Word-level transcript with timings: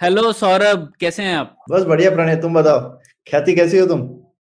Hello 0.00 0.32
Saurabh 0.32 0.92
कैसे 1.00 1.22
हैं 1.22 1.34
आप? 1.36 1.56
बस 1.70 1.82
बढ़िया 1.82 2.10
प्रणय 2.10 2.36
तुम 2.36 2.54
बताओ? 2.54 2.80
ख्याति 3.30 3.54
कैसी 3.54 3.78
हो 3.78 3.86
तुम? 3.86 4.00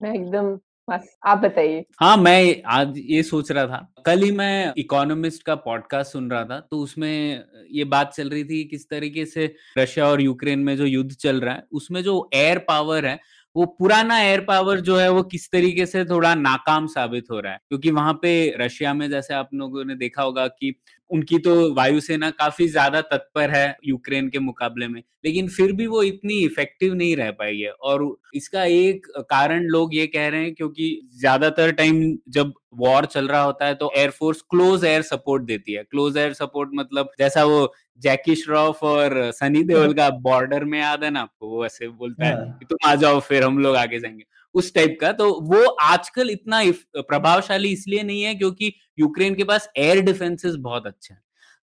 मैं 0.01 0.13
एकदम 0.13 0.51
मस्त। 0.89 1.17
आप 1.25 1.37
बताइए। 1.37 1.85
हाँ 1.99 2.17
मैं 2.17 2.61
आज 2.67 2.93
ये 2.97 3.23
सोच 3.23 3.51
रहा 3.51 3.65
था। 3.65 3.93
कल 4.05 4.21
ही 4.21 4.31
मैं 4.31 4.73
इकोनॉमिस्ट 4.77 5.43
का 5.43 5.55
पॉडकास्ट 5.55 6.11
सुन 6.11 6.29
रहा 6.31 6.43
था 6.43 6.59
तो 6.59 6.79
उसमें 6.79 7.43
ये 7.71 7.83
बात 7.83 8.13
चल 8.13 8.29
रही 8.29 8.43
थी 8.43 8.63
किस 8.63 8.89
तरीके 8.89 9.25
से 9.25 9.53
रशिया 9.77 10.07
और 10.07 10.21
यूक्रेन 10.21 10.59
में 10.59 10.75
जो 10.77 10.85
युद्ध 10.85 11.11
चल 11.11 11.41
रहा 11.41 11.53
है 11.53 11.63
उसमें 11.71 12.03
जो 12.03 12.29
एयर 12.33 12.57
पावर 12.57 13.05
है 13.05 13.19
वो 13.55 13.65
पुराना 13.65 14.21
एयर 14.21 14.41
पावर 14.41 14.79
जो 14.79 14.97
है 14.97 15.09
वो 15.09 15.23
किस 15.23 15.51
तरीके 15.51 15.85
से 15.85 16.05
थोड़ा 16.05 16.35
नाकाम 16.35 16.87
साबित 16.87 17.25
हो 17.31 17.39
रहा 17.39 17.53
है? 17.53 17.59
क्योंकि 17.69 17.91
वहाँ 17.91 18.13
पे 18.13 18.55
रशिया 18.59 18.93
में 18.93 19.09
जैसे 19.09 19.33
आप 19.33 19.49
लोगों 19.53 19.85
ने 19.85 19.95
देखा 19.95 20.23
होगा 20.23 20.47
कि 20.47 20.75
उनकी 21.11 21.37
तो 21.39 21.53
वायुसेना 21.73 22.29
काफ़ी 22.31 22.67
ज़्यादा 22.67 23.01
तत्पर 23.03 23.49
है 23.49 23.75
यूक्रेन 23.85 24.27
के 24.29 24.39
मुकाबले 24.39 24.87
में 24.87 25.01
लेकिन 25.25 25.47
फिर 25.49 25.71
भी 25.71 25.87
वो 25.87 26.01
इतनी 26.03 26.33
इफ़ेक्टिव 26.43 26.93
नहीं 26.93 27.15
रह 27.15 27.31
पाई 27.31 27.57
है। 27.59 27.71
और 27.71 28.03
इसका 28.35 28.63
एक 28.65 29.07
कारण 29.29 29.63
लोग 29.67 29.95
ये 29.95 30.05
कह 30.07 30.27
रहे 30.27 30.41
हैं 30.41 30.53
क्योंकि 30.55 30.89
ज़्यादातर 31.19 31.71
टाइम 31.73 32.03
जब 32.29 32.53
वॉर 32.77 33.05
चल 33.07 33.27
रहा 33.27 33.41
होता 33.41 33.65
है 33.65 33.75
तो 33.75 33.91
एयरफोर्स 33.97 34.41
क्लोज 34.49 34.85
एयर 34.85 35.01
सपोर्ट 35.03 35.43
देती 35.43 35.73
है। 35.73 35.83
क्लोज 35.83 36.17
एयर 36.17 36.33
सपोर्ट 36.35 36.69
मतलब 36.75 37.11
जैसा 37.19 37.43
वो 37.45 37.73
जैकी 38.01 38.35
श्रॉफ 38.35 38.83
और 38.85 39.19
सनी 39.33 39.63
देओल 39.65 39.93
का 39.93 40.09
बॉर्डर 40.21 40.63
में 40.65 40.79
याद 40.79 41.03
है 41.03 41.09
ना 41.09 41.21
आपको? 41.21 41.47
वो 41.49 41.65
ऐसे 41.65 41.87
बोलता 41.89 42.25
है 42.25 42.35
हाँ। 42.35 42.57
कि 42.59 42.65
तुम 42.65 42.89
आ 42.89 42.95
जाओ 42.97 43.19
फिर 43.21 43.43
हम 43.43 43.59
लोग 43.59 43.75
आगे 43.77 43.99
जाएँगे। 43.99 44.23
उस 44.55 44.73
टाइप 44.75 44.97
का। 45.01 45.11
तो 45.13 45.31
वो 45.43 45.63
आजकल 45.83 46.29
इतना 46.29 46.61
प्रभावशाली 46.97 47.71
इसलिए 47.71 48.03
नहीं 48.03 48.21
है 48.21 48.35
क्योंकि 48.35 48.73
यूक्रेन 48.99 49.35
के 49.35 49.43
पास 49.45 49.69
एयर 49.77 50.01
डिफेंसेस 50.01 50.55
बहुत 50.57 50.87
अच्छे 50.87 51.13
हैं। 51.13 51.21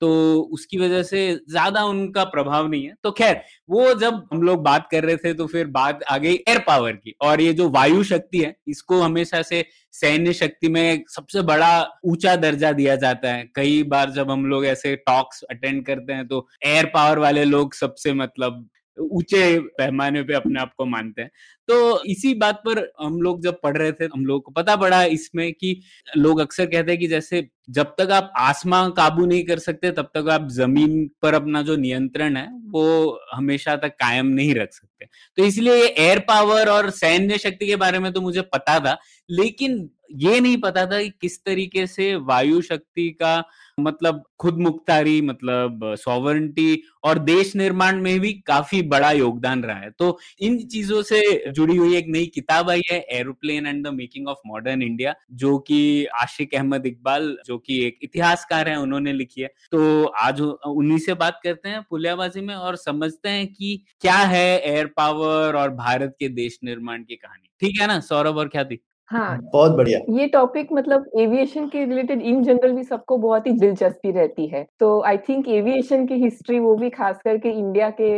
तो 0.02 0.08
उसकी 0.52 0.78
वजह 0.78 1.02
से 1.02 1.20
ज़्यादा 1.50 1.82
उनका 1.84 2.24
प्रभाव 2.26 2.66
नहीं 2.68 2.84
है। 2.84 2.94
तो 3.04 3.10
खैर, 3.12 3.40
वो 3.68 3.94
जब 3.94 4.22
हम 4.32 4.42
लोग 4.42 4.62
बात 4.64 4.86
कर 4.90 5.04
रहे 5.04 5.16
थे 5.16 5.32
तो 5.34 5.46
फिर 5.46 5.66
बात 5.68 6.02
आ 6.04 6.18
गई 6.18 6.34
एयर 6.34 6.58
पावर 6.66 6.92
की 6.92 7.14
और 7.22 7.40
ये 7.40 7.52
जो 7.52 7.68
वायु 7.70 8.02
शक्ति 8.04 8.38
है, 8.38 8.54
इसको 8.68 9.00
हमेशा 9.00 9.42
से 9.42 9.64
सैन्य 9.94 10.32
शक्ति 10.34 10.68
में 10.68 11.04
सबसे 11.08 11.42
बड़ा 11.42 12.00
ऊँचा 12.04 12.36
दर्जा 12.38 12.72
दिया 12.72 12.96
जाता 12.96 13.32
है। 13.32 13.50
कई 13.54 13.82
बार 13.84 14.10
जब 14.12 14.30
हम 14.30 14.46
लोग 14.46 14.66
ऐसे 14.66 14.94
टॉक्स 14.98 15.42
अटेंड 15.44 15.84
करते 15.86 16.12
हैं 16.12 16.26
तो 16.28 16.46
एयर 16.66 16.90
पावर 16.94 17.18
वाले 17.18 17.44
लोग 17.46 17.74
सबसे 17.74 18.12
मतलब 18.14 18.68
ऊँचे 18.98 19.58
पैमाने 19.78 20.22
पे 20.22 20.34
अपने 20.34 20.60
आप 20.60 20.72
को 20.78 20.84
मानते 20.86 21.22
हैं। 21.22 21.30
तो 21.68 22.02
इसी 22.06 22.32
बात 22.34 22.62
पर 22.66 22.78
हम 23.00 23.20
लोग 23.22 23.42
जब 23.42 23.60
पढ़ 23.62 23.76
रहे 23.76 23.92
थे, 23.92 24.04
हम 24.06 24.24
लोग 24.26 24.42
को 24.44 24.52
पता 24.52 24.76
पड़ा 24.76 25.02
इसमें 25.06 25.52
कि 25.52 25.80
लोग 26.16 26.40
अक्सर 26.40 26.66
कहते 26.66 26.92
हैं 26.92 27.00
कि 27.00 27.06
जैसे 27.06 27.48
जब 27.70 27.94
तक 27.98 28.10
आप 28.12 28.32
आसमां 28.38 28.90
काबू 28.90 29.24
नहीं 29.26 29.44
कर 29.44 29.58
सकते, 29.58 29.90
तब 29.90 30.10
तक 30.14 30.28
आप 30.30 30.48
ज़मीन 30.50 31.08
पर 31.22 31.34
अपना 31.34 31.62
जो 31.62 31.76
नियंत्रण 31.76 32.36
है, 32.36 32.48
वो 32.64 33.20
हमेशा 33.34 33.76
तक 33.76 33.94
कायम 33.94 34.26
नहीं 34.28 34.54
रख 34.54 34.72
सकते। 34.72 35.06
तो 35.38 35.44
इसलिए 35.44 35.74
ये 35.74 35.88
एयर 35.98 36.18
पावर 36.28 36.68
और 36.68 36.90
सैन्य 36.92 37.38
शक्ति 37.38 37.66
के 37.66 37.76
बारे 37.76 37.98
में 37.98 38.12
तो 38.12 38.20
मुझे 38.20 38.42
पता 38.54 38.78
था, 38.80 38.96
लेकिन 39.28 39.88
ये 40.16 40.40
नहीं 40.40 40.56
पता 40.56 40.84
था 40.86 41.02
कि 41.02 41.08
किस 41.20 41.38
तरीके 41.44 41.86
से 41.86 42.14
वायु 42.16 42.60
शक्ति 42.62 43.08
का 43.22 43.42
मतलब 43.78 44.22
खुद 44.40 44.58
मुख्तारी 44.58 45.20
मतलब 45.22 45.80
सॉवरेंटी 45.98 46.82
और 47.04 47.18
देश 47.18 47.54
निर्माण 47.56 48.00
में 48.02 48.18
भी 48.20 48.32
काफ़ी 48.46 48.80
बड़ा 48.84 49.10
योगदान 49.12 49.62
रहा 49.64 49.78
है। 49.78 49.90
तो 49.90 50.18
इन 50.40 50.58
चीज़ों 50.66 51.02
से 51.02 51.20
जुड़ी 51.58 51.76
हुई 51.76 51.96
एक 51.96 52.06
नई 52.08 52.26
किताब 52.34 52.70
आई 52.70 52.82
है 52.90 52.98
aeroplane 53.12 53.66
and 53.66 53.86
the 53.86 53.92
making 53.94 54.28
of 54.28 54.38
modern 54.46 54.82
India 54.82 55.14
जो 55.34 55.56
कि 55.60 55.78
आशिक 56.16 56.54
अहमद 56.54 56.86
इकबाल 56.86 57.36
जो 57.46 57.58
कि 57.58 57.80
एक 57.86 57.98
इतिहासकार 58.02 58.68
है 58.68 58.76
उन्होंने 58.76 59.12
लिखी 59.12 59.40
है। 59.40 59.48
तो 59.72 60.04
आज 60.22 60.40
उन्हीं 60.40 60.98
से 60.98 61.14
बात 61.16 61.40
करते 61.44 61.68
हैं 61.68 61.82
पुलियाबाजी 61.90 62.40
में 62.40 62.54
और 62.54 62.76
समझते 62.78 63.28
हैं 63.28 63.46
कि 63.46 63.76
क्या 64.00 64.16
है 64.26 64.46
एयर 64.60 64.86
पावर 64.96 65.56
और 65.56 65.70
भारत 65.76 66.14
के 66.20 66.28
देश 66.30 66.58
निर्माण 66.64 67.02
की 67.02 67.16
कहानी। 67.16 67.48
ठीक 67.60 67.80
है 67.80 67.86
ना 67.86 67.98
सौरभ 68.00 68.36
और 68.36 68.48
ख्याति? 68.48 68.78
हाँ। 69.10 69.38
बहुत 69.42 69.72
बढ़िया। 69.72 69.98
ये 70.12 70.26
टॉपिक 70.28 70.72
मतलब 70.72 71.04
एविएशन 71.18 71.68
के 71.68 71.84
रिलेटेड 71.84 72.22
इन 72.22 72.42
जनरल 72.44 72.72
भी 72.72 72.82
सबको 72.84 73.16
बहुत 73.18 73.46
ही 73.46 73.52
दिलचस्पी 73.52 74.10
रहती 74.10 74.46
है। 74.46 74.66
तो 74.80 75.00
आई 75.02 75.18
थिंक 75.18 75.48
एविएशन 75.48 76.06
की 76.06 76.14
हिस्ट्री 76.14 76.58
वो 76.58 76.74
भी 76.76 76.90
खास 76.90 77.20
करके 77.24 77.50
इंडिया 77.50 77.88
के 78.00 78.10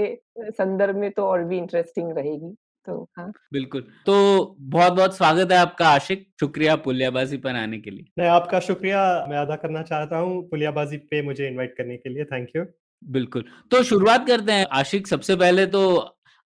संदर्भ 0.50 0.96
में 0.96 1.10
तो 1.10 1.22
और 1.22 1.44
भी 1.44 1.58
इंटरेस्टिंग 1.58 2.10
रहेगी। 2.18 2.54
तो 2.86 3.10
हाँ। 3.18 3.30
बिल्कुल। 3.52 3.80
तो 4.06 4.56
बहुत 4.60 4.92
बहुत 4.92 5.16
स्वागत 5.16 5.52
है 5.52 5.58
आपका 5.58 5.88
आशिक 5.88 6.26
शुक्रिया 6.40 6.76
पुलियाबाजी 6.76 7.36
पर 7.36 7.56
आने 7.56 7.78
के 7.78 7.90
लिए। 7.90 8.04
मैं 8.18 8.28
आपका 8.28 8.60
शुक्रिया 8.60 9.02
मैं 9.30 9.36
अदा 9.38 9.56
करना 9.56 9.82
चाहता 9.82 10.18
हूँ 10.18 10.42
पुलियाबाजी 10.48 10.96
पे 11.10 11.22
मुझे 11.22 11.48
इनवाइट 11.48 11.74
करने 11.78 11.96
के 11.96 12.10
लिए 12.10 12.24
थैंक 12.24 12.48
यू 12.56 12.64
बिल्कुल। 13.02 13.44
तो 13.70 13.82
शुरुआत 13.82 14.26
करते 14.26 14.52
हैं 14.52 14.66
आशिक 14.72 15.06
सबसे 15.06 15.36
पहले 15.36 15.66
तो 15.66 15.82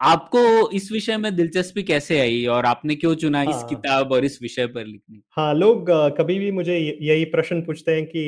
आपको 0.01 0.71
इस 0.71 0.91
विषय 0.93 1.17
में 1.17 1.35
दिलचस्पी 1.37 1.83
कैसे 1.83 2.19
आई 2.21 2.45
और 2.47 2.67
आपने 2.67 2.95
क्यों 2.95 3.15
चुना 3.15 3.39
हाँ, 3.39 3.51
इस। 3.51 3.63
किताब 3.69 4.13
और 4.13 4.25
इस 4.25 4.39
विषय 4.43 4.67
पर 4.67 4.85
लिखने 4.87 5.21
हाँ 5.37 5.55
लोग 5.55 5.91
कभी 6.19 6.39
भी 6.39 6.51
मुझे 6.51 6.79
यही 6.79 7.25
प्रश्न 7.25 7.61
पूछते 7.63 7.95
हैं 7.95 8.05
कि 8.07 8.25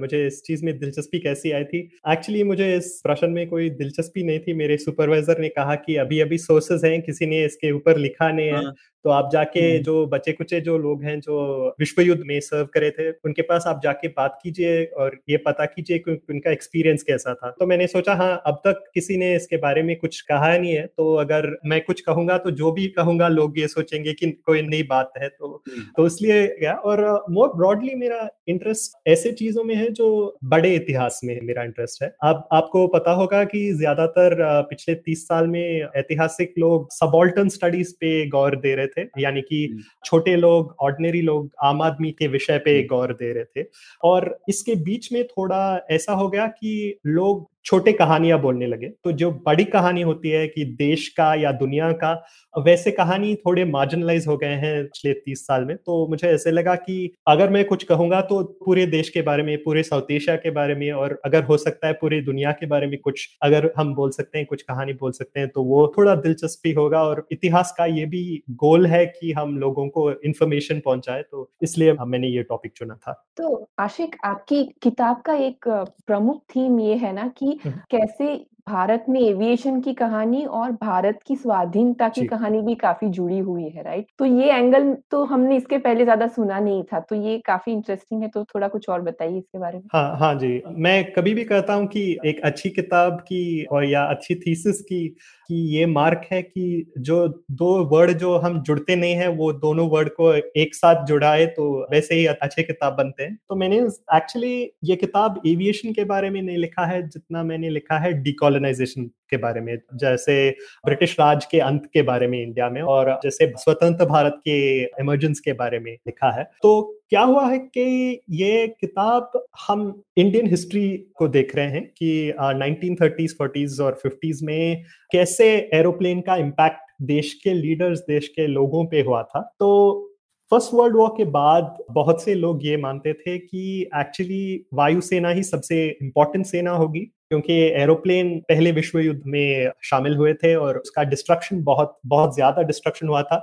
मुझे 0.00 0.26
इस 0.26 0.42
चीज़ 0.42 0.64
में 0.64 0.78
दिलचस्पी 0.78 1.18
कैसी 1.18 1.50
आई 1.50 1.64
थी 1.64 1.78
एक्चुअली 2.10 2.42
मुझे 2.44 2.74
इस 2.76 3.00
प्रश्न 3.04 3.30
में 3.30 3.46
कोई 3.48 3.68
दिलचस्पी 3.72 4.22
नहीं 4.22 4.38
थी 4.38 4.54
मेरे 4.54 4.76
सुपरवाइजर 4.76 5.40
ने 5.40 5.48
कहा 5.48 5.74
कि 5.76 5.96
अभी 5.96 6.20
अभी 6.20 6.38
सोर्सेज 6.38 6.84
हैं 6.84 7.00
किसी 7.02 7.26
ने 7.26 7.44
इसके 7.44 7.72
ऊपर 7.72 7.98
लिखा 7.98 8.30
नहीं 8.30 8.46
है 8.46 8.64
हाँ। 8.64 8.74
तो 9.04 9.10
आप 9.10 9.28
जाके 9.32 9.60
हम्म। 9.62 9.82
जो 9.82 10.06
बचे 10.06 10.32
कुचे 10.32 10.60
जो 10.60 10.76
लोग 10.78 11.02
हैं 11.04 11.18
जो 11.20 11.36
विश्व 11.80 12.00
युद्ध 12.02 12.22
में 12.26 12.38
सर्व 12.42 12.66
करे 12.74 12.90
थे 12.90 13.10
उनके 13.10 13.42
पास 13.42 13.64
आप 13.66 13.80
जाके 13.82 14.08
बात 14.10 14.38
कीजिए 14.42 14.84
और 14.96 15.18
ये 15.30 15.36
पता 15.46 15.64
कीजिए 15.66 15.98
कि 15.98 16.12
उनका 16.30 16.50
एक्सपीरियंस 16.50 17.02
कैसा 17.02 17.34
था। 17.34 17.50
तो 17.50 17.66
मैंने 17.66 17.86
सोचा 17.88 18.14
हाँ 18.14 18.30
अब 18.46 18.60
तक 18.64 18.82
किसी 18.94 19.16
ने 19.16 19.34
इसके 19.36 19.56
बारे 19.58 19.82
में 19.82 19.96
कुछ 19.98 20.20
कहा 20.22 20.56
नहीं 20.56 20.72
है 20.72 20.86
तो 20.88 21.14
अगर 21.16 21.48
मैं 21.66 21.80
कुछ 21.82 22.00
कहूँगा 22.00 22.36
तो 22.38 22.50
जो 22.52 22.72
भी 22.72 22.86
कहूँगा 22.96 23.28
लोग 23.30 23.58
ये 23.58 23.68
सोचेंगे 23.68 24.12
कि 24.14 24.30
कोई 24.46 24.62
नई 24.64 24.82
बात 24.84 25.12
है 25.18 25.28
तो 25.30 25.62
तो 25.96 26.06
इसलिए 26.06 26.46
गया। 26.60 26.72
और 26.74 27.02
मोर 27.30 27.52
ब्रॉडली 27.56 27.94
मेरा 27.96 28.28
इंटरेस्ट 28.48 29.08
ऐसे 29.08 29.32
चीज़ों 29.32 29.64
में 29.64 29.74
है 29.74 29.88
जो 29.92 30.08
बड़े 30.46 30.74
इतिहास 30.74 31.20
में 31.24 31.38
मेरा 31.42 31.62
इंटरेस्ट 31.64 32.02
है। 32.02 32.12
आप 32.24 32.48
आपको 32.52 32.86
पता 32.90 33.12
होगा 33.14 33.42
कि 33.46 33.60
ज़्यादातर 33.74 34.36
पिछले 34.70 34.94
तीस 34.96 35.26
साल 35.28 35.46
में 35.48 35.88
ऐतिहासिक 35.96 36.54
लोग 36.58 36.88
सबॉल्टन 36.92 37.48
स्टडीज़ 37.50 37.92
पे 38.00 38.26
गौर 38.28 38.56
दे 38.58 38.74
रहे 38.74 38.86
थे 38.98 39.06
यानी 39.18 39.40
कि। 39.40 39.82
छोटे 40.04 40.36
लोग 40.36 40.74
ऑर्डनरी 40.80 41.22
लोग 41.22 41.50
आम 41.62 41.82
आदमी 41.82 42.10
के 42.10 42.28
विषय 42.28 42.58
पे। 42.58 42.82
गौर 42.86 43.12
दे 43.12 43.32
रहे 43.32 43.44
थे 43.44 43.66
और 44.02 44.38
इसके 44.48 44.74
बीच 44.74 45.12
में 45.12 45.24
थोड़ा 45.26 45.86
ऐसा 45.90 46.12
हो 46.12 46.28
गया 46.28 46.46
कि 46.46 46.98
लोग 47.06 47.48
छोटे 47.64 47.92
कहानियाँ 47.92 48.40
बोलने 48.40 48.66
लगे। 48.66 48.88
तो 49.04 49.12
जो 49.12 49.30
बड़ी 49.46 49.64
कहानी 49.66 50.02
होती 50.02 50.30
है 50.30 50.46
कि 50.48 50.64
देश 50.78 51.08
का 51.08 51.34
या 51.34 51.50
दुनिया 51.52 51.90
का, 51.94 52.12
वैसे 52.54 52.90
कहानी 52.90 53.34
थोड़े 53.36 53.64
मार्जिनलाइज 53.64 54.26
हो 54.26 54.36
गए 54.36 54.54
हैं 54.56 54.82
पिछले 54.84 55.12
तीस 55.14 55.46
साल 55.46 55.64
में। 55.64 55.76
तो 55.76 56.06
मुझे 56.08 56.28
ऐसे 56.28 56.50
लगा 56.50 56.74
कि 56.76 57.12
अगर 57.28 57.50
मैं 57.50 57.64
कुछ 57.64 57.84
कहूँगा 57.84 58.20
तो 58.22 58.42
पूरे 58.64 58.86
देश 58.86 59.08
के 59.08 59.22
बारे 59.22 59.42
में, 59.42 59.56
पूरे 59.58 59.82
साउथ 59.82 60.10
एशिया 60.10 60.36
के 60.36 60.50
बारे 60.50 60.74
में 60.74 60.90
और 60.92 61.20
अगर 61.24 61.44
हो 61.44 61.56
सकता 61.56 61.86
है 61.86 61.92
पूरी 61.92 62.20
दुनिया 62.22 62.52
के 62.52 62.66
बारे 62.66 62.86
में 62.86 62.98
कुछ 63.00 63.28
अगर 63.42 63.70
हम 63.76 63.94
बोल 63.94 64.10
सकते 64.10 64.38
हैं, 64.38 64.46
कुछ 64.46 64.62
कहानी 64.62 64.92
बोल 64.94 65.12
सकते 65.12 65.40
हैं 65.40 65.48
तो 65.48 65.64
वो 65.64 65.86
थोड़ा 65.98 66.14
दिलचस्पी 66.16 66.72
होगा 66.72 67.02
और 67.02 67.26
इतिहास 67.32 67.74
का 67.78 67.86
ये 67.86 68.06
भी 68.06 68.42
गोल 68.56 68.86
है 68.86 69.04
कि 69.06 69.32
हम 69.32 69.56
लोगों 69.58 69.88
को 69.88 70.10
इन्फॉर्मेशन 70.12 70.80
पहुँचाए। 70.80 71.22
तो 71.22 71.48
इसलिए 71.62 71.92
मैंने 72.00 72.28
ये 72.28 72.42
टॉपिक 72.42 72.72
चुना 72.76 72.94
था। 72.96 73.12
तो 73.36 73.68
आशिक, 73.78 74.16
आपकी 74.24 74.62
किताब 74.82 75.20
का 75.20 75.34
एक 75.36 75.68
प्रमुख 76.06 76.42
थीम 76.50 76.78
ये 76.80 76.94
है 76.96 77.12
ना 77.12 77.26
कि 77.36 77.49
हम्म। 77.52 77.80
कैसे 77.90 78.34
भारत 78.68 79.04
में 79.08 79.20
एविएशन 79.20 79.80
की 79.80 79.92
कहानी 79.94 80.44
और 80.46 80.70
भारत 80.74 81.18
की 81.26 81.36
स्वाधीनता 81.36 82.08
की 82.08 82.24
कहानी 82.24 82.60
भी 82.62 82.74
काफ़ी 82.76 83.08
जुड़ी 83.08 83.38
हुई 83.40 83.64
है, 83.64 83.82
राइट? 83.82 84.06
तो 84.18 84.24
ये 84.24 84.50
एंगल 84.52 84.92
तो 85.10 85.24
हमने 85.24 85.56
इसके 85.56 85.78
पहले 85.78 86.04
ज़्यादा 86.04 86.26
सुना 86.28 86.58
नहीं 86.60 86.82
था, 86.84 87.00
तो 87.00 87.16
ये 87.16 87.38
काफ़ी 87.46 87.72
इंटरेस्टिंग 87.72 88.22
है, 88.22 88.28
तो 88.28 88.44
थोड़ा 88.44 88.68
कुछ 88.68 88.88
और 88.88 89.00
बताइए 89.02 89.38
इसके 89.38 89.58
बारे 89.58 89.78
में। 89.78 89.84
हाँ, 89.92 90.16
हाँ 90.18 90.34
जी। 90.34 90.62
मैं 90.78 91.12
कभी 91.12 91.34
भी 91.34 91.44
कहता 91.44 91.74
हूँ 91.74 91.86
कि 91.88 92.02
एक 92.26 92.40
अच्छी 92.44 92.70
किताब 92.70 93.20
की 93.22 93.64
और 93.66 93.84
या 93.84 94.04
अच्छी 94.06 94.34
थीसिस 94.36 94.80
की 94.82 95.06
कि 95.50 95.56
ये 95.76 95.86
मार्क 95.88 96.26
है 96.32 96.40
कि 96.42 96.92
जो 97.00 97.16
दो 97.52 97.68
वर्ड 97.86 98.10
जो 98.18 98.36
हम 98.38 98.60
जुड़ते 98.62 98.96
नहीं 98.96 99.14
है 99.14 99.28
वो 99.30 99.52
दोनों 99.54 99.88
वर्ड 99.90 100.08
को 100.10 100.32
एक 100.34 100.74
साथ 100.74 101.04
जुड़ाए 101.06 101.46
तो 101.48 101.64
वैसे 101.92 102.14
ही 102.14 102.26
अच्छे 102.26 102.62
किताब 102.62 102.92
बनते 102.96 103.22
हैं 103.22 103.36
तो 103.48 103.56
मैंने 103.56 103.78
एक्चुअली 104.16 104.52
ये 104.84 104.96
किताब 104.96 105.40
एविएशन 105.46 105.92
के 105.92 106.04
बारे 106.04 106.30
में 106.30 106.40
नहीं 106.42 106.56
लिखा 106.58 106.84
है 106.86 107.02
जितना 107.08 107.42
मैंने 107.42 107.70
लिखा 107.70 107.98
है 107.98 108.12
डिकोलोनाइजेशन 108.50 109.04
के 109.30 109.36
बारे 109.36 109.60
में, 109.60 109.76
जैसे 109.94 110.50
ब्रिटिश 110.84 111.16
राज 111.20 111.44
के 111.44 111.58
अंत 111.60 111.86
के 111.94 112.02
बारे 112.02 112.26
में 112.28 112.42
इंडिया 112.42 112.68
में 112.70 112.80
और 112.82 113.10
जैसे 113.22 113.52
स्वतंत्र 113.56 114.04
भारत 114.06 114.40
के 114.44 114.82
इमरजेंस 115.00 115.40
के 115.40 115.52
बारे 115.52 115.78
में 115.78 115.92
लिखा 115.92 116.30
है। 116.38 116.44
तो 116.62 116.82
क्या 117.10 117.20
हुआ 117.22 117.46
है 117.46 117.58
कि 117.58 118.20
ये 118.30 118.66
किताब 118.80 119.44
हम 119.66 120.02
इंडियन 120.16 120.46
हिस्ट्री 120.46 120.86
को 121.16 121.28
देख 121.28 121.54
रहे 121.56 121.66
हैं 121.66 121.84
कि 121.96 122.32
नाइनटीन 122.38 122.94
थर्टीज 122.94 123.36
फोर्टीज 123.38 123.80
और 123.80 123.98
फिफ्टीज 124.02 124.42
में 124.42 124.84
कैसे 125.12 125.48
एरोप्लेन 125.74 126.20
का 126.20 126.36
इम्पैक्ट 126.38 126.88
देश 127.06 127.32
के 127.44 127.54
लीडर्स 127.54 127.98
देश 128.08 128.28
के 128.28 128.46
लोगों 128.46 128.84
पे 128.86 129.00
हुआ 129.02 129.22
था। 129.22 129.40
तो 129.60 130.06
फ़र्स्ट 130.52 130.74
वर्ल्ड 130.74 130.96
वॉर 130.96 131.08
के 131.16 131.24
बाद 131.30 131.76
बहुत 131.90 132.22
से 132.22 132.34
लोग 132.34 132.66
ये 132.66 132.76
मानते 132.76 133.12
थे 133.12 133.36
कि 133.38 133.90
एक्चुअली 133.96 134.66
वायुसेना 134.74 135.28
ही 135.28 135.42
सबसे 135.42 135.86
इम्पोर्टेंट 136.02 136.46
सेना 136.46 136.70
होगी। 136.72 137.10
क्योंकि 137.30 137.54
एरोप्लेन 137.80 138.38
पहले 138.48 138.70
विश्व 138.72 138.98
युद्ध 138.98 139.20
में 139.26 139.70
शामिल 139.84 140.14
हुए 140.16 140.32
थे 140.34 140.54
और 140.54 140.78
उसका 140.78 141.02
डिस्ट्रक्शन 141.04 141.62
बहुत 141.64 141.96
बहुत 142.06 142.34
ज़्यादा 142.34 142.62
डिस्ट्रक्शन 142.62 143.08
हुआ 143.08 143.22
था। 143.22 143.36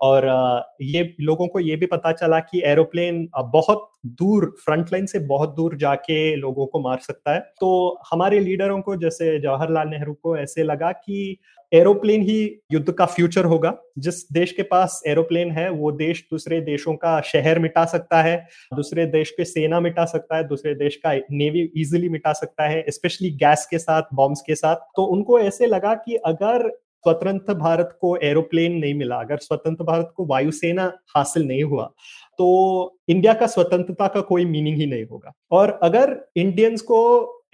और 0.00 0.26
ये 0.82 1.02
लोगों 1.20 1.46
को 1.48 1.60
ये 1.60 1.76
भी 1.76 1.86
पता 1.86 2.12
चला 2.12 2.38
कि 2.42 2.62
एरोप्लेन 2.66 3.28
बहुत 3.52 3.90
दूर 4.14 4.46
फ्रंटलाइन 4.64 5.06
से 5.06 5.18
बहुत 5.26 5.54
दूर 5.56 5.76
जाके 5.76 6.34
लोगों 6.36 6.66
को 6.66 6.80
मार 6.80 6.98
सकता 7.00 7.34
है। 7.34 7.40
तो 7.60 7.98
हमारे 8.12 8.40
लीडरों 8.40 8.80
को 8.80 8.96
जैसे 8.96 9.38
जवाहरलाल 9.40 9.88
नेहरू 9.88 10.14
को 10.14 10.36
ऐसे 10.38 10.62
लगा 10.62 10.92
कि 10.92 11.38
एरोप्लेन 11.74 12.22
ही 12.22 12.42
युद्ध 12.72 12.92
का 12.92 13.06
फ्यूचर 13.06 13.44
होगा। 13.44 13.72
जिस 13.98 14.22
देश 14.32 14.52
के 14.52 14.62
पास 14.62 15.00
एरोप्लेन 15.06 15.50
है, 15.50 15.68
वो 15.70 15.90
देश 15.92 16.24
दूसरे 16.30 16.60
देशों 16.60 16.94
का 16.96 17.20
शहर 17.22 17.58
मिटा 17.58 17.84
सकता 17.84 18.22
है, 18.22 18.36
दूसरे 18.74 19.06
देश 19.06 19.30
के 19.30 19.44
सेना 19.44 19.80
मिटा 19.80 20.04
सकता 20.04 20.36
है, 20.36 20.46
दूसरे 20.48 20.74
देश 20.74 20.96
का 20.96 21.14
नेवी 21.30 21.62
इजिली 21.76 22.08
मिटा 22.08 22.32
सकता 22.32 22.68
है 22.68 22.84
स्पेशली 22.88 23.30
गैस 23.36 23.66
के 23.70 23.78
साथ 23.78 24.14
बॉम्ब्स 24.14 24.42
के 24.46 24.54
साथ। 24.54 24.76
तो 24.96 25.04
उनको 25.06 25.38
ऐसे 25.40 25.66
लगा 25.66 25.94
कि 25.96 26.16
अगर 26.16 26.68
स्वतंत्र 27.04 27.54
भारत 27.54 27.96
को 28.00 28.16
एरोप्लेन 28.16 28.72
नहीं 28.72 28.94
मिला, 28.94 29.16
अगर 29.16 29.36
स्वतंत्र 29.36 29.84
भारत 29.84 30.12
को 30.16 30.26
वायुसेना 30.26 30.92
हासिल 31.16 31.46
नहीं 31.46 31.62
हुआ 31.62 31.90
तो 32.38 32.46
इंडिया 33.08 33.32
का 33.32 33.46
स्वतंत्रता 33.46 34.06
का 34.08 34.20
कोई 34.20 34.44
मीनिंग 34.44 34.76
ही 34.76 34.86
नहीं 34.86 35.04
होगा। 35.04 35.32
और 35.50 35.78
अगर 35.82 36.16
इंडियंस 36.36 36.80
को 36.82 37.00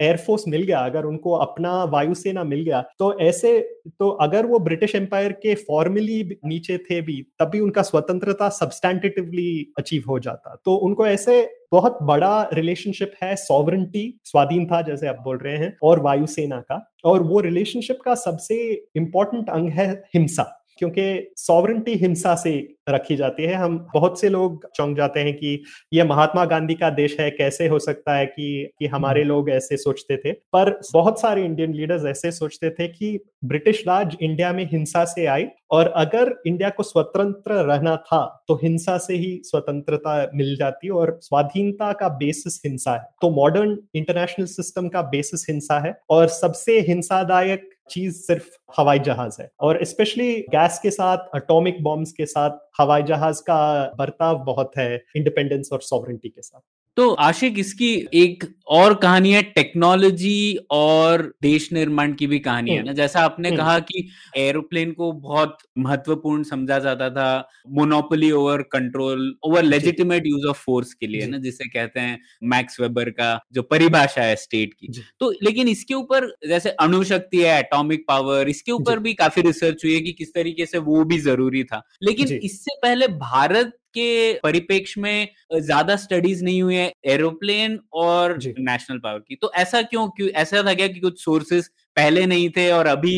एयरफोर्स 0.01 0.43
मिल 0.47 0.63
गया, 0.63 0.79
अगर 0.79 1.05
उनको 1.05 1.31
अपना 1.37 1.83
वायुसेना 1.85 2.43
मिल 2.43 2.61
गया 2.61 2.81
तो 2.99 3.17
ऐसे 3.19 3.59
तो 3.99 4.09
अगर 4.21 4.45
वो 4.45 4.59
ब्रिटिश 4.59 4.95
एम्पायर 4.95 5.31
के 5.33 5.53
फॉर्मली 5.57 6.39
नीचे 6.45 6.77
थे 6.79 7.01
भी, 7.01 7.21
तभी 7.39 7.59
उनका 7.59 7.81
स्वतंत्रता 7.81 8.49
सब्सटैंटिवली 8.49 9.73
अचीव 9.79 10.03
हो 10.07 10.19
जाता। 10.19 10.55
तो 10.65 10.75
उनको 10.77 11.07
ऐसे 11.07 11.41
बहुत 11.71 11.97
बड़ा 12.03 12.49
रिलेशनशिप 12.53 13.13
है 13.23 13.35
सॉवरेंटी 13.35 14.03
स्वाधीन 14.25 14.65
था, 14.65 14.81
जैसे 14.81 15.07
आप 15.07 15.19
बोल 15.23 15.37
रहे 15.37 15.57
हैं, 15.57 15.75
और 15.83 15.99
वायुसेना 15.99 16.59
का, 16.61 16.85
और 17.05 17.23
वो 17.23 17.39
रिलेशनशिप 17.39 17.99
का 18.05 18.15
सबसे 18.15 18.57
इंपॉर्टेंट 18.95 19.49
अंग 19.49 19.69
है 19.69 19.91
हिंसा। 20.15 20.57
क्योंकि 20.81 21.33
सॉवरेंटी 21.37 21.93
हिंसा 21.93 22.35
से 22.35 22.51
रखी 22.89 23.15
जाती 23.15 23.43
है। 23.43 23.53
हम 23.53 23.77
बहुत 23.93 24.19
से 24.21 24.29
लोग 24.29 24.65
चौंक 24.75 24.95
जाते 24.97 25.19
हैं 25.19 25.33
कि 25.33 25.63
यह 25.93 26.05
महात्मा 26.05 26.45
गांधी 26.45 26.73
का 26.73 26.89
देश 26.89 27.19
है 27.19 27.29
कैसे 27.31 27.67
हो 27.67 27.79
सकता 27.79 28.15
है 28.15 28.25
कि 28.25 28.69
कि 28.79 28.87
हमारे 28.87 29.23
लोग 29.23 29.49
ऐसे 29.49 29.77
सोचते 29.77 30.17
थे? 30.17 30.31
पर 30.31 30.79
बहुत 30.93 31.21
सारे 31.21 31.45
इंडियन 31.45 31.73
लीडर्स 31.73 32.05
ऐसे 32.05 32.31
सोचते 32.31 32.69
थे 32.69 32.87
कि 32.87 33.19
ब्रिटिश 33.45 33.83
राज 33.87 34.15
इंडिया 34.21 34.51
में 34.53 34.63
हिंसा 34.71 35.03
से 35.05 35.25
आई 35.25 35.45
और 35.71 35.87
अगर 35.87 36.33
इंडिया 36.47 36.69
को 36.69 36.83
स्वतंत्र 36.83 37.53
रहना 37.63 37.95
था 37.97 38.23
तो 38.47 38.55
हिंसा 38.55 38.97
से 38.97 39.15
ही 39.15 39.41
स्वतंत्रता 39.43 40.15
मिल 40.35 40.55
जाती 40.55 40.89
और 40.89 41.17
स्वाधीनता 41.21 41.91
का 41.93 42.09
बेसिस 42.17 42.61
हिंसा 42.65 42.93
है। 42.93 43.05
तो 43.21 43.29
मॉडर्न 43.31 43.77
इंटरनेशनल 43.95 44.45
सिस्टम 44.45 44.87
का 44.89 45.01
बेसिस 45.01 45.45
हिंसा 45.49 45.79
है 45.79 45.95
और 46.09 46.27
सबसे 46.27 46.79
हिंसादायक 46.79 47.69
चीज़ 47.91 48.15
सिर्फ़ 48.15 48.49
हवाई 48.77 48.99
जहाज़ 48.99 49.41
है। 49.41 49.49
और 49.59 49.83
स्पेशली 49.85 50.33
गैस 50.41 50.79
के 50.83 50.91
साथ 50.91 51.17
अटोमिक 51.33 51.83
बॉम्ब 51.83 52.07
के 52.17 52.25
साथ, 52.25 52.57
हवाई 52.81 53.03
जहाज़ 53.03 53.41
का 53.41 53.93
बर्ताव 53.97 54.43
बहुत 54.45 54.71
है 54.77 55.03
इंडिपेंडेंस 55.15 55.69
और 55.73 55.81
सॉवरेंटी 55.81 56.29
के 56.29 56.41
साथ। 56.41 56.61
तो 56.97 57.09
आशिक 57.09 57.59
इसकी 57.59 57.93
एक 58.13 58.43
और 58.67 58.93
कहानी 58.93 59.31
है 59.31 59.41
टेक्नोलॉजी 59.43 60.57
और 60.71 61.21
देश 61.41 61.71
निर्माण 61.73 62.13
की 62.13 62.27
भी 62.27 62.39
कहानी 62.39 62.71
है 62.71 62.77
हम्म। 62.77 62.87
ना? 62.87 62.93
जैसा 62.93 63.19
आपने 63.19 63.49
हम्म। 63.49 63.57
कहा 63.57 63.79
कि 63.79 64.07
एरोप्लेन 64.37 64.91
को 64.91 65.11
बहुत 65.11 65.57
महत्वपूर्ण 65.77 66.43
समझा 66.43 66.79
जाता 66.79 67.09
था 67.09 67.49
monopoly 67.69 68.31
over 68.31 68.61
control 68.61 69.35
over 69.43 69.63
legitimate 69.63 70.27
use 70.27 70.47
of 70.47 70.57
force 70.57 70.93
के 70.93 71.07
लिए 71.07 71.27
ना? 71.27 71.37
जिसे 71.37 71.69
कहते 71.69 71.99
हैं 71.99 72.19
मैक्स 72.43 72.79
वेबर 72.79 73.09
का 73.09 73.39
जो 73.53 73.61
परिभाषा 73.61 74.21
है 74.21 74.35
स्टेट 74.35 74.73
की। 74.73 75.01
तो 75.19 75.31
लेकिन 75.43 75.67
इसके 75.67 75.93
ऊपर 75.93 76.27
जैसे 76.47 76.69
अणुशक्ति 76.69 77.41
है 77.41 77.59
एटॉमिक 77.59 78.05
पावर 78.07 78.49
इसके 78.49 78.71
ऊपर 78.71 78.99
भी 78.99 79.13
काफ़ी 79.13 79.41
रिसर्च 79.41 79.85
हुई 79.85 79.93
है 79.93 79.99
कि 80.01 80.11
किस 80.11 80.33
तरीके 80.33 80.65
से 80.65 80.77
वो 80.77 81.03
भी 81.03 81.17
ज़रूरी 81.19 81.63
था। 81.63 81.81
लेकिन 82.03 82.27
इससे 82.43 82.75
पहले 82.81 83.07
भारत 83.07 83.77
के 83.93 84.33
परिपेक्ष 84.39 84.97
में 84.99 85.27
ज़्यादा 85.55 85.95
स्टडीज़ 85.97 86.43
नहीं 86.43 86.61
हुई 86.61 86.75
है 86.75 86.91
एरोप्लेन 87.07 87.79
और 87.95 88.37
नेशनल 88.59 88.97
पावर 88.99 89.19
की। 89.19 89.35
तो 89.35 89.51
ऐसा 89.55 89.81
क्यों 89.83 90.07
क्यों 90.11 90.29
ऐसा 90.35 90.63
था 90.65 90.73
क्या 90.73 90.87
कि 90.87 90.99
कुछ 90.99 91.23
सोर्सेस 91.23 91.69
पहले 91.97 92.25
नहीं 92.25 92.49
थे 92.49 92.69
और 92.71 92.87
अभी 92.87 93.15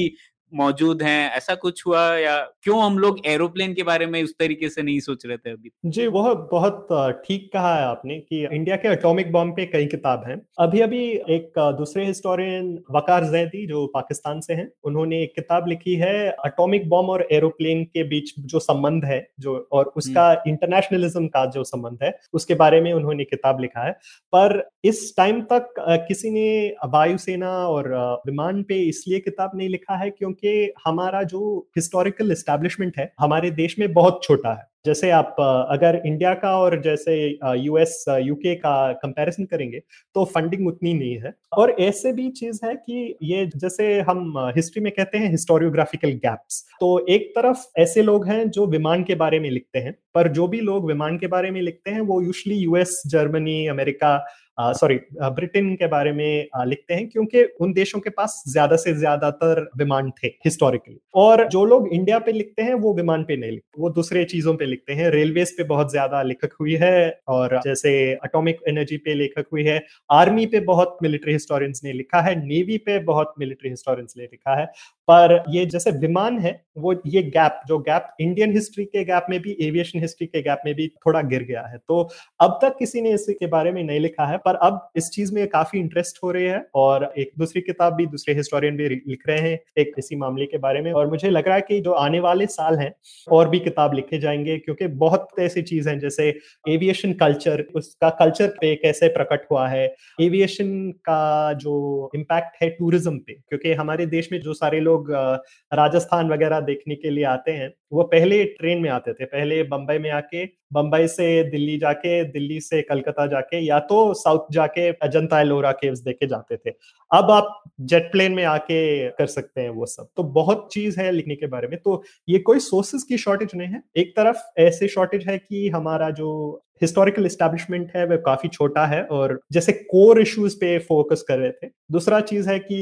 मौजूद 0.54 1.02
हैं? 1.02 1.32
ऐसा 1.32 1.56
कुछ 1.56 1.86
हुआ 1.88 2.02
या 2.18 2.38
क्यों 2.64 2.82
हम 2.84 2.98
लोग 2.98 3.20
एरोप्लेन 3.26 3.74
के 3.74 3.84
बारे 3.84 4.06
में 4.06 4.22
उस 4.24 4.34
तरीके 4.40 4.70
से 4.70 4.82
नहीं 4.82 5.00
सोच 5.00 5.26
रहे 5.26 5.38
थे 5.38 5.52
अभी? 5.52 5.72
जी 5.86 6.08
वह 6.08 6.34
बहुत 6.52 6.88
ठीक 7.28 7.50
कहा 7.54 7.76
है 7.76 7.84
आपने 7.86 8.20
कि 8.20 8.44
इंडिया 8.46 8.76
के 8.76 8.88
एटॉमिक 8.88 9.32
बॉम्ब 9.32 9.56
पे 9.56 9.66
कई 9.66 9.86
किताब 9.86 10.24
हैं। 10.28 10.42
अभी 10.60 10.82
अभी 10.82 11.04
एक 11.30 11.60
दूसरे 11.78 12.06
हिस्टोरियन 12.06 12.78
वकार 12.92 13.26
जैदी 13.26 13.66
जो 13.68 13.86
पाकिस्तान 13.94 14.40
से 14.42 14.54
हैं 14.54 14.68
उन्होंने 14.84 15.22
एक 15.24 15.34
किताब 15.36 15.68
लिखी 15.68 15.96
है 15.96 16.14
अटोमिक 16.46 16.88
बॉम्ब 16.90 17.10
और 17.10 17.28
एरोप्लेन 17.32 17.84
के 17.84 18.04
बीच 18.04 18.34
जो 18.40 18.60
संबंध 18.60 19.06
है 19.06 19.20
जो 19.40 19.56
और 19.72 19.92
उसका 19.96 20.32
इंटरनेशनलिज्म 20.48 21.20
हम्म। 21.20 21.28
का 21.28 21.46
जो 21.52 21.64
संबंध 21.64 21.98
है 22.04 22.12
उसके 22.34 22.56
बारे 22.56 22.82
में 22.82 22.92
उन्होंने 22.94 23.24
किताब 23.24 23.60
लिखा 23.62 23.86
है। 23.86 23.92
पर 24.34 24.62
इस 24.86 25.14
टाइम 25.18 25.42
तक 25.52 25.74
किसी 25.80 26.30
ने 26.30 26.48
वायुसेना 26.86 27.52
और 27.68 27.90
विमान 28.26 28.64
पे 28.64 28.82
इसलिए 28.84 29.20
किताब 29.20 29.52
नहीं 29.56 29.70
लिखा 29.70 29.96
है 29.96 30.10
क्योंकि 30.10 30.43
कि 30.44 30.72
हमारा 30.86 31.24
जो 31.24 31.58
हिस्टोरिकल 31.78 32.32
एस्टेब्लिशमेंट 32.32 32.98
है, 32.98 33.12
हमारे 33.20 33.52
देश 33.54 33.80
में 33.80 33.92
बहुत 33.94 34.22
छोटा 34.24 34.54
है। 34.54 34.72
जैसे 34.86 35.10
आप 35.12 35.36
अगर 35.40 36.02
इंडिया 36.06 36.34
का 36.34 36.50
और 36.60 36.82
जैसे 36.82 37.14
यूएस 37.58 38.04
यूके 38.22 38.56
का 38.56 38.92
कंपैरिजन 38.94 39.46
करेंगे 39.46 39.80
तो 40.16 40.26
फंडिंग 40.26 40.68
उतनी 40.68 40.94
नहीं 40.94 41.18
है। 41.18 41.34
और 41.54 41.72
ऐसे 41.80 42.12
भी 42.14 42.30
चीज़ 42.32 42.60
है 42.66 42.74
कि 42.76 43.16
ये 43.24 43.46
जैसे 43.56 44.00
हम 44.02 44.34
हिस्ट्री 44.56 44.84
में 44.84 44.92
कहते 44.92 45.18
हैं 45.18 45.30
हिस्टोरियोग्राफिकल 45.32 46.12
गैप्स 46.26 46.64
तो 46.80 47.06
एक 47.08 47.32
तरफ़ 47.36 47.66
ऐसे 47.78 48.02
लोग 48.02 48.28
हैं 48.28 48.50
जो 48.50 48.66
विमान 48.68 49.04
के 49.04 49.16
बारे 49.16 49.40
में 49.40 49.50
लिखते 49.50 49.80
हैं, 49.80 49.96
पर 50.16 50.28
जो 50.28 50.48
भी 50.48 50.60
लोग 50.62 50.88
विमान 50.88 51.18
के 51.18 51.28
बारे 51.28 51.52
में 51.52 51.62
लिखते 51.62 51.92
हैं, 51.92 52.02
वो 52.02 52.22
usually 52.22 52.56
US 52.56 53.02
Germany 53.08 53.66
America 53.68 54.16
sorry 54.58 54.96
Britain 55.22 55.74
के 55.76 55.88
बारे 55.88 56.12
में 56.12 56.48
लिखते 56.66 56.94
हैं 56.94 57.08
क्योंकि 57.10 57.44
उन 57.62 57.74
देशों 57.74 58.00
के 58.00 58.10
पास 58.10 58.44
ज़्यादा 58.48 58.76
से 58.76 58.94
ज़्यादातर 58.96 59.62
विमान 59.78 60.12
थे 60.24 60.28
हिस्टोरिकली 60.46 60.98
और 61.16 61.48
जो 61.50 61.64
लोग 61.66 61.88
इंडिया 61.90 62.20
पे 62.20 62.32
लिखते 62.32 62.62
हैं, 62.62 62.74
वो 62.74 62.94
विमान 62.94 63.24
पे 63.24 63.38
नहीं 63.38 63.52
लिखते। 63.52 63.82
वो 63.82 63.90
दूसरे 63.92 64.24
चीज़ों 64.26 64.54
पे 64.56 64.66
लिखते 64.66 64.94
हैं। 64.94 65.10
रेलवेज 65.12 65.52
पे 65.58 65.64
बहुत 65.64 65.92
ज़्यादा 65.92 66.22
लेखक 66.24 66.54
हुई 66.60 66.76
है 66.82 67.20
और 67.28 67.60
जैसे 67.64 67.92
अटोमिक 68.24 68.60
एनर्जी 68.70 68.98
पे 68.98 69.14
लेखक 69.14 69.46
हुई 69.52 69.64
है। 69.64 69.82
आर्मी 70.12 70.46
पे 70.46 70.60
बहुत 70.64 70.98
मिलिट्री 71.04 71.34
हिस्टोरियंस 71.34 71.82
ने 71.84 71.94
लिखा 71.94 72.22
है। 72.22 72.36
नेवी 72.38 72.78
पे 72.80 73.00
बहुत 73.04 73.34
मिलिट्री 73.40 73.70
हिस्टोरियंस 73.70 74.14
ने 74.18 74.24
लिखा 74.24 74.60
है। 74.60 74.66
पर 75.08 75.44
ये 75.50 75.66
जैसे 75.66 75.92
विमान 75.92 76.38
है, 76.40 76.52
वो 76.78 76.94
ये 77.06 77.22
गैप 77.24 77.62
जो 77.68 77.78
गैप 77.80 78.14
इंडियन 78.22 78.52
हिस्ट्री 78.52 78.86
के 78.86 79.04
गैप 79.06 79.26
में 79.30 79.40
भी 79.42 79.58
एविएशन 79.62 80.00
हिस्ट्री 80.00 80.28
के 80.28 80.42
गैप 80.42 80.62
में 80.66 80.74
भी 80.76 80.88
थोड़ा 81.06 81.22
गिर 81.24 81.44
गया 81.44 81.62
है। 81.64 81.78
तो 81.80 82.02
अब 82.40 82.60
तक 82.62 82.76
किसी 82.80 83.02
ने 83.02 83.12
इसके 83.14 83.48
बारे 83.48 83.72
में 83.72 83.84
नहीं 83.84 84.00
लिखा 84.00 84.26
है। 84.26 84.38
पर 84.46 84.56
अब 84.64 84.80
इस 84.96 85.10
चीज़ 85.10 85.34
में 85.36 85.46
काफ़ी 85.48 85.80
इंटरेस्ट 85.80 86.20
हो 86.24 86.32
रही 86.32 86.46
है 86.46 86.66
और 86.76 87.04
एक 87.18 87.32
दूसरी 87.40 87.62
किताब 87.62 87.94
भी 87.94 88.06
दूसरे 88.08 88.34
हिस्टोरियन 88.36 88.78
भी 88.78 88.88
लिख 88.88 89.24
रहे 89.28 89.40
हैं 89.40 89.60
एक 89.78 89.94
इसी 89.98 90.16
मामले 90.16 90.46
के 90.46 90.58
बारे 90.58 90.82
में। 90.82 90.92
और 90.94 91.10
मुझे 91.10 91.30
लग 91.30 91.48
रहा 91.48 91.56
है 91.56 91.62
कि 91.62 91.80
जो 91.82 91.92
आने 91.94 92.20
वाले 92.20 92.46
साल 92.48 92.76
हैं, 92.76 92.94
और 93.28 93.50
भी 93.50 93.60
किताब 93.60 93.94
लिखे 93.94 94.20
जाएँगे, 94.20 94.58
क्योंकि 94.58 94.88
बहुत 94.88 95.28
ऐसी 95.40 95.62
चीज़ 95.64 95.90
हैं, 95.90 95.98
जैसे 96.00 96.28
एविएशन 96.66 97.14
कल्चर 97.14 97.66
उसका 97.76 98.10
कल्चर 98.20 98.48
पे 98.62 98.76
कैसे 98.76 99.08
प्रकट 99.10 99.46
हुआ 99.52 99.68
है। 99.68 99.86
एविएशन 100.22 100.92
का 101.06 101.54
जो 101.54 102.12
इम्पैक्ट 102.16 102.64
है 102.64 102.70
टूरिज़्म 102.70 103.18
पे, 103.18 103.34
क्योंकि 103.34 103.74
हमारे 103.74 104.06
देश 104.08 104.32
में 104.32 104.40
जो 104.42 104.54
सारे 104.54 104.80
लोग 104.80 105.12
राजस्थान 105.12 106.30
वगैरह 106.30 106.60
देखने 106.62 106.96
के 106.96 107.10
लिए 107.10 107.24
आते 107.26 107.52
हैं, 107.52 107.74
वो 107.94 108.04
पहले 108.06 108.44
ट्रेन 108.44 108.82
में 108.82 108.90
आते 108.90 109.14
थे, 109.14 109.26
पहले 109.26 109.62
बम्बई 109.64 109.98
में 109.98 110.10
आके 110.12 110.46
बम्बई 110.74 111.08
से 111.08 111.44
दिल्ली 111.44 111.78
जाके, 111.78 112.24
दिल्ली 112.24 112.60
से 112.60 112.82
कलकत्ता 112.82 113.28
जाके, 113.28 113.60
या 113.66 113.80
तो 113.80 114.14
साउथ 114.14 114.48
जाके 114.52 114.90
अजंता 114.90 115.42
एलोरा 115.42 115.72
केव्स 115.72 116.00
देखे 116.00 116.28
जाते 116.28 116.58
थे। 116.58 116.70
अब 117.12 117.32
आप 117.32 117.64
जेट 117.82 118.12
प्लेन 118.12 118.32
में 118.32 118.44
आके 118.44 119.10
कर 119.10 119.26
सकते 119.26 119.62
हैं 119.62 119.70
वो 119.70 119.86
सब। 119.86 120.08
तो 120.18 120.24
बहुत 120.24 120.70
चीज़ 120.74 121.00
है 121.00 121.12
लिखने 121.12 121.36
के 121.36 121.48
बारे 121.48 121.68
में। 121.68 121.78
तो 121.80 122.04
ये 122.30 122.40
कोई 122.40 122.60
सोर्सेज 122.60 123.04
की 123.04 123.18
शॉर्टेज 123.18 123.50
नहीं 123.56 123.68
है। 123.68 123.84
एक 123.98 124.14
तरफ़ 124.18 124.38
ऐसे 124.60 124.88
शॉर्टेज 124.88 125.28
है 125.28 125.38
कि 125.38 125.70
हमारा 125.70 126.10
जो 126.10 126.62
हिस्टोरिकल 126.82 127.26
इस्टेब्लिशमेंट 127.26 127.92
है, 127.96 128.06
वह 128.06 128.16
काफ़ी 128.18 128.50
छोटा 128.50 128.86
है 128.86 129.04
और 129.06 129.40
जैसे 129.54 129.72
कोर 129.72 130.20
इश्यूज़ 130.22 130.56
पे 130.58 130.78
फोकस 130.82 131.24
कर 131.28 131.38
रहे 131.38 131.52
थे। 131.52 131.68
दूसरा 131.92 132.20
चीज़ 132.22 132.50
है 132.50 132.58
कि 132.62 132.82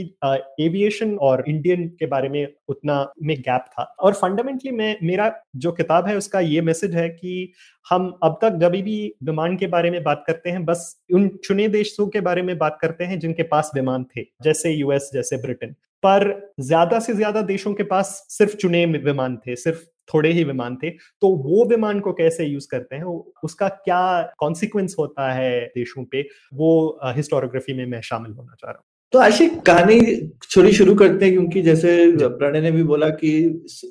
एविएशन 0.61 1.15
और 1.21 1.43
इंडियन 1.47 1.87
के 1.99 2.05
बारे 2.05 2.29
में 2.29 2.47
उतना 2.69 2.95
में 3.23 3.35
गैप 3.39 3.65
था। 3.69 3.83
और 3.99 4.13
फंडामेंटली 4.13 4.71
मैं, 4.71 4.95
मेरा 5.03 5.31
जो 5.57 5.71
किताब 5.71 6.07
है 6.07 6.15
उसका 6.17 6.39
ये 6.39 6.61
मैसेज 6.61 6.95
है 6.95 7.07
कि 7.09 7.51
हम 7.87 8.09
अब 8.23 8.39
तक 8.41 8.57
जब 8.61 8.71
भी 8.73 9.13
विमान 9.23 9.57
के 9.57 9.67
बारे 9.67 9.91
में 9.91 10.01
बात 10.03 10.23
करते 10.27 10.49
हैं, 10.49 10.65
बस 10.65 10.95
उन 11.13 11.27
चुने 11.43 11.67
देशों 11.69 12.07
के 12.07 12.21
बारे 12.21 12.41
में 12.41 12.57
बात 12.57 12.77
करते 12.81 13.03
हैं 13.03 13.19
जिनके 13.19 13.43
पास 13.45 13.71
विमान 13.75 14.05
थे, 14.17 14.25
जैसे 14.43 14.71
यूएस 14.71 15.09
जैसे 15.13 15.37
ब्रिटेन 15.37 15.75
पर 16.03 16.23
ज़्यादा 16.59 16.99
से 16.99 17.13
ज़्यादा 17.13 17.41
देशों 17.43 17.73
के 17.73 17.83
पास 17.85 18.07
सिर्फ़ 18.29 18.55
चुने 18.55 18.85
विमान 18.85 19.35
थे, 19.37 19.55
सिर्फ़ 19.55 19.83
थोड़े 20.09 20.31
ही 20.31 20.43
विमान 20.43 20.75
थे। 20.83 20.89
तो 20.89 21.27
वो 21.39 21.65
विमान 21.69 21.99
को 21.99 22.13
कैसे 22.13 22.45
यूज़ 22.45 22.67
करते 22.71 22.95
हैं 22.95 23.03
उसका 23.43 23.67
क्या 23.69 24.01
कॉन्सिक्वेंस 24.39 24.95
होता 24.99 25.31
है 25.33 25.59
देशों 25.75 26.05
पे, 26.05 26.21
वो 26.53 26.99
हिस्टोरियोग्राफी 27.15 27.73
में 27.73 27.85
मैं 27.87 28.01
शामिल 28.03 28.31
होना 28.31 28.55
चाह 28.55 28.71
रहा 28.71 28.77
हूँ। 28.77 28.85
तो 29.13 29.19
आशिक 29.19 29.59
कहानी 29.61 29.99
छोड़ी 30.49 30.71
शुरू 30.73 30.93
करते 30.95 31.25
हैं 31.25 31.33
क्योंकि 31.33 31.61
जैसे 31.61 31.95
प्रणय 32.17 32.61
ने 32.61 32.71
भी 32.71 32.83
बोला 32.83 33.07
कि 33.09 33.31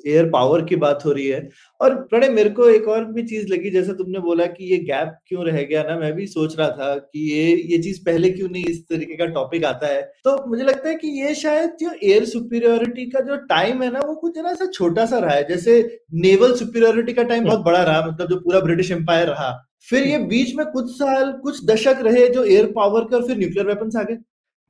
एयर 0.07 0.29
पावर 0.29 0.63
की 0.65 0.75
बात 0.75 1.05
हो 1.05 1.11
रही 1.11 1.27
है। 1.27 1.49
और 1.79 1.95
प्रणय 2.03 2.29
मेरे 2.29 2.49
को 2.49 2.69
एक 2.69 2.87
और 2.87 3.03
भी 3.05 3.23
चीज़ 3.23 3.47
लगी 3.47 3.69
जैसे 3.69 3.93
तुमने 3.93 4.19
बोला 4.19 4.45
कि 4.45 4.71
ये 4.71 4.77
गैप 4.79 5.13
क्यों 5.27 5.45
रह 5.45 5.61
गया 5.61 5.83
ना 5.83 5.97
मैं 5.99 6.11
भी 6.13 6.25
सोच 6.27 6.57
रहा 6.59 6.69
था 6.69 6.93
कि 6.95 7.29
ये 7.31 7.55
ये 7.71 7.77
चीज़ 7.83 7.99
पहले 8.05 8.29
क्यों 8.29 8.49
नहीं 8.49 8.63
इस 8.65 8.81
तरीके 8.89 9.17
का 9.17 9.25
टॉपिक 9.33 9.65
आता 9.65 9.87
है। 9.87 10.01
तो 10.23 10.35
मुझे 10.47 10.63
लगता 10.63 10.89
है 10.89 10.95
कि 10.95 11.07
ये 11.21 11.35
शायद 11.35 11.75
जो 11.81 11.91
एयर 12.03 12.25
सुपीरियोरिटी 12.25 13.05
का 13.11 13.21
जो 13.21 13.35
टाइम 13.47 13.83
है 13.83 13.91
ना 13.93 13.99
वो 13.99 14.15
कुछ 14.15 14.37
ना 14.37 14.53
सा 14.53 14.69
छोटा 14.73 15.05
सा 15.05 15.19
रहा 15.19 15.35
है। 15.35 15.47
जैसे 15.49 15.79
नेवल 16.25 16.55
सुपीरियोरिटी 16.55 17.13
का 17.13 17.23
टाइम 17.23 17.45
बहुत 17.45 17.65
बड़ा 17.65 17.83
रहा 17.83 18.05
मतलब 18.07 18.29
जो 18.29 18.39
पूरा 18.39 18.59
ब्रिटिश 18.59 18.91
एम्पायर 18.91 19.27
रहा। 19.27 19.51
फिर 19.89 20.07
ये 20.07 20.17
बीच 20.25 20.55
में 20.55 20.65
कुछ 20.67 20.91
साल 20.93 21.31
कुछ 21.43 21.65
दशक 21.65 22.01
रहे 22.03 22.27
जो 22.29 22.43
एयर 22.45 22.65
पावर 22.75 23.03
का 23.03 23.17
और 23.17 23.27
फिर 23.27 23.37
न्यूक्लियर 23.37 23.67
वेपन्स 23.67 23.95
आ 23.95 24.03
गए। 24.03 24.17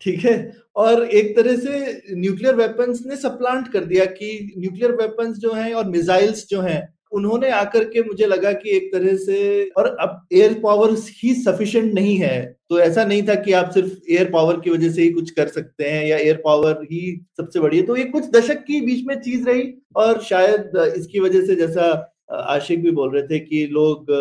ठीक 0.01 0.23
है? 0.25 0.35
और 0.75 1.03
एक 1.05 1.35
तरह 1.35 1.55
से 1.57 2.15
न्यूक्लियर 2.15 2.55
वेपन्स 2.55 3.05
ने 3.05 3.15
सप्लांट 3.17 3.67
कर 3.73 3.85
दिया 3.85 4.05
कि 4.07 4.53
न्यूक्लियर 4.57 4.91
वेपन्स 4.91 5.37
जो 5.37 5.53
हैं 5.53 5.73
और 5.73 5.89
मिसाइल्स 5.89 6.47
जो 6.49 6.61
हैं, 6.61 6.87
उन्होंने 7.11 7.49
आकर 7.51 7.83
के 7.83 8.01
मुझे 8.03 8.25
लगा 8.25 8.51
कि 8.53 8.69
एक 8.69 8.91
तरह 8.93 9.15
से 9.17 9.69
और 9.77 9.87
अब 10.01 10.27
एयर 10.33 10.53
पावर 10.63 10.91
ही 11.15 11.33
सफिशिएंट 11.35 11.93
नहीं 11.93 12.15
है। 12.17 12.41
तो 12.69 12.79
ऐसा 12.79 13.03
नहीं 13.05 13.23
था 13.27 13.35
कि 13.35 13.51
आप 13.53 13.71
सिर्फ़ 13.71 14.11
एयर 14.11 14.29
पावर 14.29 14.59
की 14.59 14.69
वजह 14.69 14.91
से 14.91 15.01
ही 15.01 15.09
कुछ 15.11 15.31
कर 15.31 15.47
सकते 15.47 15.89
हैं 15.89 16.05
या 16.07 16.17
एयर 16.17 16.41
पावर 16.45 16.81
ही 16.91 17.01
सबसे 17.37 17.59
बड़ी 17.59 17.77
है। 17.77 17.83
तो 17.83 17.95
ये 17.97 18.03
कुछ 18.05 18.29
दशक 18.31 18.63
की 18.67 18.81
बीच 18.81 19.05
में 19.07 19.15
चीज़ 19.21 19.45
रही 19.49 19.73
और 19.95 20.21
शायद 20.23 20.71
इसकी 20.97 21.19
वजह 21.19 21.45
से 21.45 21.55
जैसा 21.55 21.91
आशिक 22.33 22.83
भी 22.83 22.91
बोल 22.91 23.13
रहे 23.13 23.23
थे 23.27 23.39
कि 23.39 23.65
लोग 23.71 24.11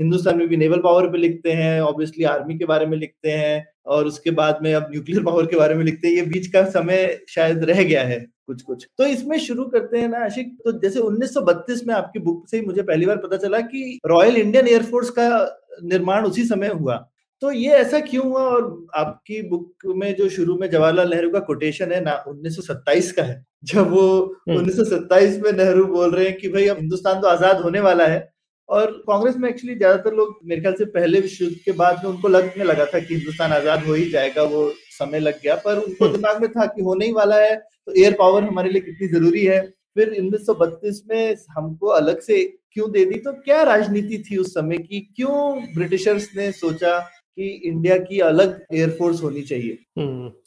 हिंदुस्तान 0.00 0.38
में 0.38 0.48
भी 0.48 0.56
नेवल 0.56 0.80
पावर 0.80 1.06
पे 1.10 1.18
लिखते 1.18 1.52
हैं 1.52 1.80
ऑब्वियसली 1.80 2.24
आर्मी 2.24 2.58
के 2.58 2.64
बारे 2.64 2.86
में 2.86 2.96
लिखते 2.98 3.30
हैं। 3.30 3.66
और 3.86 4.06
उसके 4.06 4.30
बाद 4.32 4.58
में 4.62 4.72
अब 4.74 4.86
न्यूक्लियर 4.90 5.22
पावर 5.24 5.46
के 5.46 5.56
बारे 5.56 5.74
में 5.74 5.84
लिखते 5.84 6.08
हैं 6.08 6.14
ये 6.14 6.22
बीच 6.26 6.46
का 6.46 6.64
समय 6.70 7.18
शायद 7.28 7.64
रह 7.64 7.82
गया 7.82 8.02
है 8.04 8.18
कुछ 8.46 8.62
कुछ 8.62 8.86
तो 8.98 9.06
इसमें 9.06 9.38
शुरू 9.38 9.64
करते 9.66 9.98
हैं 9.98 10.08
ना 10.08 10.24
आशिक 10.24 10.54
तो 10.64 10.72
जैसे 10.80 11.00
1932 11.00 11.86
में 11.86 11.94
आपकी 11.94 12.18
बुक 12.20 12.46
से 12.48 12.56
ही 12.56 12.64
मुझे 12.66 12.82
पहली 12.82 13.06
बार 13.06 13.16
पता 13.18 13.36
चला 13.38 13.60
कि 13.62 13.98
रॉयल 14.06 14.36
इंडियन 14.36 14.68
एयरफोर्स 14.68 15.10
का 15.10 15.28
निर्माण 15.84 16.24
उसी 16.24 16.44
समय 16.46 16.68
हुआ 16.70 16.96
तो 17.42 17.50
ये 17.52 17.70
ऐसा 17.74 17.98
क्यों 18.00 18.24
हुआ 18.26 18.42
और 18.42 18.86
आपकी 18.96 19.40
बुक 19.48 19.86
में 19.96 20.14
जो 20.16 20.28
शुरू 20.28 20.56
में 20.58 20.68
जवाहरलाल 20.70 21.10
नेहरू 21.10 21.30
का 21.30 21.38
कोटेशन 21.42 21.92
है 21.92 22.00
ना 22.00 22.12
1927 22.28 23.10
का 23.10 23.22
है 23.22 23.44
जब 23.64 23.90
वो 23.90 24.04
1927 24.50 25.12
हम्म। 25.26 25.42
में 25.42 25.52
नेहरू 25.54 25.86
बोल 25.86 26.10
रहे 26.10 26.26
हैं 26.26 26.36
कि 26.36 26.48
भाई 26.48 26.66
अब 26.66 26.78
हिंदुस्तान 26.78 27.20
तो 27.20 27.28
आज़ाद 27.28 27.60
होने 27.60 27.80
वाला 27.80 28.06
है 28.06 28.20
और 28.68 28.90
कांग्रेस 29.06 29.36
में 29.36 29.48
एक्चुअली 29.48 29.74
ज़्यादातर 29.76 30.14
लोग 30.14 30.38
मेरे 30.44 30.60
ख्याल 30.60 30.74
से 30.74 30.84
पहले 30.92 31.20
विश्व 31.20 31.44
युद्ध 31.44 31.56
के 31.64 31.72
बाद 31.72 32.00
में 32.04 32.10
उनको 32.10 32.28
लगने 32.28 32.64
लगा 32.64 32.84
था 32.84 32.98
कि 32.98 33.14
हिंदुस्तान 33.14 33.52
आज़ाद 33.52 33.84
हो 33.86 33.94
ही 33.94 34.08
जाएगा 34.10 34.42
वो 34.44 34.68
समय 34.90 35.20
लग 35.20 35.40
गया। 35.42 35.54
पर 35.56 35.78
उनको 35.78 36.04
हम्म। 36.04 36.16
दिमाग 36.16 36.40
में 36.42 36.50
था 36.50 36.66
कि 36.66 36.82
होने 36.82 37.06
ही 37.06 37.12
वाला 37.12 37.36
है 37.36 37.56
तो 37.56 37.92
एयर 37.94 38.16
पावर 38.18 38.44
हमारे 38.44 38.70
लिए 38.70 38.80
कितनी 38.82 39.08
ज़रूरी 39.08 39.44
है। 39.44 39.60
फिर 39.96 40.16
उन्नीस 40.20 40.46
सौ 40.46 40.54
बत्तीस 40.54 41.02
में 41.10 41.36
हमको 41.50 41.86
अलग 41.88 42.20
से 42.20 42.42
क्यों 42.72 42.90
दे 42.92 43.04
दी? 43.04 43.18
तो 43.18 43.32
क्या 43.34 43.62
राजनीति 43.62 44.22
थी 44.30 44.36
उस 44.36 44.54
समय 44.54 44.78
की? 44.78 45.00
क्यों 45.16 45.74
ब्रिटिशर्स 45.74 46.28
ने 46.36 46.50
सोचा 46.52 46.98
कि 46.98 47.48
इंडिया 47.66 47.96
की 47.98 48.18
अलग 48.22 48.60
एयरफोर्स 48.72 49.22
होनी 49.22 49.42
चाहिए? 49.42 49.78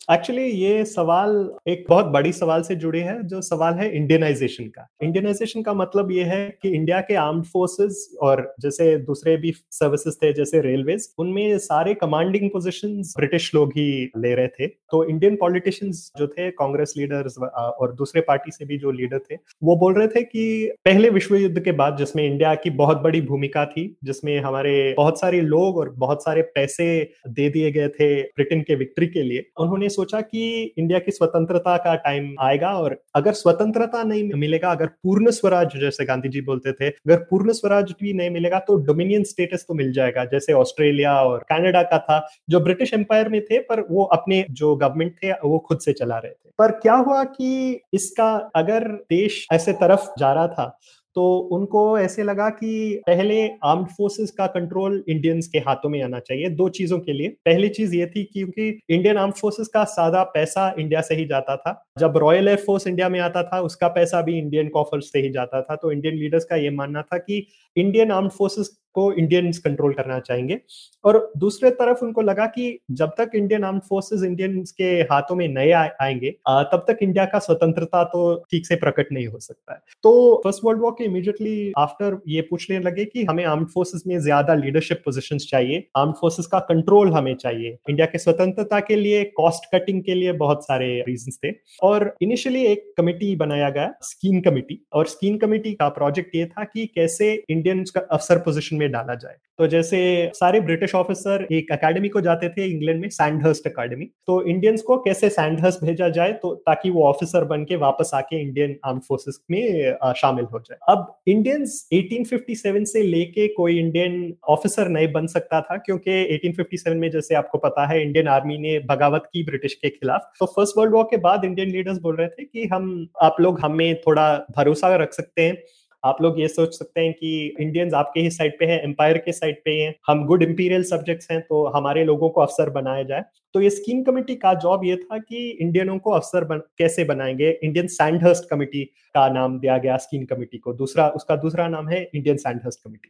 एक्चुअली 0.09 0.43
ये 0.43 0.83
सवाल 0.85 1.31
एक 1.67 1.83
बहुत 1.89 2.05
बड़ी 2.05 2.31
सवाल 2.31 2.61
से 2.63 2.75
जुड़े 2.75 2.99
है, 2.99 3.15
जो 3.23 3.41
सवाल 3.41 3.73
है 3.73 3.89
इंडियनाइजेशन 3.95 4.67
का। 4.67 4.87
इंडियनाइजेशन 5.03 5.61
का 5.61 5.73
मतलब 5.73 6.11
ये 6.11 6.23
है 6.23 6.47
कि 6.61 6.69
इंडिया 6.69 6.99
के 7.01 7.15
आर्म्ड 7.15 7.45
फोर्सेस 7.45 8.17
और 8.21 8.41
जैसे 8.61 8.95
दूसरे 8.97 9.35
भी 9.37 9.51
सर्विसेज़ 9.71 10.15
थे, 10.15 10.31
जैसे 10.33 10.61
रेलवेज 10.61 11.07
उनमें 11.19 11.57
सारे 11.57 11.93
कमांडिंग 11.93 12.49
पोजीशंस 12.49 13.13
ब्रिटिश 13.17 13.53
लोग 13.55 13.71
ही 13.71 14.11
ले 14.17 14.33
रहे 14.35 14.47
थे। 14.49 14.67
तो 14.67 15.03
इंडियन 15.05 15.35
पॉलिटिशियंस 15.35 16.11
जो 16.17 16.27
थे 16.27 16.49
कांग्रेस 16.53 16.93
लीडर्स 16.97 17.37
और 17.39 17.93
दूसरे 17.95 18.21
पार्टी 18.21 18.51
से 18.51 18.65
भी 18.65 18.77
जो 18.77 18.91
लीडर 18.91 19.19
थे, 19.21 19.35
वो 19.63 19.75
बोल 19.75 19.93
रहे 19.93 20.07
थे 20.07 20.23
कि 20.23 20.71
पहले 20.85 21.09
विश्व 21.09 21.35
युद्ध 21.35 21.59
के 21.59 21.71
बाद 21.73 21.97
जिसमें 21.97 22.23
इंडिया 22.25 22.55
की 22.55 22.69
बहुत 22.77 23.01
बड़ी 23.01 23.21
भूमिका 23.23 23.65
थी, 23.65 23.85
जिसमें 24.03 24.39
हमारे 24.39 24.93
बहुत 24.97 25.19
सारे 25.19 25.41
लोग 25.41 25.77
और 25.77 25.93
बहुत 25.97 26.23
सारे 26.23 26.41
पैसे 26.55 26.87
दे 27.29 27.49
दिए 27.49 27.71
गए 27.71 27.87
थे 27.89 28.21
ब्रिटेन 28.23 28.61
के 28.61 28.75
विक्ट्री 28.75 29.07
के 29.07 29.23
लिए, 29.23 29.45
उन्होंने 29.59 29.95
सोचा 29.97 30.21
कि 30.21 30.41
इंडिया 30.77 30.99
की 30.99 31.11
स्वतंत्रता 31.11 31.75
का 31.77 31.95
टाइम 31.97 32.33
आएगा 32.41 32.71
और 32.79 32.97
अगर 33.15 33.31
स्वतंत्रता 33.33 34.03
नहीं 34.03 34.33
मिलेगा, 34.35 34.71
अगर 34.71 34.87
पूर्ण 35.03 35.31
स्वराज, 35.31 35.77
जैसे 35.81 36.05
गांधी 36.05 36.29
जी 36.29 36.41
बोलते 36.41 36.71
थे, 36.71 36.89
अगर 36.89 37.17
पूर्ण 37.29 37.51
स्वराज 37.53 37.91
भी 38.01 38.13
नहीं 38.13 38.29
मिलेगा 38.29 38.59
तो 38.59 38.75
डोमिनियन 38.83 39.23
स्टेटस 39.23 39.65
तो 39.67 39.73
मिल 39.73 39.91
जाएगा। 39.93 40.25
जैसे 40.25 40.53
ऑस्ट्रेलिया 40.53 41.13
और 41.21 41.45
कनाडा 41.49 41.81
का 41.83 41.97
था, 41.99 42.27
जो 42.49 42.59
ब्रिटिश 42.59 42.93
एम्पायर 42.93 43.29
में 43.29 43.41
थे, 43.41 43.59
पर 43.59 43.85
वो 43.91 44.03
अपने 44.13 44.45
जो 44.51 44.75
गवर्नमेंट 44.75 45.15
थे, 45.23 45.31
वो 45.31 45.59
खुद 45.59 45.79
से 45.79 45.93
चला 45.93 46.17
रहे 46.17 46.31
थे। 46.31 46.51
पर 46.59 46.71
क्या 46.73 46.93
हुआ 46.95 47.23
कि 47.23 47.81
इसका 47.93 48.33
अगर 48.55 48.87
देश 49.09 49.45
ऐसे 49.53 49.73
तरफ़ 49.73 50.07
जा 50.19 50.33
रहा 50.33 50.47
था 50.47 50.77
तो 51.17 51.37
उनको 51.51 51.99
ऐसे 51.99 52.23
लगा 52.23 52.49
कि 52.49 53.01
पहले 53.07 53.49
आर्म्ड 53.63 53.87
फोर्सेस 53.87 54.31
का 54.31 54.45
कंट्रोल 54.47 55.03
इंडियंस 55.09 55.47
के 55.47 55.57
हाथों 55.57 55.89
में 55.89 56.01
आना 56.03 56.19
चाहिए, 56.19 56.49
दो 56.49 56.67
चीज़ों 56.69 56.99
के 56.99 57.13
लिए। 57.13 57.27
पहली 57.45 57.69
चीज़ 57.69 57.95
ये 57.95 58.05
थी 58.05 58.23
क्योंकि 58.23 58.67
इंडियन 58.89 59.17
आर्म्ड 59.17 59.35
फोर्सेस 59.35 59.67
का 59.67 59.83
सादा 59.83 60.23
पैसा 60.23 60.75
इंडिया 60.79 61.01
से 61.01 61.15
ही 61.15 61.25
जाता 61.25 61.55
था। 61.55 61.85
जब 61.99 62.17
रॉयल 62.17 62.47
एयरफोर्स 62.47 62.87
इंडिया 62.87 63.09
में 63.09 63.19
आता 63.19 63.43
था, 63.43 63.61
उसका 63.61 63.87
पैसा 63.87 64.21
भी 64.21 64.37
इंडियन 64.37 64.67
कॉफर्स 64.67 65.11
से 65.11 65.19
ही 65.19 65.29
जाता 65.29 65.61
था। 65.61 65.75
तो 65.75 65.91
इंडियन 65.91 66.15
लीडर्स 66.15 66.45
का 66.45 66.55
ये 66.55 66.69
मानना 66.69 67.01
था 67.01 67.17
कि 67.17 67.45
इंडियन 67.75 68.11
आर्म्ड 68.11 68.31
फोर्सेस 68.31 68.77
को 68.97 69.11
इंडियंस 69.13 69.57
कंट्रोल 69.59 69.93
करना 69.93 70.19
चाहेंगे। 70.21 70.59
और 71.03 71.31
दूसरे 71.37 71.69
तरफ़ 71.73 72.03
उनको 72.05 72.21
लगा 72.23 72.45
कि 72.47 72.67
जब 72.93 73.09
तक 73.17 73.31
इंडियन 73.35 73.63
आर्म 73.63 73.79
फोर्सेस 73.79 74.23
इंडियंस 74.23 74.71
के 74.71 74.91
हाथों 75.11 75.35
में 75.35 75.47
नए 75.49 75.71
आएँगे 75.71 76.31
तब 76.71 76.85
तक 76.87 76.97
इंडिया 77.01 77.25
का 77.25 77.39
स्वतंत्रता 77.39 78.03
तो 78.05 78.21
ठीक 78.51 78.65
से 78.67 78.75
प्रकट 78.77 79.11
नहीं 79.11 79.27
हो 79.27 79.39
सकता 79.39 79.73
है। 79.73 79.79
तो 80.03 80.41
फ़र्स्ट 80.43 80.63
वर्ल्ड 80.65 80.81
वॉर 80.81 80.91
के 80.91 81.03
इमीडिएटली 81.05 81.71
आफ्टर 81.77 82.17
ये 82.27 82.41
पूछने 82.43 82.79
लगे 82.79 83.05
कि 83.05 83.23
हमें 83.25 83.43
आर्म 83.45 83.65
फोर्सेस 83.73 84.03
में 84.07 84.17
ज़्यादा 84.19 84.53
लीडरशिप 84.55 85.01
पोजिशन 85.05 85.37
चाहिए 85.39 85.83
आर्म 85.97 86.11
फोर्सेस 86.11 86.47
का 86.47 86.59
कंट्रोल 86.67 87.11
हमें 87.13 87.33
चाहिए। 87.35 87.77
इंडिया 87.89 88.05
के 88.05 88.17
स्वतंत्रता 88.17 88.79
के 88.81 88.95
लिए 88.95 89.23
कॉस्ट 89.37 89.69
कटिंग 89.73 90.01
के 90.03 90.13
लिए 90.13 90.31
बहुत 90.35 90.63
सारे 90.65 90.87
रीजन 91.07 91.31
थे। 91.37 91.51
और 91.83 92.13
इनिशियली 92.21 92.63
एक 92.65 92.91
कमिटी 92.97 93.35
बनाया 93.35 93.69
गया 93.69 93.91
स्कीम 94.03 94.39
कमिटी 94.41 94.79
और 94.93 95.07
स्कीम 95.07 95.37
कमिटी 95.37 95.73
का 95.73 95.87
प्रोजेक्ट 95.91 96.35
ये 96.35 96.45
था 96.47 96.63
कि 96.65 96.85
कैसे 96.95 97.33
इंडियन 97.49 97.83
अफसर 97.97 98.37
पोजिशन 98.39 98.75
में 98.77 98.86
में 98.87 98.91
डाला 98.91 99.15
जाए। 99.15 99.35
तो 99.57 99.67
जैसे 99.67 99.99
सारे 100.35 100.59
ब्रिटिश 100.61 100.93
ऑफिसर 100.95 101.47
एक 101.51 101.71
एकेडमी 101.71 102.09
को 102.09 102.21
जाते 102.21 102.49
थे 102.49 102.65
इंग्लैंड 102.65 102.99
में 103.01 103.07
सैंडहर्स्ट 103.09 103.67
एकेडमी 103.67 104.05
तो 104.27 104.41
इंडियंस 104.45 104.81
को 104.81 104.97
कैसे 104.97 105.29
सैंडहर्स्ट 105.29 105.83
भेजा 105.83 106.09
जाए 106.09 106.33
तो 106.33 106.53
ताकि 106.67 106.89
वो 106.89 107.03
ऑफिसर 107.03 107.43
बन 107.45 107.63
के 107.63 107.75
वापस 107.77 108.11
आके 108.13 108.41
इंडियन 108.41 108.75
आर्म 108.85 108.99
फोर्सेस 109.07 109.39
में 109.51 110.13
शामिल 110.17 110.45
हो 110.45 110.59
जाए। 110.59 110.77
अब 110.89 111.15
इंडियंस 111.27 111.87
1857 111.93 112.85
से 112.85 113.01
लेके 113.03 113.47
कोई 113.53 113.79
इंडियन 113.79 114.33
ऑफिसर 114.49 114.89
नहीं 114.89 115.11
बन 115.11 115.27
सकता 115.27 115.61
था, 115.61 115.77
क्योंकि 115.77 116.11
1857 116.35 116.97
में 116.97 117.09
जैसे 117.11 117.35
आपको 117.35 117.57
पता 117.57 117.85
है 117.87 118.01
इंडियन 118.01 118.27
आर्मी 118.27 118.57
ने 118.57 118.77
बगावत 118.87 119.29
की 119.33 119.43
ब्रिटिश 119.43 119.73
के 119.73 119.89
खिलाफ। 119.89 120.31
तो 120.39 120.45
फ़र्स्ट 120.45 120.77
वर्ल्ड 120.77 120.93
वॉर 120.93 121.03
के 121.03 121.17
बाद 121.19 121.45
इंडियन 121.45 121.71
लीडर्स 121.71 121.99
बोल 121.99 122.15
रहे 122.15 122.27
थे 122.27 122.43
कि 122.43 122.67
हम, 122.67 123.07
आप 123.21 123.35
लोग 123.41 123.59
हमें 123.59 124.01
थोड़ा 124.01 124.31
भरोसा 124.57 124.95
रख 124.95 125.13
सकते 125.13 125.41
हैं। 125.41 125.57
आप 126.07 126.21
लोग 126.21 126.39
ये 126.39 126.47
सोच 126.47 126.77
सकते 126.77 127.01
हैं 127.01 127.13
कि 127.13 127.55
इंडियंस 127.59 127.93
आपके 127.93 128.19
ही 128.19 128.29
साइड 128.29 128.57
पे 128.59 128.65
हैं 128.65 128.81
एम्पायर 128.81 129.17
के 129.17 129.31
साइड 129.31 129.61
पे 129.65 129.71
हैं 129.71 129.93
हम 130.07 130.25
गुड 130.25 130.43
इंपीरियल 130.43 130.83
सब्जेक्ट्स 130.83 131.31
हैं 131.31 131.41
तो 131.41 131.65
हमारे 131.67 132.03
लोगों 132.03 132.29
को 132.29 132.41
अफसर 132.41 132.69
बनाया 132.69 133.03
जाए। 133.03 133.23
तो 133.55 133.61
ये 133.61 133.69
स्कीम 133.69 134.01
कमेटी 134.03 134.35
का 134.35 134.53
जॉब 134.53 134.85
ये 134.85 134.95
था 134.95 135.17
कि 135.17 135.47
इंडियनों 135.51 135.97
को 135.97 136.11
अफसर 136.11 136.43
बन, 136.43 136.57
कैसे 136.77 137.03
बनाएँगे? 137.03 137.49
इंडियन 137.63 137.87
सैंडहर्स्ट 137.87 138.49
कमेटी 138.49 138.83
का 139.15 139.27
नाम 139.29 139.59
दिया 139.59 139.77
गया 139.77 139.97
स्कीम 139.97 140.25
कमेटी 140.25 140.57
को। 140.57 140.73
दूसरा 140.73 141.07
उसका 141.09 141.35
दूसरा 141.35 141.67
नाम 141.67 141.89
है 141.89 142.03
इंडियन 142.15 142.37
सैंडहर्स्ट 142.37 142.83
कमेटी 142.83 143.09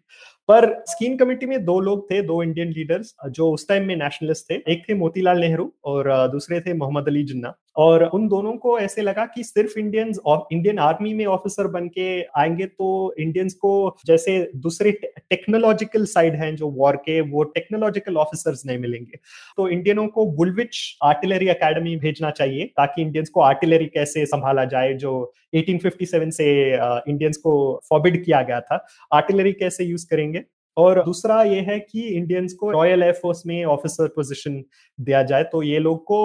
पर 0.50 0.72
स्कीम 0.88 1.16
कमेटी 1.18 1.46
में 1.46 1.64
दो 1.66 1.80
लोग 1.80 2.10
थे 2.12 2.22
दो 2.22 2.42
इंडियन 2.44 2.70
लीडर्स 2.70 3.16
जो 3.30 3.52
उस 3.52 3.68
टाइम 3.68 3.88
में 3.88 3.96
नेशनलिस्ट 3.96 4.50
थे। 4.52 4.56
एक 4.68 4.84
थे 4.90 4.94
मोतीलाल 4.94 5.40
नेहरू 5.40 5.72
और 5.86 6.12
दूसरे 6.32 6.60
थे 6.62 6.74
मोहम्मद 6.74 7.08
अली 7.08 7.24
जिन्ना। 7.24 7.54
और 7.78 8.04
उन 8.04 8.28
दोनों 8.28 8.54
को 8.54 8.80
ऐसे 8.80 9.02
लगा 9.02 9.26
कि 9.26 9.44
सिर्फ़ 9.44 9.78
इंडियंस 9.80 10.20
इंडियन 10.54 10.80
आर्मी 10.80 11.14
में 11.14 11.26
ऑफिसर 11.26 11.68
बन 11.68 11.88
के 11.88 12.22
आएँगे 12.38 12.66
तो 12.66 13.16
इंडियंस 13.20 13.54
को 13.54 13.98
जैसे 14.06 14.40
दूसरे 14.56 14.92
टेक्नोलॉजिकल 15.30 16.06
साइड 16.06 16.36
हैं 16.36 16.56
जो 16.56 16.70
वॉर 16.70 16.96
के, 16.96 17.20
वो 17.22 17.44
टेक्नोलॉजिकल 17.44 18.18
ऑफिसर्स 18.18 18.66
नहीं 18.66 18.78
मिलेंगे। 18.78 19.18
तो 19.58 19.68
इंडियनों 19.70 20.08
को 20.08 20.26
बुलविच 20.32 20.98
आर्टिलरी 21.04 21.48
अकेडमी 21.48 21.96
भेजना 21.96 22.32
चाहिए, 22.32 22.66
ताकि 22.66 23.02
इंडियंस 23.02 23.30
को 23.30 23.42
आर्टिलरी 23.42 23.86
कैसे 23.86 24.26
संभाला 24.26 24.66
जाए, 24.66 24.94
जो 24.94 25.34
1857 25.54 26.32
से 26.32 26.48
इंडियंस 27.12 27.38
को 27.38 27.82
फॉरबिड 27.90 28.24
किया 28.26 28.42
गया 28.42 28.60
था। 28.62 28.86
आर्टिलरी 29.14 29.54
कैसे 29.54 29.84
यूज़ 29.84 30.08
करेंगे? 30.10 30.44
और 30.78 31.04
दूसरा 31.06 31.42
ये 31.44 31.60
है 31.62 31.80
कि 31.82 32.02
इंडियंस 32.08 32.54
को 32.54 32.72
रॉयल 32.72 33.04
एयरफोर्स 33.04 33.42
में 33.48 33.64
ऑफिसर 33.68 34.08
पोजीशन 34.16 34.64
दिया 35.00 35.24
जाए 35.24 35.44
तो 35.46 35.62
ये 35.64 35.80
लोग 35.80 36.04
को 36.06 36.20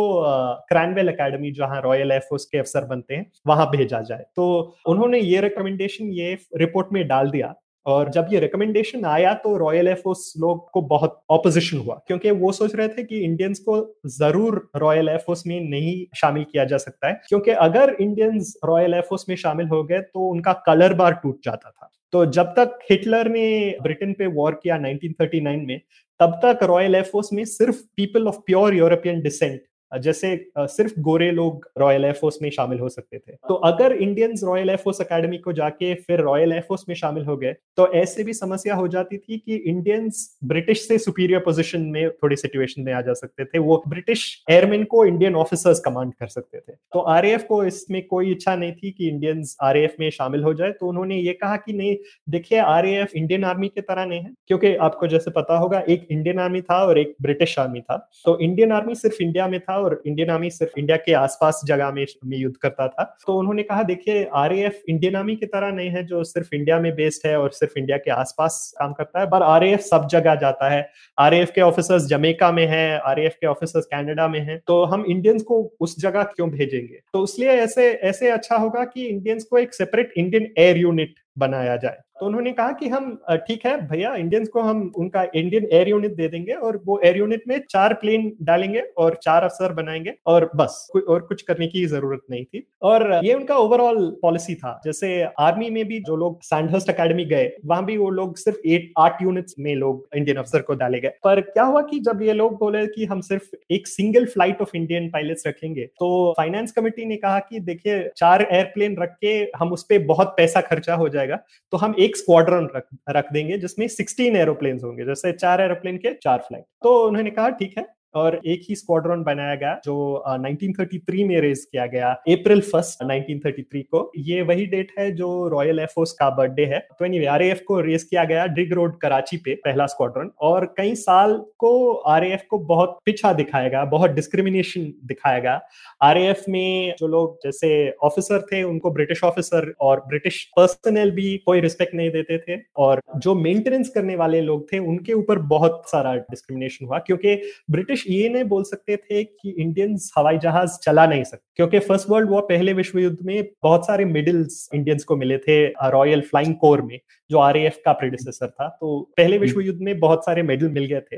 क्रैनवेल 0.69 1.09
एकेडमी 1.09 1.51
जहाँ 1.53 1.81
रॉयल 1.83 2.13
एयरफोर्स 2.13 2.45
के 2.45 2.59
अफसर 2.59 2.85
बनते 2.87 3.15
हैं, 3.15 3.27
वहाँ 3.47 3.71
भेजा 3.71 4.01
जाए। 4.03 4.25
तो 4.37 4.77
उन्होंने 4.89 5.21
ये 5.21 5.41
रिकमेंडेशन 5.41 6.13
ये 6.13 6.33
रिपोर्ट 6.59 6.93
में 6.93 7.07
डाल 7.09 7.31
दिया 7.31 7.55
और 7.87 8.11
जब 8.11 8.27
ये 8.33 8.41
रिकमेंडेशन 8.41 9.05
आया 9.07 9.33
तो 9.37 9.57
रॉयल 9.59 9.89
एयरफोर्स 9.89 10.33
लोग 10.41 10.71
को 10.71 10.81
बहुत 10.83 11.19
ऑपोजिशन 11.31 11.79
हुआ, 11.79 11.95
क्योंकि 12.07 12.31
वो 12.33 12.53
सोच 12.53 12.75
रहे 12.75 12.89
थे 12.89 13.03
कि 13.05 13.21
इंडियंस 13.21 13.59
को 13.61 13.79
ज़रूर 14.09 14.69
रॉयल 14.77 15.09
एयरफोर्स 15.09 15.47
में 15.47 15.59
नहीं 15.61 16.05
शामिल 16.17 16.45
किया 16.45 16.65
जा 16.65 16.79
सकता 16.79 17.09
है, 17.09 17.21
क्योंकि 17.29 17.51
अगर 17.51 17.97
इंडियंस 18.01 18.55
रॉयल 18.65 18.95
एयरफोर्स 18.95 19.25
में 19.29 19.37
शामिल 19.37 19.69
हो 19.69 19.83
गए 19.85 20.01
तो 20.03 20.29
उनका 20.29 20.53
कलर 20.67 20.95
बार 20.95 21.13
टूट 21.15 21.39
जाता 21.45 21.71
था। 21.71 21.91
तो 22.13 22.25
जब 22.27 22.47
तक 22.47 22.79
हिटलर 22.91 23.29
ने 23.29 23.77
ब्रिटेन 23.83 24.13
पे 24.13 24.27
वॉर 24.27 24.55
किया 24.63 24.79
1939 24.79 25.67
में, 25.67 25.81
तब 26.21 26.41
तक 26.45 26.63
रॉयल 26.63 26.95
एयरफोर्स 26.95 27.33
में 27.33 27.45
सिर्फ़ 27.45 27.77
people 27.97 28.29
of 28.29 28.39
pure 28.47 28.75
European 28.75 29.21
descent 29.21 29.61
जैसे 29.95 30.35
सिर्फ़ 30.59 31.01
गोरे 31.01 31.31
लोग 31.31 31.69
रॉयल 31.79 32.05
एयरफोर्स 32.05 32.39
में 32.43 32.49
शामिल 32.51 32.79
हो 32.79 32.89
सकते 32.89 33.19
थे। 33.19 33.33
तो 33.49 33.55
अगर 33.55 33.93
इंडियंस 33.95 34.41
रॉयल 34.45 34.69
एयरफोर्स 34.69 35.01
अकेडमी 35.01 35.39
को 35.39 35.53
जाके 35.53 35.95
फिर 35.97 36.21
रॉयल 36.21 36.53
एयरफोर्स 36.53 36.85
में 36.89 36.95
शामिल 36.95 37.25
हो 37.25 37.37
गए 37.37 37.53
तो 37.77 37.87
ऐसे 37.95 38.25
भी 38.25 38.33
समस्या 38.33 38.75
हो 38.75 38.89
जाती 38.89 39.19
थी 39.19 39.39
कि 39.39 39.57
इंडियंस 39.57 40.39
ब्रिटिश 40.45 40.87
से 40.89 40.99
सुपीरियर 40.99 41.41
पोजिशन 41.41 41.83
में 41.83 42.11
थोड़ी 42.13 42.37
सिचुएशन 42.37 42.83
में 42.83 42.93
आ 42.93 43.01
जा 43.01 43.13
सकते 43.13 43.45
थे। 43.45 43.59
वो 43.59 43.83
ब्रिटिश 43.89 44.23
एयरमैन 44.51 44.85
को 44.85 45.05
इंडियन 45.05 45.37
ऑफिसर्स 45.37 45.81
कमांड 45.81 46.13
कर 46.15 46.27
सकते 46.29 46.59
थे। 46.59 46.73
तो 46.73 47.01
आर 47.01 47.37
को 47.39 47.63
इसमें 47.65 48.01
कोई 48.07 48.31
इच्छा 48.31 48.55
नहीं 48.57 48.73
थी 48.73 48.91
कि 48.91 49.09
इंडियंस 49.09 49.57
आर 49.63 49.79
में 50.01 50.09
शामिल 50.11 50.43
हो 50.43 50.55
जाए। 50.55 50.71
तो 50.71 50.89
उन्होंने 50.89 51.17
ये 51.17 51.33
कहा 51.33 51.57
कि 51.57 51.73
नहीं, 51.73 51.97
देखिए 52.29 52.59
आर 52.59 52.87
इंडियन 52.87 53.45
आर्मी 53.45 53.69
की 53.69 53.81
तरह 53.81 54.05
नहीं 54.05 54.21
है। 54.21 54.31
क्योंकि 54.49 54.75
आपको 54.77 55.07
जैसे 55.07 55.31
पता 55.31 55.57
होगा, 55.59 55.81
एक 55.81 56.07
इंडियन 56.11 56.39
आर्मी 56.39 56.61
था 56.61 56.83
और 56.87 56.99
एक 56.99 57.15
ब्रिटिश 57.23 57.59
आर्मी 57.59 57.81
था। 57.81 57.97
तो 58.25 58.39
इंडियन 58.41 58.73
आर्मी 58.73 58.95
सिर्फ़ 58.95 59.23
इंडिया 59.23 59.49
में 59.49 59.59
था 59.61 59.79
और 59.83 60.01
इंडियन 60.07 60.31
आर्मी 60.31 60.51
सिर्फ़ 60.51 60.79
इंडिया 60.79 60.97
के 60.97 61.13
आसपास 61.15 61.61
जगह 61.65 61.91
में, 61.91 62.05
में 62.27 62.37
युद्ध 62.39 62.57
करता 62.57 62.89
था। 62.89 63.05
तो 63.27 63.39
उन्होंने 63.39 63.63
कहा 63.63 63.83
देखिए 63.83 64.25
आर 64.35 64.53
इंडियन 64.53 65.17
आर्मी 65.17 65.37
की 65.37 65.47
तरह 65.47 65.73
नहीं 65.73 65.89
है 65.91 66.05
जो 66.07 66.23
सिर्फ़ 66.25 66.55
इंडिया 66.55 66.79
में 66.81 66.93
बेस्ड 66.95 67.27
है 67.27 67.37
और 67.39 67.51
सिर्फ़ 67.53 67.79
इंडिया 67.79 67.97
के 67.97 68.11
आसपास 68.13 68.73
काम 68.79 68.93
करता 68.93 69.21
है 69.21 69.27
पर 69.27 69.43
आर 69.43 69.77
सब 69.83 70.07
जगह 70.09 70.35
जाता 70.37 70.69
है। 70.71 70.81
आर 71.19 71.35
के 71.47 71.61
ऑफिसर्स 71.61 72.07
जमेका 72.07 72.51
में 72.53 72.67
है 72.67 72.99
आर 73.01 73.21
के 73.21 73.47
ऑफिसर्स 73.47 73.85
कैनेडा 73.87 74.29
में 74.29 74.41
है 74.41 74.57
तो 74.67 74.83
हम 74.85 75.05
इंडियंस 75.09 75.43
को 75.43 75.63
उस 75.81 75.99
जगह 76.01 76.23
क्यों 76.27 76.51
भेजेंगे? 76.51 77.01
तो 77.13 77.25
इसलिए 77.25 77.51
ऐसे 77.51 77.91
ऐसे 77.93 78.31
अच्छा 78.31 78.57
होगा 78.57 78.85
कि 78.85 79.07
इंडियंस 79.07 79.45
को 79.45 79.59
एक 79.59 79.75
सेपरेट 79.75 80.13
इंडियन 80.17 80.49
एयर 80.59 80.79
यूनिट 80.79 81.15
बनाया 81.39 81.77
जाए। 81.77 81.99
तो 82.23 82.27
उन्होंने 82.27 82.51
कहा 82.53 82.73
कि 82.73 82.89
हम 82.89 83.07
ठीक 83.47 83.65
है 83.67 83.77
भैया 83.89 84.15
इंडियंस 84.15 84.49
को 84.49 84.61
हम 84.63 84.81
उनका 84.97 85.23
इंडियन 85.35 85.67
एयर 85.73 85.89
यूनिट 85.89 86.13
दे 86.17 86.27
देंगे 86.29 86.53
और 86.67 86.81
वो 86.87 87.01
एयर 87.05 87.17
यूनिट 87.17 87.43
में 87.49 87.59
चार 87.71 87.95
प्लेन 87.95 88.31
डालेंगे 88.43 88.81
और 88.99 89.19
चार 89.23 89.45
अफसर 89.45 89.73
बनाएँगे 89.73 90.15
और 90.27 90.49
बस 90.57 90.77
और 90.99 91.21
कुछ 91.21 91.43
करने 91.43 91.67
की 91.67 91.85
ज़रूरत 91.87 92.21
नहीं 92.31 92.45
थी। 92.45 92.65
और 92.83 93.05
ये 93.25 93.33
उनका 93.35 93.57
ओवरऑल 93.57 93.99
पॉलिसी 94.23 94.55
था। 94.55 94.81
जैसे 94.85 95.11
आर्मी 95.41 95.71
में 95.71 95.85
भी 95.89 95.99
जो 96.01 96.17
लोग 96.17 96.43
सैंडहर्स्ट 96.43 96.91
अकेडमी 96.91 97.25
गए, 97.25 97.51
वहाँ 97.65 97.85
भी 97.85 97.97
वो 97.97 98.11
लोग 98.11 98.37
सिर्फ़ 98.37 98.69
एट 98.69 98.93
आठ 98.99 99.23
यूनिट्स 99.23 99.55
में 99.59 99.75
लोग 99.75 100.07
इंडियन 100.17 100.37
अफसर 100.37 100.63
को 100.63 100.75
डाले 100.75 101.01
गए। 101.01 101.13
पर 101.25 101.41
क्या 101.41 101.65
हुआ 101.65 101.83
कि 101.91 102.01
जब 102.01 102.23
ये 102.23 102.33
लोग 102.33 102.59
बोले 102.59 102.87
कि 102.87 103.05
हम 103.05 103.21
सिर्फ़ 103.23 103.57
एक 103.73 103.89
single 103.89 104.27
flight 104.27 104.61
of 104.63 104.77
Indian 104.77 105.11
pilots 105.11 105.47
रखेंगे 105.47 105.87
तो 105.99 106.33
फाइनेंस 106.37 106.73
कमेटी 106.73 107.05
ने 107.05 107.17
कहा 107.17 107.39
कि 107.41 107.61
देखिए, 107.63 108.09
चार 108.17 108.47
एयरप्लेन 108.53 108.97
रख 109.01 109.17
के 109.21 109.35
हम 109.59 109.73
उस 109.73 109.85
पर 109.85 110.07
बहुत 110.07 110.35
पैसा 110.37 110.61
खर्चा 110.63 110.95
हो 110.95 111.09
जाएगा 111.09 111.39
तो 111.73 111.77
हम 111.79 111.95
एक 111.99 112.12
स्क्वाड्रन 112.17 112.69
रख 112.77 112.87
रख 113.11 113.33
देंगे 113.33 113.59
जिसमें 113.59 113.87
16 113.89 114.37
एरोप्लेन 114.37 114.81
होंगे, 114.85 115.05
जैसे 115.05 115.33
चार 115.35 115.61
एरोप्लेन 115.61 115.97
के 115.99 116.15
चार 116.15 116.39
फ़्लाइट 116.39 116.65
तो 116.83 116.97
उन्होंने 117.09 117.31
कहा, 117.31 117.49
ठीक 117.51 117.79
है 117.79 117.87
और 118.15 118.41
एक 118.47 118.63
ही 118.69 118.75
स्क्वाड्रॉन 118.75 119.23
बनाया 119.25 119.55
गया, 119.55 119.81
जो 119.85 120.25
1933 120.39 121.25
में 121.25 121.41
रेज 121.41 121.65
किया 121.65 121.87
गया 121.87 122.11
अप्रैल 122.29 122.61
फ़र्स्ट 122.63 123.03
1933 123.03 123.83
को। 123.85 124.11
ये 124.17 124.43
वही 124.43 124.67
डेट 124.67 124.93
है 124.99 125.11
जो 125.13 125.49
रॉयल 125.49 125.79
एयरफोर्स 125.79 126.13
का 126.13 126.29
बर्थडे 126.31 126.65
है। 126.65 126.79
तो 126.99 127.05
एनीवे 127.05 127.27
आरएएफ 127.27 127.63
को 127.67 127.81
रेज 127.81 128.03
किया 128.03 128.25
गया 128.25 128.47
ड्रिग 128.47 128.73
रोड 128.73 128.99
कराची 129.01 129.37
पे, 129.37 129.55
पहला 129.55 129.87
स्क्वाड्रन 129.87 130.31
और 130.41 130.65
कई 130.77 130.95
साल 130.95 131.35
को 131.59 131.93
आरएएफ 131.93 132.45
को 132.51 132.59
बहुत 132.59 132.99
पिछा 133.05 133.33
दिखाया 133.33 133.69
गया, 133.69 133.85
बहुत 133.85 134.11
डिस्क्रिमिनेशन 134.11 134.93
दिखाया 135.05 135.39
गया। 135.39 135.61
आरएएफ 136.03 136.45
में 136.49 136.95
जो 136.99 137.07
लोग 137.07 137.39
जैसे 137.45 137.91
ऑफिसर 138.03 138.41
थे, 138.43 138.63
उनको 138.63 138.91
ब्रिटिश 138.91 139.25
ऑफिसर 139.25 139.73
और 139.81 140.01
ब्रिटिश 140.09 140.43
पर्सनल 140.57 141.11
भी 141.11 141.37
कोई 141.47 141.61
रिस्पेक्ट 141.61 141.95
नहीं 141.95 142.11
देते 142.11 142.39
थे। 142.39 142.61
और 142.77 143.01
जो 143.17 143.35
मेंटेनेंस 143.35 143.89
करने 143.89 144.17
वाले 144.17 144.41
लोग 144.41 144.73
थे, 144.73 144.79
उनके 144.79 145.13
ऊपर 145.13 145.39
बहुत 145.53 145.83
सारा 145.87 146.15
डिस्क्रिमिनेशन 146.17 146.87
हुआ, 146.87 146.99
क्योंकि 146.99 147.35
ब्रिटिश 147.71 148.02
ब्रिटिश 148.03 148.23
ये 148.23 148.29
नहीं 148.29 148.45
बोल 148.45 148.63
सकते 148.63 148.97
थे 148.97 149.25
कि 149.25 149.55
इंडियंस 149.59 150.13
हवाई 150.19 150.39
जहाज़ 150.39 150.79
चला 150.83 151.07
नहीं 151.07 151.25
सकते 151.25 151.51
क्योंकि 151.57 151.79
फ़र्स्ट 151.79 152.11
वर्ल्ड 152.11 152.31
वॉर 152.31 152.43
पहले 152.43 152.73
विश्व 152.73 152.99
युद्ध 152.99 153.19
में 153.23 153.49
बहुत 153.63 153.87
सारे 153.87 154.05
मेडल्स 154.05 154.69
इंडियंस 154.75 155.05
को 155.05 155.17
मिले 155.17 155.39
थे 155.39 155.67
रॉयल 155.67 156.21
फ्लाइंग 156.21 156.55
कोर 156.55 156.83
में 156.83 156.99
जो 157.31 157.39
आर 157.39 157.69
का 157.85 157.93
प्रेडिसेसर 157.93 158.47
था। 158.47 158.69
तो 158.69 159.11
पहले 159.17 159.39
विश्व 159.39 159.61
युद्ध 159.61 159.81
में 159.83 159.99
बहुत 159.99 160.25
सारे 160.25 160.43
मेडल 160.43 160.69
मिल 160.69 160.85
गए 160.85 161.01
थे। 161.01 161.17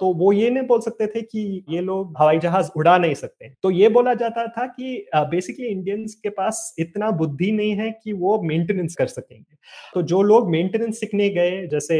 तो 0.00 0.12
वो 0.14 0.32
ये 0.32 0.48
नहीं 0.50 0.66
बोल 0.66 0.80
सकते 0.80 1.06
थे 1.06 1.20
कि 1.22 1.64
ये 1.68 1.80
लोग 1.80 2.14
हवाई 2.18 2.38
जहाज़ 2.38 2.70
उड़ा 2.76 2.96
नहीं 2.98 3.14
सकते। 3.14 3.48
तो 3.62 3.70
ये 3.70 3.88
बोला 3.88 4.14
जाता 4.14 4.46
था 4.48 4.66
कि 4.68 5.06
बेसिकली 5.14 5.66
इंडियंस 5.66 6.14
के 6.14 6.28
पास 6.30 6.74
इतना 6.78 7.10
बुद्धि 7.12 7.50
नहीं 7.52 7.72
है 7.76 7.90
कि 7.94 8.12
वो 8.12 8.40
मेंटेनेंस 8.42 8.94
कर 8.94 9.06
सकेंगे। 9.06 9.56
तो 9.94 10.02
जो 10.02 10.22
लोग 10.22 10.50
मेंटेनेंस 10.50 11.00
सीखने 11.00 11.28
गए, 11.30 11.66
जैसे 11.66 11.96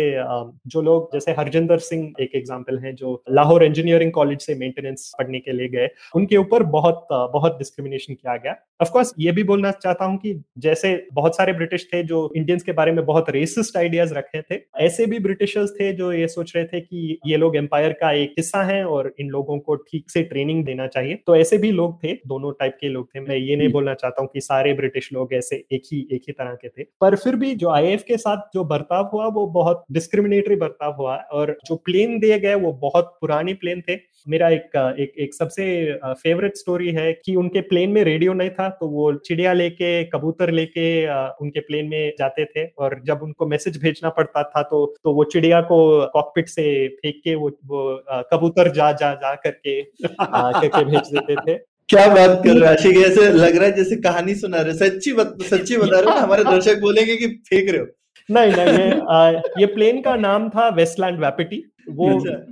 जो 0.67 0.83
लोग, 0.83 1.11
जैसे 1.13 1.33
हरजिंदर 1.33 1.79
सिंह 1.81 2.13
एक 2.21 2.35
एग्ज़ाम्पल 2.35 2.79
है, 2.79 2.93
जो 2.95 3.23
लाहौर 3.31 3.65
इंजीनियरिंग 3.65 4.13
कॉलेज 4.13 4.41
से 4.41 4.55
मेंटेनेंस 4.55 5.13
पढ़ने 5.19 5.39
के 5.41 5.53
लिए 5.53 5.69
गए, 5.69 5.89
उनके 6.17 6.37
ऊपर 6.37 6.63
बहुत 6.77 7.07
बहुत 7.11 7.59
डिस्क्रिमिनेशन 7.59 8.15
किया 8.15 8.37
गया। 8.37 8.57
ऑफकोर्स 8.81 9.13
ये 9.19 9.33
भी 9.33 9.43
बोलना 9.43 9.71
चाहता 9.73 10.05
हूँ 10.05 10.17
कि 10.19 10.33
जैसे 10.59 10.89
बहुत 11.13 11.37
सारे 11.37 11.53
ब्रिटिश 11.53 11.87
थे 11.93 12.03
जो 12.03 12.19
इंडियंस 12.37 12.63
के 12.63 12.73
बारे 12.73 12.93
में 12.93 13.05
बहुत 13.07 13.31
रेसिस्ट 13.31 13.77
आइडियाज़ 13.77 14.13
रखे 14.15 14.41
थे 14.43 14.59
ऐसे 14.85 15.07
भी 15.07 15.19
ब्रिटिशर्स 15.19 15.71
थे 15.71 15.93
जो 15.93 16.13
ये 16.13 16.27
सोच 16.29 16.53
रहे 16.57 16.65
थे 16.65 16.81
कि 16.81 17.19
ये 17.27 17.37
लोग 17.37 17.57
एम्पायर 17.57 17.93
का 17.93 18.11
एक 18.15 18.35
हिस्सा 18.39 18.63
है 18.65 18.85
और 18.87 19.13
इन 19.21 19.29
लोगों 19.29 19.59
को 19.59 19.75
ठीक 19.77 20.11
से 20.11 20.23
ट्रेनिंग 20.25 20.65
देना 20.65 20.87
चाहिए। 20.87 21.15
तो 21.27 21.37
ऐसे 21.37 21.59
भी 21.59 21.71
लोग 21.71 21.97
थे 22.05 22.13
दोनों 22.27 22.53
टाइप 22.53 22.77
के 22.81 22.89
लोग 22.89 23.09
थे। 23.15 23.21
मैं 23.21 23.37
ये 23.37 23.57
नहीं 23.57 23.69
बोलना 23.69 23.95
चाहता 23.95 24.23
हूँ 24.23 24.29
कि 24.33 24.41
सारे 24.41 24.73
ब्रिटिश 24.75 25.13
लोग 25.13 25.33
ऐसे 25.35 25.57
एक 25.73 25.83
ही 25.93 26.07
एक 26.13 26.23
ही 26.29 26.33
तरह 26.33 26.55
के 26.55 26.69
थे। 26.69 26.85
पर 27.01 27.17
फिर 27.17 27.37
भी 27.37 27.55
जो 27.55 27.71
आई 27.71 27.97
के 28.09 28.17
साथ 28.17 28.43
जो 28.55 28.65
बर्ताव 28.67 29.11
हुआ 29.13 29.27
वो 29.35 29.47
बहुत 29.53 29.85
डिस्क्रिमिनेटरी 29.93 30.57
बर्ताव 30.57 30.95
हुआ 30.99 31.17
और 31.33 31.57
जो 31.67 31.77
प्लेन 31.87 32.19
दिए 32.19 32.39
गए 32.39 32.55
वो 32.57 32.73
बहुत 32.83 33.17
पुराने 33.21 33.55
प्लेन 33.55 33.83
थे। 33.89 33.97
मेरा 34.29 34.49
एक 34.49 34.95
एक 34.99 35.13
एक 35.19 35.35
सबसे 35.35 35.93
फेवरेट 36.07 36.57
स्टोरी 36.57 36.91
है 36.91 37.13
कि 37.13 37.35
उनके 37.35 37.61
प्लेन 37.61 37.91
में 37.91 38.05
रेडियो 38.05 38.33
नहीं 38.33 38.51
था 38.51 38.69
तो 38.69 38.89
वो 38.89 39.13
चिड़िया 39.13 39.53
लेके 39.53 40.05
कबूतर 40.05 40.51
लेके 40.51 41.07
उनके 41.45 41.61
प्लेन 41.61 41.87
में 41.87 42.13
जाते 42.19 42.45
थे 42.45 42.67
और 42.79 43.01
जब 43.05 43.21
उनको 43.23 43.47
मैसेज 43.47 43.83
भेजना 43.83 44.09
पड़ता 44.09 44.43
था 44.43 44.63
तो 44.63 44.95
तो 45.05 45.13
वो 45.13 45.25
चिड़िया 45.25 45.61
को 45.61 46.07
कॉकपिट 46.07 46.49
से 46.49 46.89
फेंक 46.89 47.15
के 47.25 47.35
वो 47.35 47.49
वो 47.67 48.05
कबूतर 48.11 48.73
जा 48.73 48.93
जा 48.93 49.15
जा 49.15 49.35
करके 49.35 49.83
करके 49.83 50.85
भेज 50.85 51.15
देते 51.15 51.37
थे। 51.37 51.55
क्या 51.89 52.07
बात 52.09 52.41
कर 52.45 52.51
रहे 52.51 52.71
आशिक 52.71 52.97
ऐसे 52.97 53.31
लग 53.31 53.57
रहा 53.57 53.67
है 53.67 53.73
जैसे 53.73 53.97
कहानी 53.97 54.35
सुना 54.35 54.61
रहे 54.61 54.75
सच्ची 54.75 55.13
बत, 55.13 55.39
सच्ची 55.43 55.77
बता 55.77 56.01
रहे 56.01 56.11
हो 56.11 56.19
हमारे 56.19 56.45
दर्शक 56.51 56.81
बोलेंगे 56.81 57.17
कि 57.17 57.27
फेंक 57.27 57.71
रहे 57.71 57.81
हो। 57.81 57.87
नहीं 58.31 58.53
नहीं 58.53 58.79
ये 58.79 59.03
आ, 59.11 59.31
ये 59.59 59.67
प्लेन 59.67 60.01
का 60.01 60.17
नाम 60.17 60.49
था 60.49 60.69
वेस्टलैंड 60.69 61.19
वैपिटी 61.21 61.65
वो 61.89 62.09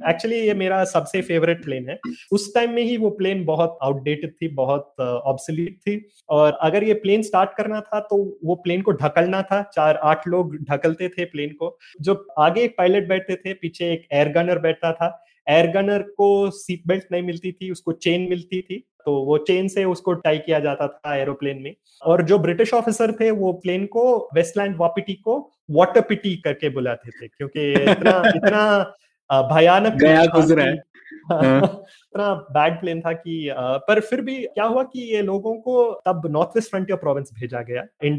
एक्चुअली। 0.09 0.37
ये 0.37 0.55
मेरा 0.55 0.85
सबसे 0.85 1.21
फेवरेट 1.23 1.65
प्लेन 1.65 1.89
है। 1.89 1.99
उस 2.33 2.55
टाइम 2.55 2.71
में 2.71 2.83
ही 2.83 2.97
वो 2.97 3.11
प्लेन 3.11 3.45
बहुत 3.45 3.79
आउटडेटेड 3.83 4.33
थी 4.43 4.49
बहुत 4.49 5.01
ऑब्सोलीट 5.01 5.79
थी 5.79 6.09
और 6.29 6.53
अगर 6.53 6.85
ये 6.85 6.95
प्लेन 6.95 7.23
स्टार्ट 7.23 7.51
करना 7.57 7.81
था 7.81 8.01
तो 8.01 8.17
वो 8.45 8.55
प्लेन 8.55 8.83
को 8.83 8.93
ढकलना 8.93 9.43
था। 9.43 9.63
चार 9.75 9.97
आठ 9.97 10.29
लोग 10.29 10.57
ढकलते 10.71 11.09
थे 11.09 11.25
प्लेन 11.25 11.51
को। 11.51 11.77
जो 12.01 12.27
आगे 12.39 12.63
एक 12.63 12.75
पायलट 12.79 13.09
बैठते 13.09 13.37
थे 13.37 13.55
पीछे 13.55 13.93
एक 13.93 14.07
एयर 14.13 14.29
गनर 14.29 14.59
बैठता 14.59 14.93
था। 14.93 15.25
एयर 15.49 15.67
गनर 15.67 16.03
को 16.03 16.51
सीट 16.51 16.83
बेल्ट 16.87 17.05
नहीं 17.13 17.23
मिलती 17.23 17.53
थी 17.53 17.71
उसको 17.71 17.93
चेन 17.93 18.27
मिलती 18.31 18.61
थी। 18.61 18.85
तो 19.07 19.15
वो 19.25 19.39
चेन 19.39 19.69
से 19.69 19.85
उसको 19.85 20.13
टाई 20.13 20.39
किया 20.39 20.59
जाता 20.61 20.87
था 20.89 21.17
एरोप्लेन 21.17 21.59
में। 21.63 21.75
और 22.03 22.23
जो 22.23 22.39
ब्रिटिश 22.39 22.73
ऑफिसर 22.75 23.13
थे 23.13 23.31
वो 23.31 23.53
प्लेन 23.53 23.87
को 23.87 24.31
वेस्टलैंड 24.35 24.77
वापिटी 24.77 25.15
को 25.15 25.51
वाटर 25.71 26.01
पिटी 26.01 26.37
करके 26.37 26.69
बुलाते 26.69 27.11
थे 27.11 27.29
क्योंकि 27.29 27.73
इतना 27.73 28.23
इतना 28.37 28.95
भयानक 29.33 29.93
गया 29.93 30.25
गुजरा 30.27 30.65
है। 30.65 30.85
इतना 32.15 32.33
बैड 32.53 32.79
प्लेन 32.81 33.01
था 33.01 33.13
कि 33.13 33.49
पर 33.89 34.01
फिर 34.01 34.21
भी 34.21 34.37
क्या 34.45 34.65
हुआ 34.65 34.83
कि 34.85 35.01
ये 35.15 35.23
लोगों 35.23 35.55
को 35.61 35.83
तब 36.07 36.27
नॉर्थ 36.31 36.57
वेस्ट 36.57 36.71
फ्रंटियर 36.71 36.99
प्रोविंस 36.99 37.31
भेजा 37.41 37.61
गया 37.63 37.85
एन 38.05 38.19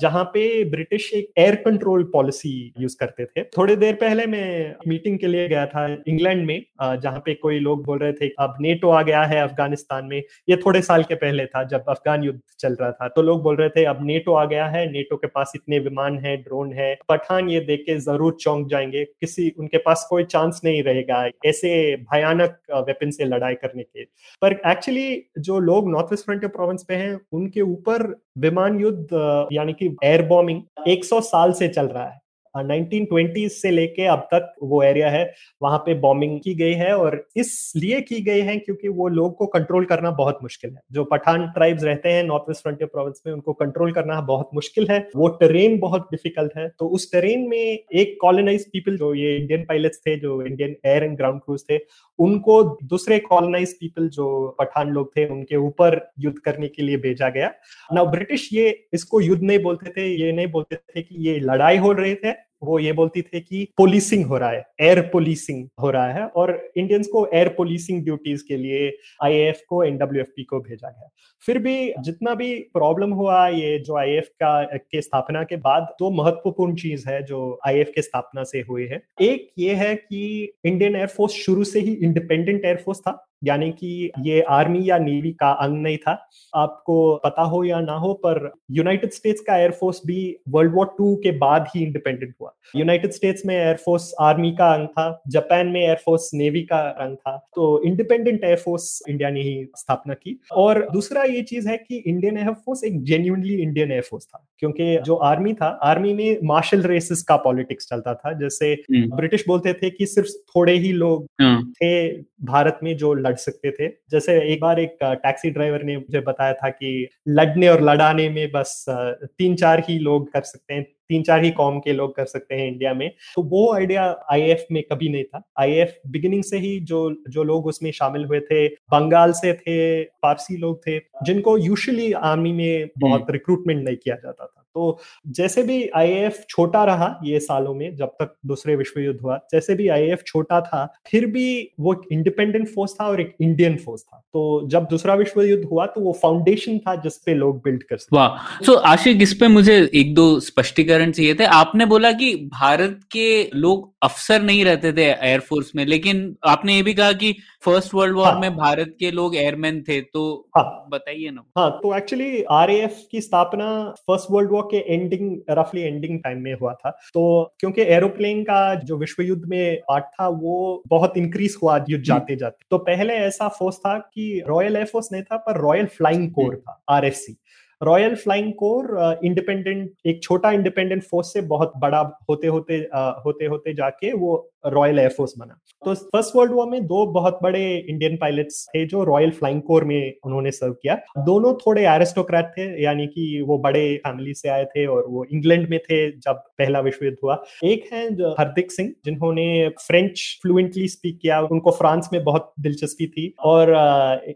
जहाँ 0.00 0.24
पे 0.34 0.42
ब्रिटिश 0.70 1.12
एक 1.14 1.30
एयर 1.38 1.54
कंट्रोल 1.64 2.04
पॉलिसी 2.12 2.50
यूज़ 2.80 2.96
करते 3.00 3.24
थे। 3.26 3.42
थोड़ी 3.56 3.76
देर 3.76 3.94
पहले 3.94 4.26
मैं 4.26 4.74
मीटिंग 4.88 5.18
के 5.18 5.26
लिए 5.26 5.48
गया 5.48 5.64
था 5.66 5.86
इंग्लैंड 6.08 6.44
में 6.46 6.62
जहाँ 6.82 7.22
पे 7.26 7.34
कोई 7.34 7.58
लोग 7.60 7.84
बोल 7.84 7.98
रहे 7.98 8.12
थे, 8.12 8.28
अब 8.28 8.54
नेटो 8.60 8.90
आ 8.90 9.02
गया 9.02 9.22
है 9.24 9.40
अफ़गानिस्तान 9.42 10.04
में। 10.04 10.22
ये 10.48 10.56
थोड़े 10.56 10.82
साल 10.82 11.02
के 11.02 11.14
पहले 11.16 11.46
था 11.46 11.62
जब 11.66 11.84
अफगान 11.88 12.24
युद्ध 12.24 12.38
चल 12.60 12.76
रहा 12.80 12.90
था 12.92 13.08
तो 13.08 13.22
लोग 13.22 13.42
बोल 13.42 13.56
रहे 13.56 13.68
थे, 13.68 13.84
अब 13.84 13.98
नेटो 14.02 14.34
आ 14.34 14.44
गया 14.44 14.66
है 14.68 14.86
नेटो 14.92 15.16
के 15.16 15.26
पास 15.28 15.52
इतने 15.56 15.78
विमान 15.80 16.18
है 16.18 16.36
ड्रोन 16.38 16.72
है, 16.72 16.94
पठान 17.08 17.48
ये 17.50 17.60
देख 17.62 17.82
के 17.86 17.98
ज़रूर 18.00 18.36
चौंक 18.40 18.68
जाएँगे, 18.70 19.04
किसी 19.04 19.52
उनके 19.58 19.78
पास 19.78 20.06
कोई 20.10 20.24
चांस 20.26 20.60
नहीं 20.64 20.82
रहेगा। 20.82 21.24
ऐसे 21.46 21.74
भयानक 22.12 22.58
वेपन 22.78 23.10
से 23.16 23.24
लड़ाई 23.24 23.54
करने 23.54 23.82
के। 23.82 24.04
पर 24.42 24.60
एक्चुअली 24.66 25.22
जो 25.38 25.58
लोग 25.58 25.90
नॉर्थ 25.90 26.06
वेस्ट 26.10 26.24
फ्रंटियर 26.24 26.50
प्रोविंस 26.50 26.84
पे 26.88 26.94
हैं, 26.94 27.20
उनके 27.32 27.60
ऊपर 27.60 28.20
विमान 28.38 28.80
युद्ध, 28.80 29.08
यानी 29.52 29.72
कि 29.72 29.96
एयर 30.04 30.22
बॉम्बिंग 30.22 30.62
100 30.88 31.20
साल 31.20 31.52
से 31.52 31.68
चल 31.68 31.86
रहा 31.86 32.06
है। 32.06 32.25
1920 32.56 33.60
से 33.62 33.70
लेके 33.70 34.06
अब 34.06 34.28
तक 34.34 34.54
वो 34.62 34.82
एरिया 34.82 35.10
है, 35.10 35.24
वहाँ 35.62 35.78
पे 35.78 35.94
बॉम्बिंग 35.94 36.38
की 36.40 36.54
गई 36.54 36.72
है 36.72 36.92
और 36.96 37.16
इसलिए 37.36 38.00
की 38.00 38.20
गई 38.22 38.40
है 38.40 38.56
क्योंकि 38.56 38.88
वो 38.88 39.08
लोग 39.08 39.36
को 39.36 39.46
कंट्रोल 39.46 39.84
करना 39.84 40.10
बहुत 40.10 40.38
मुश्किल 40.42 40.70
है। 40.70 40.80
जो 40.92 41.04
पठान 41.04 41.46
ट्राइब्स 41.48 41.84
रहते 41.84 42.08
हैं 42.08 42.22
नॉर्थ 42.24 42.48
वेस्ट 42.48 42.62
फ्रंटियर 42.62 42.88
प्रोविंस 42.88 43.22
में 43.26 43.32
उनको 43.32 43.52
कंट्रोल 43.52 43.92
करना 43.92 44.20
बहुत 44.22 44.50
मुश्किल 44.54 44.86
है। 44.90 44.98
वो 45.16 45.28
टेरेन 45.40 45.78
बहुत 45.78 46.08
डिफ़िकल्ट 46.10 46.56
है। 46.56 46.68
तो 46.78 46.88
उस 46.88 47.10
टेरेन 47.12 47.48
में 47.48 47.58
एक 47.58 48.16
कॉलोनाइज 48.20 48.66
पीपल 48.66 48.96
जो 48.96 49.12
ये 49.14 49.36
इंडियन 49.36 49.64
पायलट्स 49.64 49.98
थे, 49.98 50.16
जो 50.16 50.42
Indian 50.42 50.76
air 50.86 51.04
and 51.04 51.16
ground 51.16 51.40
crews 51.40 51.62
थे, 51.70 51.78
उनको 52.18 52.62
दूसरे 52.84 53.18
कॉलोनाइज 53.18 53.72
पीपल 53.80 54.08
जो 54.08 54.56
पठान 54.58 54.88
लोग 54.88 55.10
थे, 55.16 55.26
उनके 55.26 55.56
ऊपर 55.56 56.00
युद्ध 56.18 56.38
करने 56.38 56.68
के 56.68 56.82
लिए 56.82 56.96
भेजा 56.96 57.28
गया। 57.28 57.52
ना 57.92 58.04
ब्रिटिश 58.04 58.48
ये 58.52 58.68
इसको 58.94 59.20
युद्ध 59.20 59.42
नहीं 59.42 59.58
बोलते 59.58 59.90
थे, 59.90 60.06
ये 60.22 60.32
नहीं 60.32 60.46
बोलते 60.46 60.76
थे 60.76 61.02
कि 61.02 61.28
ये 61.28 61.38
लड़ाई 61.40 61.76
हो 61.76 61.92
रहे 61.92 62.14
थे 62.14 62.45
वो 62.62 62.78
ये 62.78 62.92
बोलती 62.92 63.22
थी 63.22 63.40
कि 63.40 63.66
पुलिसिंग 63.76 64.24
हो 64.26 64.38
रहा 64.38 64.50
है 64.50 64.64
एयर 64.80 65.00
पुलिसिंग 65.00 65.68
हो 65.80 65.90
रहा 65.90 66.12
है 66.12 66.26
और 66.26 66.70
इंडियंस 66.76 67.08
को 67.08 67.26
एयर 67.34 67.48
पुलिसिंग 67.48 68.04
ड्यूटीज़ 68.04 68.44
के 68.48 68.56
लिए 68.56 68.96
आईएएफ 69.22 69.60
को 69.68 69.84
एनडब्ल्यूएफपी 69.84 70.44
को 70.44 70.60
भेजा 70.60 70.88
गया। 70.88 71.08
फिर 71.46 71.58
भी 71.58 71.92
जितना 72.00 72.34
भी 72.34 72.54
प्रॉब्लम 72.72 73.10
हुआ, 73.10 73.48
ये 73.48 73.78
जो 73.78 73.96
आईएएफ 73.96 74.28
का, 74.28 74.62
के 74.64 75.02
स्थापना 75.02 75.42
के 75.42 75.56
बाद 75.56 75.82
दो 75.82 76.10
महत्वपूर्ण 76.10 76.74
चीज़ 76.74 77.08
है 77.08 77.22
जो 77.22 77.58
आईएएफ 77.66 77.92
के 77.94 78.02
स्थापना 78.02 78.42
से 78.42 78.60
हुई 78.60 78.86
है। 78.86 79.02
एक 79.22 79.50
ये 79.58 79.74
है 79.74 79.94
कि 79.96 80.52
इंडियन 80.64 80.96
एयरफोर्स 80.96 81.32
शुरू 81.32 81.64
से 81.64 81.80
ही 81.80 81.92
इंडिपेंडेंट 81.92 82.64
एयरफोर्स 82.64 83.00
था। 83.00 83.25
यानी 83.44 83.70
कि 83.70 84.10
ये 84.20 84.40
आर्मी 84.40 84.80
या 84.84 84.98
नेवी 84.98 85.32
का 85.32 85.50
अंग 85.50 85.82
नहीं 85.82 85.96
था। 85.96 86.12
आपको 86.54 86.96
पता 87.24 87.42
हो 87.42 87.62
या 87.64 87.80
ना 87.80 87.92
हो 87.92 88.12
पर 88.14 88.50
यूनाइटेड 88.70 89.10
स्टेट्स 89.10 89.40
का 89.40 89.56
एयरफोर्स 89.56 90.00
भी 90.06 90.36
वर्ल्ड 90.48 90.74
वॉर 90.74 90.94
टू 90.98 91.14
के 91.16 91.30
बाद 91.38 91.66
ही 91.74 91.82
इंडिपेंडेंट 91.84 92.34
हुआ। 92.40 92.52
यूनाइटेड 92.76 93.10
स्टेट्स 93.10 93.46
में 93.46 93.54
एयरफोर्स 93.56 94.12
आर्मी 94.20 94.50
का 94.52 94.72
अंग 94.74 94.86
था 94.88 95.22
जापान 95.28 95.66
में 95.66 95.80
एयरफोर्स 95.80 96.30
नेवी 96.34 96.62
का 96.62 96.78
अंग 96.78 97.16
था। 97.16 97.36
तो 97.54 97.82
इंडिपेंडेंट 97.84 98.44
एयरफोर्स 98.44 99.02
इंडिया 99.08 99.30
ने 99.30 99.42
ही 99.42 99.66
स्थापना 99.76 100.14
की। 100.14 100.38
और 100.52 100.86
दूसरा 100.92 101.22
ये 101.22 101.42
चीज़ 101.42 101.68
है 101.68 101.76
कि 101.78 101.96
इंडियन 101.96 102.38
एयरफोर्स 102.38 102.84
एक 102.84 103.02
जेन्यूनली 103.04 103.54
इंडियन 103.54 103.92
एयरफोर्स 103.92 104.24
था 104.24 104.44
क्योंकि 104.58 104.96
जो 104.98 105.14
आर्मी 105.24 105.52
था 105.54 105.66
आर्मी 105.82 106.14
में 106.14 106.38
मार्शल 106.44 106.82
रेसेस 106.82 107.22
का 107.22 107.36
पॉलिटिक्स 107.36 107.88
चलता 107.88 108.14
था। 108.14 108.32
जैसे 108.32 108.74
ब्रिटिश 108.90 109.40
हम्म। 109.40 109.52
बोलते 109.52 109.72
थे 109.72 109.90
कि 109.90 110.06
सिर्फ़ 110.06 110.28
थोड़े 110.28 110.72
ही 110.72 110.92
लोग 110.92 111.26
हाँ। 111.40 111.72
थे 111.72 112.08
भारत 112.44 112.78
में 112.82 112.96
जो 112.96 113.12
लड़ 113.26 113.34
सकते 113.36 113.70
थे। 113.70 113.88
जैसे 114.10 114.40
एक 114.52 114.60
बार 114.60 114.80
एक 114.80 114.98
टैक्सी 115.02 115.50
ड्राइवर 115.50 115.82
ने 115.82 115.96
मुझे 115.96 116.20
बताया 116.22 116.52
था 116.54 116.68
कि 116.70 117.08
लड़ने 117.28 117.68
और 117.68 117.82
लड़ाने 117.82 118.28
में 118.30 118.50
बस 118.52 118.84
तीन 118.88 119.56
चार 119.56 119.82
ही 119.88 119.98
लोग 119.98 120.32
कर 120.32 120.42
सकते 120.42 120.74
हैं 120.74 120.86
तीन 121.08 121.22
चार 121.22 121.44
ही 121.44 121.50
कॉम 121.50 121.78
के 121.78 121.92
लोग 121.92 122.14
कर 122.16 122.24
सकते 122.24 122.54
हैं 122.54 122.66
इंडिया 122.68 122.92
में। 122.94 123.08
तो 123.34 123.42
वो 123.42 123.72
आइडिया 123.74 124.04
आईएएफ 124.32 124.66
में 124.72 124.82
कभी 124.82 125.08
नहीं 125.08 125.24
था। 125.24 125.42
आईएएफ 125.58 125.94
बिगिनिंग 126.06 126.42
से 126.44 126.58
ही 126.58 126.78
जो 126.82 126.98
जो 127.28 127.42
लोग 127.42 127.66
उसमें 127.66 127.90
शामिल 127.92 128.24
हुए 128.24 128.40
थे 128.40 128.66
बंगाल 128.68 129.32
से 129.32 129.52
थे 129.54 130.02
पारसी 130.22 130.56
लोग 130.56 130.80
थे 130.86 130.98
जिनको 131.24 131.56
यूजुअली 131.58 132.12
आर्मी 132.12 132.52
में 132.52 132.88
बहुत 132.98 133.30
रिक्रूटमेंट 133.30 133.84
नहीं 133.84 133.96
किया 133.96 134.16
जाता 134.16 134.46
था। 134.46 134.62
तो 134.76 134.98
जैसे 135.36 135.62
भी 135.62 135.76
आईएएफ 135.96 136.44
छोटा 136.48 136.82
रहा 136.84 137.08
ये 137.24 137.38
सालों 137.40 137.72
में 137.74 137.94
जब 137.96 138.08
तक 138.20 138.34
दूसरे 138.46 138.74
विश्व 138.76 139.00
युद्ध 139.00 139.20
हुआ 139.20 139.36
जैसे 139.52 139.74
भी 139.74 139.86
आईएएफ 139.88 140.22
छोटा 140.26 140.60
था 140.60 140.84
फिर 141.10 141.26
भी 141.26 141.46
वो 141.80 141.92
एक 141.92 142.00
इंडिपेंडेंट 142.12 142.68
फोर्स 142.68 142.94
था 142.94 143.06
और 143.06 143.20
एक 143.20 143.34
इंडियन 143.40 143.76
फोर्स 143.76 144.02
था। 144.02 144.22
तो 144.32 144.68
जब 144.68 144.86
दूसरा 144.90 145.14
विश्व 145.14 145.40
युद्ध 145.42 145.64
हुआ 145.64 145.86
तो 145.86 146.00
वो 146.00 146.12
फाउंडेशन 146.22 146.78
था 146.78 146.94
जिसपे 146.96 147.34
लोग 147.34 147.62
बिल्ड 147.64 147.82
कर 147.82 147.96
सकते 147.96 148.16
वाह। 148.16 148.64
सो 148.64 148.74
आशिक 148.90 149.22
इस 149.22 149.32
पे 149.34 149.48
मुझे 149.48 149.78
एक 149.94 150.14
दो 150.14 150.28
स्पष्टीकरण 150.40 151.12
चाहिए 151.12 151.34
थे। 151.34 151.44
आपने 151.56 151.86
बोला 151.86 152.12
कि 152.12 152.34
भारत 152.52 153.00
के 153.12 153.28
लोग 153.54 153.92
अफसर 154.02 154.42
नहीं 154.42 154.64
रहते 154.64 154.92
थे 154.92 155.04
एयरफोर्स 155.04 155.72
में 155.76 155.84
लेकिन 155.86 156.24
आपने 156.46 156.74
ये 156.74 156.82
भी 156.82 156.94
कहा 156.94 157.12
कि 157.14 157.34
फ़र्स्ट 157.64 157.94
वर्ल्ड 157.94 158.16
वॉर 158.16 158.36
में 158.40 158.56
भारत 158.56 158.94
के 159.00 159.10
लोग 159.10 159.36
एयरमैन 159.36 159.82
थे 159.88 160.00
तो 160.02 160.24
हाँ, 160.56 160.86
बताइए 160.90 161.30
ना। 161.30 161.44
हाँ 161.58 161.70
तो 161.82 161.96
एक्चुअली 161.96 162.42
आरएएफ 162.52 163.02
की 163.10 163.20
स्थापना 163.20 163.68
फ़र्स्ट 164.00 164.30
वर्ल्ड 164.30 164.50
वॉर 164.52 164.65
के 164.70 164.76
एंडिंग 164.94 165.40
रफली 165.50 165.82
एंडिंग 165.82 166.18
टाइम 166.24 166.40
में 166.42 166.52
हुआ 166.54 166.72
था। 166.74 166.90
तो 167.14 167.54
क्योंकि 167.60 167.82
एरोप्लेन 167.82 168.42
का 168.42 168.74
जो 168.74 168.96
विश्व 168.98 169.22
युद्ध 169.22 169.42
में 169.44 169.80
पार्ट 169.88 170.04
था 170.04 170.28
वो 170.28 170.82
बहुत 170.86 171.16
इंक्रीज 171.16 171.56
हुआ 171.62 171.76
युद्ध 171.88 172.04
जाते 172.04 172.36
जाते 172.36 172.64
तो 172.70 172.78
पहले 172.78 173.14
ऐसा 173.14 173.48
फोर्स 173.48 173.76
था 173.76 173.98
कि 173.98 174.42
रॉयल 174.48 174.76
एयरफोर्स 174.76 175.08
नहीं 175.12 175.22
था 175.22 175.36
पर 175.36 175.60
रॉयल 175.60 175.86
फ्लाइंग 175.86 176.30
कोर 176.30 176.56
था 176.56 176.82
RFC 176.88 177.36
royal 177.82 178.14
flying 178.14 178.52
corps 178.52 179.18
independent 179.24 179.90
एक 180.06 180.22
छोटा 180.22 180.50
इंडिपेंडेंट 180.52 181.02
फोर्स 181.02 181.32
से 181.32 181.40
बहुत 181.40 181.72
बड़ा 181.76 182.00
होते 182.30 182.46
होते 182.46 182.78
uh, 182.80 183.12
होते 183.26 183.46
होते 183.46 183.74
जाके 183.74 184.12
वो 184.12 184.36
रॉयल 184.66 184.98
एयरफोर्स 184.98 185.34
बना। 185.38 185.58
तो 185.82 185.94
फ़र्स्ट 185.94 186.36
वर्ल्ड 186.36 186.52
वॉर 186.52 186.68
में 186.68 186.86
दो 186.86 187.04
बहुत 187.12 187.38
बड़े 187.42 187.62
इंडियन 187.78 188.16
पायलट्स 188.16 188.64
थे 188.68 188.84
जो 188.86 189.02
रॉयल 189.04 189.30
फ्लाइंग 189.30 189.60
कोर 189.62 189.84
में 189.84 190.14
उन्होंने 190.24 190.50
सर्व 190.50 190.72
किया। 190.72 190.94
दोनों 191.18 191.52
थोड़े 191.56 191.86
एरिस्टोक्रेट 191.88 192.46
थे 192.56 192.64
यानी 192.84 193.06
कि 193.06 193.42
वो 193.46 193.58
बड़े 193.58 193.84
फैमिली 193.96 194.34
से 194.34 194.48
आए 194.48 194.64
थे 194.64 194.86
और 194.86 195.04
वो 195.08 195.24
इंग्लैंड 195.24 195.68
में 195.70 195.78
थे 195.78 196.10
जब 196.10 196.42
पहला 196.58 196.80
विश्व 196.80 197.04
युद्ध 197.04 197.16
हुआ। 197.24 197.42
एक 197.64 197.88
है 197.92 198.04
हरदिक 198.40 198.72
सिंह 198.72 198.92
जिन्होंने 199.04 199.46
फ्रेंच 199.80 200.38
फ्लुएंटली 200.42 200.88
स्पीक 200.88 201.18
किया। 201.22 201.40
उनको 201.40 201.70
फ्रांस 201.70 202.08
में 202.12 202.22
बहुत 202.24 202.52
दिलचस्पी 202.60 203.06
थी 203.06 203.32
और 203.44 203.74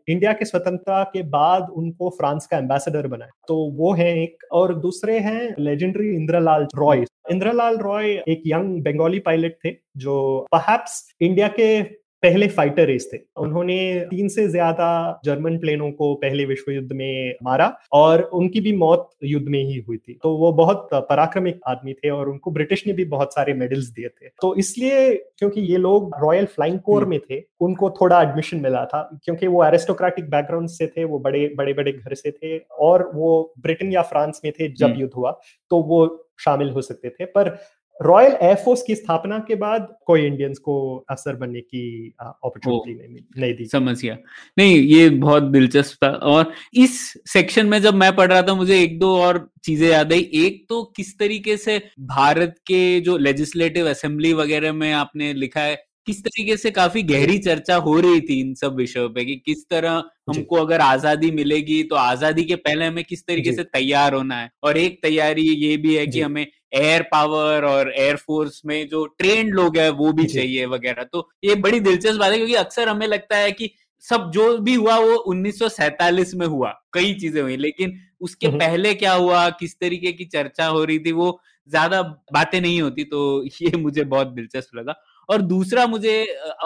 इंडिया 0.09 0.33
के 0.33 0.45
स्वतंत्रता 0.45 1.03
के 1.13 1.23
बाद 1.31 1.69
उनको 1.77 2.11
फ्रांस 2.11 2.47
का 2.47 2.59
एम्बेसडर 2.59 3.07
बनाया। 3.07 3.30
तो 3.49 3.57
वो 3.75 3.93
है 3.93 4.11
एक 4.23 4.45
और 4.53 4.75
दूसरे 4.75 5.19
हैं 5.19 5.55
लेजेंडरी 5.59 6.09
इंद्रलाल 6.15 6.67
रॉय। 6.77 7.05
इंद्रलाल 7.31 7.77
रॉय 7.79 8.11
एक 8.29 8.43
यंग 8.47 8.83
बंगाली 8.83 9.19
पायलट 9.19 9.57
थे, 9.65 9.77
जो 9.97 10.47
पहाप्स 10.53 11.03
इंडिया 11.21 11.49
के 11.49 12.00
पहले 12.23 12.47
फाइटर 12.49 12.87
रेस 12.87 13.09
थे। 13.13 13.19
उन्होंने 13.39 13.79
तीन 14.11 14.29
से 14.29 14.47
ज़्यादा 14.49 14.89
जर्मन 15.25 15.57
प्लेनों 15.59 15.91
को 15.93 16.13
पहले 16.17 16.45
विश्व 16.45 16.71
युद्ध 16.73 16.93
में 16.93 17.35
मारा 17.43 17.73
और 17.93 18.23
उनकी 18.35 18.61
भी 18.61 18.73
मौत 18.77 19.09
युद्ध 19.25 19.47
में 19.49 19.59
ही 19.61 19.79
हुई 19.79 19.97
थी। 19.99 20.19
तो 20.23 20.37
वो 20.37 20.53
बहुत 20.53 20.89
पराक्रमिक 20.93 21.61
आदमी 21.69 21.93
थे 21.95 22.11
और 22.11 22.29
उनको 22.29 22.51
ब्रिटिश 22.51 22.87
ने 22.87 22.93
भी 22.93 23.05
बहुत 23.07 23.35
सारे 23.35 23.55
मेडल्स 23.55 23.89
दिए 23.91 24.09
थे। 24.09 24.29
तो 24.43 24.55
इसलिए 24.57 25.15
क्योंकि 25.39 25.61
ये 25.63 25.77
लोग 25.79 26.15
रॉयल 26.23 26.47
फ्लाइंग 26.47 26.79
कोर 26.81 27.05
में 27.05 27.19
थे 27.21 27.43
उनको 27.61 27.91
थोड़ा 27.91 28.23
एडमिशन 28.23 28.61
मिला 28.61 28.85
था 28.85 29.03
क्योंकि 29.25 29.47
वो 29.47 29.65
एरिस्टोक्रेटिक 29.65 30.31
बैकग्राउंड 30.31 30.69
से 30.69 30.87
थे 30.87 31.05
वो 31.05 31.19
बड़े 31.21 31.47
बड़े 31.57 31.73
बड़े 31.73 31.93
घर 31.93 32.15
से 32.15 32.31
थे 32.33 32.57
और 32.81 33.11
वो 33.15 33.53
ब्रिटेन 33.61 33.93
या 33.93 34.03
फ्रांस 34.05 34.41
में 34.45 34.53
थे 34.53 34.69
जब 34.69 34.87
हम्म। 34.87 35.01
युद्ध 35.01 35.13
हुआ 35.15 35.39
तो 35.71 35.83
वो 35.83 36.07
शामिल 36.41 36.71
हो 36.71 36.83
सकते 36.83 37.09
थे। 37.11 37.25
पर 37.27 37.49
रॉयल 38.01 38.37
एयरफोर्स 38.43 38.83
की 38.83 38.95
स्थापना 38.95 39.39
के 39.49 39.55
बाद 39.55 39.89
कोई 40.07 40.25
इंडियंस 40.27 40.59
को 40.59 40.77
अफसर 41.11 41.37
बनने 41.37 41.61
की 41.61 42.15
अपॉर्चुनिटी 42.21 42.95
नहीं, 42.95 43.23
नहीं 43.39 43.55
दी। 43.55 43.65
समझ 43.67 44.01
गया। 44.03 44.17
नहीं 44.59 44.77
ये 44.77 45.09
बहुत 45.11 45.43
दिलचस्प 45.51 46.05
था 46.05 46.09
और 46.09 46.53
इस 46.77 47.01
सेक्शन 47.29 47.67
में 47.67 47.81
जब 47.83 47.95
मैं 47.95 48.15
पढ़ 48.17 48.33
रहा 48.33 48.43
था 48.43 48.55
मुझे 48.55 48.81
एक 48.83 48.99
दो 48.99 49.15
और 49.19 49.49
चीज़ें 49.65 49.89
याद 49.89 50.13
आई। 50.13 50.31
एक 50.37 50.65
तो 50.69 50.83
किस 50.97 51.19
तरीके 51.19 51.57
से 51.59 51.79
भारत 52.09 52.55
के 52.67 53.01
जो 53.01 53.17
लेजिस्लेटिव 53.19 53.89
असेंबली 53.91 54.33
वगैरह 54.35 54.73
में 54.73 54.93
आपने 54.93 55.33
लिखा 55.35 55.61
है 55.61 55.77
किस 56.07 56.23
तरीके 56.25 56.57
से 56.57 56.71
काफ़ी 56.71 57.03
गहरी 57.03 57.39
चर्चा 57.39 57.75
हो 57.79 57.99
रही 58.01 58.21
थी 58.21 58.39
इन 58.41 58.55
सब 58.55 58.77
विषयों 58.77 59.09
पे 59.09 59.25
कि 59.25 59.35
किस 59.47 59.69
तरह 59.71 60.03
हमको 60.29 60.57
अगर 60.57 60.81
आज़ादी 60.81 61.31
मिलेगी 61.31 61.83
तो 61.83 61.97
आज़ादी 61.97 62.45
के 62.45 62.55
पहले 62.59 62.87
हमें 62.87 63.03
किस 63.05 63.27
तरीके 63.27 63.53
से 63.53 63.65
तैयार 63.65 64.15
होना 64.15 64.37
है? 64.37 64.51
और 64.63 64.79
एक 64.79 64.99
तैयारी 65.03 65.43
ये 65.43 65.77
भी 65.77 65.95
है 65.97 66.07
कि 66.07 66.21
हमें 66.21 66.47
एयर 66.73 67.03
पावर 67.13 67.65
और 67.65 67.93
एयरफोर्स 67.93 68.61
में 68.67 68.89
जो 68.89 69.05
ट्रेन 69.19 69.49
लोग 69.51 69.77
हैं 69.79 69.89
वो 69.93 70.13
भी 70.13 70.27
चाहिए 70.27 70.67
वगैरह। 70.69 71.05
तो 71.05 71.29
ये 71.45 71.55
बड़ी 71.57 71.81
दिलचस्प 71.81 72.19
बात 72.21 72.31
है 72.33 72.37
क्योंकि 72.37 72.55
अक्सर 72.57 72.89
हमें 72.89 73.07
लगता 73.09 73.37
है 73.37 73.53
कि 73.53 73.71
सब 74.05 74.31
जो 74.35 74.57
भी 74.59 74.75
हुआ 74.75 74.97
वो 74.99 75.15
1947 75.29 76.35
में 76.35 76.47
हुआ। 76.47 76.71
कई 76.95 77.15
चीज़ें 77.15 77.41
हुई 77.43 77.57
लेकिन 77.59 77.99
उसके। 78.21 78.49
पहले 78.49 78.95
क्या 78.95 79.13
हुआ 79.15 79.49
किस 79.61 79.79
तरीके 79.81 80.13
की 80.13 80.25
चर्चा 80.27 80.67
हो 80.67 80.85
रही 80.85 80.99
थी 80.99 81.13
वो 81.13 81.41
ज़्यादा 81.69 82.03
बातें 82.33 82.61
नहीं 82.61 82.81
होती 82.83 83.05
तो 83.07 83.21
ये 83.63 83.77
मुझे 83.79 84.05
बहुत 84.07 84.29
दिलचस्प 84.29 84.77
लगा। 84.77 84.95
और 85.29 85.43
दूसरा 85.45 85.87
मुझे 85.87 86.15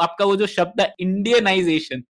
आपका 0.01 0.25
वो 0.25 0.37
जो 0.37 0.47
शब्द 0.49 0.81
है 0.81 0.95
इंडियनाइजेशन 1.01 2.03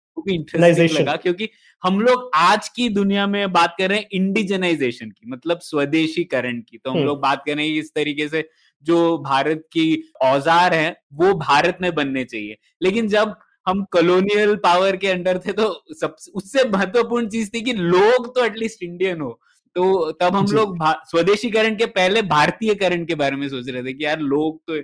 लगा 0.89 1.15
क्योंकि 1.15 1.49
हम 1.84 1.99
लोग 2.02 2.30
आज 2.36 2.67
की 2.69 2.89
दुनिया 2.89 3.28
में 3.28 3.52
बात 3.54 3.76
कर 3.78 3.89
रहे 3.89 3.97
हैं 3.99 4.08
इंडिजनाइजेशन 4.12 5.10
की 5.10 5.30
मतलब 5.30 5.60
स्वदेशीकरण 5.60 6.60
की। 6.60 6.78
तो 6.78 6.89
हम 6.89 6.97
हम्म। 6.97 7.06
लोग 7.08 7.21
बात 7.21 7.43
कर 7.45 7.56
रहे 7.56 7.67
हैं 7.67 7.80
इस 7.80 7.91
तरीके 7.95 8.28
से 8.28 8.47
जो 8.84 9.17
भारत 9.17 9.63
की 9.73 10.04
औज़ार 10.21 10.73
हैं 10.73 10.95
वो 11.13 11.34
भारत 11.34 11.78
में 11.82 11.93
बनने 11.95 12.23
चाहिए। 12.23 12.58
लेकिन 12.82 13.08
जब 13.08 13.36
हम 13.67 13.84
कॉलोनियल 13.84 14.56
पावर 14.56 14.95
के 14.97 15.08
अंडर 15.08 15.38
थे 15.38 15.52
तो 15.52 15.84
सब 16.02 16.15
उससे 16.36 16.63
महत्वपूर्ण 16.69 17.28
चीज़ 17.28 17.49
थी 17.49 17.62
कि 17.62 17.73
लोग 17.73 18.36
तो 18.36 18.45
एटलीस्ट 18.45 18.84
इंडियन 18.84 19.21
हो। 19.21 19.39
तो 19.76 20.12
तब 20.12 20.36
हम 20.36 20.45
लोग 20.45 20.78
स्वदेशीकरण 20.84 21.76
के 21.76 21.86
पहले 21.86 22.21
भारतीयकरण 22.21 23.06
के 23.06 23.15
बारे 23.15 23.36
में 23.36 23.47
सोच 23.49 23.69
रहे 23.69 23.84
थे 23.84 23.93
कि 23.93 24.06
यार 24.06 24.19
लोग 24.19 24.62
तो 24.67 24.76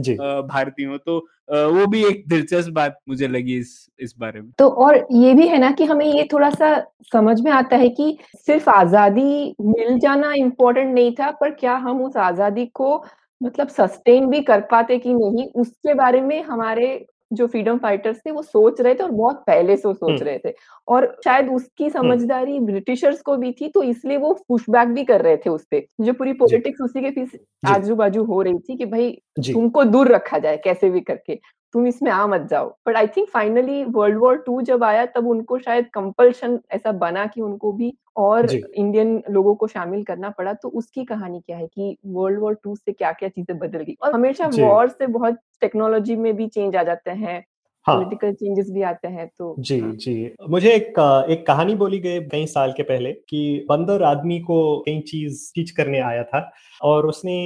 भारतीय 0.00 0.86
हो 0.86 0.96
तो 0.98 1.18
वो 1.48 1.86
भी 1.86 2.04
एक 2.04 2.22
दिलचस्प 2.28 2.70
बात 2.72 2.98
मुझे 3.08 3.28
लगी 3.28 3.56
इस 3.58 3.74
इस 4.00 4.14
बारे 4.18 4.40
में। 4.40 4.50
तो 4.58 4.68
और 4.68 4.96
ये 5.12 5.32
भी 5.34 5.48
है 5.48 5.58
ना 5.58 5.70
कि 5.70 5.84
हमें 5.84 6.06
ये 6.06 6.28
थोड़ा 6.32 6.50
सा 6.50 6.76
समझ 7.12 7.40
में 7.40 7.50
आता 7.52 7.76
है 7.76 7.88
कि 7.88 8.16
सिर्फ़ 8.36 8.70
आज़ादी 8.70 9.54
मिल 9.62 9.98
जाना 9.98 10.32
इम्पोर्टेंट 10.36 10.94
नहीं 10.94 11.12
था 11.12 11.30
पर 11.30 11.50
क्या 11.50 11.74
हम 11.76 12.02
उस 12.04 12.16
आज़ादी 12.18 12.66
को 12.74 12.96
मतलब 13.40 13.68
सस्टेन 13.68 14.26
भी 14.26 14.40
कर 14.42 14.60
पाते 14.70 14.98
कि 14.98 15.14
नहीं 15.14 15.46
उसके 15.56 15.94
बारे 15.94 16.20
में 16.20 16.42
हमारे 16.42 16.94
जो 17.32 17.46
फ्रीडम 17.46 17.78
फाइटर्स 17.78 18.18
थे 18.18 18.30
वो 18.30 18.42
सोच 18.42 18.80
रहे 18.80 18.94
थे 18.94 19.02
और 19.02 19.10
बहुत 19.10 19.44
पहले 19.46 19.76
से 19.76 19.88
वो 19.88 19.94
सोच 19.94 20.10
हम्म। 20.10 20.24
रहे 20.24 20.38
थे। 20.38 20.54
और 20.88 21.16
शायद 21.24 21.48
उसकी 21.48 21.90
समझदारी 21.90 22.60
ब्रिटिशर्स 22.60 23.20
को 23.22 23.36
भी 23.36 23.52
थी 23.52 23.68
तो 23.68 23.82
इसलिए 23.82 24.16
वो 24.16 24.32
पुशबैक 24.48 24.88
भी 24.88 25.04
कर 25.04 25.22
रहे 25.22 25.36
थे 25.36 25.50
उस 25.50 25.64
पर 25.64 25.82
जो 26.00 26.12
पूरी 26.12 26.32
पॉलिटिक्स 26.32 26.80
उसी 26.80 27.00
के 27.00 27.10
पीछे 27.10 27.38
आजू 27.66 27.96
बाजू 27.96 28.24
हो 28.24 28.42
रही 28.42 28.58
थी 28.58 28.76
कि 28.76 28.84
भाई 28.84 29.10
तुमको 29.52 29.84
दूर 29.84 30.08
रखा 30.08 30.38
जाए 30.38 30.56
कैसे 30.56 30.90
भी 30.90 31.00
करके। 31.00 31.40
तुम 31.74 31.86
इसमें 31.86 32.10
आ 32.10 32.26
मत 32.26 32.46
जाओ। 32.50 32.68
But 32.86 32.96
I 32.96 33.06
think 33.06 33.28
finally 33.28 33.82
world 33.84 34.18
war 34.18 34.36
two 34.36 34.60
जब 34.62 34.84
आया 34.84 35.06
तब 35.06 35.26
उनको 35.26 35.58
शायद 35.58 35.86
कंपल्शन 35.94 36.58
ऐसा 36.72 36.92
बना 36.94 37.26
कि 37.26 37.40
उनको 37.40 37.72
भी 37.72 37.92
और 38.16 38.50
इंडियन 38.50 39.22
लोगों 39.30 39.54
को 39.54 39.66
शामिल 39.66 40.04
करना 40.04 40.30
पड़ा। 40.30 40.52
तो 40.52 40.68
उसकी 40.70 41.04
कहानी 41.04 41.40
क्या 41.40 41.56
है 41.56 41.66
कि 41.66 41.96
वर्ल्ड 42.06 42.40
वॉर 42.40 42.54
टू 42.64 42.76
से 42.76 42.92
क्या 42.92 43.12
क्या 43.12 43.28
चीज़ें 43.28 43.58
बदल 43.58 43.78
गई? 43.78 43.96
और 44.02 44.14
हमेशा 44.14 44.46
वॉर 44.54 44.88
से 44.88 45.06
बहुत 45.08 45.38
टेक्नोलॉजी 45.60 46.16
में 46.16 46.36
भी 46.36 46.46
चेंज 46.48 46.76
आ 46.76 46.82
जाते 46.82 47.10
हैं 47.10 47.34
हाँ। 47.34 47.42
पॉलिटिकल 47.86 48.32
चेंजेस 48.34 48.70
भी 48.70 48.82
आते 48.82 49.08
हैं 49.08 49.26
तो 49.38 49.54
जी 49.60 49.78
हाँ। 49.80 49.92
जी। 49.94 50.14
मुझे 50.50 50.72
एक 50.74 50.98
एक 51.30 51.46
कहानी 51.46 51.74
बोली 51.74 51.98
गई 52.00 52.20
कई 52.26 52.46
साल 52.46 52.72
के 52.72 52.82
पहले 52.82 53.12
कि 53.28 53.64
बंदर 53.68 54.02
आदमी 54.04 54.38
को 54.40 54.58
कई 54.86 55.00
चीज़ 55.08 55.42
टीच 55.54 55.70
करने 55.70 55.98
आया 56.02 56.22
था 56.24 56.50
और 56.80 57.06
उसने 57.06 57.36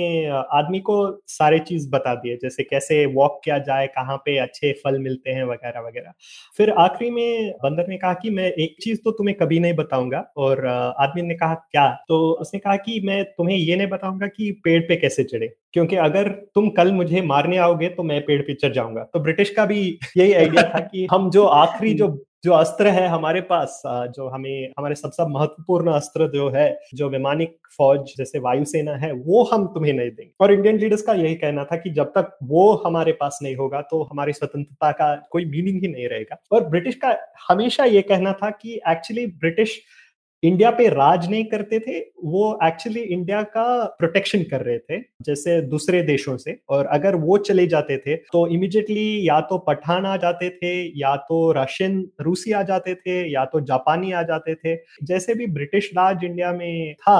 आदमी 0.52 0.80
को 0.80 0.96
सारे 1.28 1.58
चीज़ 1.60 1.88
बता 1.90 2.14
दिए 2.14 2.36
जैसे 2.42 2.62
कैसे 2.62 3.04
वॉक 3.14 3.40
किया 3.44 3.58
जाए 3.60 3.86
कहाँ 3.86 4.16
पे 4.16 4.36
अच्छे 4.38 4.72
फल 4.84 4.98
मिलते 4.98 5.30
हैं 5.30 5.44
वगैरह 5.44 5.80
वगैरह। 5.80 6.12
फिर 6.58 6.70
आखिरी 6.78 7.10
में 7.10 7.50
बंदर 7.64 7.88
ने 7.88 7.96
कहा 7.96 8.12
कि 8.14 8.30
मैं 8.30 8.46
एक 8.52 8.76
चीज़ 8.82 8.98
तो 9.04 9.10
तुम्हें 9.10 9.36
कभी 9.38 9.58
नहीं 9.60 9.74
बताऊँगा 9.74 10.24
और 10.38 10.66
आदमी 10.66 11.22
ने 11.22 11.34
कहा 11.34 11.54
क्या? 11.54 11.88
तो 12.08 12.18
उसने 12.32 12.60
कहा 12.60 12.76
कि 12.78 13.00
मैं 13.04 13.22
तुम्हें 13.28 13.56
ये 13.56 13.76
नहीं 13.76 13.86
बताऊँगा 13.88 14.26
कि 14.28 14.50
पेड़ 14.64 14.80
पे 14.88 14.96
कैसे 14.96 15.24
चढ़े 15.24 15.48
क्योंकि 15.74 15.96
अगर 15.98 16.28
तुम 16.54 16.68
कल 16.70 16.92
मुझे 16.92 17.20
मारने 17.22 17.56
आओगे 17.58 17.88
तो 17.90 18.02
मैं 18.02 18.20
पेड़ 18.26 18.40
पे 18.42 18.54
चढ़ 18.54 18.72
जाऊँगा। 18.72 19.02
तो 19.04 19.20
ब्रिटिश 19.20 19.50
का 19.50 19.64
भी 19.66 19.98
यही 20.28 20.34
आइडिया 20.34 20.62
था 20.74 20.80
कि 20.80 21.06
हम 21.12 21.30
जो 21.30 21.44
आखिरी 21.64 21.94
जो 21.94 22.24
जो 22.44 22.52
अस्त्र 22.52 22.86
है 22.86 23.06
हमारे 23.08 23.40
पास 23.40 23.82
जो 23.86 24.28
हमें 24.28 24.72
हमारे 24.78 24.94
सबसे 24.94 25.22
सब 25.22 25.28
महत्वपूर्ण 25.28 25.92
अस्त्र 25.92 26.28
जो 26.30 26.48
है 26.50 26.66
जो 26.94 27.08
वैमानिक 27.10 27.56
फौज 27.78 28.12
जैसे 28.18 28.38
वायुसेना 28.38 28.92
है 28.96 29.12
वो 29.12 29.42
हम 29.44 29.66
तुम्हें 29.66 29.92
नहीं 29.92 30.10
देंगे। 30.10 30.30
और 30.40 30.52
इंडियन 30.52 30.78
लीडर्स 30.78 31.02
का 31.02 31.12
यही 31.12 31.34
कहना 31.34 31.64
था 31.64 31.76
कि 31.76 31.90
जब 31.90 32.12
तक 32.18 32.38
वो 32.42 32.72
हमारे 32.86 33.12
पास 33.12 33.38
नहीं 33.42 33.56
होगा 33.56 33.80
तो 33.80 34.02
हमारी 34.02 34.32
स्वतंत्रता 34.32 34.90
का 34.92 35.14
कोई 35.30 35.44
मीनिंग 35.44 35.80
ही 35.82 35.88
नहीं 35.88 36.08
रहेगा। 36.08 36.36
और 36.52 36.68
ब्रिटिश 36.68 36.94
का 36.94 37.16
हमेशा 37.48 37.84
ये 37.84 38.02
कहना 38.02 38.32
था 38.32 38.50
कि 38.50 38.80
एक्चुअली 38.88 39.26
ब्रिटिश 39.26 39.80
इंडिया 40.42 40.70
पे 40.70 40.88
राज 40.88 41.28
नहीं 41.30 41.44
करते 41.44 41.78
थे, 41.80 41.98
वो 42.24 42.58
एक्चुअली 42.64 43.00
इंडिया 43.02 43.42
का 43.44 43.84
प्रोटेक्शन 43.98 44.42
कर 44.42 44.60
रहे 44.62 44.78
थे, 44.80 44.98
जैसे 45.22 45.60
दूसरे 45.62 46.02
देशों 46.02 46.36
से। 46.36 46.56
और 46.68 46.86
अगर 46.88 47.16
वो 47.16 47.38
चले 47.40 47.66
जाते 47.66 47.96
थे 47.98 48.16
तो 48.26 48.46
इमिजिएटली 48.48 49.28
या 49.28 49.40
तो 49.42 49.58
पठान 49.58 50.06
आ 50.06 50.16
जाते 50.16 50.50
थे, 50.52 50.72
या 51.00 51.14
तो 51.18 51.50
रशियन 51.52 52.02
रूसी 52.20 52.52
आ 52.52 52.62
जाते 52.62 52.94
थे, 52.96 53.20
या 53.32 53.44
तो 53.44 53.60
जापानी 53.62 54.12
आ 54.12 54.22
जाते 54.22 54.54
थे। 54.56 54.76
जैसे 55.04 55.34
भी 55.34 55.46
ब्रिटिश 55.48 55.90
राज 55.96 56.24
इंडिया 56.24 56.52
में 56.52 56.94
था 56.96 57.18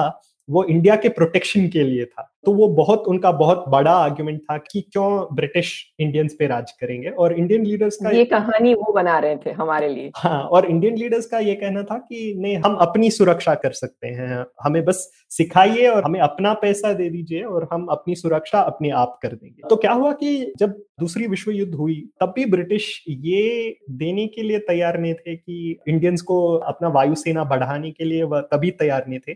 वो 0.49 0.63
इंडिया 0.63 0.95
के 0.95 1.09
प्रोटेक्शन 1.09 1.67
के 1.67 1.83
लिए 1.83 2.05
था। 2.05 2.25
तो 2.45 2.51
वो 2.53 2.67
बहुत 2.67 3.07
उनका 3.07 3.31
बहुत 3.31 3.63
बड़ा 3.69 3.91
आर्ग्यूमेंट 3.93 4.39
था 4.41 4.57
कि 4.57 4.81
क्यों 4.93 5.35
ब्रिटिश 5.35 5.71
इंडियंस 5.99 6.35
पे 6.39 6.47
राज 6.47 6.71
करेंगे। 6.71 7.09
और 7.09 7.33
इंडियन 7.33 7.65
लीडर्स 7.65 7.95
का 7.95 8.09
ये 8.09 8.25
कहानी 8.25 8.73
वो 8.73 8.93
बना 8.93 9.17
रहे 9.19 9.35
थे 9.35 9.51
हमारे 9.51 9.87
लिए। 9.89 10.11
हाँ 10.15 10.41
और 10.41 10.65
इंडियन 10.65 10.95
लीडर्स 10.97 11.25
का 11.25 11.39
ये 11.39 11.55
कहना 11.55 11.83
था 11.83 11.97
कि 11.97 12.33
नहीं 12.37 12.55
हम 12.57 12.75
अपनी 12.77 13.09
सुरक्षा 13.11 13.55
कर 13.55 13.71
सकते 13.71 14.07
हैं। 14.07 14.45
हमें 14.63 14.83
बस 14.85 15.09
सिखाइए 15.31 15.87
और 15.87 16.03
हमें 16.03 16.19
अपना 16.19 16.53
पैसा 16.53 16.93
दे 16.93 17.09
दीजिए 17.09 17.41
और 17.43 17.67
हम 17.73 17.85
अपनी 17.87 18.15
सुरक्षा 18.15 18.59
अपने 18.61 18.89
आप 18.91 19.19
कर 19.23 19.33
देंगे। 19.33 19.67
तो 19.69 19.75
क्या 19.75 19.91
हुआ 19.91 20.11
कि 20.13 20.53
जब 20.59 20.77
दूसरी 20.99 21.27
विश्व 21.27 21.51
युद्ध 21.51 21.73
हुई 21.75 21.95
तब 22.21 22.33
भी 22.35 22.45
ब्रिटिश 22.45 23.03
ये 23.09 23.77
देने 23.89 24.27
के 24.27 24.43
लिए 24.43 24.59
तैयार 24.59 24.99
नहीं 24.99 25.13
थे 25.13 25.35
कि 25.35 25.79
इंडियंस 25.87 26.21
को 26.21 26.39
अपना 26.55 26.89
वायुसेना 26.89 27.43
बढ़ाने 27.43 27.91
के 27.91 28.03
लिए 28.03 28.25
तभी 28.43 28.71
तैयार 28.71 29.05
नहीं 29.07 29.19
थे। 29.19 29.33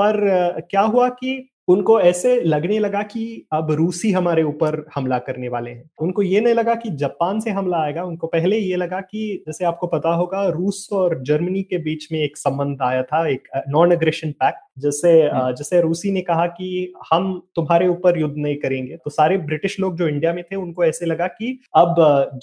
पर 0.00 0.60
क्या 0.70 0.80
हुआ 0.80 1.08
कि 1.08 1.48
उनको 1.68 2.00
ऐसे 2.00 2.34
लगने 2.40 2.78
लगा 2.78 3.00
कि 3.02 3.22
अब 3.52 3.70
रूसी 3.70 4.10
हमारे 4.12 4.42
ऊपर 4.42 4.84
हमला 4.94 5.18
करने 5.18 5.48
वाले 5.48 5.70
हैं। 5.70 5.90
उनको 6.00 6.22
ये 6.22 6.40
नहीं 6.40 6.54
लगा 6.54 6.74
कि 6.74 6.90
जापान 6.92 7.40
से 7.40 7.50
हमला 7.50 7.78
आएगा 7.78 8.04
उनको 8.04 8.26
पहले 8.26 8.58
ये 8.58 8.76
लगा 8.76 9.00
कि 9.00 9.44
जैसे 9.46 9.64
आपको 9.64 9.86
पता 9.86 10.14
होगा 10.14 10.46
रूस 10.48 10.88
और 10.92 11.22
जर्मनी 11.22 11.62
के 11.62 11.78
बीच 11.78 12.08
में 12.12 12.18
एक 12.20 12.36
संबंध 12.36 12.82
आया 12.82 13.02
था 13.02 13.26
एक 13.28 13.48
नॉन 13.68 13.92
अग्रेशन 13.92 14.30
पैक्ट 14.32 14.58
जैसे 14.78 15.12
जैसे 15.32 15.80
रूसी 15.80 16.10
ने 16.10 16.20
कहा 16.20 16.46
कि 16.48 16.92
हम 17.12 17.32
तुम्हारे 17.56 17.88
ऊपर 17.88 18.18
युद्ध 18.18 18.34
नहीं 18.36 18.56
करेंगे। 18.56 18.96
तो 18.96 19.10
सारे 19.10 19.38
ब्रिटिश 19.38 19.80
लोग 19.80 19.96
जो 19.96 20.08
इंडिया 20.08 20.32
में 20.32 20.44
थे 20.44 20.56
उनको 20.56 20.84
ऐसे 20.84 21.06
लगा 21.06 21.26
कि 21.28 21.58
अब 21.76 21.94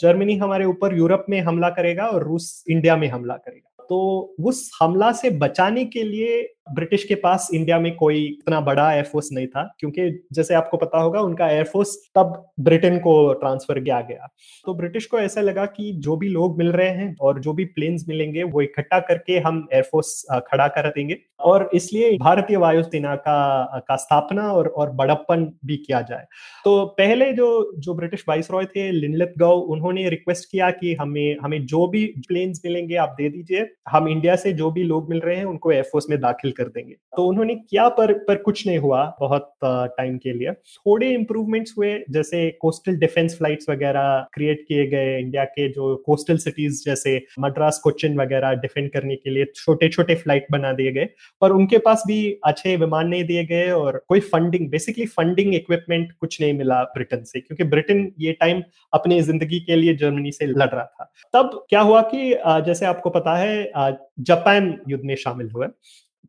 जर्मनी 0.02 0.36
हमारे 0.38 0.66
ऊपर 0.66 0.98
यूरोप 0.98 1.26
में 1.30 1.40
हमला 1.42 1.70
करेगा 1.70 2.06
और 2.06 2.24
रूस 2.24 2.64
इंडिया 2.70 2.96
में 2.96 3.08
हमला 3.08 3.34
करेगा। 3.36 3.86
तो 3.90 4.36
उस 4.40 4.70
हमला 4.82 5.12
से 5.12 5.30
बचाने 5.32 5.86
के 5.86 6.04
लिए 6.04 6.42
ब्रिटिश 6.68 7.04
के 7.04 7.16
पास 7.16 7.50
इंडिया 7.54 7.80
में 7.80 7.96
कोई 7.96 8.24
इतना 8.26 8.60
बड़ा 8.62 8.92
एयरफोर्स 8.94 9.30
नहीं 9.32 9.48
था, 9.48 9.64
क्योंकि 9.80 10.10
जैसे 10.34 10.54
आपको 10.54 10.78
पता 10.78 11.00
होगा, 11.00 11.22
उनका 11.22 11.50
एयरफोर्स 11.50 11.96
तब 12.16 12.52
ब्रिटेन 12.60 12.98
को 13.00 13.34
ट्रांसफ़र 13.34 13.80
किया 13.80 14.00
गया। 14.02 14.28
तो 14.66 14.74
ब्रिटिश 14.74 15.06
को 15.06 15.20
ऐसा 15.20 15.42
लगा 15.42 15.66
कि 15.66 15.92
जो 15.96 16.16
भी 16.18 16.30
लोग 16.30 16.58
मिल 16.58 16.72
रहे 16.72 16.90
हैं 16.90 17.16
और 17.22 17.40
जो 17.40 17.54
भी 17.54 17.66
प्लेन्स 17.66 18.06
मिलेंगे, 18.10 18.44
वो 18.44 18.62
इकट्ठा 18.62 19.00
करके 19.00 19.38
हम 19.40 19.68
एयरफोर्स 19.74 20.26
खड़ा 20.48 20.68
कर 20.68 20.90
देंगे। 20.90 21.18
और 21.40 21.70
इसलिए 21.74 22.12
भारतीय 22.18 22.58
वायुसेना 22.58 23.16
का 23.16 23.80
का 23.80 23.96
स्थापना 23.96 24.52
और 24.52 24.68
और 24.68 24.92
बड़प्पन 24.92 25.44
भी 25.66 25.76
किया 25.78 26.02
जाए। 26.02 26.26
तो 26.66 26.86
पहले 26.98 27.32
जो 27.34 27.48
जो 27.78 27.94
ब्रिटिश 27.94 28.24
वाइस 28.30 28.50
रॉय 28.52 28.66
थे 28.66 28.90
लिनलित 28.92 29.34
गौ 29.38 29.52
उन्होंने 29.74 30.08
रिक्वेस्ट 30.10 30.50
किया 30.52 30.70
कि 30.72 30.94
हमें 30.94 31.38
हमें 31.42 31.66
जो 31.66 31.88
भी 31.88 32.06
प्लेन्स 32.28 32.62
मिलेंगे, 32.66 32.96
आप 32.96 33.16
दे 33.18 33.30
दीजिए। 33.30 33.68
हम 33.90 34.08
इंडिया 34.08 34.36
से 34.36 34.54
जो 34.54 34.72
भी 34.72 34.84
लोग 34.84 35.10
मिल 35.10 35.20
रहे 35.20 35.36
हैं, 35.36 35.46
उनको 35.46 35.72
एयरफोर्स 35.72 36.10
में 36.10 36.20
दाखिल 36.20 36.52
कर 36.58 36.68
देंगे। 36.68 36.94
तो 36.94 37.26
उन्होंने 37.28 37.56
किया, 37.56 37.88
पर 37.90 38.14
पर 38.26 38.36
कुछ 38.38 38.66
नहीं 38.68 38.78
हुआ 38.80 39.04
बहुत 39.20 39.52
टाइम 39.64 40.18
के 40.18 40.34
लिए। 40.34 40.52
थोड़े 40.52 41.10
इंप्रूवमेंट्स 41.14 41.74
हुए, 41.78 41.94
जैसे 42.12 42.50
कोस्टल 42.62 42.98
डिफेंस 42.98 43.38
फ्लाइट्स 43.38 43.70
वगैरह 43.70 44.28
क्रिएट 44.34 44.64
किए 44.68 44.86
गए 44.88 45.18
इंडिया 45.20 45.44
के 45.46 45.68
जो 45.70 45.96
कोस्टल 46.06 46.38
सिटीज़ 46.38 46.84
जैसे 46.86 47.16
मद्रास 47.40 47.80
कोचिन 47.84 48.20
वगैरह 48.20 48.54
डिफेंड 48.58 48.90
करने 48.92 49.16
के 49.16 49.30
लिए 49.30 49.46
छोटे 49.56 49.90
छोटे 49.90 50.16
फ़्लाइट 50.16 50.48
बना 50.52 50.72
दिए 50.74 50.92
गए। 50.92 51.06
पर 51.42 51.52
उनके 51.52 51.78
पास 51.80 52.04
भी 52.08 52.20
अच्छे 52.46 52.76
विमान 52.78 53.08
नहीं 53.08 53.24
दिए 53.26 53.44
गए 53.46 53.70
और 53.72 54.04
कोई 54.08 54.20
फंडिंग 54.26 54.70
बेसिकली 54.70 55.06
फंडिंग 55.08 55.54
इक्विपमेंट 55.56 56.12
कुछ 56.14 56.40
नहीं 56.42 56.54
मिला 56.54 56.82
ब्रिटेन 56.86 57.24
से, 57.24 57.40
क्योंकि 57.40 57.64
ब्रिटेन 57.66 58.12
ये 58.20 58.32
टाइम 58.34 58.62
अपनी 58.94 59.22
ज़िंदगी 59.22 59.60
के 59.60 59.76
लिए 59.76 59.94
जर्मनी 59.96 60.32
से 60.32 60.46
लड़ 60.46 60.70
रहा 60.70 60.84
था। 60.86 61.12
तब 61.34 61.66
क्या 61.70 61.82
हुआ 61.82 62.02
कि 62.06 62.30
जैसे 62.66 62.86
आपको 62.86 63.10
पता 63.10 63.36
है 63.38 63.94
जापान 64.22 64.78
युद्ध 64.90 65.04
में 65.06 65.16
शामिल 65.18 65.50
हुए। 65.50 65.68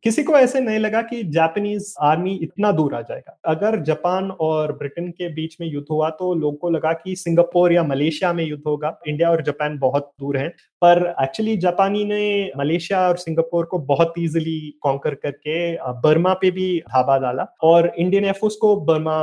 किसी 0.04 0.22
को 0.22 0.32
ऐसे 0.32 0.60
नहीं 0.60 0.78
लगा 0.78 1.00
कि 1.02 1.22
जापानीज 1.24 1.94
आर्मी 2.02 2.34
इतना 2.42 2.70
दूर 2.72 2.94
आ 2.94 3.00
जाएगा। 3.00 3.36
अगर 3.46 3.80
जापान 3.82 4.30
और 4.30 4.72
ब्रिटेन 4.72 5.10
के 5.10 5.28
बीच 5.34 5.56
में 5.60 5.66
युद्ध 5.66 5.86
हुआ 5.90 6.08
तो 6.10 6.32
लोगों 6.34 6.56
को 6.56 6.70
लगा 6.70 6.92
कि 6.94 7.14
सिंगापुर 7.16 7.72
या 7.72 7.82
मलेशिया 7.82 8.32
में 8.32 8.44
युद्ध 8.44 8.62
होगा। 8.66 8.98
इंडिया 9.08 9.30
और 9.30 9.42
जापान 9.42 9.78
बहुत 9.78 10.10
दूर 10.20 10.36
हैं। 10.36 10.48
पर 10.82 11.14
एक्चुअली 11.22 11.56
जापानी 11.56 12.04
ने 12.04 12.50
मलेशिया 12.56 13.06
और 13.08 13.16
सिंगापुर 13.16 13.64
को 13.64 13.78
बहुत 13.86 14.12
इजीली 14.18 14.58
कॉन्कर 14.82 15.14
करके 15.14 15.56
बर्मा 16.00 16.34
पे 16.34 16.50
भी 16.50 16.78
धाबा 16.88 17.18
डाला 17.18 17.46
और 17.62 17.92
इंडियन 17.98 18.24
एयरफोर्स 18.24 18.56
को 18.56 18.76
बर्मा 18.82 19.16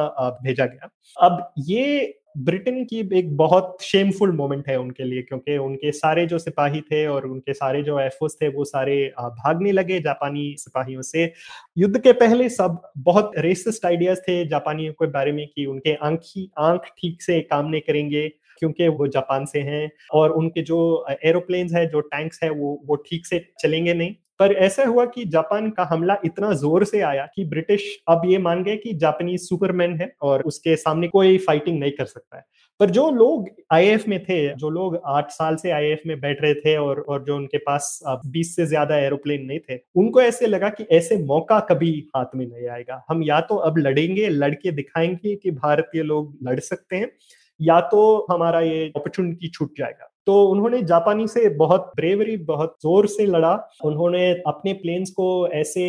भेजा 0.44 0.66
गया। 0.66 0.90
अब 1.18 1.52
ये 1.60 2.14
ब्रिटेन 2.36 2.84
की 2.86 3.00
एक 3.14 3.36
बहुत 3.38 3.78
शेमफुल 3.84 4.32
मोमेंट 4.34 4.68
है 4.70 4.78
उनके 4.80 5.04
लिए, 5.04 5.22
क्योंकि 5.22 5.58
उनके 5.58 5.92
सारे 5.92 6.26
जो 6.28 6.40
सिपाही 6.40 6.82
थे 6.84 7.06
और 7.08 7.26
उनके 7.28 7.54
सारे 7.54 7.82
जो 7.84 8.00
एफोर्स 8.00 8.36
थे, 8.36 8.48
वो 8.50 8.66
सारे 8.66 8.96
भागने 9.20 9.72
लगे 9.72 10.00
जापानी 10.02 10.56
सिपाहियों 10.60 11.02
से। 11.04 11.32
युद्ध 11.78 12.00
के 12.00 12.14
पहले 12.16 12.50
सब 12.52 12.82
बहुत 13.00 13.32
रेसिस्ट 13.40 13.86
आइडियाज़ 13.86 14.20
थे 14.22 14.44
जापानियों 14.48 14.94
के 14.94 15.08
बारे 15.10 15.32
में 15.32 15.46
कि 15.48 15.66
उनके 15.66 15.94
आँख 16.04 16.34
आँख 16.60 16.92
ठीक 16.98 17.22
से 17.22 17.40
काम 17.44 17.68
नहीं 17.68 17.82
करेंगे, 17.82 18.28
क्योंकि 18.60 18.88
वो 18.90 19.08
जापान 19.10 19.46
से 19.46 19.60
हैं 19.62 19.90
और 20.14 20.32
उनके 20.34 20.62
जो 20.64 21.06
एरोप्लेन्स 21.24 21.74
है, 21.74 21.86
जो 21.88 22.00
टैंक्स 22.02 22.40
है, 22.44 22.50
वो 22.52 22.82
वो 22.86 22.96
ठीक 23.08 23.26
से 23.26 23.46
चलेंगे 23.60 23.94
नहीं। 23.94 24.16
पर 24.40 24.52
ऐसा 24.60 24.84
हुआ 24.86 25.06
कि 25.06 25.24
जापान 25.26 25.70
का 25.70 25.84
हमला 25.84 26.16
इतना 26.26 26.52
ज़ोर 26.54 26.84
से 26.86 27.02
आया 27.02 27.26
कि 27.36 27.46
ब्रिटिश 27.46 27.84
अब 28.10 28.22
ये 28.26 28.38
मान 28.40 28.64
गए 28.64 28.76
कि 28.78 28.94
जापानी 28.96 29.38
सुपरमैन 29.38 29.96
है 30.02 30.12
और 30.22 30.42
उसके 30.44 30.76
सामने 30.76 31.08
कोई 31.08 31.38
फाइटिंग 31.38 31.80
नहीं 31.80 31.92
कर 31.92 32.06
सकता 32.06 32.38
है। 32.38 32.44
पर 32.80 32.90
जो 32.90 33.10
लोग 33.12 33.50
आईएएफ 33.74 34.08
में 34.08 34.20
थे, 34.24 34.56
जो 34.56 34.70
लोग 34.70 35.00
आठ 35.08 35.32
साल 35.32 35.56
से 35.56 35.72
आईएएफ 35.72 36.02
में 36.08 36.20
बैठ 36.22 36.42
रहे 36.42 36.54
थे 36.56 36.76
और 36.78 37.00
और 37.10 37.24
जो 37.24 37.36
उनके 37.36 37.58
पास 37.60 38.00
बीस 38.28 38.56
से 38.56 38.66
ज़्यादा 38.66 38.98
एरोप्लेन 38.98 39.46
नहीं 39.46 39.60
थे, 39.62 39.80
उनको 39.96 40.22
ऐसे 40.22 40.48
लगा 40.48 40.70
कि 40.72 40.84
ऐसे 40.92 41.18
मौका 41.26 41.60
कभी 41.72 41.92
हाथ 42.16 42.36
में 42.36 42.46
नहीं 42.48 42.68
आएगा। 42.70 43.04
हम 43.10 43.24
या 43.24 43.40
तो 43.42 43.56
अब 43.58 43.78
लड़ेंगे, 43.78 44.30
लड़के 44.30 44.72
दिखाएँगे 44.72 45.36
कि 45.36 45.52
भारतीय 45.54 46.04
लोग 46.04 46.36
लड़ 46.44 46.60
सकते 46.62 46.96
हैं, 46.96 47.12
या 47.60 47.80
तो 47.84 48.26
हमारा 48.32 48.60
ये 48.62 48.86
अपॉर्चुनिटी 48.96 49.50
छूट 49.50 49.78
जाएगा। 49.78 50.10
तो 50.28 50.34
उन्होंने 50.48 50.82
जापानी 50.84 51.28
से 51.28 51.48
बहुत 51.58 51.92
ब्रेवरी 51.96 52.36
बहुत 52.46 52.76
ज़ोर 52.82 53.08
से 53.08 53.26
लड़ा। 53.26 53.54
उन्होंने 53.86 54.30
अपने 54.48 54.74
प्लेन्स 54.74 55.10
को 55.12 55.26
ऐसे 55.54 55.86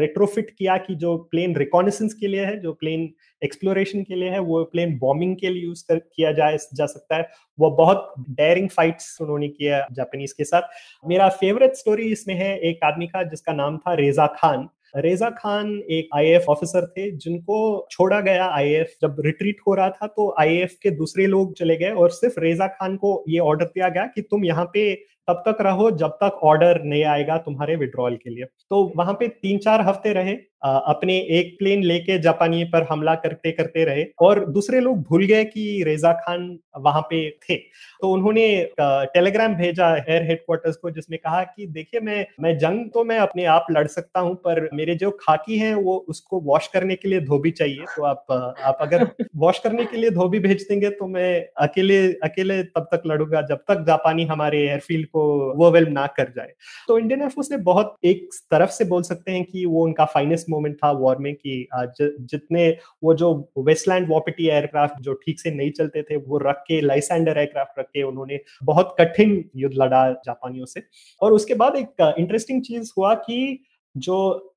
रेट्रोफिट 0.00 0.50
किया 0.50 0.76
कि 0.76 0.94
जो 0.94 1.16
प्लेन 1.30 1.56
रिकॉनेसेंस 1.56 2.14
के 2.14 2.26
लिए 2.26 2.44
है 2.44 2.58
जो 2.60 2.72
प्लेन 2.72 3.08
एक्सप्लोरेशन 3.42 4.02
के 4.02 4.14
लिए 4.14 4.28
है 4.30 4.38
वो 4.40 4.62
प्लेन 4.64 4.96
बॉम्बिंग 4.98 5.36
के 5.36 5.48
लिए 5.48 5.62
यूज़ 5.62 5.84
कर 5.88 5.98
किया 5.98 6.32
जा, 6.32 6.50
जा 6.50 6.86
सकता 6.86 7.16
है। 7.16 7.28
वो 7.58 7.70
बहुत 7.72 8.14
डेयरिंग 8.20 8.68
फाइट्स 8.68 9.18
उन्होंने 9.20 9.48
किया 9.48 9.86
जापानीज 9.92 10.32
के 10.32 10.44
साथ। 10.44 10.62
मेरा 11.04 11.28
फेवरेट 11.30 11.74
स्टोरी 11.74 12.10
इसमें 12.12 12.34
है 12.34 12.56
एक 12.60 12.84
आदमी 12.84 13.06
का 13.06 13.22
जिसका 13.24 13.52
नाम 13.52 13.78
था 13.78 13.94
रेजा 13.94 14.26
खान। 14.36 14.68
रेजा 14.96 15.28
खान 15.30 15.70
एक 15.90 16.08
आईएएफ 16.14 16.44
ऑफिसर 16.48 16.86
थे, 16.88 17.10
जिनको 17.12 17.86
छोड़ा 17.90 18.20
गया 18.20 18.46
आईएएफ 18.48 18.94
जब 19.02 19.16
रिट्रीट 19.20 19.60
हो 19.66 19.74
रहा 19.74 19.88
था 19.90 20.06
तो 20.06 20.34
आईएएफ 20.40 20.76
के 20.82 20.90
दूसरे 20.90 21.26
लोग 21.26 21.56
चले 21.58 21.76
गए 21.76 21.90
और 21.92 22.10
सिर्फ़ 22.10 22.40
रेजा 22.40 22.66
खान 22.68 22.96
को 22.96 23.24
ये 23.28 23.38
ऑर्डर 23.40 23.64
दिया 23.64 23.88
गया 23.88 24.06
कि 24.06 24.22
तुम 24.22 24.44
यहाँ 24.44 24.64
पे 24.74 24.94
तब 25.28 25.42
तक 25.46 25.60
रहो 25.60 25.90
जब 25.90 26.16
तक 26.22 26.40
ऑर्डर 26.44 26.82
नहीं 26.84 27.04
आएगा 27.06 27.36
तुम्हारे 27.38 27.76
विड्रॉल 27.76 28.16
के 28.16 28.30
लिए। 28.30 28.44
तो 28.44 28.82
वहाँ 28.96 29.12
पे 29.14 29.28
तीन 29.28 29.58
चार 29.58 29.80
हफ़्ते 29.80 30.12
रहे 30.12 30.34
अपने 30.64 31.18
एक 31.38 31.54
प्लेन 31.58 31.82
लेके 31.82 32.18
जापानी 32.18 32.62
पर 32.64 32.86
हमला 32.90 33.14
करते 33.14 33.50
करते 33.52 33.84
रहे 33.84 34.04
और 34.20 34.44
दूसरे 34.46 34.80
लोग 34.80 35.02
भूल 35.02 35.24
गए 35.24 35.44
कि 35.44 35.82
रेजा 35.86 36.12
खान 36.12 36.58
वहाँ 36.78 37.02
पे 37.02 37.18
थे। 37.40 37.56
तो 38.00 38.10
उन्होंने 38.10 38.46
टेलीग्राम 38.80 39.54
भेजा 39.54 39.88
एयर 39.96 40.22
हेडक्वार्टर्स 40.22 40.76
को 40.76 40.90
जिसमें 40.90 41.18
कहा 41.18 41.42
कि 41.44 41.66
देखिए 41.66 42.00
मैं 42.00 42.24
मैं 42.40 42.56
जंग 42.58 42.88
तो 42.94 43.04
मैं 43.04 43.18
अपने 43.18 43.44
आप 43.46 43.66
लड़ 43.70 43.86
सकता 43.86 44.20
हूँ 44.20 44.34
पर 44.36 44.68
मेरे 44.74 44.94
जो 44.94 45.10
खाकी 45.20 45.58
हैं 45.58 45.74
वो 45.74 45.96
उसको 46.08 46.40
वॉश 46.40 46.66
करने 46.66 46.94
के 46.94 47.08
लिए 47.08 47.20
धोबी 47.20 47.50
चाहिए। 47.50 47.84
तो 47.96 48.04
आप 48.04 48.26
आप 48.64 48.78
अगर 48.80 49.06
वॉश 49.36 49.58
करने 49.58 49.84
के 49.84 49.96
लिए 49.96 50.10
धोबी 50.10 50.38
भेज 50.38 50.66
देंगे 50.68 50.90
तो 50.90 51.06
मैं 51.06 51.46
अकेले 51.58 51.98
अकेले 52.24 52.62
तब 52.64 52.88
तक 52.92 53.02
लड़ूँगा 53.06 53.42
जब 53.42 53.64
तक 53.68 53.84
जापानी 53.86 54.24
हमारे 54.24 54.62
एयरफील्ड 54.62 55.06
को 55.06 55.22
वो 55.56 55.70
वेल 55.70 55.88
ना 55.88 56.06
कर 56.16 56.32
जाए। 56.36 56.52
तो 56.88 56.98
इंडियन 56.98 57.20
एयरफोर्स 57.20 57.50
ने 57.50 57.56
बहुत 57.64 57.96
एक 58.04 58.28
तरफ़ 58.50 58.70
से 58.70 58.84
बोल 58.84 59.02
सकते 59.02 59.32
हैं 59.32 59.44
कि 59.44 59.64
वो 59.66 59.84
उनका 59.84 60.04
फाइनेस्ट 60.06 60.46
मोमेंट 60.54 60.76
था 60.76 60.90
वॉर 60.98 61.18
में 61.18 61.34
कि 61.36 61.66
जितने 62.00 62.68
वो 63.04 63.14
जो 63.14 63.32
वेस्टलैंड 63.58 64.08
वॉपिटी 64.10 64.48
एयरक्राफ्ट 64.48 65.00
जो 65.02 65.12
ठीक 65.24 65.40
से 65.40 65.50
नहीं 65.50 65.70
चलते 65.72 66.02
थे, 66.02 66.16
वो 66.16 66.38
रख 66.38 66.64
के 66.68 66.80
लाइसेंडर 66.80 67.38
एयरक्राफ्ट 67.38 67.78
रख 67.78 67.86
के 67.86 68.02
उन्होंने 68.02 68.40
बहुत 68.64 68.94
कठिन 69.00 69.44
युद्ध 69.56 69.74
लड़ा 69.76 70.10
जापानियों 70.26 70.66
से। 70.66 70.82
और 71.20 71.32
उसके 71.32 71.54
बाद 71.54 71.76
एक 71.76 72.14
इंटरेस्टिंग 72.18 72.62
चीज़ 72.62 72.92
हुआ 72.98 73.14
कि 73.26 73.58
जो 73.96 74.16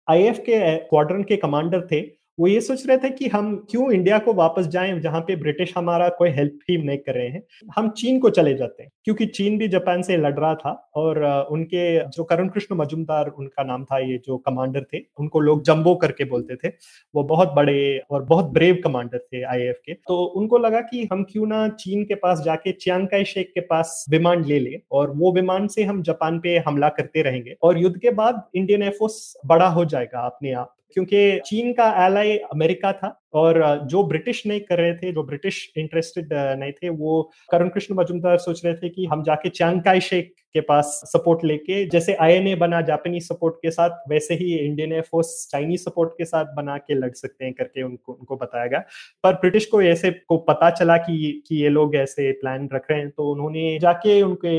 आईएफ 0.09 0.37
के 0.39 0.75
क्वाड्रन 0.77 1.23
के 1.23 1.35
कमांडर 1.37 1.87
थे 1.91 1.99
वो 2.37 2.47
ये 2.47 2.59
सोच 2.61 2.85
रहे 2.87 2.97
थे 2.97 3.09
कि 3.09 3.27
हम 3.27 3.55
क्यों 3.71 3.91
इंडिया 3.91 4.17
को 4.19 4.33
वापस 4.33 4.67
जाएँ 4.67 4.99
जहाँ 5.01 5.21
पे 5.21 5.35
ब्रिटिश 5.35 5.73
हमारा 5.77 6.09
कोई 6.09 6.29
हेल्प 6.29 6.59
ही 6.69 6.77
नहीं 6.77 6.97
कर 6.97 7.15
रहे 7.15 7.27
हैं। 7.27 7.41
हम 7.75 7.89
चीन 7.89 8.19
को 8.19 8.29
चले 8.29 8.53
जाते 8.53 8.83
हैं, 8.83 8.91
क्योंकि 9.05 9.25
चीन 9.27 9.57
भी 9.57 9.67
जापान 9.67 10.01
से 10.01 10.17
लड़ 10.17 10.33
रहा 10.33 10.53
था 10.55 10.71
और 10.95 11.23
उनके 11.51 11.87
जो 12.07 12.23
करुण 12.23 12.47
कृष्ण 12.49 12.75
मजुमदार 12.75 13.27
उनका 13.29 13.63
नाम 13.63 13.83
था, 13.83 13.97
ये 13.99 14.17
जो 14.17 14.37
कमांडर 14.37 14.83
थे, 14.83 15.01
उनको 15.19 15.39
लोग 15.39 15.63
जम्बो 15.63 15.95
करके 15.95 16.25
बोलते 16.25 16.55
थे। 16.55 16.71
वो 17.13 17.23
बहुत 17.23 17.53
बड़े 17.53 18.01
और 18.11 18.23
बहुत 18.23 18.51
ब्रेव 18.53 18.81
कमांडर 18.83 19.17
थे 19.17 19.43
आई 19.43 19.71
के। 19.85 19.93
तो 19.93 20.23
उनको 20.35 20.57
लगा 20.57 20.81
कि 20.81 21.07
हम 21.13 21.23
क्यों 21.23 21.47
ना 21.47 21.67
चीन 21.69 22.03
के 22.03 22.15
पास 22.15 22.41
जाके 22.41 22.71
चियांकाई 22.71 23.23
शेख 23.25 23.51
के 23.53 23.61
पास 23.61 24.05
विमान 24.09 24.43
ले 24.45 24.59
ले 24.59 24.79
और 24.91 25.11
वो 25.15 25.31
विमान 25.33 25.67
से 25.67 25.83
हम 25.83 26.01
जापान 26.03 26.39
पे 26.39 26.57
हमला 26.67 26.89
करते 26.89 27.21
रहेंगे 27.21 27.55
और 27.61 27.77
युद्ध 27.77 27.97
के 27.97 28.11
बाद 28.11 28.43
इंडियन 28.55 28.83
एयरफोर्स 28.83 29.33
बड़ा 29.45 29.67
हो 29.67 29.85
जाएगा 29.85 30.19
अपने 30.19 30.51
आप। 30.53 30.73
क्योंकि 30.93 31.39
चीन 31.45 31.73
का 31.73 32.05
एलआई 32.05 32.37
अमेरिका 32.37 32.91
था। 32.93 33.19
और 33.33 33.61
जो 33.85 34.03
ब्रिटिश 34.07 34.45
नहीं 34.47 34.59
कर 34.61 34.77
रहे 34.77 34.93
थे 34.93 35.11
जो 35.11 35.23
ब्रिटिश 35.23 35.61
इंटरेस्टेड 35.77 36.33
नहीं 36.33 36.71
थे 36.73 36.89
वो 36.89 37.21
करुण 37.51 37.69
कृष्ण 37.69 37.95
मजुमदार 37.95 38.37
सोच 38.39 38.65
रहे 38.65 38.73
थे 38.73 38.89
कि 38.89 39.05
हम 39.05 39.23
जाके 39.23 39.49
चांगकाई 39.51 39.99
शेख 40.01 40.33
के 40.55 40.61
पास 40.61 41.01
सपोर्ट 41.05 41.43
लेके 41.45 41.85
जैसे 41.89 42.13
आईएनए 42.21 42.53
बना 42.55 42.79
जापानीज 42.81 43.27
सपोर्ट 43.27 43.55
के 43.61 43.71
साथ 43.71 44.09
वैसे 44.09 44.33
ही 44.33 44.55
Indian 44.57 44.93
air force 44.93 45.47
Chinese 45.51 45.81
support 45.81 46.11
के 46.17 46.25
साथ 46.25 46.53
बना 46.55 46.77
के 46.77 46.93
लड़ 46.93 47.11
सकते 47.11 47.45
हैं 47.45 47.53
करके 47.53 47.83
उनको 47.83 48.13
उनको 48.13 48.35
बताया 48.35 48.65
गया। 48.67 48.79
पर 49.23 49.33
ब्रिटिश 49.33 49.65
को 49.65 49.81
ऐसे 49.81 50.11
को 50.27 50.37
पता 50.47 50.69
चला 50.69 50.97
कि 50.99 51.43
कि 51.47 51.55
ये 51.55 51.69
लोग 51.69 51.95
ऐसे 51.95 52.31
प्लान 52.41 52.69
रख 52.73 52.85
रहे 52.91 52.99
हैं 52.99 53.09
तो 53.09 53.29
उन्होंने 53.31 53.77
जाके 53.81 54.21
उनके 54.21 54.55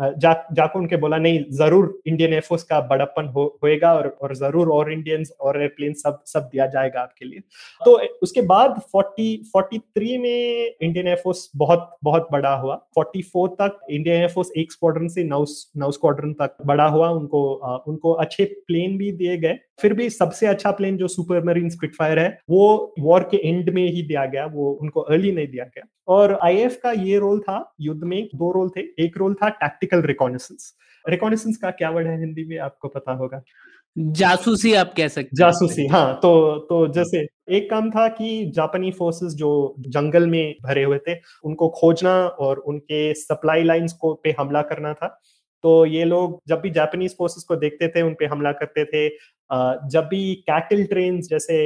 जा 0.00 0.32
जाकर 0.52 0.78
उनके 0.78 0.96
बोला 0.96 1.16
नहीं 1.18 1.38
ज़रूर 1.56 2.00
इंडियन 2.06 2.32
एयरफोर्स 2.32 2.62
का 2.62 2.80
बड़प्पन 2.88 3.26
हो, 3.26 3.44
होएगा 3.62 3.92
और 3.94 4.08
और 4.22 4.34
ज़रूर 4.36 4.68
और 4.70 4.92
इंडियंस 4.92 5.30
और 5.40 5.60
एयरप्लेन 5.60 5.92
सब 5.94 6.22
सब 6.26 6.48
दिया 6.52 6.66
जाएगा 6.66 7.00
आपके 7.00 7.24
लिए। 7.24 7.42
तो 7.84 8.00
उसके 8.22 8.42
बाद 8.42 8.80
40 8.96 9.52
43 9.56 10.18
में 10.18 10.74
इंडियन 10.82 11.06
एयरफोर्स 11.06 11.50
बहुत 11.56 11.96
बहुत 12.04 12.28
बड़ा 12.32 12.54
हुआ। 12.54 12.88
44 12.98 13.48
तक 13.48 13.80
इंडियन 13.90 14.16
एयरफोर्स 14.16 14.50
एक 14.56 14.72
स्क्वाड्रन 14.72 15.08
से 15.08 15.24
नौ 15.24 15.44
नौ 15.76 15.90
स्क्वाड्रन 15.90 16.32
तक 16.32 16.56
बड़ा 16.66 16.86
हुआ। 16.86 17.08
उनको 17.08 17.42
उनको 17.88 18.12
अच्छे 18.12 18.44
प्लेन 18.44 18.96
भी 18.98 19.12
दिए 19.12 19.36
गए। 19.36 19.58
फिर 19.80 19.92
भी 19.92 20.10
सबसे 20.10 20.46
अच्छा 20.46 20.70
प्लेन 20.70 20.96
जो 20.96 21.08
सुपर 21.08 21.44
मरीन 21.44 21.68
स्पिटफायर 21.70 22.18
है, 22.18 22.38
वो 22.50 22.94
वॉर 23.00 23.22
के 23.22 23.48
एंड 23.48 23.70
में 23.70 23.86
ही 23.92 24.02
दिया 24.02 24.24
गया। 24.26 24.46
वो 24.46 24.70
उनको 24.72 25.00
अर्ली 25.00 25.32
नहीं 25.32 25.48
दिया 25.48 25.64
गया। 25.64 25.84
और 26.08 26.38
आईएफ 26.42 26.80
का 26.82 26.92
ये 26.92 27.18
रोल 27.18 27.40
था, 27.40 27.74
युद्ध 27.80 28.04
में 28.04 28.28
दो 28.34 28.52
रोल 28.52 28.68
थे। 28.68 28.80
एक 28.80 29.16
रोल 29.16 29.34
था 29.34 29.48
टैक्टिकल 29.48 30.02
रिकॉनेसेंस 30.02 30.74
रिकॉनेसेंस 31.08 31.56
का 31.56 31.70
क्या 31.70 31.90
वर्ड 31.90 32.06
है 32.06 32.18
हिंदी 32.18 32.44
में? 32.44 32.58
आपको 32.58 32.88
पता 32.88 33.12
होगा। 33.12 33.42
जासूसी 33.98 34.74
आप 34.74 34.94
कह 34.96 35.08
सकते 35.08 35.36
जासूसी 35.36 35.86
हाँ 35.86 36.14
तो 36.22 36.58
तो 36.58 36.86
जैसे 36.88 37.26
एक 37.50 37.70
काम 37.70 37.90
था 37.90 38.08
कि 38.08 38.52
जापानी 38.54 38.90
फोर्सेस 38.90 39.32
जो 39.32 39.74
जंगल 39.80 40.26
में 40.26 40.54
भरे 40.62 40.84
हुए 40.84 40.98
थे, 40.98 41.14
उनको 41.44 41.68
खोजना 41.68 42.26
और 42.26 42.58
उनके 42.58 43.14
सप्लाई 43.14 43.62
लाइंस 43.62 43.92
को 43.92 44.14
पे 44.14 44.34
हमला 44.38 44.62
करना 44.62 44.92
था। 44.92 45.20
तो 45.64 45.84
ये 45.86 46.04
लोग 46.04 46.40
जब 46.48 46.60
भी 46.60 46.70
जापानीज 46.70 47.16
फोर्सेस 47.18 47.44
को 47.44 47.56
देखते 47.56 47.88
थे 47.88 48.02
उन 48.02 48.14
पे 48.18 48.26
हमला 48.26 48.52
करते 48.52 48.84
थे। 48.84 49.08
जब 49.90 50.06
भी 50.10 50.34
कैटल 50.48 50.82
ट्रेन 50.84 51.20
जैसे 51.22 51.56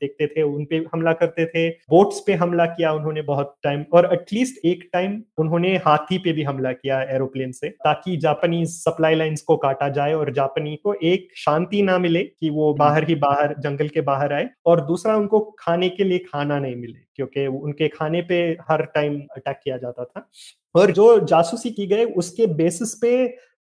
देखते 0.00 0.26
थे 0.26 0.42
उन 0.42 0.64
पे 0.64 0.76
हमला 0.94 1.12
करते 1.12 1.46
थे। 1.46 1.68
बोट्स 1.90 2.20
पे 2.26 2.32
हमला 2.34 2.66
किया 2.66 2.92
उन्होंने 2.92 3.22
बहुत 3.22 3.54
टाइम 3.62 3.84
और 3.92 4.08
एटलीस्ट 4.12 4.64
एक 4.66 4.88
टाइम 4.92 5.20
उन्होंने 5.38 5.74
हाथी 5.76 6.18
पे 6.18 6.32
भी 6.32 6.42
हमला 6.42 6.72
किया 6.72 7.00
एरोप्लेन 7.14 7.52
से 7.52 7.68
ताकि 7.84 8.16
जापानीज 8.16 8.68
सप्लाई 8.70 9.14
लाइंस 9.14 9.42
को 9.42 9.56
काटा 9.56 9.88
जाए 9.88 10.12
और 10.12 10.32
जापानी 10.32 10.76
को 10.76 10.94
एक 11.02 11.28
शांति 11.36 11.82
ना 11.82 11.98
मिले 11.98 12.22
कि 12.22 12.50
वो 12.50 12.68
हम्म। 12.68 12.78
बाहर 12.78 13.08
ही 13.08 13.14
बाहर 13.14 13.54
जंगल 13.58 13.88
के 13.88 14.00
बाहर 14.00 14.32
आए 14.32 14.48
और 14.66 14.80
दूसरा 14.86 15.16
उनको 15.16 15.40
खाने 15.58 15.88
के 15.88 16.04
लिए 16.04 16.18
खाना 16.28 16.58
नहीं 16.58 16.76
मिले 16.76 16.98
क्योंकि 17.16 17.46
उनके 17.46 17.88
खाने 17.88 18.22
पे 18.22 18.36
हर 18.70 18.84
टाइम 18.84 19.20
अटैक 19.36 19.60
किया 19.64 19.76
जाता 19.76 20.04
था। 20.04 20.28
और 20.76 20.90
जो 20.92 21.18
जासूसी 21.26 21.70
की 21.70 21.86
गई 21.86 22.04
उसके 22.14 22.46
बेसिस 22.54 22.94
पे 23.02 23.12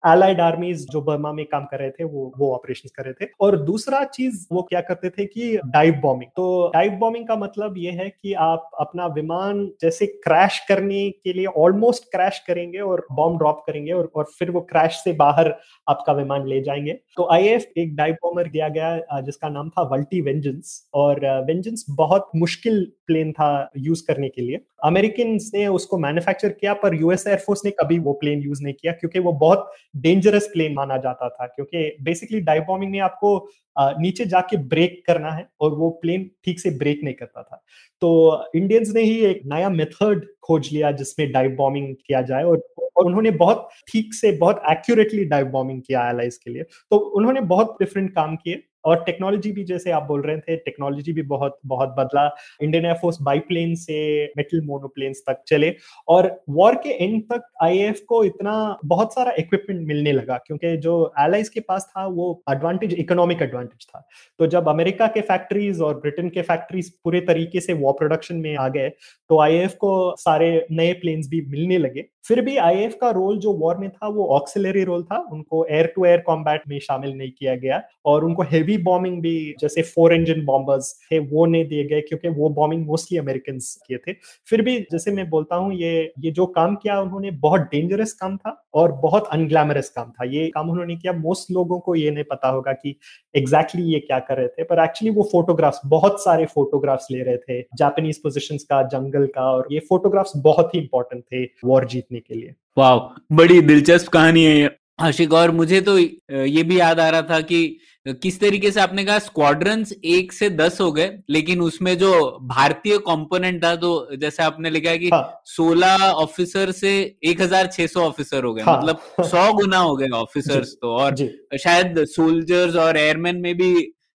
एलाइड 0.04 0.40
आर्मीज 0.42 0.86
जो 0.92 1.02
बर्मा 1.02 1.32
में 1.34 1.46
काम 1.46 1.64
कर 1.66 1.80
रहे 1.80 1.90
थे 1.90 2.04
वो 2.04 2.32
वो 2.38 2.52
ऑपरेशन 2.56 2.90
कर 2.96 3.04
रहे 3.04 3.14
थे। 3.22 3.30
और 3.42 3.58
दूसरा 3.66 4.04
चीज़ 4.06 4.46
वो 4.52 4.62
क्या 4.62 4.82
करते 4.82 5.10
थे 5.10 5.26
कि 5.26 5.58
डाइव 5.66 5.96
बॉम्बिंग 6.02 6.30
तो 6.32 6.46
डाइव 6.74 6.92
बॉम्बिंग 7.00 7.28
का 7.28 7.36
मतलब 7.36 7.78
ये 7.78 7.92
है 7.92 8.08
कि 8.12 8.34
आप 8.42 8.70
अपना 8.80 9.06
विमान 9.16 9.66
जैसे 9.82 10.06
क्रैश 10.26 10.60
करने 10.70 11.10
के 11.12 11.34
लिए 11.34 11.46
ऑलमोस्ट 11.58 12.04
क्रैश 12.12 12.40
करेंगे 12.48 12.80
और 12.80 13.06
बॉम्ब 13.12 13.38
ड्रॉप 13.38 13.64
करेंगे 13.68 13.92
और, 13.92 14.12
और 14.16 14.26
फिर 14.40 14.52
वो 14.52 14.62
क्रैश 14.62 15.02
से 15.04 15.14
बाहर 15.16 15.54
आपका 15.88 16.14
विमान 16.14 16.48
ले 16.48 16.62
जाएँगे। 16.62 16.94
तो 17.18 17.28
आईएफ 17.34 17.66
एक 17.78 17.96
डाइव 17.96 18.16
बॉम्बर 18.24 18.48
दिया 18.50 18.70
गया 18.70 19.22
जिसका 19.22 19.50
नाम 19.50 19.70
था 19.70 19.84
वल्टी 19.92 20.22
वेंजेंस 20.22 20.82
और 20.94 21.26
वेंजेंस 21.48 21.86
बहुत 21.92 22.30
मुश्किल 22.36 22.86
प्लेन 23.08 23.32
था 23.32 23.50
यूज़ 23.80 24.04
करने 24.08 24.30
के 24.30 24.42
लिए। 24.42 24.60
अमेरिकन 24.86 25.38
ने 25.54 25.68
उसको 25.68 25.98
मैन्युफैक्चर 25.98 26.50
किया, 26.50 26.74
पर 26.74 26.96
यूएस 26.96 27.28
एयरफोर्स 27.28 27.62
ने 27.66 27.72
कभी 27.72 28.00
वो 28.00 28.14
प्लेन 28.14 28.40
यूज़ 28.40 28.64
नहीं 28.64 28.74
किया, 28.74 28.94
क्योंकि 28.94 29.20
वो 29.20 29.32
बहुत 29.34 29.72
डेंजरस 29.96 30.48
प्लेन 30.54 30.74
माना 30.74 30.98
जाता 30.98 31.30
था। 31.30 31.46
क्योंकि 31.46 31.98
बेसिकली 32.02 32.40
डाइव 32.42 32.64
बॉम्बिंग 32.68 32.92
में 32.92 33.00
आपको 33.00 33.38
नीचे 33.80 34.26
जाके 34.26 34.58
ब्रेक 34.58 35.02
करना 35.08 35.32
है, 35.32 35.48
और 35.62 35.76
वो 35.76 35.90
प्लेन 36.02 36.30
ठीक 36.46 36.60
से 36.60 36.70
ब्रेक 36.70 37.02
नहीं 37.04 37.14
करता 37.14 37.44
था। 37.44 37.64
तो 38.02 38.44
इंडियंस 38.56 38.94
ने 38.96 39.02
ही 39.02 39.20
एक 39.26 39.42
नया 39.46 39.70
मेथड 39.70 40.26
खोज 40.44 40.70
लिया, 40.74 40.92
जिसमें 40.92 41.32
डाइव 41.32 41.52
बॉम्बिंग 41.52 41.96
किया 42.08 42.22
जाए, 42.22 42.44
और 42.44 42.62
और 42.98 43.06
उन्होंने 43.06 43.32
बहुत 43.32 43.70
ठीक 43.92 44.14
से, 44.14 44.32
बहुत 44.32 44.62
एक्यूरेटली 44.72 45.26
डाइव 45.26 45.46
बॉम्बिंग 45.46 45.82
किया 45.88 46.10
एलाइज 46.10 46.38
के 46.38 46.52
लिए। 46.52 46.64
तो 46.64 46.98
उन्होंने 46.98 47.42
बहुत 47.42 47.76
डिफरेंट 47.80 48.14
काम 48.16 48.36
किए। 48.36 48.62
और 48.86 49.04
टेक्नोलॉजी 49.06 49.52
भी 49.52 49.64
जैसे 49.64 49.92
आप 49.92 50.04
बोल 50.04 50.22
रहे 50.22 50.38
थे 50.38 50.56
टेक्नोलॉजी 50.58 51.14
भी 51.14 51.22
बहुत 51.26 51.60
बहुत 51.66 51.96
बदला। 51.98 52.26
इंडियन 52.62 52.86
एयरफोर्स 52.86 53.18
बाईप्लेन 53.22 53.76
से 53.76 54.00
मेटल 54.38 54.62
मोनोप्लेन्स 54.66 55.24
तक 55.28 55.42
चले 55.48 55.74
और 56.08 56.30
वॉर 56.50 56.76
के 56.84 56.90
एंड 57.04 57.22
तक 57.24 57.48
आईएएफ 57.64 58.00
को 58.08 58.24
इतना 58.24 58.56
बहुत 58.86 59.14
सारा 59.14 59.34
इक्विपमेंट 59.40 59.88
मिलने 59.88 60.12
लगा 60.12 60.38
क्योंकि 60.38 60.76
जो 60.78 61.14
एलाइज 61.20 61.50
के 61.50 61.60
पास 61.60 61.86
था, 61.90 62.06
वो 62.08 62.44
एडवांटेज 62.52 62.94
इकोनॉमिक 62.96 63.42
एडवांटेज 63.42 63.86
था। 63.86 64.08
तो 64.40 64.48
जब 64.48 64.70
अमेरिका 64.70 65.08
के 65.08 65.22
फैक्ट्रीज 65.24 65.82
और 65.82 66.00
ब्रिटेन 66.00 66.30
के 66.30 66.42
फैक्ट्रीज 66.44 66.90
पूरे 67.04 67.22
तरीके 67.24 67.60
से 67.62 67.74
वॉर 67.76 67.94
प्रोडक्शन 67.94 68.36
में 68.38 68.56
आ 68.56 68.68
गए 68.70 68.90
तो 69.30 69.40
आई 69.42 69.66
को 69.78 70.16
सारे 70.20 70.66
नए 70.72 70.94
प्लेन्स 70.94 71.28
भी 71.30 71.42
मिलने 71.48 71.78
लगे। 71.78 72.06
फिर 72.28 72.42
भी 72.42 72.56
आई 72.58 72.88
का 73.02 73.10
रोल 73.12 73.38
जो 73.40 73.52
वॉर 73.54 73.78
में 73.78 73.90
था, 73.90 74.08
वो 74.08 74.26
ऑक्सिलरी 74.36 74.84
रोल 74.84 75.04
था। 75.04 75.18
उनको 75.32 75.66
एयर 75.66 75.92
टू 75.96 76.06
एयर 76.06 76.20
कॉम्बैट 76.22 76.62
में 76.68 76.80
शामिल 76.80 77.14
नहीं 77.14 77.32
किया 77.32 77.56
गया 77.56 77.82
और 78.06 78.24
उनको 78.26 78.44
हेवी 78.44 78.75
बॉम्बिंग 78.80 79.22
भी, 79.22 79.56
जैसे 79.60 79.82
फोर 79.84 80.14
इंजन 80.14 80.44
बॉम्बर्स 80.46 80.94
थे, 81.04 81.20
वो 81.22 81.46
नहीं 81.46 81.66
दिए 81.68 81.84
गए 81.86 82.02
क्योंकि 82.02 82.30
वो 82.32 82.50
बॉम्बिंग 82.52 82.86
मोस्टली 82.88 83.18
अमेरिकन 83.18 83.58
किए 83.88 83.98
थे। 83.98 84.14
फिर 84.48 84.62
भी 84.62 84.78
जैसे 84.92 85.12
मैं 85.12 85.30
बोलता 85.30 85.56
हूँ, 85.56 85.74
ये 85.74 86.12
ये 86.20 86.32
जो 86.32 86.46
काम 86.48 86.76
किया 86.76 87.00
उन्होंने, 87.02 87.32
बहुत 87.32 87.62
डेंजरस 87.72 88.14
काम 88.14 88.38
था 88.38 88.62
और 88.74 88.92
बहुत 89.04 89.28
अनग्लैमरस 89.34 89.90
काम 89.90 90.12
था। 90.12 90.26
ये 90.28 90.48
काम 90.50 90.70
उन्होंने 90.70 90.96
किया 90.96 91.14
मोस्ट 91.16 91.52
लोगों 91.52 91.80
को 91.80 91.96
ये 91.96 92.12
नहीं 92.12 92.24
पता 92.26 92.50
होगा 92.50 92.74
कि 92.74 92.90
एग्जैक्टली 93.36 93.64
exactly 93.76 93.94
ये 93.94 94.00
क्या 94.00 94.20
कर 94.20 94.38
रहे 94.38 94.48
थे, 94.48 94.64
पर 94.64 94.84
एक्चुअली 94.84 95.16
वो 95.16 95.30
फोटोग्राफ्स 95.32 95.80
बहुत 95.86 96.24
सारे 96.24 96.46
फोटोग्राफ्स 96.46 97.08
ले 97.12 97.22
रहे 97.24 97.38
थे 97.40 97.62
जापानीज 97.76 98.18
पोजिशन 98.18 98.58
का 98.70 98.82
जंगल 98.90 99.26
का, 99.28 99.42
और 99.44 99.68
ये 99.72 99.80
फोटोग्राफ्स 99.90 100.32
बहुत 100.38 100.76
ही 100.76 100.80
इंपॉर्टेंट 100.80 101.24
थे 101.24 101.44
वॉर 101.66 101.86
जीतने 101.88 102.20
के 102.20 102.34
लिए। 102.34 102.54
वाह 102.78 102.98
बड़ी 103.36 103.60
दिलचस्प 103.64 104.08
कहानी 104.10 104.44
है 104.44 104.70
आशिक, 105.00 105.34
और 105.34 105.52
मुझे 105.52 105.82
तो 105.82 105.98
ये 105.98 106.64
भी 106.64 106.80
याद 106.80 107.00
आ 107.00 107.10
रहा 107.10 107.22
था 107.24 107.40
कि 107.42 107.78
किस 108.06 108.40
तरीके 108.40 108.72
से 108.72 108.80
आपने 108.82 109.04
कहा 109.06 109.20
स्क्वाड्रंस 109.20 109.94
एक 110.06 110.34
से 110.34 110.50
दस 110.50 110.80
हो 110.82 110.92
गए 110.92 111.18
लेकिन 111.30 111.62
उसमें 111.62 111.98
जो 111.98 112.12
भारतीय 112.44 112.98
कंपोनेंट 112.98 113.64
था 113.64 113.76
तो 113.76 114.16
जैसे 114.16 114.44
आपने 114.44 114.70
लिखा 114.70 114.90
है 114.90 114.98
कि 114.98 115.10
हाँ। 115.10 115.42
सोलह 115.46 115.96
हाँ। 115.96 116.12
ऑफिसर 116.14 116.72
से 116.72 116.92
एक 117.24 117.42
हज़ार 117.42 117.68
छह 117.68 117.88
सौ 117.88 118.02
ऑफिसर 118.02 118.44
हो 118.44 118.54
गए 118.54 118.64
हाँ। 118.64 118.78
मतलब 118.78 119.26
सौ 119.26 119.52
गुना 119.54 119.78
हो 119.78 119.96
गए 119.96 120.10
ऑफिसर्स 120.10 120.74
तो 120.74 120.96
और 120.96 121.16
शायद 121.58 122.04
सोल्जर्स 122.06 122.76
और 122.76 122.98
एयरमैन 122.98 123.42
में 123.42 123.56
भी 123.58 123.74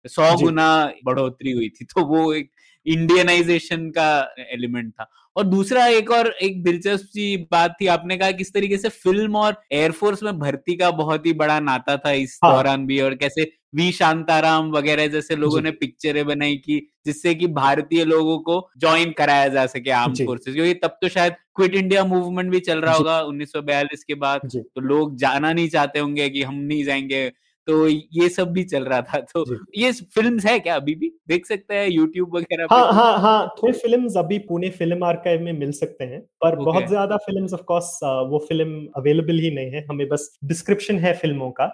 सौ 0.05 0.35
गुना 0.37 0.69
बढ़ोतरी 1.05 1.51
हुई 1.51 1.69
थी 1.69 1.85
तो 1.85 2.05
वो 2.05 2.33
एक 2.33 2.49
इंडियनाइजेशन 2.85 3.89
का 3.89 4.09
एलिमेंट 4.51 4.91
था 4.91 5.09
और 5.35 5.43
दूसरा 5.43 5.85
एक 5.87 6.11
और 6.11 6.27
एक 6.41 6.63
दिलचस्प 6.63 7.05
सी 7.05 7.35
बात 7.51 7.75
थी 7.81 7.87
आपने 7.87 8.17
कहा 8.17 8.31
किस 8.31 8.53
तरीके 8.53 8.77
से 8.77 8.89
फ़िल्म 8.89 9.35
और 9.35 9.61
एयरफोर्स 9.71 10.23
में 10.23 10.39
भर्ती 10.39 10.75
का 10.75 10.89
बहुत 10.91 11.25
ही 11.25 11.33
बड़ा 11.33 11.59
नाता 11.59 11.97
था 11.97 12.11
इस 12.11 12.39
हाँ। 12.43 12.53
दौरान 12.53 12.85
भी 12.85 12.99
और 13.01 13.15
कैसे 13.15 13.51
वी 13.73 13.91
शांताराम 13.91 14.69
वगैरह 14.71 15.07
जैसे 15.07 15.35
लोगों 15.35 15.61
ने 15.61 15.71
पिक्चरें 15.71 16.25
बनाई 16.25 16.55
की 16.55 16.79
जिससे 17.05 17.33
कि 17.35 17.47
भारतीय 17.47 18.03
लोगों 18.05 18.37
को 18.39 18.59
ज्वाइन 18.77 19.11
कराया 19.11 19.47
जा 19.47 19.65
सके 19.65 19.91
आर्म 19.91 20.13
फोर्सेस 20.15 20.53
क्योंकि 20.53 20.73
तब 20.73 20.97
तो 21.01 21.09
शायद 21.09 21.33
क्विट 21.55 21.75
इंडिया 21.75 22.03
मूवमेंट 22.05 22.51
भी 22.51 22.59
चल 22.59 22.81
रहा 22.81 22.93
होगा 22.93 23.19
1942 23.21 24.03
के 24.03 24.15
बाद। 24.15 24.49
तो 24.55 24.81
लोग 24.81 25.15
जाना 25.17 25.53
नहीं 25.53 25.67
चाहते 25.69 25.99
होंगे 25.99 26.29
कि 26.29 26.43
हम 26.43 26.55
नहीं 26.55 26.83
जाएँगे। 26.83 27.29
तो 27.67 27.87
ये 27.87 28.27
सब 28.29 28.51
भी 28.53 28.63
चल 28.63 28.83
रहा 28.83 29.01
था। 29.01 29.19
तो 29.21 29.43
ये 29.77 29.91
फिल्म्स 30.15 30.45
है 30.45 30.57
क्या 30.59 30.75
अभी 30.75 30.93
भी? 30.95 31.11
देख 31.27 31.45
सकते 31.45 31.75
हैं 31.75 31.87
यूट्यूब 31.89 32.35
वगैरह 32.35 32.67
हाँ 32.71 32.93
हाँ 32.93 33.17
हाँ 33.19 33.47
थोड़े 33.57 33.73
फिल्म्स 33.79 34.15
अभी 34.17 34.37
पुणे 34.39 34.69
फ़िल्म 34.69 35.03
आर्काइव 35.03 35.41
में 35.41 35.51
मिल 35.53 35.71
सकते 35.71 36.03
हैं 36.03 36.21
पर 36.21 36.49
okay. 36.49 36.65
बहुत 36.65 36.87
ज़्यादा 36.87 37.17
फिल्म्स 37.17 37.53
ऑफ़ 37.53 37.61
कोर्स 37.61 37.99
वो 38.03 38.39
फ़िल्म 38.49 38.87
अवेलेबल 38.97 39.39
ही 39.39 39.51
नहीं 39.51 39.71
है। 39.71 39.85
हमें 39.89 40.07
बस 40.09 40.29
डिस्क्रिप्शन 40.43 40.99
है 40.99 41.13
फ़िल्मों 41.13 41.51
का। 41.51 41.67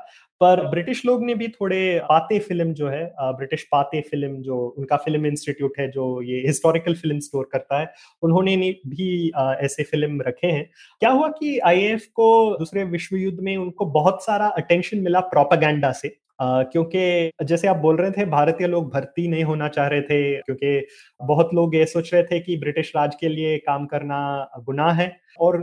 पर 0.43 0.65
ब्रिटिश 0.67 1.05
लोग 1.05 1.23
ने 1.25 1.35
भी 1.35 1.47
थोड़े 1.47 1.99
पाते 2.03 2.39
फ़िल्म 2.39 2.73
जो 2.73 2.87
है 2.89 3.03
ब्रिटिश 3.21 3.63
पाते 3.71 4.01
फ़िल्म 4.01 4.41
जो 4.41 4.57
उनका 4.77 4.97
फ़िल्म 4.97 5.25
इंस्टीट्यूट 5.25 5.73
है 5.79 5.87
जो 5.91 6.21
ये 6.21 6.39
हिस्टोरिकल 6.47 6.93
फ़िल्म 6.93 7.19
स्टोर 7.19 7.49
करता 7.51 7.79
है 7.79 7.91
उन्होंने 8.21 8.55
भी 8.87 9.31
ऐसे 9.37 9.83
फ़िल्म 9.83 10.21
रखे 10.21 10.47
हैं। 10.47 10.69
क्या 10.99 11.09
हुआ 11.09 11.27
कि 11.27 11.57
आईएएफ 11.59 12.05
को 12.15 12.57
दूसरे 12.59 12.83
विश्व 12.83 13.15
युद्ध 13.15 13.39
में 13.39 13.57
उनको 13.57 13.85
बहुत 13.85 14.23
सारा 14.25 14.47
अटेंशन 14.47 14.97
मिला 14.97 15.19
प्रोपागेंडा 15.19 15.91
से 15.91 16.17
Uh, 16.41 16.63
क्योंकि 16.71 17.31
जैसे 17.45 17.67
आप 17.67 17.75
बोल 17.75 17.95
रहे 17.97 18.11
थे 18.11 18.25
भारतीय 18.25 18.67
लोग 18.67 18.93
भर्ती 18.93 19.27
नहीं 19.27 19.43
होना 19.43 19.67
चाह 19.67 19.87
रहे 19.87 20.01
थे 20.01 20.35
क्योंकि 20.35 20.87
बहुत 21.21 21.49
लोग 21.53 21.75
ये 21.75 21.85
सोच 21.85 22.13
रहे 22.13 22.23
थे 22.23 22.39
कि 22.39 22.57
ब्रिटिश 22.57 22.91
राज 22.95 23.15
के 23.15 23.29
लिए 23.29 23.57
काम 23.57 23.85
करना 23.85 24.19
गुनाह 24.59 24.91
है 24.91 25.17
और 25.39 25.61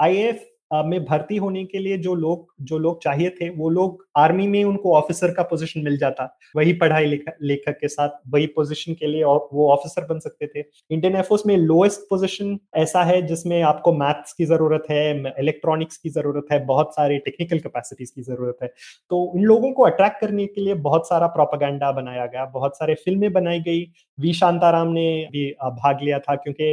आईएएफ 0.00 0.44
में 0.72 1.04
भर्ती 1.04 1.36
होने 1.36 1.64
के 1.64 1.78
लिए 1.78 1.96
जो 1.98 2.14
लोग 2.14 2.46
जो 2.62 2.78
लोग 2.78 3.02
चाहिए 3.02 3.30
थे, 3.30 3.48
वो 3.50 3.68
लोग 3.70 4.04
आर्मी 4.16 4.46
में 4.48 4.62
उनको 4.64 4.94
ऑफिसर 4.96 5.30
का 5.34 5.42
पोजीशन 5.44 5.80
मिल 5.80 5.96
जाता। 5.98 6.24
वही 6.56 6.72
पढ़ाई 6.74 7.06
लेखक 7.06 7.78
के 7.80 7.88
साथ, 7.88 8.08
वही 8.28 8.46
पोजीशन 8.48 8.94
के 8.94 9.06
लिए 9.06 9.24
वो 9.24 9.68
ऑफिसर 9.72 10.06
बन 10.06 10.18
सकते 10.20 10.46
थे। 10.46 10.60
इंडियन 10.90 11.14
एयरफोर्स 11.14 11.46
में 11.46 11.56
लोएस्ट 11.56 12.00
पोजीशन 12.10 12.58
ऐसा 12.76 13.02
है 13.04 13.20
जिसमें 13.26 13.60
आपको 13.62 13.92
मैथ्स 13.94 14.32
की 14.32 14.44
ज़रूरत 14.46 14.84
है 14.90 15.32
इलेक्ट्रॉनिक्स 15.38 15.96
की 15.96 16.10
ज़रूरत 16.10 16.46
है, 16.52 16.64
बहुत 16.66 16.94
सारी 16.94 17.18
टेक्निकल 17.20 17.58
कैपेसिटीज 17.58 18.10
की 18.10 18.22
ज़रूरत 18.22 18.56
है। 18.62 18.68
तो 19.10 19.32
इन 19.36 19.44
लोगों 19.44 19.72
को 19.72 19.82
अट्रैक्ट 19.84 20.20
करने 20.20 20.46
के 20.46 20.60
लिए 20.60 20.74
बहुत 20.80 21.08
सारा 21.08 21.26
प्रोपागेंडा 21.28 21.90
बनाया 21.92 22.26
गया, 22.26 22.44
बहुत 22.46 22.76
सारे 22.76 22.94
फ़िल्में 22.96 23.32
बनाई 23.32 23.60
गई। 23.60 23.84
वी 24.18 24.32
शांताराम 24.34 24.88
ने 24.92 25.28
भी 25.32 25.50
भाग 25.62 26.02
लिया 26.02 26.18
था 26.18 26.34
क्योंकि 26.36 26.64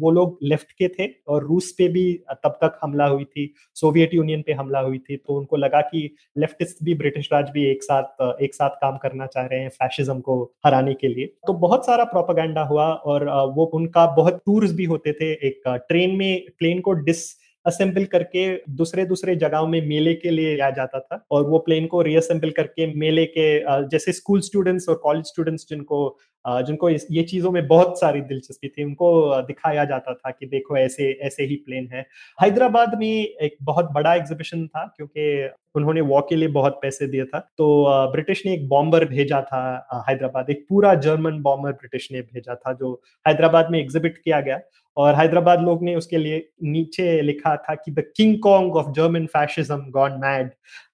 वो 0.00 0.10
लोग 0.10 0.38
लेफ़्ट 0.42 0.72
के 0.78 0.88
थे 0.90 1.06
और 1.28 1.44
रूस 1.44 1.70
पे 1.78 1.88
भी 1.88 2.12
तब 2.34 2.58
तक 2.62 2.78
हमला 2.82 3.06
हुई 3.06 3.24
थी। 3.24 3.39
थी 3.40 3.52
सोवियत 3.74 4.14
यूनियन 4.14 4.42
पे 4.42 4.52
हमला 4.52 4.80
हुई 4.80 4.98
थी 5.00 5.16
तो 5.16 5.34
उनको 5.34 5.56
लगा 5.56 5.80
कि 5.82 6.14
लेफ्टिस्ट 6.38 6.84
भी, 6.84 6.94
ब्रिटिश 6.94 7.28
राज 7.32 7.50
भी 7.50 7.64
एक 7.70 7.82
साथ 7.82 8.42
एक 8.42 8.54
साथ 8.54 8.70
काम 8.80 8.96
करना 8.98 9.26
चाह 9.26 9.46
रहे 9.46 9.60
हैं 9.60 9.68
फैशिज्म 9.70 10.20
को 10.20 10.42
हराने 10.66 10.94
के 10.94 11.08
लिए। 11.08 11.26
तो 11.46 11.52
बहुत 11.52 11.86
सारा 11.86 12.04
प्रोपागेंडा 12.06 12.62
हुआ 12.62 12.86
और 12.86 13.24
वो 13.56 13.64
उनका 13.74 14.06
बहुत 14.16 14.42
टूर्स 14.46 14.72
भी 14.72 14.84
होते 14.84 15.12
थे। 15.12 15.32
एक 15.48 15.62
ट्रेन 15.88 16.16
में 16.16 16.42
प्लेन 16.58 16.80
को 16.80 16.92
डिस 16.92 17.28
असेंबल 17.66 18.04
करके 18.06 18.46
दूसरे 18.76 19.04
दूसरे 19.04 19.36
जगहों 19.36 19.66
में 19.66 19.86
मेले 19.88 20.14
के 20.14 20.30
लिए 20.30 20.54
लिया 20.54 20.70
जाता 20.70 21.00
था 21.00 21.24
और 21.30 21.44
वो 21.48 21.58
प्लेन 21.58 21.86
को 21.86 22.02
रीअसेंबल 22.02 22.50
करके 22.50 22.86
मेले 22.94 23.24
के 23.28 23.48
जैसे 23.88 24.12
स्कूल 24.12 24.40
स्टूडेंट्स 24.40 24.88
और 24.88 24.94
कॉलेज 25.02 25.26
स्टूडेंट्स 25.26 25.66
जिनको 25.70 26.18
जिनको 26.44 26.88
ये 26.88 27.22
चीज़ों 27.22 27.50
में 27.52 27.66
बहुत 27.68 27.98
सारी 28.00 28.20
दिलचस्पी 28.20 28.68
थी, 28.68 28.84
उनको 28.84 29.40
दिखाया 29.46 29.84
जाता 29.84 30.12
था 30.14 30.30
कि 30.30 30.46
देखो 30.46 30.76
ऐसे 30.76 31.10
ऐसे 31.22 31.44
ही 31.44 31.56
प्लेन 31.66 31.88
है। 31.92 32.04
हैदराबाद 32.38 32.94
में 32.98 33.06
एक 33.06 33.56
बहुत 33.62 33.90
बड़ा 33.92 34.14
एग्जीबिशन 34.14 34.66
था 34.66 34.84
क्योंकि 34.96 35.48
उन्होंने 35.74 36.00
वॉर 36.02 36.26
के 36.28 36.36
लिए 36.36 36.48
बहुत 36.50 36.78
पैसे 36.82 37.06
दिए 37.06 37.24
था 37.24 37.38
तो 37.58 37.66
ब्रिटिश 38.12 38.42
ने 38.46 38.54
एक 38.54 38.68
बॉम्बर 38.68 39.04
भेजा 39.06 39.40
था 39.42 40.02
हैदराबाद, 40.08 40.50
एक 40.50 40.64
पूरा 40.68 40.94
जर्मन 40.96 41.40
बॉम्बर 41.42 41.72
ब्रिटिश 41.72 42.08
ने 42.12 42.20
भेजा 42.22 42.54
था 42.56 42.72
जो 42.74 43.00
हैदराबाद 43.26 43.70
में 43.70 43.78
एग्जिबिट 43.80 44.18
किया 44.18 44.40
गया। 44.40 44.60
और 44.96 45.14
हैदराबाद 45.14 45.60
लोग 45.60 45.82
ने 45.82 45.94
उसके 45.94 46.18
लिए 46.18 46.48
नीचे 46.62 47.20
लिखा 47.22 47.56
था 47.56 47.74
कि 47.74 47.90
the 47.90 48.04
King 48.16 48.38
Kong 48.38 48.76
of 48.76 48.90
German 48.92 49.26
fascism 49.26 49.90
gone 49.90 50.12
mad 50.12 50.50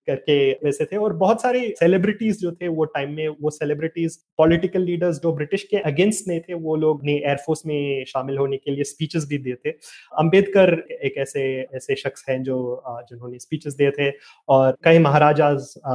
करके 0.06 0.36
वैसे 0.64 0.84
थे 0.84 0.96
और 0.96 1.12
बहुत 1.16 1.42
सारे 1.42 1.68
सेलिब्रिटीज 1.78 2.40
जो 2.40 2.52
थे 2.52 2.68
वो 2.68 2.84
टाइम 2.84 3.12
में 3.12 3.28
वो 3.28 3.50
सेलिब्रिटीज 3.50 4.16
पॉलिटिकल 4.38 4.82
लीडर्स 4.82 5.20
जो 5.22 5.32
ब्रिटिश 5.32 5.62
के 5.62 5.76
अगेंस्ट 5.90 6.28
नहीं 6.28 6.40
थे 6.40 6.54
वो 6.54 6.76
लोग 6.76 7.04
ने 7.04 7.12
एयरफोर्स 7.16 7.62
में 7.66 8.04
शामिल 8.08 8.38
होने 8.38 8.56
के 8.56 8.70
लिए 8.70 8.84
स्पीचेस 8.84 9.26
भी 9.28 9.38
दिए 9.38 9.54
थे। 9.54 9.70
अंबेडकर 10.18 10.72
एक 11.04 11.16
ऐसे 11.18 11.44
ऐसे 11.76 11.96
शख्स 11.96 12.24
हैं 12.28 12.42
जो 12.42 12.56
जिन्होंने 12.88 13.38
स्पीचेस 13.38 13.74
दिए 13.74 13.90
थे 13.90 14.10
और 14.48 14.76
कई 14.84 14.98
महाराजा 14.98 15.50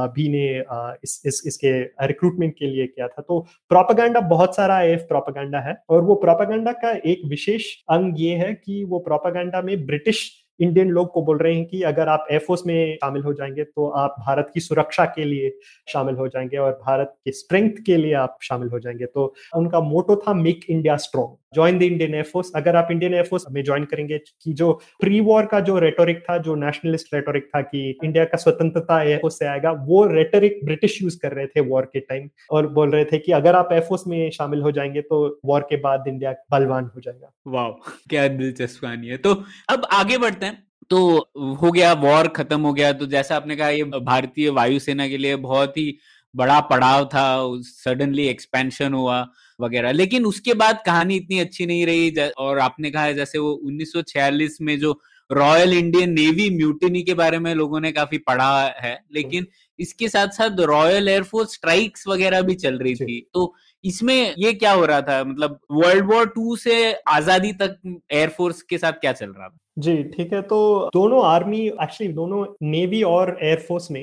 भी 0.08 0.28
ने 0.28 0.46
इस, 0.58 1.22
इस 1.26 1.42
इसके 1.46 1.72
रिक्रूटमेंट 2.06 2.54
के 2.58 2.66
लिए 2.66 2.86
किया 2.86 3.08
था। 3.08 3.22
तो 3.22 3.40
प्रोपागेंडा 3.68 4.20
बहुत 4.20 4.56
सारा 4.56 4.80
एफ़ 4.82 5.02
प्रोपागेंडा 5.08 5.60
है 5.60 5.76
और 5.88 6.02
वो 6.02 6.14
प्रोपागेंडा 6.16 6.72
का 6.74 6.90
एक 7.06 7.22
विशेष 7.26 7.74
अंग 7.90 8.20
ये 8.20 8.34
है 8.36 8.52
कि 8.54 8.82
वो 8.84 8.98
प्रोपागेंडा 8.98 9.62
में 9.62 9.86
ब्रिटिश 9.86 10.30
इंडियन 10.62 10.88
लोग 10.88 11.12
को 11.12 11.22
बोल 11.22 11.38
रहे 11.38 11.54
हैं 11.54 11.66
कि 11.66 11.82
अगर 11.82 12.08
आप 12.08 12.26
एयरफोर्स 12.30 12.66
में 12.66 12.96
शामिल 12.96 13.22
हो 13.22 13.32
जाएँगे 13.32 13.64
तो 13.64 13.88
आप 13.88 14.16
भारत 14.20 14.50
की 14.54 14.60
सुरक्षा 14.60 15.04
के 15.04 15.24
लिए 15.24 15.58
शामिल 15.88 16.14
हो 16.14 16.28
जाएँगे 16.28 16.56
और 16.56 16.72
भारत 16.72 17.14
के 17.24 17.32
स्ट्रेंथ 17.32 17.72
के 17.86 17.96
लिए 17.96 18.14
आप 18.14 18.38
शामिल 18.42 18.68
हो 18.68 18.78
जाएँगे। 18.78 19.06
तो 19.06 19.34
उनका 19.56 19.80
मोटो 19.80 20.16
था 20.16 20.34
make 20.34 20.60
India 20.70 20.96
strong 20.96 21.36
join 21.54 21.78
the 21.78 21.82
Indian 21.82 22.14
Air Force 22.14 22.50
अगर 22.56 22.76
आप 22.76 22.88
इंडियन 22.90 23.14
एयरफोर्स 23.14 23.44
में 23.50 23.62
ज्वाइन 23.64 23.84
करेंगे 23.84 24.18
कि 24.18 24.52
जो 24.52 24.72
प्री 25.00 25.20
वॉर 25.20 25.46
का 25.46 25.60
जो 25.60 25.78
रेटोरिक 25.78 26.24
था, 26.30 26.38
जो 26.38 26.54
नेशनलिस्ट 26.54 27.14
रेटोरिक 27.14 27.48
था 27.56 27.60
कि 27.60 27.98
इंडिया 28.04 28.24
का 28.24 28.38
स्वतंत्रता 28.38 29.02
एयरफोर्स 29.02 29.38
से 29.38 29.46
आएगा, 29.46 29.70
वो 29.72 30.06
रेटोरिक 30.06 30.60
ब्रिटिश 30.64 31.02
यूज़ 31.02 31.18
कर 31.18 31.32
रहे 31.32 31.46
थे 31.46 31.60
वॉर 31.60 31.82
के 31.82 32.00
टाइम 32.00 32.28
और 32.50 32.66
बोल 32.66 32.90
रहे 32.90 33.04
थे 33.04 33.18
कि 33.18 33.32
अगर 33.32 33.56
आप 33.56 33.68
एयरफोर्स 33.72 34.06
में 34.06 34.30
शामिल 34.30 34.62
हो 34.62 34.72
जाएँगे 34.72 35.00
तो 35.00 35.40
वॉर 35.44 35.60
के 35.60 35.76
बाद 35.76 36.04
इंडिया 36.08 36.34
बलवान 36.50 36.90
हो 36.96 37.00
जाएगा। 37.00 37.32
वाह 37.46 37.68
क्या 38.10 38.28
दिलचस्प 38.28 38.80
कहानी 38.82 39.06
है। 39.06 39.16
तो 39.16 39.34
अब 39.68 39.86
आगे 39.92 40.18
बढ़ते 40.18 40.46
हैं। 40.46 40.62
तो 40.90 41.18
हो 41.62 41.70
गया 41.70 41.92
वॉर 41.92 42.28
खत्म 42.28 42.60
हो 42.60 42.72
गया। 42.72 42.92
तो 42.92 43.06
जैसा 43.06 43.36
आपने 43.36 43.56
कहा, 43.56 43.68
ये 43.68 43.84
भारतीय 43.84 44.50
वायुसेना 44.50 45.08
के 45.08 45.16
लिए 45.16 45.36
बहुत 45.36 45.78
ही 45.78 45.98
बड़ा 46.36 46.60
पड़ाव 46.60 47.04
था। 47.04 47.38
सडनली 47.60 48.26
एक्सपेंशन 48.28 48.94
हुआ। 48.94 49.28
वगैरह। 49.62 49.92
लेकिन 49.92 50.24
उसके 50.24 50.54
बाद 50.54 50.82
कहानी 50.86 51.16
इतनी 51.16 51.38
अच्छी 51.38 51.66
नहीं 51.66 51.86
रही 51.86 52.28
और 52.38 52.58
आपने 52.60 52.90
कहा 52.90 53.04
है 53.04 53.14
जैसे 53.14 53.38
वो 53.38 53.58
1946 53.64 54.60
में 54.60 54.78
जो 54.78 55.00
रॉयल 55.30 55.72
इंडियन 55.72 56.10
नेवी 56.12 56.48
म्यूटिनी 56.56 57.02
के 57.02 57.14
बारे 57.14 57.38
में 57.38 57.54
लोगों 57.54 57.80
ने 57.80 57.92
काफ़ी 57.92 58.18
पढ़ा 58.20 58.62
है 58.78 58.98
लेकिन 59.14 59.46
इसके 59.78 60.08
साथ 60.08 60.28
साथ 60.28 60.60
रॉयल 60.60 61.08
एयरफोर्स 61.08 61.52
स्ट्राइक्स 61.54 62.06
वगैरह 62.08 62.42
भी 62.42 62.54
चल 62.54 62.78
रही 62.78 62.94
थी। 62.94 63.20
तो 63.34 63.52
इसमें 63.84 64.34
ये 64.38 64.52
क्या 64.52 64.72
हो 64.72 64.84
रहा 64.84 65.00
था? 65.00 65.22
मतलब 65.24 65.58
वर्ल्ड 65.72 66.12
वॉर 66.12 66.26
टू 66.26 66.56
से 66.56 66.92
आज़ादी 67.08 67.52
तक 67.52 67.78
एयरफोर्स 68.12 68.62
के 68.62 68.78
साथ 68.78 68.92
क्या 68.92 69.12
चल 69.12 69.26
रहा 69.28 69.48
था? 69.48 69.56
जी 69.78 70.02
ठीक 70.06 70.32
है। 70.32 70.40
तो 70.42 70.90
दोनों 70.94 71.24
आर्मी 71.26 71.60
एक्चुअली 71.60 72.12
दोनों 72.12 72.44
नेवी 72.62 73.02
और 73.04 73.36
एयरफोर्स 73.42 73.90
में 73.90 74.02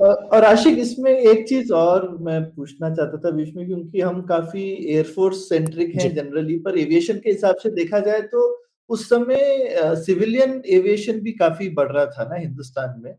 और 0.00 0.44
आशिक 0.44 0.78
इसमें 0.78 1.10
एक 1.10 1.46
चीज़ 1.48 1.72
और 1.72 2.08
मैं 2.22 2.42
पूछना 2.54 2.88
चाहता 2.94 3.18
था 3.18 3.30
बीच 3.36 3.54
में 3.56 3.66
क्योंकि 3.66 4.00
हम 4.00 4.20
काफ़ी 4.22 4.62
एयरफोर्स 4.94 5.48
सेंट्रिक 5.48 5.94
हैं 5.96 6.12
जनरली 6.14 6.58
पर 6.58 6.78
एविएशन 6.78 7.18
के 7.18 7.30
हिसाब 7.30 7.56
से 7.62 7.70
देखा 7.70 8.00
जाए 8.00 8.20
तो 8.32 8.42
उस 8.90 9.08
समय 9.08 9.94
सिविलियन 10.04 10.62
एविएशन 10.70 11.20
भी 11.20 11.32
काफ़ी 11.32 11.68
बढ़ 11.68 11.92
रहा 11.92 12.04
था 12.06 12.24
ना 12.24 12.36
हिंदुस्तान 12.36 13.00
में। 13.04 13.14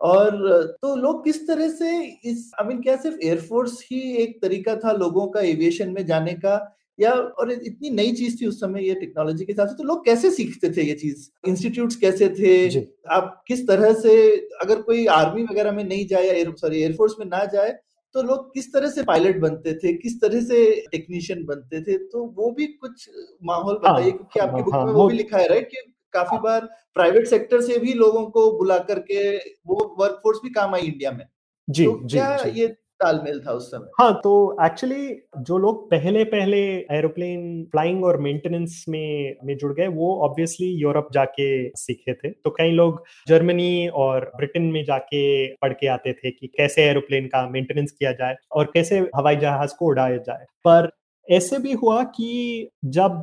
और 0.00 0.62
तो 0.82 0.94
लोग 0.96 1.24
किस 1.24 1.46
तरह 1.48 1.68
से 1.70 1.90
इस 2.24 2.50
आई 2.60 2.66
मीन 2.68 2.80
क्या 2.82 2.96
सिर्फ़ 2.96 3.18
एयरफोर्स 3.26 3.80
ही 3.90 4.00
एक 4.22 4.40
तरीका 4.42 4.76
था 4.76 4.92
लोगों 4.92 5.26
का 5.28 5.40
एविएशन 5.42 5.90
में 5.90 6.04
जाने 6.06 6.32
का? 6.34 6.56
या 6.98 7.12
और 7.12 7.52
इतनी 7.52 7.90
नई 7.90 8.12
चीज़ 8.12 8.40
थी 8.40 8.46
उस 8.46 8.60
समय 8.60 8.86
ये 8.88 8.94
टेक्नोलॉजी 8.94 9.44
के 9.44 9.52
हिसाब 9.52 9.68
से 9.68 9.74
तो 9.74 9.84
लोग 9.84 10.04
कैसे 10.04 10.30
सीखते 10.30 10.70
थे 10.70 10.82
ये 10.82 10.94
चीज़? 10.94 11.28
इंस्टीट्यूट्स 11.48 11.96
कैसे 11.96 12.28
थे? 12.28 12.80
आप 13.10 13.44
किस 13.48 13.66
तरह 13.68 13.92
से 13.92 14.14
अगर 14.62 14.82
कोई 14.82 15.06
आर्मी 15.06 15.42
वगैरह 15.42 15.72
में 15.72 15.84
नहीं 15.84 16.06
जाए 16.06 16.26
या 16.26 16.52
सॉरी 16.60 16.82
एयरफोर्स 16.82 17.14
में 17.20 17.26
ना 17.26 17.44
जाए 17.44 17.78
तो 18.14 18.22
लोग 18.22 18.52
किस 18.54 18.72
तरह 18.72 18.90
से 18.90 19.02
पायलट 19.02 19.40
बनते 19.40 19.74
थे? 19.74 19.92
किस 19.92 20.20
तरह 20.20 20.40
से 20.40 20.64
टेक्नीशियन 20.92 21.44
बनते 21.44 21.80
थे? 21.80 21.98
तो 21.98 22.24
वो 22.36 22.50
भी 22.50 22.66
कुछ 22.66 23.08
माहौल 23.44 23.80
हाँ, 23.84 23.94
बताइए 23.94 24.10
क्योंकि 24.10 24.40
आपकी 24.40 24.62
बुक 24.62 24.74
हाँ, 24.74 24.84
में 24.86 24.92
वो 24.92 25.08
भी 25.08 25.16
लिखा 25.16 25.38
है 25.38 25.48
राइट 25.48 25.68
कि 25.70 25.76
काफ़ी 26.14 26.38
बार 26.38 26.60
प्राइवेट 26.94 27.26
सेक्टर 27.26 27.60
से 27.60 27.78
भी 27.78 27.92
लोगों 27.92 28.24
को 28.26 28.50
बुला 28.58 28.78
करके 28.78 29.36
वो 29.66 29.96
वर्कफोर्स 29.98 30.38
भी 30.44 30.50
काम 30.50 30.74
आई 30.74 30.82
इंडिया 30.82 31.10
में। 31.12 31.26
जी 31.68 31.84
तो 31.84 32.00
जी, 32.04 32.16
क्या 32.18 32.36
जी. 32.36 32.60
ये 32.60 32.66
तालमेल 33.00 33.40
था 33.46 33.52
उस 33.52 33.70
समय। 33.70 33.90
हाँ 34.00 34.12
तो 34.24 34.32
एक्चुअली 34.64 35.08
जो 35.40 35.58
लोग 35.58 35.90
पहले 35.90 36.24
पहले 36.24 36.58
एरोप्लेन 36.90 37.64
फ्लाइंग 37.64 38.04
और 38.04 38.20
मेंटेनेंस 38.20 38.84
में 38.88 39.36
में 39.44 39.56
जुड़ 39.56 39.72
गए, 39.72 39.86
वो 39.86 40.20
ऑब्वियसली 40.24 40.66
यूरोप 40.72 41.08
जाके 41.12 41.68
सीखे 41.76 42.14
थे। 42.14 42.30
तो 42.30 42.50
कई 42.50 42.70
लोग 42.70 43.02
जर्मनी 43.28 43.88
और 43.88 44.30
ब्रिटेन 44.36 44.62
में 44.62 44.84
जाके 44.84 45.46
पढ़ 45.54 45.72
के 45.72 45.86
आते 45.86 46.12
थे 46.12 46.30
कि 46.30 46.46
कैसे 46.46 46.84
एरोप्लेन 46.84 47.26
का 47.26 47.48
मेंटेनेंस 47.50 47.90
किया 47.90 48.12
जाए 48.12 48.36
और 48.52 48.70
कैसे 48.74 48.98
हवाई 49.16 49.36
जहाज़ 49.36 49.74
को 49.78 49.86
उड़ाया 49.86 50.16
जाए। 50.16 50.44
पर 50.64 50.90
ऐसे 51.28 51.58
भी 51.58 51.72
हुआ 51.72 52.02
कि 52.04 52.68
जब 52.84 53.22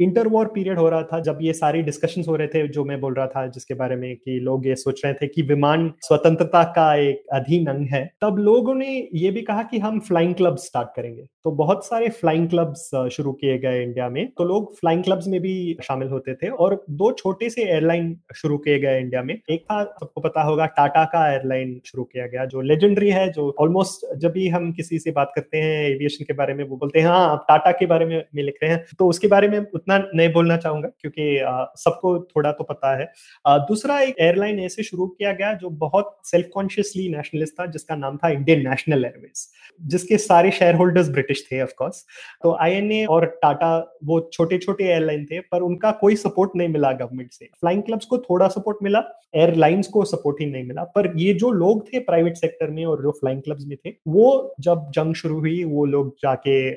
इंटर 0.00 0.28
वॉर 0.28 0.46
पीरियड 0.46 0.78
हो 0.78 0.88
रहा 0.88 1.02
था 1.02 1.18
जब 1.20 1.38
ये 1.42 1.52
सारी 1.52 1.82
डिस्कशंस 1.82 2.28
हो 2.28 2.36
रहे 2.36 2.48
थे 2.48 2.66
जो 2.68 2.84
मैं 2.84 3.00
बोल 3.00 3.14
रहा 3.14 3.26
था 3.26 3.46
जिसके 3.46 3.74
बारे 3.74 3.96
में 3.96 4.14
कि 4.16 4.38
लोग 4.40 4.66
ये 4.66 4.74
सोच 4.74 5.00
रहे 5.04 5.14
थे 5.14 5.26
कि 5.26 5.42
विमान 5.42 5.92
स्वतंत्रता 6.00 6.62
का 6.76 6.94
एक 6.94 7.22
अधीन 7.32 7.66
अंग 7.66 7.86
है 7.86 8.04
तब 8.22 8.38
लोगों 8.38 8.74
ने 8.74 8.88
ये 9.14 9.30
भी 9.30 9.42
कहा 9.42 9.62
कि 9.62 9.78
हम 9.78 9.98
फ्लाइंग 10.00 10.34
क्लब 10.34 10.56
स्टार्ट 10.56 10.88
करेंगे। 10.96 11.22
तो 11.44 11.50
बहुत 11.52 11.86
सारे 11.86 12.08
फ्लाइंग 12.10 12.48
क्लब्स 12.48 12.90
शुरू 13.12 13.32
किए 13.32 13.58
गए 13.58 13.82
इंडिया 13.82 14.08
में। 14.08 14.26
तो 14.28 14.44
लोग 14.44 14.74
फ्लाइंग 14.78 15.02
क्लब्स 15.04 15.26
में 15.28 15.40
भी 15.40 15.76
शामिल 15.82 16.08
होते 16.08 16.34
थे 16.34 16.48
और 16.48 16.84
दो 16.90 17.10
छोटे 17.12 17.50
से 17.50 17.62
एयरलाइन 17.64 18.16
शुरू 18.36 18.58
किए 18.58 18.78
गए 18.78 19.00
इंडिया 19.00 19.22
में। 19.22 19.34
एक 19.34 19.62
था 19.62 19.82
सबको 19.84 20.20
पता 20.20 20.42
होगा 20.42 20.66
टाटा 20.76 21.04
का 21.04 21.26
एयरलाइन 21.32 21.80
शुरू 21.86 22.04
किया 22.04 22.26
गया 22.26 22.44
जो 22.46 22.60
लेजेंडरी 22.62 23.10
है 23.10 23.28
जो 23.32 23.54
ऑलमोस्ट 23.60 24.06
जब 24.16 24.32
भी 24.32 24.48
हम 24.48 24.70
किसी 24.72 24.98
से 24.98 25.10
बात 25.12 25.32
करते 25.36 25.58
हैं 25.58 25.84
एविएशन 25.84 26.24
के 26.24 26.32
बारे 26.32 26.54
में 26.54 26.64
वो 26.64 26.76
बोलते 26.76 27.00
हैं 27.00 27.06
हाँ 27.06 27.28
आप 27.30 27.44
टाटा 27.48 27.70
के 27.72 27.86
बारे 27.86 28.06
में, 28.06 28.24
लिख 28.34 28.58
रहे 28.62 28.72
हैं। 28.72 28.84
तो 28.98 29.08
उसके 29.08 29.28
बारे 29.28 29.48
में 29.48 29.58
उतना 29.58 29.91
उतना 29.92 30.10
नहीं 30.14 30.32
बोलना 30.32 30.56
चाहूँगा, 30.56 30.88
क्योंकि 31.00 31.38
सबको 31.78 32.18
थोड़ा 32.26 32.52
तो 32.52 32.64
पता 32.64 32.96
है। 32.98 33.06
दूसरा 33.68 34.00
एक 34.00 34.14
एयरलाइन 34.20 34.60
ऐसे 34.60 34.82
शुरू 34.82 35.06
किया 35.08 35.32
गया 35.32 35.52
जो 35.54 35.70
बहुत 35.78 36.16
सेल्फ 36.24 36.48
कॉन्शियसली 36.54 37.08
नेशनलिस्ट 37.08 37.54
था, 37.60 37.66
जिसका 37.66 37.96
नाम 37.96 38.16
था 38.16 38.28
इंडियन 38.30 38.68
नेशनल 38.68 39.04
एयरवेज 39.04 39.46
जिसके 39.80 40.16
सारे 40.18 40.50
शेयर 40.50 40.74
होल्डर्स 40.74 41.08
ब्रिटिश 41.10 41.44
थे 41.44 41.60
ऑफकोर्स 41.62 42.04
तो 42.42 42.56
आईएनए 42.60 43.04
और 43.06 43.24
टाटा 43.42 43.76
वो 44.04 44.20
छोटे 44.32 44.58
छोटे 44.58 44.84
एयरलाइन 44.84 45.24
थे, 45.24 45.40
पर 45.40 45.60
उनका 45.62 45.90
कोई 46.00 46.16
सपोर्ट 46.16 46.50
नहीं 46.56 46.68
मिला 46.68 46.92
गवर्नमेंट 46.92 47.32
से। 47.32 47.48
फ्लाइंग 47.60 47.82
क्लब्स 47.82 48.06
को 48.06 48.18
थोड़ा 48.20 48.48
सपोर्ट 48.48 48.78
मिला 48.82 49.02
एयरलाइंस 49.34 49.88
को 49.88 50.04
सपोर्ट 50.04 50.40
ही 50.40 50.46
नहीं 50.46 50.64
मिला, 50.64 50.82
पर 50.86 51.12
ये 51.16 51.32
जो 51.34 51.50
लोग 51.52 51.86
थे 51.86 51.98
प्राइवेट 52.00 52.36
सेक्टर 52.36 52.70
में 52.70 52.84
और 52.84 53.02
जो 53.02 53.10
फ्लाइंग 53.10 53.40
क्लब्स 53.42 53.64
में 53.66 53.76
थे, 53.76 53.90
वो 54.08 54.54
जब 54.60 54.90
जंग 54.94 55.14
शुरू 55.14 55.38
हुई, 55.38 55.62
वो 55.64 55.84
लोग 55.86 56.14
जाके 56.22 56.70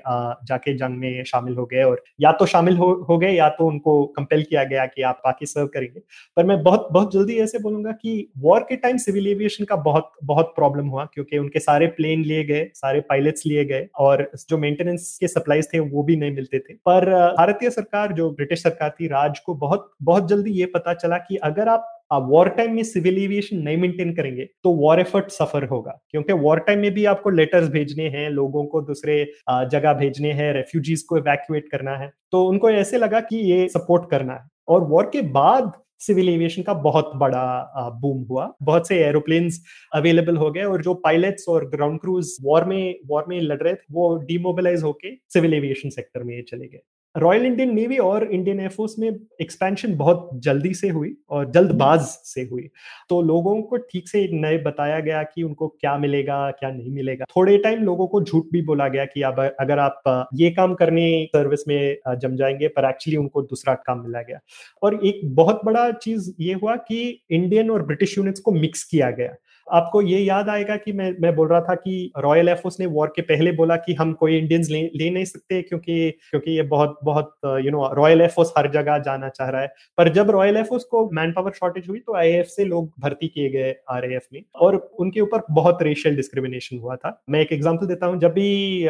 जाके 0.45 0.74
जंग 0.78 0.97
में 0.97 1.24
शामिल 1.26 1.55
हो 1.55 1.66
गए 1.66 1.84
और 1.84 2.03
या 2.22 2.32
तो 2.32 2.45
शामिल 2.45 2.78
हो 2.78 2.95
हो 3.10 3.18
गए 3.18 3.32
या 3.32 3.50
तो 3.50 3.68
उनको 3.68 4.06
कंपेल 4.08 4.43
किया 4.43 4.64
गया 4.64 4.86
कि 4.86 5.02
आप 5.02 5.22
बाकी 5.26 5.46
सर्व 5.46 5.68
करेंगे। 5.68 6.00
पर 6.38 6.46
मैं 6.46 6.62
बहुत 6.64 6.88
बहुत 6.91 7.14
जल्दी 7.14 7.38
ऐसे 7.39 7.60
बोलूँगा 7.60 7.91
कि 7.91 8.32
वॉर 8.38 8.60
के 8.60 8.76
टाइम 8.76 8.98
सिविल 8.98 9.28
एविएशन 9.28 9.66
का 9.66 9.76
बहुत 9.76 10.12
बहुत 10.24 10.54
प्रॉब्लम 10.56 10.88
हुआ 10.88 11.06
क्योंकि 11.14 11.38
उनके 11.38 11.60
सारे 11.60 11.88
प्लेन 11.88 12.24
लिए 12.24 12.43
गए, 12.43 12.70
सारे 12.76 13.02
पायलट्स 13.02 13.46
लिए 13.46 13.66
गए 13.66 13.88
और 14.00 14.30
जो 14.50 14.58
मेंटेनेंस 14.58 15.18
के 15.22 15.28
सप्लाईज 15.28 15.68
थे 15.74 15.80
वो 15.80 16.04
भी 16.04 16.16
नहीं 16.16 16.32
मिलते 16.32 16.60
थे। 16.60 16.74
पर 16.86 17.12
भारतीय 17.38 17.70
सरकार, 17.70 18.14
जो 18.14 18.30
ब्रिटिश 18.32 18.64
सरकार 18.64 18.96
थी, 19.00 19.08
राज 19.08 19.39
को 19.39 19.54
बहुत 19.56 19.91
बहुत 20.02 20.28
जल्दी 20.30 20.52
ये 20.52 20.66
पता 20.66 20.93
चला 20.93 21.18
कि 21.18 21.36
अगर 21.43 21.70
आप 21.70 21.91
वॉर 22.12 22.49
टाइम 22.49 22.74
में 22.76 22.84
सिविल 22.84 23.18
एविएशन 23.20 23.58
नहीं 23.58 23.78
मेंटेन 23.78 24.14
करेंगे 24.16 24.45
तो 24.64 24.72
वॉर 24.76 24.99
एफर्ट 24.99 25.30
सफ़र 25.32 25.64
होगा। 25.68 25.99
क्योंकि 26.12 26.34
वॉर 26.34 26.60
टाइम 26.60 26.80
में 26.80 26.91
भी 26.93 27.06
आपको 27.06 27.30
लेटर्स 27.30 27.70
भेजने 27.70 28.08
हैं, 28.10 28.30
लोगों 28.30 28.66
को 28.66 28.82
दूसरे 28.82 29.24
जगह 29.49 29.93
भेजने 29.93 30.32
हैं 30.34 30.51
रेफ्यूजीज 30.53 31.03
को 31.03 31.18
इवैक्यूएट 31.18 31.70
करना 31.72 31.95
है। 31.97 32.12
तो 32.32 32.45
उनको 32.45 32.70
ऐसे 32.72 32.97
लगा 32.97 33.20
कि 33.22 33.38
ये 33.51 33.68
सपोर्ट 33.70 34.10
करना 34.12 34.34
है। 34.34 34.47
और 34.68 34.84
वॉर 34.84 35.10
के 35.14 35.22
बाद 35.32 35.72
सिविल 35.99 36.30
एविएशन 36.30 36.62
का 36.62 36.74
बहुत 36.76 37.12
बड़ा 37.16 37.89
बूम 38.01 38.24
हुआ। 38.24 38.51
बहुत 38.62 38.88
से 38.88 38.95
एरोप्लेन्स 39.03 39.62
अवेलेबल 39.95 40.38
हो 40.38 40.49
गए 40.51 40.64
और 40.64 40.82
जो 40.82 40.93
पायलट्स 40.95 41.45
और 41.49 41.70
ग्राउंड 41.70 41.99
क्रूज 41.99 42.36
वॉर 42.43 42.66
में 42.66 42.95
वॉर 43.08 43.26
में 43.30 43.39
लड़ 43.41 43.62
रहे 43.62 43.74
थे, 43.74 43.86
वो 43.91 44.16
डीमोबिलाइज 44.18 44.84
होके 44.84 45.16
सिविल 45.34 45.53
एविएशन 45.53 45.89
सेक्टर 45.89 46.24
में 46.24 46.43
चले 46.43 46.68
गए। 46.68 46.80
रॉयल 47.18 47.45
इंडियन 47.45 47.74
नेवी 47.76 47.97
और 47.97 48.24
इंडियन 48.24 48.59
एयरफोर्स 48.59 48.95
में 48.99 49.07
एक्सपेंशन 49.41 49.95
बहुत 49.97 50.30
जल्दी 50.43 50.74
से 50.74 50.89
हुई 50.89 51.16
और 51.30 51.51
जल्दबाज 51.51 52.01
से 52.01 52.41
हुई। 52.41 52.68
तो 53.09 53.22
लोगों 53.22 53.61
को 53.61 53.78
ठीक 53.78 54.09
से 54.09 54.28
नए 54.34 54.57
बताया 54.57 54.99
गया 54.99 55.22
कि 55.24 55.43
उनको 55.43 55.68
क्या 55.68 55.97
मिलेगा 55.97 56.51
क्या 56.51 56.72
नहीं 56.72 56.91
मिलेगा। 56.91 57.26
थोड़े 57.38 57.57
टाइम 57.57 57.84
लोगों 57.84 58.07
को 58.07 58.22
झूठ 58.24 58.43
भी 58.51 58.61
बोला 58.61 58.88
गया 58.88 59.05
कि 59.05 59.22
अब 59.22 59.39
अगर 59.59 59.80
आप 59.80 60.28
ये 60.36 60.51
काम 60.51 60.74
करने 60.74 61.07
सर्विस 61.26 61.68
में 61.68 61.97
जम 62.18 62.36
जाएँगे 62.36 62.68
पर 62.68 62.89
एक्चुअली 62.89 63.18
उनको 63.18 63.41
दूसरा 63.41 63.74
काम 63.74 64.03
मिला 64.03 64.22
गया। 64.22 64.39
और 64.84 64.99
एक 65.05 65.22
बहुत 65.36 65.61
बड़ा 65.66 65.89
चीज़ 65.91 66.32
ये 66.39 66.53
हुआ 66.53 66.76
कि 66.76 67.01
इंडियन 67.32 67.72
और 67.72 67.84
ब्रिटिश 67.86 68.18
यूनिट्स 68.18 68.39
को 68.39 68.51
मिक्स 68.51 68.84
किया 68.84 69.11
गया। 69.11 69.36
आपको 69.68 70.01
ये 70.01 70.20
याद 70.20 70.49
आएगा 70.49 70.76
कि 70.78 70.91
मैं 70.93 71.11
मैं 71.22 71.36
बोल 71.36 71.47
रहा 71.47 71.59
था 71.61 71.76
कि 71.76 72.11
रॉयल 72.18 72.49
एयरफोर्स 72.49 72.80
ने 72.80 72.86
वॉर 72.88 73.13
के 73.16 73.22
पहले 73.24 73.51
बोला 73.51 73.76
कि 73.78 73.93
हम 73.93 74.13
कोई 74.13 74.38
इंडियंस 74.38 74.70
ले, 74.70 74.82
ले 74.95 75.09
नहीं 75.09 75.26
सकते 75.26 75.61
क्योंकि 75.61 76.09
क्योंकि 76.30 76.51
ये 76.51 76.63
बहुत 76.66 76.97
बहुत 77.03 77.34
you 77.66 77.72
know 77.72 77.89
Royal 77.93 78.22
Air Force 78.22 78.53
हर 78.57 78.72
जगह 78.72 78.97
जाना 78.99 79.30
चाह 79.30 79.49
रहा 79.49 79.61
है। 79.61 79.74
पर 79.97 80.09
जब 80.13 80.30
रॉयल 80.32 80.55
एयरफोर्स 80.55 80.84
को 80.84 81.09
मैन 81.13 81.32
पावर 81.32 81.51
शॉर्टेज 81.51 81.89
हुई 81.89 81.99
तो 81.99 82.16
आई 82.16 82.41
से 82.47 82.66
लोग 82.66 82.91
भर्ती 82.99 83.28
किए 83.28 83.49
गए 83.49 83.76
आर 83.89 84.07
में 84.34 84.41
और 84.55 84.76
उनके 84.99 85.22
ऊपर 85.22 85.41
बहुत 85.51 85.82
रेशियल 85.84 86.16
डिस्क्रिमिनेशन 86.16 86.80
हुआ 86.80 86.95
था। 86.95 87.22
मैं 87.30 87.39
एक 87.39 87.51
एग्ज़ाम्पल 87.53 87.88
देता 87.88 88.07
हूँ। 88.07 88.20
जब 88.20 88.34
भी 88.34 88.88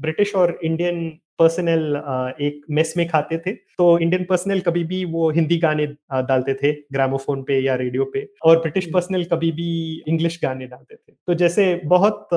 ब्रिटिश 0.00 0.34
और 0.34 0.58
इंडियन 0.64 1.18
पर्सनल 1.38 1.96
एक 2.40 2.60
मेस 2.70 2.94
में 2.96 3.08
खाते 3.08 3.38
थे। 3.38 3.52
तो 3.52 3.98
इंडियन 3.98 4.24
पर्सनल 4.24 4.60
कभी 4.60 4.84
भी 4.84 5.04
वो 5.04 5.30
हिंदी 5.30 5.58
गाने 5.58 5.86
डालते 6.12 6.54
थे 6.54 6.72
ग्रामोफोन 6.92 7.42
पे 7.42 7.60
या 7.60 7.74
रेडियो 7.74 8.04
पे 8.04 8.28
और 8.44 8.60
ब्रिटिश 8.60 8.90
पर्सनल 8.94 9.18
हम्म। 9.18 9.36
कभी 9.36 9.52
भी 9.52 10.02
इंग्लिश 10.08 10.40
गाने 10.42 10.66
डालते 10.66 10.94
थे। 10.94 11.12
तो 11.26 11.34
जैसे 11.34 11.80
बहुत 11.84 12.28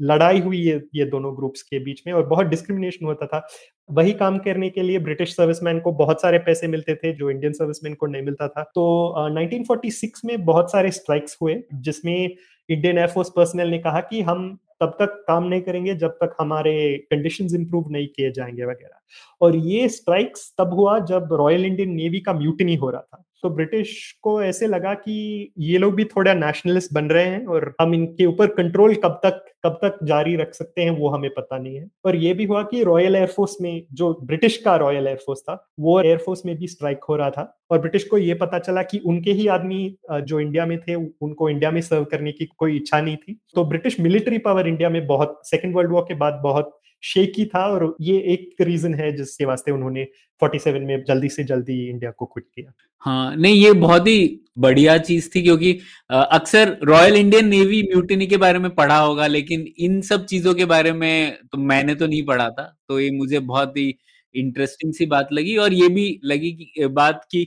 लड़ाई 0.00 0.40
हुई 0.40 0.58
ये 0.58 0.82
ये 0.94 1.04
दोनों 1.04 1.36
ग्रुप्स 1.36 1.62
के 1.62 1.78
बीच 1.78 2.02
में 2.06 2.14
और 2.14 2.26
बहुत 2.26 2.46
डिस्क्रिमिनेशन 2.46 3.06
होता 3.06 3.26
था। 3.26 3.46
वही 3.90 4.12
काम 4.12 4.38
करने 4.38 4.70
के 4.70 4.82
लिए 4.82 4.98
ब्रिटिश 4.98 5.36
सर्विसमैन 5.36 5.80
को 5.80 5.92
बहुत 5.92 6.22
सारे 6.22 6.38
पैसे 6.38 6.66
मिलते 6.66 6.94
थे 6.94 7.12
जो 7.12 7.30
इंडियन 7.30 7.52
सर्विसमैन 7.52 7.94
को 7.94 8.06
नहीं 8.06 8.22
मिलता 8.22 8.48
था। 8.48 8.62
तो 8.74 9.14
uh, 9.18 9.34
1946 9.36 10.24
में 10.24 10.44
बहुत 10.44 10.72
सारे 10.72 10.90
स्ट्राइक्स 10.90 11.38
हुए 11.42 11.62
जिसमें 11.74 12.36
इंडियन 12.68 12.98
एयरफोर्स 12.98 13.28
पर्सनल 13.28 13.68
ने 13.68 13.78
कहा 13.78 14.00
कि 14.00 14.22
हम 14.22 14.58
तब 14.82 14.96
तक 14.98 15.24
काम 15.28 15.44
नहीं 15.44 15.60
करेंगे, 15.60 15.94
जब 15.94 16.10
तक 16.10 16.36
हमारे 16.40 16.98
कंडीशन 17.10 17.44
इंप्रूव 17.54 17.90
नहीं 17.90 18.08
किए 18.08 18.32
जाएँगे 18.32 18.64
वगैरह। 18.64 18.98
और 19.40 19.56
ये 19.56 19.88
स्ट्राइक्स 19.88 20.54
तब 20.58 20.74
हुआ 20.74 20.98
जब 20.98 21.28
रॉयल 21.32 21.64
इंडियन 21.64 21.90
नेवी 21.90 22.20
का 22.20 22.32
म्यूटनी 22.32 22.74
हो 22.74 22.90
रहा 22.90 23.00
था। 23.00 23.24
तो 23.42 23.50
ब्रिटिश 23.50 23.94
को 24.22 24.42
ऐसे 24.42 24.66
लगा 24.66 24.92
कि 24.94 25.52
ये 25.58 25.78
लोग 25.78 25.94
भी 25.94 26.04
थोड़ा 26.06 26.34
नेशनलिस्ट 26.34 26.92
बन 26.94 27.04
रहे 27.04 27.24
हैं 27.24 27.46
और 27.46 27.74
हम 27.80 27.94
इनके 27.94 28.26
ऊपर 28.26 28.46
कंट्रोल 28.52 28.94
कब 28.94 29.20
तक 29.24 29.44
कब 29.66 29.78
तक 29.82 29.98
जारी 30.04 30.34
रख 30.36 30.54
सकते 30.54 30.82
हैं 30.82 30.90
वो 30.90 31.08
हमें 31.08 31.30
पता 31.30 31.58
नहीं 31.58 31.76
है। 31.76 31.86
और 32.04 32.16
ये 32.16 32.32
भी 32.34 32.44
हुआ 32.44 32.62
कि 32.62 32.82
रॉयल 32.84 33.16
एयरफोर्स 33.16 33.56
में 33.60 33.82
जो 33.92 34.12
ब्रिटिश 34.22 34.56
का 34.56 34.76
रॉयल 34.76 35.06
एयरफोर्स 35.06 35.40
था, 35.40 35.54
वो 35.80 36.00
एयरफोर्स 36.00 36.44
में 36.46 36.56
भी 36.56 36.66
स्ट्राइक 36.66 37.04
हो 37.08 37.16
रहा 37.16 37.30
था 37.30 37.58
और 37.70 37.78
ब्रिटिश 37.78 38.04
को 38.04 38.18
ये 38.18 38.34
पता 38.34 38.58
चला 38.58 38.82
कि 38.82 38.98
उनके 38.98 39.32
ही 39.32 39.46
आदमी 39.48 39.96
जो 40.12 40.40
इंडिया 40.40 40.66
में 40.66 40.78
थे, 40.80 40.94
उनको 40.94 41.48
इंडिया 41.50 41.70
में 41.70 41.80
सर्व 41.80 42.04
करने 42.04 42.32
की 42.32 42.44
कोई 42.58 42.76
इच्छा 42.76 43.00
नहीं 43.00 43.16
थी। 43.16 43.38
तो 43.54 43.64
ब्रिटिश 43.64 44.00
मिलिट्री 44.00 44.38
पावर 44.38 44.68
इंडिया 44.68 44.90
में 44.90 45.06
बहुत 45.06 45.40
सेकेंड 45.44 45.74
वर्ल्ड 45.76 45.92
वॉर 45.92 46.02
के 46.02 46.14
बाद 46.14 46.40
बहुत 46.42 46.78
शेकी 47.02 47.44
था 47.46 47.64
और 47.66 47.94
ये 48.00 48.18
एक 48.32 48.54
रीजन 48.60 48.94
है 48.94 49.10
जिसके 49.16 49.44
वास्ते 49.44 49.72
उन्होंने 49.72 50.06
47 50.42 50.82
में 50.82 51.02
जल्दी 51.04 51.28
से 51.28 51.44
जल्दी 51.44 51.74
इंडिया 51.88 52.10
को 52.10 52.26
क्विट 52.26 52.44
किया। 52.46 52.72
हाँ 53.04 53.36
नहीं, 53.36 53.54
ये 53.54 53.72
बहुत 53.74 54.06
ही 54.08 54.40
बढ़िया 54.58 54.96
चीज़ 55.00 55.28
थी 55.34 55.42
क्योंकि 55.42 55.72
अक्सर 56.10 56.76
रॉयल 56.84 57.16
इंडियन 57.16 57.48
नेवी 57.48 57.82
म्यूटिनी 57.84 58.26
के 58.26 58.36
बारे 58.36 58.58
में 58.58 58.70
पढ़ा 58.74 58.98
होगा, 58.98 59.26
लेकिन 59.26 59.66
इन 59.78 60.00
सब 60.02 60.26
चीज़ों 60.26 60.54
के 60.54 60.64
बारे 60.66 60.92
में 60.92 61.38
तो 61.52 61.58
मैंने 61.60 61.94
तो 61.94 62.06
नहीं 62.06 62.22
पढ़ा 62.26 62.48
था 62.50 62.64
तो 62.88 63.00
ये 63.00 63.10
मुझे 63.12 63.38
बहुत 63.40 63.76
ही 63.76 63.94
इंटरेस्टिंग 64.34 64.92
सी 64.94 65.06
बात 65.06 65.28
लगी 65.32 65.56
और 65.56 65.72
ये 65.72 65.88
भी 65.90 66.20
लगी 66.24 66.52
कि 66.52 66.86
बात 66.88 67.24
की 67.32 67.44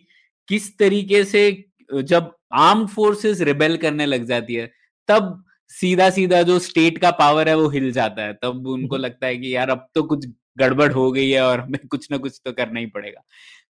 किस 0.50 0.78
तरीके 0.80 1.24
से 1.26 1.50
जब 1.90 2.32
आर्म 2.56 2.86
फोर्सेस 2.88 3.42
रिबेल 3.44 3.78
करने 3.78 4.06
लग 4.06 4.26
जाती 4.26 4.54
है, 4.56 4.72
तब 5.10 5.44
सीधा 5.70 6.10
सीधा 6.10 6.42
जो 6.44 6.60
स्टेट 6.60 6.98
का 6.98 7.12
पावर 7.12 7.50
है 7.50 7.56
वो 7.56 7.68
हिल 7.70 7.92
जाता 7.92 8.22
है। 8.22 8.34
तब 8.34 8.68
उनको 8.68 8.98
लगता 8.98 9.28
है 9.28 9.38
कि 9.38 9.56
यार 9.56 9.70
अब 9.70 9.88
तो 9.96 10.04
कुछ 10.04 10.26
गड़बड़ 10.58 10.92
हो 10.94 11.12
गई 11.12 11.30
है 11.30 11.42
और 11.42 11.60
हमें 11.60 11.80
कुछ 11.92 12.12
ना 12.12 12.18
कुछ 12.18 12.42
तो 12.46 12.52
करना 12.54 12.80
ही 12.80 12.86
पड़ेगा। 12.86 13.22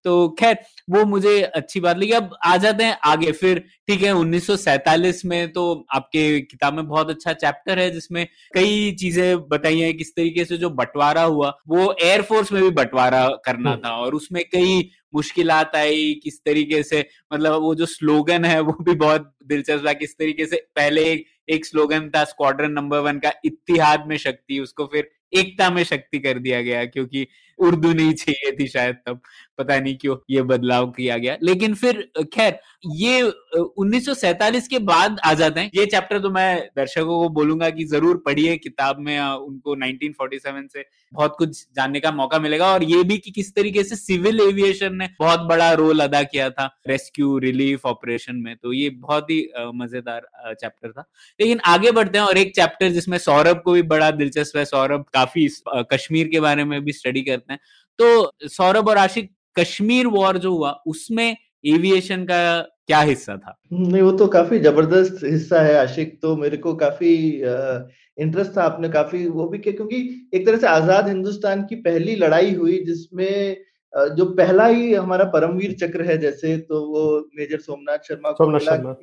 तो 0.06 0.28
खैर 0.39 0.58
वो 0.89 1.03
मुझे 1.06 1.41
अच्छी 1.41 1.80
बात 1.80 1.97
लगी 1.97 2.12
अब 2.14 2.36
आ 2.45 2.56
जाते 2.58 2.84
हैं 2.84 2.97
आगे 3.06 3.32
फिर 3.34 3.60
ठीक 3.88 4.01
है 4.01 4.14
1947 4.14 5.24
में 5.26 5.51
तो 5.51 5.64
आपके 5.91 6.26
किताब 6.43 6.74
में 6.74 6.88
बहुत 6.88 7.10
अच्छा 7.10 7.34
चैप्टर 7.36 7.80
है 7.80 7.89
जिसमें 7.91 8.26
कई 8.53 8.91
चीज़ें 8.99 9.47
बताई 9.47 9.80
हैं 9.80 9.95
किस 9.97 10.16
तरीके 10.16 10.45
से 10.45 10.58
जो 10.58 10.70
बंटवारा 10.76 11.24
हुआ 11.24 11.53
वो 11.68 11.93
एयरफोर्स 12.01 12.51
में 12.51 12.62
भी 12.64 12.70
बंटवारा 12.74 13.28
करना 13.45 13.72
हम्म। 13.72 13.82
था 13.82 13.95
और 13.95 14.16
उसमें 14.16 14.43
कई 14.45 14.89
मुश्किल 15.14 15.51
आई 15.51 16.14
किस 16.24 16.39
तरीके 16.45 16.84
से 16.84 17.06
मतलब 17.34 17.62
वो 17.62 17.76
जो 17.76 17.86
स्लोगन 17.88 18.45
है 18.45 18.60
वो 18.62 18.78
भी 18.82 18.95
बहुत 18.95 19.32
दिलचस्प 19.45 19.88
है 19.88 19.95
किस 19.95 20.18
तरीके 20.18 20.45
से 20.45 20.66
पहले 20.76 21.03
एक, 21.03 21.26
एक 21.49 21.66
स्लोगन 21.66 22.10
था 22.10 22.24
स्क्वाड्रन 22.26 22.72
नंबर 22.74 22.99
वन 23.01 23.20
का 23.20 23.32
इतिहाद 23.45 24.06
में 24.08 24.18
शक्ति 24.20 24.60
उसको 24.60 24.86
फिर 24.88 25.10
एकता 25.34 25.70
में 25.70 25.84
शक्ति 25.86 26.20
कर 26.20 26.39
दिया 26.39 26.62
गया 26.62 26.84
क्योंकि 26.88 27.28
उर्दू 27.60 27.91
नहीं 27.93 28.14
चाहिए 28.16 28.51
थी 28.51 28.68
शायद 28.68 28.95
तब 29.06 29.22
पता 29.58 29.80
नहीं 29.80 29.95
क्यों 29.97 30.16
ये 30.30 30.41
बदलाव 30.43 30.89
किया 30.91 31.18
गया। 31.18 31.38
लेकिन 31.43 31.74
फिर 31.76 32.01
खैर, 32.34 32.60
ये 32.93 33.22
1947 33.58 34.68
के 34.68 34.80
बाद 34.82 35.20
आ 35.26 35.34
जाते 35.34 35.60
हैं। 35.60 35.72
ये 35.76 35.86
चैप्टर 35.86 36.20
तो 36.20 36.30
मैं 36.30 36.58
दर्शकों 36.78 37.20
को 37.20 37.30
बोलूँगा 37.32 37.70
कि 37.70 37.84
ज़रूर 37.86 38.22
पढ़िए 38.26 38.56
किताब 38.58 38.99
में 38.99 39.20
उनको 39.20 39.76
1947 39.76 40.68
से 40.68 40.86
बहुत 41.14 41.36
कुछ 41.38 41.66
जानने 41.76 41.99
का 41.99 42.12
मौका 42.12 42.39
मिलेगा। 42.39 42.72
और 42.74 42.84
ये 42.84 43.03
भी 43.03 43.18
कि 43.18 43.32
किस 43.32 43.53
तरीके 43.56 43.84
से 43.84 43.95
सिविल 43.95 44.41
एविएशन 44.41 44.95
ने 44.95 45.10
बहुत 45.20 45.39
बड़ा 45.49 45.72
रोल 45.74 45.99
अदा 45.99 46.22
किया 46.24 46.49
था 46.49 46.66
रेस्क्यू, 46.88 47.38
रिलीफ, 47.39 47.86
ऑपरेशन 47.86 48.36
में। 48.36 48.56
तो 48.56 48.74
ये 48.74 48.89
बहुत 48.91 49.30
ही 49.32 49.41
मज़ेदार 49.76 50.28
चैप्टर 50.53 50.91
था। 50.91 51.06
लेकिन 51.39 51.60
आगे 51.68 51.91
बढ़ते 51.91 52.18
हैं 52.18 52.26
और 52.26 52.38
एक 52.38 52.56
चैप्टर 52.56 52.89
जिसमें 52.89 53.18
सौरभ 53.20 53.62
को 53.66 53.72
भी 53.72 53.82
बड़ा 53.86 54.12
दिलचस्प 54.14 54.58
है। 54.58 54.66
सौरभ 54.66 55.06
काफ़ी 55.14 55.47
कश्मीर 55.91 56.28
के 56.28 56.39
बारे 56.39 56.64
में 56.66 56.80
भी 56.84 56.91
स्टडी 56.93 57.22
करते 57.24 57.53
हैं। 57.53 57.60
तो 57.99 58.47
सौरभ 58.49 58.89
और 58.89 58.97
आशिक 58.97 59.30
कश्मीर 59.58 60.08
वॉर 60.08 60.38
जो 60.38 60.51
हुआ 60.51 60.72
उसमें 60.88 61.36
एविएशन 61.66 62.24
का 62.24 62.62
क्या 62.62 62.99
हिस्सा 63.01 63.36
था? 63.38 63.58
नहीं 63.74 64.01
वो 64.01 64.12
तो 64.12 64.28
काफ़ी 64.28 64.60
ज़बरदस्त 64.60 65.24
हिस्सा 65.24 65.62
है 65.62 65.78
आशिक 65.78 66.20
तो 66.22 66.36
मेरे 66.38 66.58
को 66.58 66.74
काफ़ी 66.76 67.14
इंटरेस्ट 68.18 68.58
था 68.58 68.64
आपने 68.64 68.89
काफ़ी 68.89 69.26
वो 69.28 69.47
भी 69.49 69.58
क्योंकि 69.60 70.30
एक 70.34 70.45
तरह 70.45 70.58
से 70.58 70.68
आज़ाद 70.68 71.08
हिंदुस्तान 71.08 71.64
की 71.64 71.76
पहली 71.82 72.16
लड़ाई 72.16 72.53
हुई 72.53 72.78
जिसमें 72.86 73.58
जो 73.93 74.26
पहला 74.34 74.66
ही 74.68 74.93
हमारा 74.93 75.26
परमवीर 75.34 75.74
चक्र 75.74 76.06
है 76.06 76.18
जैसे 76.18 76.58
तो 76.70 76.82
वो 76.86 77.03
मेजर 77.38 77.60
सोमनाथ 77.60 78.08
शर्मा 78.08 78.32
को 78.32 78.51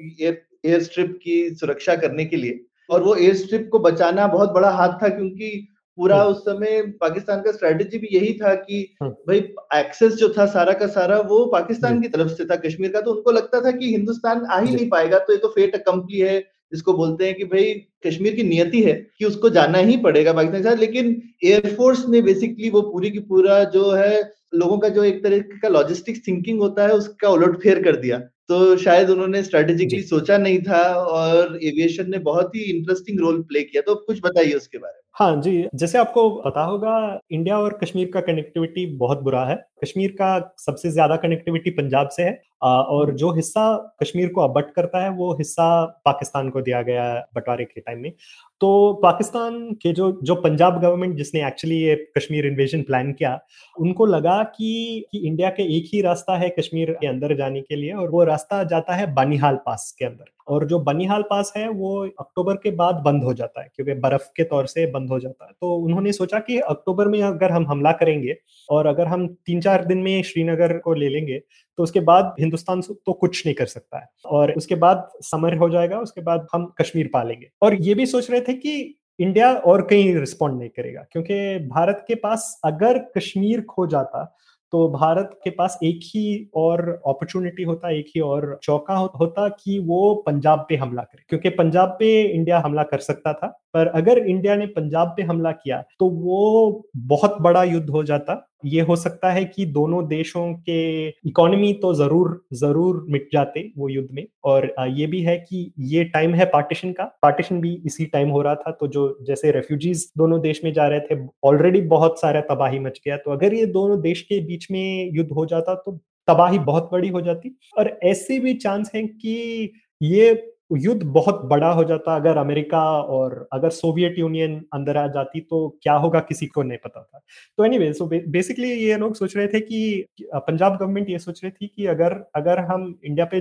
एयर 0.00 0.40
एयर 0.64 0.82
स्ट्रिप 0.82 1.18
की 1.22 1.54
सुरक्षा 1.54 1.94
करने 1.96 2.24
के 2.24 2.36
लिए। 2.36 2.60
और 2.90 3.02
वो 3.02 3.14
एयर 3.16 3.34
स्ट्रिप 3.36 3.68
को 3.72 3.78
बचाना 3.78 4.26
बहुत 4.26 4.52
बड़ा 4.52 4.70
हाथ 4.70 4.92
था 5.02 5.08
क्योंकि 5.08 5.68
पूरा 5.98 6.16
हम्म। 6.16 6.30
उस 6.30 6.38
समय 6.40 6.80
पाकिस्तान 7.00 7.40
का 7.42 7.52
स्ट्रेटेजी 7.52 7.98
भी 7.98 8.08
यही 8.12 8.32
था 8.34 8.54
कि 8.54 8.94
हम्म। 9.02 9.12
भाई 9.28 9.38
एक्सेस 9.80 10.12
जो 10.14 10.28
था 10.38 10.46
सारा 10.46 10.72
का 10.72 10.86
सारा 10.86 11.18
वो 11.20 11.44
पाकिस्तान 11.46 12.00
की 12.02 12.08
तरफ़ 12.08 12.28
से 12.28 12.44
था 12.44 12.56
कश्मीर 12.58 12.92
का। 12.92 13.00
तो 13.00 13.12
उनको 13.12 13.30
लगता 13.30 13.60
था 13.60 13.70
कि 13.70 13.90
हिंदुस्तान 13.90 14.44
आ 14.46 14.60
ही 14.60 14.74
नहीं 14.74 14.88
पाएगा 14.90 15.18
तो 15.18 15.32
ये 15.32 15.38
तो 15.38 15.48
फेट 15.48 15.74
अकम्पली 15.74 16.18
है 16.18 16.38
जिसको 16.72 16.92
बोलते 16.92 17.26
हैं 17.26 17.34
कि 17.34 17.44
भाई 17.44 17.72
कश्मीर 18.06 18.34
की 18.34 18.42
नियति 18.42 18.82
है 18.82 18.92
कि 19.18 19.24
उसको 19.24 19.48
जाना 19.50 19.78
ही 19.78 19.96
पड़ेगा 19.96 20.32
पाकिस्तान 20.32 20.62
के 20.62 20.68
साथ। 20.68 20.76
लेकिन 20.76 21.22
एयरफोर्स 21.44 22.08
ने 22.08 22.22
बेसिकली 22.22 22.70
वो 22.70 22.82
पूरी 22.82 23.10
की 23.10 23.18
पूरा 23.32 23.62
जो 23.64 23.90
है 23.90 24.22
लोगों 24.54 24.78
का 24.78 24.88
जो 24.88 25.04
एक 25.04 25.22
तरह 25.24 25.38
का 25.62 25.68
लॉजिस्टिक्स 25.68 26.20
थिंकिंग 26.28 26.60
होता 26.60 26.86
है 26.86 26.94
उसका 26.94 27.28
उलट 27.28 27.60
फेर 27.60 27.82
कर 27.82 27.96
दिया। 27.96 28.18
तो 28.48 28.76
शायद 28.76 29.10
उन्होंने 29.10 29.42
स्ट्रेटेजिकली 29.42 30.02
सोचा 30.02 30.38
नहीं 30.38 30.58
था 30.62 30.82
और 30.94 31.58
एविएशन 31.62 32.10
ने 32.10 32.18
बहुत 32.18 32.56
ही 32.56 32.62
इंटरेस्टिंग 32.72 33.20
रोल 33.20 33.42
प्ले 33.42 33.62
किया। 33.62 33.82
तो 33.82 33.94
कुछ 33.94 34.20
बताइए 34.24 34.52
उसके 34.52 34.78
बारे 34.78 34.94
में। 34.94 35.01
हाँ 35.16 35.34
जी, 35.42 35.68
जैसे 35.74 35.98
आपको 35.98 36.28
पता 36.40 36.62
होगा, 36.62 36.92
इंडिया 37.30 37.58
और 37.58 37.78
कश्मीर 37.82 38.10
का 38.14 38.20
कनेक्टिविटी 38.20 38.84
बहुत 38.96 39.18
बुरा 39.22 39.44
है। 39.46 39.54
कश्मीर 39.82 40.10
का 40.12 40.28
सबसे 40.58 40.90
ज़्यादा 40.90 41.16
कनेक्टिविटी 41.16 41.70
पंजाब 41.72 42.08
से 42.08 42.22
है 42.22 42.32
और। 42.62 43.10
जो 43.12 43.32
हिस्सा 43.32 43.64
कश्मीर 44.02 44.28
को 44.28 44.40
अबट 44.40 44.72
करता 44.72 45.02
है 45.04 45.10
वो 45.10 45.32
हिस्सा 45.34 45.84
पाकिस्तान 46.04 46.50
को 46.50 46.60
दिया 46.60 46.82
गया 46.82 47.04
है 47.04 47.20
बंटवारे 47.34 47.64
के 47.64 47.80
टाइम 47.80 48.00
में 48.00 48.12
तो 48.60 48.92
पाकिस्तान 48.92 49.72
के 49.72 49.92
जो 49.92 50.10
जो 50.22 50.34
पंजाब 50.34 50.80
गवर्नमेंट 50.80 51.16
जिसने 51.16 51.46
एक्चुअली 51.46 51.76
ये 51.76 51.94
कश्मीर 52.18 52.46
इन्वेजन 52.46 52.82
प्लान 52.82 53.12
किया 53.12 53.38
उनको 53.76 54.06
लगा 54.06 54.42
कि, 54.42 55.06
कि 55.12 55.18
इंडिया 55.18 55.50
के 55.50 55.76
एक 55.76 55.90
ही 55.94 56.00
रास्ता 56.00 56.36
है 56.36 56.48
कश्मीर 56.48 56.90
के 56.90 57.06
अंदर 57.06 57.36
जाने 57.36 57.60
के 57.60 57.76
लिए 57.76 57.92
और 57.92 58.10
वो 58.10 58.24
रास्ता 58.24 58.62
जाता 58.64 58.94
है 58.94 59.14
बनिहाल 59.14 59.56
पास 59.66 59.94
के 59.98 60.04
अंदर 60.04 60.30
और 60.48 60.66
जो 60.66 60.78
बनिहाल 60.78 61.22
पास 61.22 61.52
है 61.56 61.68
वो 61.68 62.06
अक्टूबर 62.20 62.54
के 62.54 62.70
बाद 62.70 62.94
बंद 62.94 63.24
हो 63.24 63.32
जाता 63.34 63.62
है 63.62 63.68
क्योंकि 63.76 63.94
बर्फ़ 63.94 64.28
के 64.36 64.44
तौर 64.44 64.66
से 64.66 64.86
बंद 64.86 65.10
हो 65.10 65.18
जाता 65.20 65.44
है 65.44 65.50
तो 65.60 65.74
उन्होंने 65.74 66.12
सोचा 66.12 66.38
कि 66.38 66.58
अक्टूबर 66.58 67.08
में 67.08 67.22
अगर 67.22 67.52
हम 67.52 67.66
हमला 67.66 67.92
करेंगे 67.92 68.36
और 68.68 68.86
अगर 68.86 69.06
हम 69.06 69.26
तीन 69.46 69.60
चार 69.60 69.84
दिन 69.84 69.98
में 69.98 70.22
श्रीनगर 70.22 70.78
को 70.78 70.94
ले 70.94 71.08
लेंगे 71.08 71.40
तो 71.78 71.82
उसके 71.82 72.00
बाद 72.02 72.34
हिंदुस्तान 72.40 72.80
तो 72.82 73.12
कुछ 73.12 73.44
नहीं 73.46 73.54
कर 73.54 73.66
सकता 73.66 73.98
है। 73.98 74.06
और 74.26 74.52
उसके 74.52 74.74
बाद 74.76 75.08
समर 75.22 75.56
हो 75.56 75.68
जाएगा, 75.70 75.98
उसके 75.98 76.20
बाद 76.22 76.46
हम 76.52 76.72
कश्मीर 76.80 77.10
पा 77.12 77.22
लेंगे 77.22 77.50
और 77.62 77.74
ये 77.82 77.94
भी 77.94 78.06
सोच 78.06 78.30
रहे 78.30 78.40
थे 78.40 78.54
कि 78.54 78.98
इंडिया 79.18 79.52
और 79.54 79.82
कहीं 79.82 80.14
रिस्पॉन्ड 80.16 80.58
नहीं 80.58 80.68
करेगा, 80.70 81.04
क्योंकि 81.12 81.58
भारत 81.68 82.04
के 82.08 82.14
पास 82.16 82.60
अगर 82.64 82.98
कश्मीर 83.16 83.60
खो 83.70 83.86
जाता 83.86 84.24
तो 84.72 84.86
भारत 84.88 85.30
के 85.44 85.50
पास 85.50 85.78
एक 85.84 86.00
ही 86.04 86.50
और 86.56 86.80
अपॉर्चुनिटी 87.06 87.62
होता, 87.62 87.90
एक 87.90 88.06
ही 88.14 88.20
और 88.20 88.58
चौका 88.62 88.94
होता 88.94 89.48
कि 89.50 89.78
वो 89.78 90.14
पंजाब 90.26 90.64
पे 90.68 90.76
हमला 90.76 91.02
करे। 91.02 91.24
क्योंकि 91.28 91.48
पंजाब 91.50 91.88
पे 91.98 92.22
इंडिया 92.22 92.58
हमला 92.58 92.82
कर 92.84 92.98
सकता 93.00 93.32
था, 93.32 93.46
पर 93.74 93.86
अगर 93.88 94.18
इंडिया 94.18 94.54
ने 94.56 94.66
पंजाब 94.68 95.12
पे 95.16 95.22
हमला 95.22 95.52
किया 95.52 95.82
तो 95.98 96.08
वो 96.10 96.88
बहुत 96.96 97.36
बड़ा 97.40 97.62
युद्ध 97.64 97.88
हो 97.90 98.02
जाता 98.04 98.34
ये 98.64 98.80
हो 98.82 98.96
सकता 98.96 99.30
है 99.32 99.44
कि 99.46 99.64
दोनों 99.68 100.06
देशों 100.08 100.52
के 100.60 101.06
इकोनॉमी 101.28 101.72
तो 101.82 101.92
ज़रूर 101.94 102.40
ज़रूर 102.54 103.04
मिट 103.08 103.28
जाते 103.32 103.60
वो 103.78 103.88
युद्ध 103.88 104.08
में। 104.12 104.24
और 104.44 104.72
ये 104.90 105.06
भी 105.06 105.22
है 105.22 105.36
कि 105.40 105.72
ये 105.86 106.04
टाइम 106.06 106.34
है 106.34 106.44
पार्टीशन 106.48 106.92
का। 106.92 107.04
पार्टीशन 107.22 107.60
भी 107.60 107.74
इसी 107.86 108.04
टाइम 108.06 108.28
हो 108.30 108.42
रहा 108.42 108.54
था 108.56 108.70
तो 108.72 108.86
जो, 108.88 109.18
जैसे 109.22 109.50
रेफ्यूजीज 109.50 110.06
दोनों 110.18 110.40
देश 110.40 110.60
में 110.64 110.72
जा 110.72 110.86
रहे 110.88 111.00
थे 111.00 111.20
ऑलरेडी 111.44 111.80
बहुत 111.88 112.20
सारा 112.20 112.40
तबाही 112.50 112.78
मच 112.80 113.00
गया। 113.06 113.16
तो 113.16 113.30
अगर 113.32 113.54
ये 113.54 113.66
दोनों 113.68 114.00
देश 114.00 114.22
के 114.22 114.40
बीच 114.46 114.70
में 114.70 115.10
युद्ध 115.14 115.30
हो 115.32 115.46
जाता 115.46 115.74
तो 115.76 115.98
तबाही 116.28 116.58
बहुत 116.60 116.88
बड़ी 116.92 117.08
हो 117.08 117.20
जाती। 117.20 117.56
और 117.78 117.98
ऐसे 118.04 118.38
भी 118.40 118.54
चांस 118.56 118.90
है 118.94 119.02
कि 119.02 119.72
ये 120.00 120.32
युद्ध 120.76 121.02
बहुत 121.04 121.40
बड़ा 121.44 121.70
हो 121.72 121.84
जाता 121.84 122.14
अगर 122.16 122.36
अमेरिका 122.36 122.80
और 123.10 123.46
अगर 123.52 123.70
सोवियत 123.72 124.14
यूनियन 124.18 124.54
अंदर 124.74 124.96
आ 124.96 125.06
जाती 125.08 125.40
तो 125.40 125.68
क्या 125.82 125.94
होगा 125.94 126.20
किसी 126.22 126.46
को 126.46 126.62
नहीं 126.62 126.78
पता 126.78 127.02
था। 127.02 127.20
तो 127.58 127.64
एनीवे 127.64 127.92
सो 127.92 128.06
बेसिकली 128.06 128.70
ये 128.72 128.96
लोग 128.98 129.14
सोच 129.14 129.36
रहे 129.36 129.46
थे 129.48 129.60
कि 129.60 130.06
पंजाब 130.22 130.76
गवर्नमेंट 130.76 131.10
ये 131.10 131.18
सोच 131.18 131.40
रही 131.44 131.50
थी 131.52 131.66
कि 131.66 131.86
अगर 131.86 132.12
अगर 132.36 132.58
हम 132.64 132.94
इंडिया 133.04 133.26
पे 133.32 133.40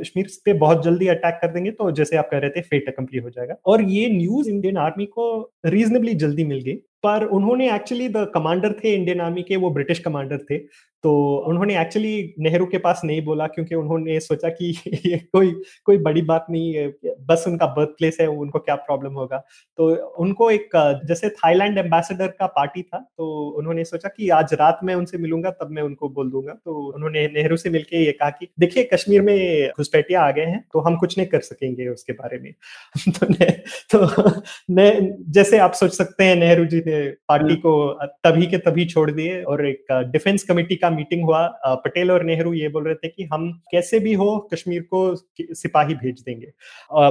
कश्मीर 0.00 0.28
पे 0.44 0.52
बहुत 0.58 0.84
जल्दी 0.84 1.08
अटैक 1.08 1.38
कर 1.42 1.52
देंगे 1.52 1.70
तो 1.72 1.90
जैसे 1.92 2.16
आप 2.16 2.28
कह 2.30 2.38
रहे 2.38 2.50
थे 2.50 2.60
फेट 2.62 2.94
कंप्लीट 2.96 3.24
हो 3.24 3.30
जाएगा। 3.30 3.56
और 3.66 3.82
ये 3.82 4.08
न्यूज़ 4.10 4.48
इंडियन 4.50 4.76
आर्मी 4.78 5.06
को 5.08 5.26
रीजनेबली 5.66 6.14
जल्दी 6.16 6.44
मिल 6.44 6.60
गई, 6.60 6.74
पर 7.02 7.24
उन्होंने 7.26 7.74
एक्चुअली 7.74 8.08
द 8.08 8.30
कमांडर 8.34 8.72
थे 8.74 8.94
इंडियन 8.94 9.20
आर्मी 9.20 9.42
के, 9.42 9.56
वो 9.56 9.70
ब्रिटिश 9.70 9.98
कमांडर 9.98 10.38
थे। 10.50 10.58
तो 11.02 11.36
उन्होंने 11.46 11.80
एक्चुअली 11.80 12.34
नेहरू 12.38 12.66
के 12.66 12.78
पास 12.78 13.00
नहीं 13.04 13.22
बोला 13.24 13.46
क्योंकि 13.46 13.74
उन्होंने 13.74 14.20
सोचा 14.20 14.48
कि 14.48 14.70
ये 15.06 15.16
कोई 15.32 15.52
कोई 15.84 15.98
बड़ी 15.98 16.22
बात 16.22 16.46
नहीं 16.50 16.74
है 16.74 16.88
बस 17.20 17.44
उनका 17.46 17.66
बर्थ 17.66 17.88
प्लेस 17.88 18.16
है 18.20 18.26
उनको 18.26 18.58
क्या 18.58 18.74
प्रॉब्लम 18.74 19.12
होगा? 19.12 19.38
तो 19.76 20.14
उनको 20.18 20.50
एक 20.50 20.70
जैसे 21.04 21.28
थाईलैंड 21.28 21.78
एम्बेसडर 21.78 22.26
का 22.28 22.46
पार्टी 22.46 22.82
था 22.82 22.98
तो 22.98 23.48
उन्होंने 23.48 23.84
सोचा 23.84 24.08
कि 24.08 24.28
आज 24.28 24.54
रात 24.54 24.80
में 24.84 24.94
उनसे 24.94 25.18
मिलूँगा 25.18 25.50
तब 25.50 25.68
मैं 25.70 25.82
उनको 25.82 26.08
बोल 26.08 26.30
दूँगा। 26.30 26.52
तो 26.52 26.92
उन्होंने 26.94 27.26
नेहरू 27.26 27.56
से 27.56 27.70
मिलकर 27.70 27.96
ये 27.96 28.12
कहा 28.12 28.30
कि 28.30 28.48
देखिए 28.60 28.84
कश्मीर 28.94 29.22
में 29.22 29.68
घुसपैठिया 29.68 30.22
आ 30.22 30.30
गए 30.30 30.44
हैं 30.44 30.64
तो 30.72 30.80
हम 30.80 30.96
कुछ 30.96 31.18
नहीं 31.18 31.28
कर 31.28 31.40
सकेंगे 31.40 31.88
उसके 31.88 32.12
बारे 32.12 32.38
में। 32.38 32.52
तो 33.08 33.26
ने, 33.30 33.50
तो 33.94 34.32
ने, 34.70 35.14
जैसे 35.28 35.58
आप 35.58 35.72
सोच 35.72 35.92
सकते 35.92 36.24
हैं 36.24 36.36
नेहरू 36.36 36.64
जी 36.64 36.78
ने 36.78 37.08
पार्टी 37.10 37.56
को 37.56 37.92
तभी 38.24 38.46
के 38.46 38.58
तभी 38.58 38.84
छोड़ 38.84 39.10
दिए 39.10 39.42
और 39.42 39.66
एक 39.66 39.86
डिफेंस 39.92 40.42
कमेटी 40.42 40.76
का 40.76 40.89
मीटिंग 40.90 41.22
हुआ 41.24 41.46
पटेल 41.84 42.10
और 42.10 42.22
नेहरू 42.24 42.52
ये 42.54 42.68
बोल 42.68 42.84
रहे 42.84 42.94
थे 42.94 43.08
कि 43.08 43.24
हम 43.24 43.50
कैसे 43.70 43.98
भी 44.00 44.12
हो, 44.14 44.36
कश्मीर 44.52 44.82
को 44.92 45.14
सिपाही 45.40 45.94
भेज 45.94 46.20
देंगे। 46.20 46.52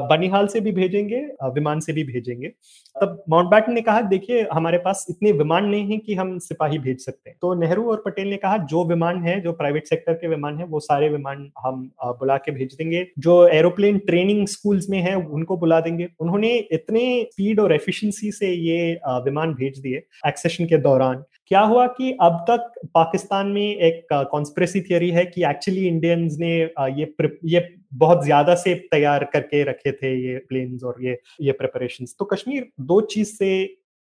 बनिहाल 0.09 0.47
से 0.47 0.59
भी 0.59 0.71
भेजेंगे 0.71 1.21
विमान 1.45 1.79
से 1.79 1.93
भी 1.93 2.03
भेजेंगे। 2.03 2.51
तब 3.01 3.23
माउंटबैटन 3.29 3.73
ने 3.73 3.81
कहा, 3.81 4.01
देखिए, 4.01 4.47
हमारे 4.53 4.77
पास 4.77 5.05
इतने 5.09 5.31
विमान 5.31 5.65
नहीं 5.65 5.91
है 5.91 5.97
कि 5.97 6.15
हम 6.15 6.37
सिपाही 6.39 6.77
भेज 6.77 6.99
सकते 6.99 7.29
हैं। 7.29 7.37
तो 7.41 7.53
नेहरू 7.53 7.83
और 7.91 8.03
पटेल 8.05 8.27
ने 8.27 8.37
कहा, 8.37 8.57
जो 8.59 8.83
विमान 8.85 9.23
है, 9.23 9.39
जो 9.41 9.53
प्राइवेट 9.53 9.87
सेक्टर 9.87 10.13
के 10.13 10.27
विमान 10.27 10.57
है, 10.57 10.65
वो 10.65 10.79
सारे 10.79 11.09
विमान 11.09 11.49
हम 11.59 11.89
बुला 12.03 12.37
के 12.37 12.51
भेज 12.51 12.73
देंगे। 12.73 13.05
जो 13.19 13.47
एरोप्लेन 13.47 13.97
ट्रेनिंग 13.97 14.45
स्कूल्स 14.47 14.89
में 14.89 14.99
है, 14.99 15.15
उनको 15.15 15.57
बुला 15.57 15.79
देंगे। 15.79 16.07
उन्होंने 16.19 16.55
इतने 16.71 17.01
स्पीड 17.31 17.59
और 17.59 17.73
एफिशिएंसी 17.73 18.31
से 18.31 18.51
ये 18.51 18.93
विमान 19.25 19.53
भेज 19.53 19.79
दिए 19.79 20.03
एक्सेशन 20.27 20.65
के 20.65 20.77
दौरान। 20.77 21.23
क्या 21.47 21.59
हुआ 21.61 21.85
कि 21.87 22.11
अब 22.21 22.33
तक 22.49 22.71
पाकिस्तान 22.93 23.47
में 23.47 23.75
एक 23.75 24.07
कॉन्स्परेसी 24.13 24.81
थियरी 24.81 25.09
है 25.11 25.25
कि 25.25 25.43
एक्चुअली 25.45 25.87
इंडियंस 25.87 26.37
ने 26.39 26.55
ये 26.99 27.13
ये 27.45 27.59
बहुत 27.91 28.23
ज़्यादा 28.23 28.55
से 28.55 28.73
तैयार 28.91 29.23
करके 29.33 29.63
रखे 29.63 29.91
थे 29.93 30.15
ये 30.17 30.37
प्लेन्स 30.49 30.83
और 30.83 31.03
ये 31.05 31.19
ये 31.41 31.51
प्रिपरेशन 31.53 32.05
तो 32.19 32.25
कश्मीर 32.25 32.69
दो 32.81 33.01
चीज़ 33.03 33.35
से 33.35 33.51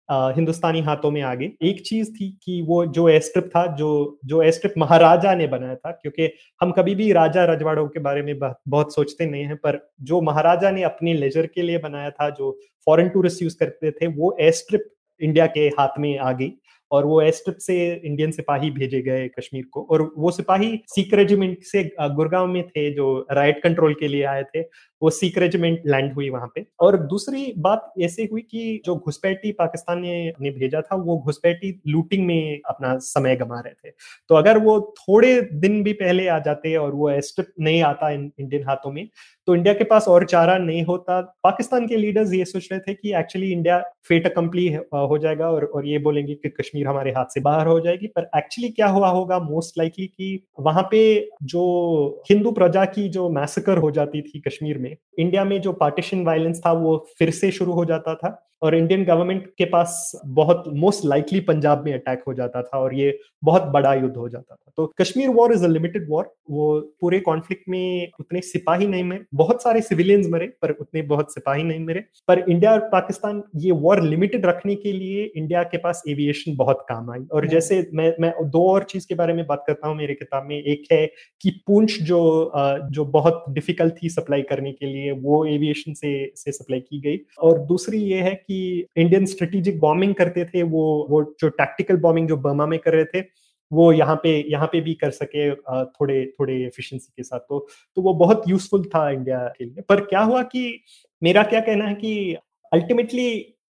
आ, 0.10 0.32
हिंदुस्तानी 0.32 0.82
हाथों 0.82 1.10
में 1.12 1.22
आ 1.22 1.34
गई। 1.36 1.50
एक 1.62 1.82
चीज़ 1.86 2.12
थी 2.12 2.30
कि 2.44 2.62
वो 2.62 2.86
जो 2.88 3.08
एस्ट्रिप 3.10 3.50
था 3.56 3.66
जो 3.76 4.20
जो 4.26 4.42
एस्ट्रिप 4.42 4.74
महाराजा 4.78 5.34
ने 5.36 5.48
बनाया 5.48 5.76
था 5.76 5.92
क्योंकि 5.92 6.30
हम 6.62 6.72
कभी 6.72 6.94
भी 6.96 7.12
राजा 7.14 7.44
रजवाड़ों 7.46 7.88
के 7.88 8.00
बारे 8.00 8.22
में 8.22 8.40
बहुत 8.40 8.94
सोचते 8.96 9.26
नहीं 9.26 9.44
हैं 9.44 9.56
पर 9.58 9.80
जो 10.04 10.22
महाराजा 10.22 10.72
ने 10.72 10.84
अपने 10.84 11.14
लेजर 11.14 11.48
के 11.48 11.62
लिए 11.62 11.78
बनाया 11.80 12.10
था 12.12 12.30
जो 12.30 12.52
फॉरेन 12.88 13.10
टूरिस्ट 13.10 13.42
यूज़ 13.42 13.58
करते 13.60 13.92
थे 13.92 14.08
वो 14.08 14.36
एस्ट्रिप 14.42 14.90
इंडिया 15.22 15.46
के 15.48 15.68
हाथ 15.80 16.00
में 16.00 16.18
आ 16.18 16.32
गई। 16.32 16.52
और 16.92 17.06
वो 17.06 17.22
एस्ट्रिप 17.22 17.58
से 17.58 17.78
इंडियन 18.06 18.32
सिपाही 18.32 18.72
भेजे 18.72 19.02
गए 19.02 19.28
कश्मीर 19.28 19.66
को। 19.72 19.88
और 19.92 20.02
वो 20.18 20.32
सिपाही 20.32 20.80
सिख 20.88 21.14
रेजिमेंट 21.14 21.64
से 21.64 21.84
गुरगांव 22.02 22.48
में 22.48 22.64
थे, 22.68 22.92
जो 22.94 23.28
राइट 23.32 23.62
कंट्रोल 23.64 23.94
के 23.94 24.08
लिए 24.08 24.24
आए 24.24 24.44
थे। 24.44 24.64
वो 25.02 25.10
सिख 25.10 25.38
रेजिमेंट 25.38 25.82
लैंड 25.88 26.14
हुई 26.14 26.30
वहाँ 26.30 26.52
पे। 26.56 26.66
और 26.80 26.98
दूसरी 27.08 27.54
बात 27.58 27.92
ऐसे 28.02 28.24
हुई 28.32 28.42
कि 28.42 28.82
जो 28.86 28.96
घुसपैठी 28.96 29.52
पाकिस्तान 29.52 30.00
ने, 30.02 30.34
ने 30.42 30.50
भेजा 30.52 30.82
था 30.82 30.96
वो 30.96 31.18
घुसपैठी 31.20 31.80
लूटिंग 31.88 32.26
में 32.28 32.60
अपना 32.66 32.98
समय 33.00 33.36
गमा 33.36 33.60
रहे 33.60 33.74
थे। 33.74 33.94
तो 34.30 34.36
अगर 34.36 34.58
वो 34.58 34.80
थोड़े 35.00 35.40
दिन 35.54 35.82
भी 35.84 35.94
पहले 35.94 36.28
आ 36.28 36.40
जाते 36.40 36.76
और 36.76 36.94
वो 36.94 37.10
एस्ट्रिप 37.12 37.54
नहीं 37.60 37.82
आता 37.84 38.10
इन, 38.10 38.32
इंडियन 38.40 38.64
हाथों 38.68 38.92
में 38.92 39.08
तो 39.48 39.56
इंडिया 39.56 39.74
के 39.74 39.84
पास 39.84 40.08
और 40.08 40.26
चारा 40.26 40.58
नहीं 40.58 40.84
होता। 40.86 41.20
पाकिस्तान 41.44 41.88
के 41.88 41.98
लीडर्स 41.98 42.34
ये 42.34 42.46
सोच 42.46 42.68
रहे 42.72 42.80
थे 42.80 42.94
कि 42.94 43.14
एक्चुअली 43.16 43.52
इंडिया 43.52 43.80
फेट 44.08 44.28
कंप्ली 44.28 44.68
हो 44.94 45.18
जाएगा 45.18 45.50
और, 45.52 45.66
और 45.66 45.86
ये 45.88 45.98
बोलेंगे 46.00 46.34
कि 46.36 46.50
कश्मीर 46.52 46.88
हमारे 46.88 47.12
हाथ 47.12 47.26
से 47.34 47.42
बाहर 47.42 47.68
हो 47.68 47.80
जाएगी। 47.80 48.08
पर 48.08 48.30
एक्चुअली 48.38 48.70
क्या 48.70 48.88
हुआ 48.88 49.10
होगा? 49.10 49.40
मोस्ट 49.40 49.78
लाइकली 49.78 50.06
कि 50.08 50.44
वहाँ 50.60 50.88
पे 50.92 51.30
जो 51.44 52.24
हिंदू 52.30 52.52
प्रजा 52.52 52.86
की 52.88 53.08
जो 53.10 53.30
मैसेकर 53.30 53.78
हो 53.78 53.92
जाती 53.92 54.22
थी 54.22 54.40
कश्मीर 54.48 54.78
में 54.78 54.87
इंडिया 55.20 55.44
में 55.44 55.62
जो 55.62 55.74
पार्टीशन 55.74 56.24
वायलेंस 56.26 56.62
था 56.66 56.72
वो 56.72 57.08
फिर 57.20 57.32
से 57.32 57.52
शुरू 57.52 57.74
हो 57.74 57.86
जाता 57.86 58.16
था। 58.16 58.50
और 58.62 58.76
इंडियन 58.76 59.04
गवर्नमेंट 59.06 59.46
के 59.58 59.66
पास 59.66 60.12
बहुत 60.26 60.64
मोस्ट 60.76 61.06
लाइकली 61.06 61.40
पंजाब 61.40 61.84
में 61.86 61.94
अटैक 61.94 62.24
हो 62.28 62.34
जाता 62.34 62.62
था 62.62 62.80
और 62.80 62.96
ये 62.96 63.18
बहुत 63.44 63.64
बड़ा 63.74 63.94
युद्ध 63.94 64.16
हो 64.18 64.28
जाता 64.30 64.56
था। 64.56 64.72
तो 64.78 64.86
Kashmir 65.00 65.30
war 65.30 65.54
is 65.54 65.64
a 65.66 65.68
limited 65.68 66.08
war 66.10 66.32
वो 66.52 66.80
पूरे 67.02 67.20
कॉन्फ्लिक्ट 67.20 67.64
में 67.70 68.10
उतने 68.20 68.42
सिपाही 68.42 68.88
नहीं 68.88 69.04
मरे। 69.04 69.26
बहुत 69.34 69.64
सारे 69.64 69.82
सिविलियंस 69.82 70.28
मरे 70.30 70.46
पर 70.62 70.72
उतने 70.72 71.02
बहुत 71.04 71.34
सिपाही 71.34 71.64
नहीं 71.64 71.86
मरे। 71.86 72.04
पर 72.28 72.40
इंडिया 72.50 72.72
और 72.72 72.80
पाकिस्तान 72.92 73.44
ये 73.56 73.72
वॉर 73.74 74.02
लिमिटेड 74.04 74.46
रखने 74.46 74.76
के 74.76 74.92
लिए 74.94 75.24
इंडिया 75.36 75.64
के 75.64 75.78
पास 75.78 76.04
एविएशन 76.10 76.56
बहुत 76.56 76.86
काम 76.90 77.12
आई। 77.12 77.26
और 77.34 77.48
जैसे 77.48 77.86
मैं 77.94 78.14
मैं 78.22 78.34
दो 78.50 78.68
और 78.72 78.84
चीज़ 78.84 79.08
के 79.10 79.16
बारे 79.16 79.34
में 79.34 79.46
बात 79.48 79.64
करता 79.68 79.88
हूँ 79.88 79.96
मेरे 79.98 80.14
किताब 80.14 80.46
में। 80.46 80.58
एक 80.58 80.84
है 80.92 81.06
कि 81.42 81.50
पूंछ 81.68 82.02
जो 82.02 82.52
जो 82.92 83.06
बहुत 83.08 83.44
डिफ़िकल्ट 83.50 83.94
थी 84.04 84.10
सप्लाई 84.10 84.42
करने 84.42 84.72
के 84.72 84.86
लिए 84.86 85.12
वो 85.22 85.46
एविएशन 85.46 85.94
से 85.94 86.12
से 86.36 86.52
सप्लाई 86.52 86.80
की 86.80 87.00
गई। 87.02 87.20
और 87.40 87.60
दूसरी 87.68 87.98
ये 88.00 88.22
है 88.22 88.36
कि 88.50 88.88
इंडियन 88.98 89.26
स्ट्रेटेजिक 89.26 89.80
बॉम्बिंग 89.80 90.14
करते 90.16 90.46
थे, 90.46 90.64
वो 90.64 91.08
वो 91.10 91.24
जो 91.42 91.50
टैक्टिकल 91.50 91.98
बॉम्बिंग 91.98 92.28
जो 92.28 92.38
बर्मा 92.38 92.66
में 92.66 92.80
कर 92.80 92.94
रहे 92.94 93.06
थे, 93.06 93.26
वो 93.72 93.92
यहाँ 93.92 94.16
पे 94.16 94.30
यहाँ 94.52 94.68
पे 94.68 94.82
भी 94.82 94.94
कर 94.94 95.12
सके 95.12 95.50
थोड़े 95.56 96.26
थोड़े 96.40 96.56
एफिशिएंसी 96.66 97.12
के 97.18 97.24
साथ। 97.24 97.40
तो 97.40 97.68
तो 97.98 98.02
वो 98.02 98.14
बहुत 98.14 98.44
यूजफुल 98.50 98.84
था 98.86 99.10
इंडिया 99.12 99.46
के 99.58 99.66
लिए। 99.66 99.82
पर 99.90 100.02
क्या 100.06 100.20
हुआ 100.22 100.42
कि 100.44 100.80
मेरा 101.22 101.44
क्या 101.44 101.60
कहना 101.60 101.86
है 101.86 101.96
कि 101.96 102.36
अल्टीमेटली 102.72 103.28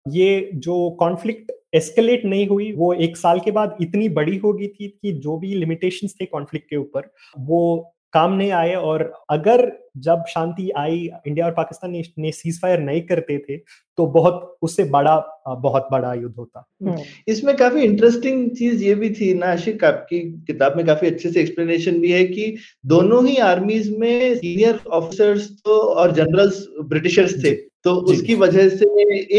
ये 0.07 0.51
जो 0.55 0.91
कॉन्फ्लिक्ट 1.01 1.53
एस्केलेट 1.75 2.25
नहीं 2.25 2.47
हुई, 2.49 2.70
वो 2.72 2.93
एक 2.95 3.16
साल 3.16 3.41
के 3.41 3.51
बाद 3.51 3.77
इतनी 3.81 4.09
बड़ी 4.09 4.37
हो 4.37 4.53
गई 4.53 4.66
थी 4.68 4.89
कि 4.89 5.12
जो 5.12 5.37
भी 5.39 5.55
लिमिटेशंस 5.55 6.14
थे 6.20 6.27
कॉन्फ्लिक्ट 6.27 6.68
के 6.70 6.77
ऊपर, 6.77 7.11
वो 7.39 7.93
काम 8.15 8.33
नहीं 8.33 8.51
आए 8.53 8.75
और 8.75 9.12
अगर 9.31 9.71
जब 9.97 10.25
शांति 10.29 10.71
आई 10.71 11.11
इंडिया 11.27 11.47
और 11.47 11.53
पाकिस्तान 11.53 11.91
ने, 11.91 12.03
ने 12.19 12.33
सीज 12.33 12.61
फायर 12.61 12.81
नहीं 12.81 13.01
करते 13.01 13.39
थे 13.39 13.57
तो 13.99 14.07
बहुत 14.07 14.57
उससे 14.62 14.85
बड़ा 14.85 15.17
बहुत 15.49 15.89
बड़ा 15.93 16.15
युद्ध 16.15 16.35
होता। 16.37 16.65
हम्म। 16.83 17.03
इसमें 17.29 17.57
काफ़ी 17.57 17.83
इंटरेस्टिंग 17.83 18.51
चीज़ 18.51 18.83
ये 18.85 18.95
भी 18.95 19.11
थी 19.11 19.33
ना 19.35 19.47
आशिक 19.47 19.85
आपकी 19.85 20.21
किताब 20.47 20.77
में 20.77 20.87
काफ़ी 20.87 21.09
अच्छे 21.09 21.31
से 21.31 21.41
एक्सप्लेनेशन 21.41 22.01
भी 22.01 22.12
है 22.12 22.25
कि 22.25 22.57
दोनों 22.87 23.27
ही 23.27 23.37
आर्मीज 23.37 23.97
में 23.99 24.35
सीनियर 24.35 24.81
ऑफिसर्स 24.91 25.51
तो 25.65 25.79
और 25.81 26.12
जनरल्स 26.12 26.67
ब्रिटिशर्स 26.85 27.45
थे। 27.45 27.74
तो 27.85 27.95
उसकी 28.12 28.35
वजह 28.35 28.68
से 28.68 28.87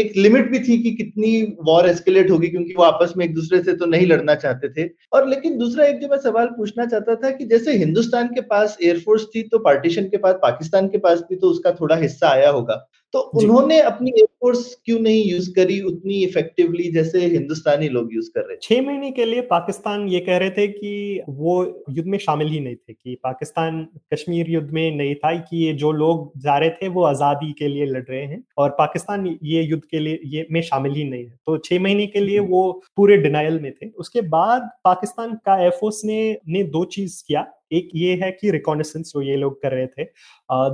एक 0.00 0.12
लिमिट 0.16 0.50
भी 0.50 0.58
थी 0.58 0.76
कि 0.82 0.90
कितनी 0.90 1.30
वॉर 1.66 1.88
एस्केलेट 1.88 2.30
होगी 2.30 2.48
क्योंकि 2.48 2.74
वो 2.74 2.82
आपस 2.82 3.12
में 3.16 3.24
एक 3.24 3.34
दूसरे 3.34 3.62
से 3.62 3.72
तो 3.72 3.86
नहीं 3.86 4.06
लड़ना 4.06 4.34
चाहते 4.34 4.68
थे। 4.68 4.88
और 5.12 5.28
लेकिन 5.28 5.56
दूसरा 5.58 5.84
एक 5.84 6.00
जो 6.00 6.08
मैं 6.08 6.18
सवाल 6.18 6.46
पूछना 6.46 6.86
चाहता 6.86 7.14
था 7.14 7.30
कि 7.30 7.44
जैसे 7.44 7.76
हिंदुस्तान 7.76 8.28
के 8.28 8.40
पास 8.40 8.76
एयरफोर्स 8.82 9.24
थी 9.34 9.42
तो 9.42 9.58
पार्टीशन 9.58 10.04
के 10.04 10.16
बाद 10.16 10.38
पाकिस्तान 10.42 10.88
के 10.88 10.98
पास 10.98 11.24
भी 11.30 11.36
तो 11.36 11.50
उसका 11.50 11.72
थोड़ा 11.72 11.96
हिस्सा 11.96 12.28
आया 12.28 12.50
होगा। 12.50 12.86
तो 13.14 13.20
उन्होंने 13.40 13.78
अपनी 13.80 14.10
एयरफोर्स 14.10 14.62
क्यों 14.84 14.98
नहीं 15.00 15.22
यूज़ 15.24 15.50
करी 15.54 15.80
उतनी 15.80 16.22
इफेक्टिवली 16.24 16.90
जैसे 16.92 17.20
हिंदुस्तानी 17.26 17.88
लोग 17.88 18.14
यूज़ 18.14 18.30
कर 18.30 18.40
रहे 18.40 18.56
छह 18.62 18.82
महीने 18.86 19.10
के 19.10 19.24
लिए 19.24 19.40
पाकिस्तान 19.50 20.06
ये 20.08 20.20
कह 20.20 20.36
रहे 20.36 20.50
थे 20.50 20.66
कि 20.68 21.22
वो 21.28 21.54
युद्ध 21.90 22.08
में 22.08 22.18
शामिल 22.18 22.48
ही 22.48 22.60
नहीं 22.60 22.76
थे 22.76 22.92
कि 22.92 23.14
पाकिस्तान 23.24 23.82
कश्मीर 24.14 24.50
युद्ध 24.50 24.70
में 24.70 24.96
नहीं 24.96 25.14
था 25.14 25.34
कि 25.40 25.64
ये 25.64 25.72
जो 25.74 25.92
लोग 25.92 26.30
जा 26.40 26.58
रहे 26.58 26.70
थे 26.70 26.88
वो 26.88 27.02
आज़ादी 27.04 27.52
के 27.52 27.68
लिए 27.68 27.86
लड़ 27.86 28.02
रहे 28.02 28.22
हैं 28.24 28.42
और 28.58 28.70
पाकिस्तान 28.78 29.26
ये 29.42 29.62
युद्ध 29.62 29.82
के 29.90 29.98
लिए 29.98 30.20
ये 30.26 30.46
में 30.50 30.60
शामिल 30.62 30.92
ही 30.92 31.04
नहीं 31.04 31.24
है। 31.24 31.38
तो 31.46 31.56
छह 31.58 31.80
महीने 31.80 32.06
के 32.06 32.20
लिए 32.20 32.38
वो 32.52 32.70
पूरे 32.96 33.16
डिनाइल 33.16 33.60
में 33.60 33.72
थे। 33.72 33.88
उसके 33.88 34.20
बाद 34.28 34.70
पाकिस्तान 34.84 35.34
का 35.46 35.60
एयरफोर्स 35.62 36.00
ने 36.04 36.36
ने 36.48 36.62
दो 36.64 36.84
चीज़ 36.84 37.22
किया। 37.28 37.46
एक 37.72 37.88
ये 37.94 38.14
है 38.22 38.30
कि 38.30 38.50
रिकॉनेसेंस 38.50 39.12
जो 39.14 39.22
ये 39.22 39.36
लोग 39.36 39.60
कर 39.62 39.72
रहे 39.72 39.86
थे। 39.86 40.04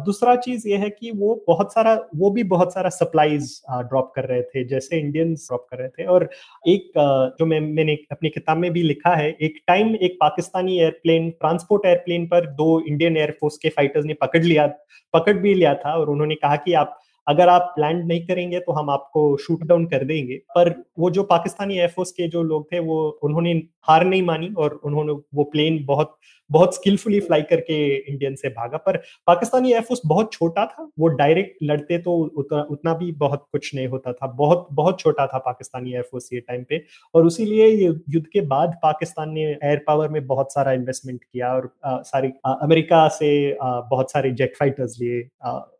दूसरा 0.04 0.34
चीज़ 0.36 0.68
ये 0.68 0.76
है 0.76 0.90
कि 0.90 1.10
वो 1.10 1.34
बहुत 1.48 1.72
सारा, 1.72 1.94
वो 2.16 2.30
भी 2.30 2.42
बहुत 2.44 2.72
सारा 2.74 2.88
सप्लाईज 2.90 3.60
ड्रॉप 3.72 4.12
कर 4.16 4.24
रहे 4.24 4.42
थे, 4.42 4.64
जैसे 4.64 4.98
इंडियंस 5.00 5.46
ड्रॉप 5.48 5.66
कर 5.70 5.78
रहे 5.78 5.88
थे। 5.88 6.04
और 6.04 6.28
एक 6.68 6.90
जो 7.38 7.46
मैं, 7.46 7.60
मैंने 7.60 7.98
अपनी 8.12 8.28
किताब 8.28 8.58
में 8.58 8.70
भी 8.72 8.82
लिखा 8.82 9.14
है, 9.14 9.30
एक 9.32 9.60
टाइम 9.66 9.94
एक 9.96 10.16
पाकिस्तानी 10.20 10.78
एयरप्लेन 10.78 11.30
ट्रांसपोर्ट 11.30 11.86
एयरप्लेन 11.86 12.26
पर 12.26 12.46
दो 12.54 12.80
इंडियन 12.80 13.16
एयरफोर्स 13.16 13.56
के 13.58 13.68
फाइटर्स 13.68 14.04
ने 14.04 14.14
पकड़ 14.14 14.42
लिया, 14.42 14.66
पकड़ 15.14 15.36
भी 15.36 15.54
लिया 15.54 15.74
था 15.74 15.94
और 15.94 16.10
उन्होंने 16.10 16.34
कहा 16.34 16.56
कि 16.56 16.72
आप, 16.74 16.98
अगर 17.26 17.48
आप 17.48 17.74
लैंड 17.78 18.04
नहीं 18.04 18.26
करेंगे 18.26 18.58
तो 18.60 18.72
हम 18.72 18.88
आपको 18.90 19.36
शूट 19.36 19.62
डाउन 19.62 19.84
कर 19.86 20.04
देंगे। 20.04 20.36
पर 20.54 20.70
वो 20.98 21.10
जो 21.10 21.22
पाकिस्तानी 21.22 21.78
एयरफोर्स 21.78 22.10
के 22.12 22.26
जो 22.28 22.42
लोग 22.42 22.66
थे, 22.72 22.78
वो, 22.78 23.08
उन्होंने 23.22 23.52
हार 23.82 24.04
नहीं 24.04 24.22
मानी 24.22 24.48
और 24.58 24.80
उन्होंने 24.84 25.12
वो 25.12 25.44
प्लेन 25.44 25.84
बहुत 25.84 26.16
बहुत 26.52 26.74
स्किलफुली 26.74 27.20
फ्लाई 27.20 27.42
करके 27.50 27.74
इंडियन 27.96 28.34
से 28.36 28.48
भागा। 28.50 28.76
पर 28.78 28.96
पाकिस्तानी 29.26 29.72
एयरफोर्स 29.72 30.00
बहुत 30.06 30.32
छोटा 30.32 30.64
था 30.66 30.88
वो 30.98 31.08
डायरेक्ट 31.10 31.56
लड़ते 31.62 31.98
तो 31.98 32.16
उतना 32.38 32.62
उतना 32.70 32.94
भी 32.94 33.10
बहुत 33.18 33.46
कुछ 33.52 33.74
नहीं 33.74 33.86
होता 33.88 34.12
था। 34.12 34.26
बहुत 34.28 34.66
बहुत 34.72 35.00
छोटा 35.00 35.26
था 35.26 35.38
पाकिस्तानी 35.40 35.92
एयरफोर्स 35.92 36.28
ये 36.32 36.40
टाइम 36.40 36.64
पे। 36.68 36.82
और 37.14 37.30
ये 37.40 37.68
युद्ध 37.84 38.26
के 38.26 38.40
बाद 38.46 38.78
पाकिस्तान 38.82 39.30
ने 39.30 39.42
एयर 39.42 39.82
पावर 39.86 40.08
में 40.08 40.26
बहुत 40.26 40.52
सारा 40.52 40.72
इन्वेस्टमेंट 40.72 41.22
किया 41.22 41.52
और 41.54 41.72
सारी 41.86 42.28
अमेरिका 42.46 43.06
से 43.10 43.30
आ, 43.52 43.80
बहुत 43.80 44.10
सारे 44.10 44.30
जेट 44.32 44.56
फाइटर्स 44.56 44.98
लिए 45.00 45.22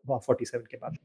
फोर्टी 0.07 0.45
सेवन 0.45 0.63
के 0.71 0.77
बाद। 0.77 0.97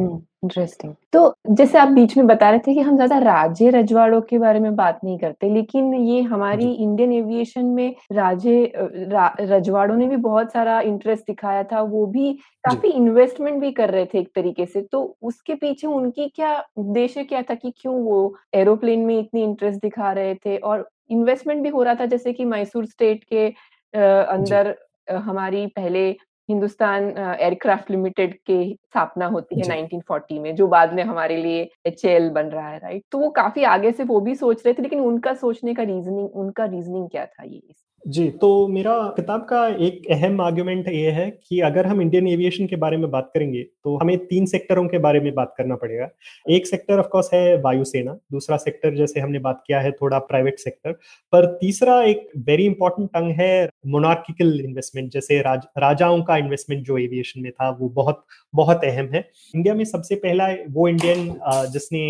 इंटरेस्टिंग 0.00 0.90
हम्म, 0.90 0.96
तो 1.12 1.54
जैसे 1.54 1.78
आप 1.78 1.88
बीच 1.88 2.16
में 2.16 2.26
बता 2.26 2.50
रहे 2.50 2.58
थे 2.58 2.74
कि 2.74 2.80
हम 2.80 2.96
ज़्यादा 2.96 3.18
राज्य 3.18 3.70
रजवाड़ों 3.70 4.20
के 4.22 4.38
बारे 4.38 4.60
में 4.60 4.74
बात 4.76 5.00
नहीं 5.04 5.18
करते 5.18 5.48
लेकिन 5.50 5.94
ये 5.94 6.20
हमारी 6.22 6.70
इंडियन 6.74 7.12
एविएशन 7.12 7.64
में 7.66 7.94
राजे 8.12 8.72
रा, 8.76 9.34
रजवाड़ों 9.40 9.96
ने 9.96 10.06
भी 10.06 10.16
बहुत 10.18 10.52
सारा 10.52 10.80
इंटरेस्ट 10.82 11.26
दिखाया 11.26 11.62
था 11.64 11.80
वो 11.82 12.06
भी 12.06 12.32
काफ़ी 12.64 12.88
इन्वेस्टमेंट 12.90 13.60
भी 13.60 13.70
कर 13.72 13.90
रहे 13.90 14.06
थे 14.06 14.18
एक 14.18 14.28
तरीके 14.34 14.66
से। 14.66 14.82
तो 14.82 15.16
उसके 15.22 15.54
पीछे 15.54 15.86
उनकी 15.86 16.28
क्या 16.28 16.56
उद्देश्य 16.76 17.24
क्या 17.24 17.42
था 17.42 17.54
कि 17.54 17.72
क्यों 17.80 17.94
वो 18.02 18.36
एरोप्लेन 18.54 19.00
में 19.00 19.18
इतनी 19.18 19.42
इंटरेस्ट 19.44 19.80
दिखा 19.82 20.12
रहे 20.12 20.34
थे? 20.36 20.56
और 20.56 20.88
इन्वेस्टमेंट 21.10 21.62
भी 21.62 21.68
हो 21.68 21.82
रहा 21.82 21.94
था 21.94 22.06
जैसे 22.06 22.32
कि 22.32 22.44
मैसूर 22.44 22.86
स्टेट 22.86 23.24
के 23.24 23.46
अंदर 23.94 24.74
हमारी 25.08 25.66
पहले 25.66 26.10
हिंदुस्तान 26.48 27.08
एयरक्राफ्ट 27.18 27.90
लिमिटेड 27.90 28.34
के 28.46 28.62
स्थापना 28.74 29.26
होती 29.26 29.60
है 29.60 29.64
1940 29.66 30.38
में 30.40 30.54
जो 30.56 30.66
बाद 30.66 30.92
में 30.92 31.02
हमारे 31.02 31.36
लिए 31.36 31.68
एचएल 31.86 32.28
बन 32.30 32.46
रहा 32.46 32.68
है 32.68 32.78
राइट? 32.78 33.02
तो 33.12 33.18
वो 33.18 33.30
काफ़ी 33.30 33.64
आगे 33.64 33.92
से 33.92 34.04
वो 34.04 34.20
भी 34.20 34.34
सोच 34.34 34.62
रहे 34.66 34.74
थे 34.74 34.82
लेकिन 34.82 35.00
उनका 35.00 35.34
सोचने 35.34 35.74
का 35.74 35.82
रीजनिंग 35.82 36.36
उनका 36.36 36.64
रीजनिंग 36.64 37.08
क्या 37.10 37.26
था 37.26 37.44
ये 37.44 37.60
जी 38.06 38.28
तो 38.30 38.48
मेरा 38.68 38.92
किताब 39.16 39.40
का 39.44 39.66
एक 39.84 40.02
अहम 40.10 40.40
आर्ग्यूमेंट 40.40 40.88
ये 40.88 41.10
है 41.10 41.30
कि 41.30 41.58
अगर 41.60 41.86
हम 41.86 42.00
इंडियन 42.00 42.26
एविएशन 42.28 42.66
के 42.66 42.76
बारे 42.76 42.96
में 42.96 43.10
बात 43.10 43.30
करेंगे 43.34 43.62
तो 43.62 43.96
हमें 43.96 44.16
तीन 44.26 44.44
सेक्टरों 44.46 44.86
के 44.88 44.98
बारे 44.98 45.20
में 45.20 45.32
बात 45.34 45.54
करना 45.58 45.76
पड़ेगा। 45.76 46.08
एक 46.46 46.66
सेक्टर 46.66 46.98
ऑफ़ 46.98 47.06
कोर्स 47.06 47.30
है 47.34 47.56
वायुसेना 47.62 48.16
दूसरा 48.32 48.56
सेक्टर 48.56 48.94
जैसे 48.96 49.20
हमने 49.20 49.38
बात 49.38 49.62
किया 49.66 49.80
है 49.80 49.90
थोड़ा 49.92 50.18
प्राइवेट 50.20 50.58
सेक्टर 50.58 50.92
पर 51.32 51.46
तीसरा 51.60 52.00
एक 52.02 52.28
वेरी 52.46 52.66
इंपॉर्टेंट 52.66 53.08
टंग 53.10 53.32
है 53.40 53.68
मोनार्किकल 53.86 54.60
इन्वेस्टमेंट 54.60 55.10
जैसे 55.12 55.40
राज, 55.42 55.62
राजाओं 55.78 56.22
का 56.22 56.36
इन्वेस्टमेंट 56.36 56.86
जो 56.86 56.98
एविएशन 56.98 57.40
में 57.40 57.50
था 57.52 57.70
वो 57.80 57.88
बहुत 57.90 58.24
बहुत 58.54 58.84
अहम 58.84 59.08
है। 59.14 59.28
इंडिया 59.54 59.74
में 59.74 59.84
सबसे 59.86 60.14
पहला 60.16 60.48
वो 60.70 60.88
इंडियन 60.88 61.28
जिसने 61.72 62.06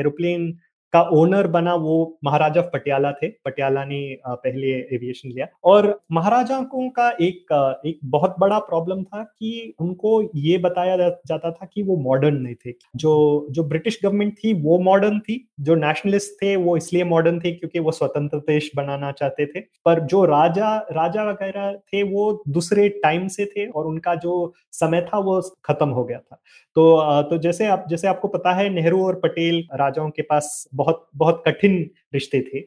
एरोप्लेन 0.00 0.52
का 0.96 1.02
ओनर 1.12 1.46
बना 1.46 1.74
वो 1.74 2.18
महाराजा 2.24 2.60
पटियाला 2.60 3.12
थे। 3.12 3.28
पटियाला 3.44 3.84
ने 3.84 4.18
पहले 4.26 4.68
एविएशन 4.94 5.28
लिया। 5.28 5.46
और 5.64 6.00
महाराजाओं 6.12 6.88
का 6.90 7.10
एक 7.10 7.80
एक 7.86 7.98
बहुत 8.04 8.34
बड़ा 8.40 8.58
प्रॉब्लम 8.58 9.02
था 9.04 9.22
कि 9.22 9.74
उनको 9.80 10.30
ये 10.34 10.58
बताया 10.58 10.96
जाता 10.96 11.50
था 11.50 11.66
कि 11.66 11.82
वो 11.82 11.96
मॉडर्न 11.96 12.36
नहीं 12.36 12.54
थे। 12.54 12.72
जो 12.96 13.46
जो 13.50 13.64
ब्रिटिश 13.64 13.98
गवर्नमेंट 14.04 14.34
थी, 14.34 14.52
वो 14.52 14.78
मॉडर्न 14.78 15.18
थी। 15.18 15.48
जो 15.60 15.74
नेशनलिस्ट 15.74 16.32
थे, 16.42 16.56
वो 16.56 16.76
इसलिए 16.76 17.04
मॉडर्न 17.04 17.40
थे 17.40 17.52
क्योंकि 17.52 17.78
वो 17.78 17.90
स्वतंत्र 17.90 18.38
देश 18.38 18.70
बनाना 18.76 19.12
चाहते 19.12 19.46
थे। 19.46 19.60
पर 19.60 20.00
जो 20.00 20.24
राजा 20.24 20.76
राजा 20.92 21.24
वगैरह 21.24 21.72
थे, 21.72 22.02
वो 22.02 22.42
दूसरे 22.48 22.88
टाइम 22.88 23.28
से 23.28 23.44
थे 23.46 23.66
और 23.66 23.86
उनका 23.86 24.14
जो 24.14 24.52
समय 24.72 25.00
था, 25.02 25.18
वो 25.18 25.40
खत्म 25.64 25.88
हो 25.88 26.04
गया 26.04 26.18
था। 26.18 26.40
तो 26.74 26.86
तो 27.22 27.38
जैसे 27.38 27.66
आप, 27.66 27.84
जैसे 27.88 28.08
आपको 28.08 28.28
पता 28.28 28.52
है, 28.52 28.68
नेहरू 28.68 29.06
और 29.06 29.14
पटेल 29.14 29.64
राजाओं 29.74 30.10
के 30.10 30.22
पास 30.22 30.68
बहुत 30.74 30.85
बहुत 30.86 31.08
बहुत 31.16 31.42
कठिन 31.46 31.78
रिश्ते 32.14 32.40
थे। 32.42 32.60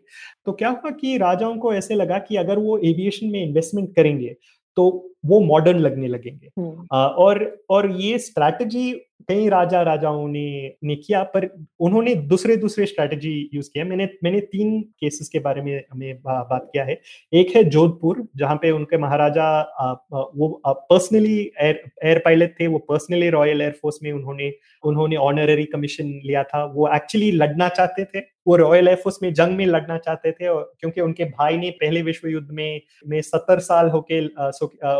तो 0.45 0.51
क्या 0.53 0.69
हुआ 0.69 0.91
कि 0.91 1.17
राजाओं 1.17 1.57
को 1.57 1.73
ऐसे 1.73 1.95
लगा 1.95 2.17
कि 2.19 2.35
अगर 2.35 2.59
वो 2.59 2.77
एविएशन 2.77 3.27
में 3.27 3.43
इन्वेस्टमेंट 3.43 3.95
करेंगे 3.95 4.35
तो 4.77 4.85
वो 5.25 5.39
मॉडर्न 5.41 5.79
लगने 5.79 6.07
लगेंगे। 6.07 6.49
हम्म। 6.57 6.87
और 6.95 7.57
और 7.69 7.91
ये 7.91 8.17
स्ट्रैटेजी 8.19 8.91
कई 9.29 9.47
राजा 9.49 9.81
राजाओं 9.81 10.27
ने 10.27 10.75
ने 10.83 10.95
किया 10.95 11.23
पर 11.23 11.47
उन्होंने 11.79 12.13
दूसरे 12.15 12.55
दूसरे 12.57 12.85
स्ट्रैटेजी 12.85 13.49
यूज़ 13.53 13.69
किया। 13.73 13.85
मैंने 13.85 14.07
मैंने 14.23 14.39
तीन 14.39 14.81
केसेस 14.81 15.29
के 15.29 15.39
बारे 15.39 15.61
में 15.61 15.83
हमें 15.91 16.15
बा, 16.15 16.43
बात 16.43 16.69
किया 16.73 16.83
है। 16.83 16.99
एक 17.33 17.55
है 17.55 17.63
जोधपुर 17.63 18.27
जहाँ 18.37 18.55
पे 18.55 18.71
उनके 18.71 18.97
महाराजा 18.97 19.49
वो 20.11 20.61
पर्सनली 20.67 21.39
एयर 21.61 21.81
एयर 22.03 22.19
पायलट 22.25 22.55
थे 22.59 22.67
वो 22.67 22.77
पर्सनली 22.77 23.29
रॉयल 23.29 23.61
एयरफोर्स 23.61 23.99
में 24.03 24.11
उन्होंने 24.11 24.53
उन्होंने 24.83 25.15
ऑनररी 25.15 25.65
कमीशन 25.65 26.19
लिया 26.25 26.43
था। 26.43 26.63
वो 26.65 26.89
एक्चुअली 26.95 27.31
लड़ना 27.31 27.69
चाहते 27.69 28.05
थे। 28.05 28.19
वो 28.47 28.55
रॉयल 28.55 28.87
एयरफोर्स 28.87 29.17
में 29.23 29.33
जंग 29.33 29.55
में 29.57 29.65
लड़ना 29.65 29.97
चाहते 29.97 30.31
थे 30.31 30.47
और 30.47 30.73
क्योंकि 30.79 31.01
उनके 31.01 31.25
भाई 31.25 31.57
ने 31.57 31.69
पहले 31.69 32.01
विश्व 32.01 32.27
युद्ध 32.27 32.47
में 32.51 32.81
में 33.07 33.21
सत्तर 33.21 33.59
साल 33.59 33.89
होके 33.89 34.21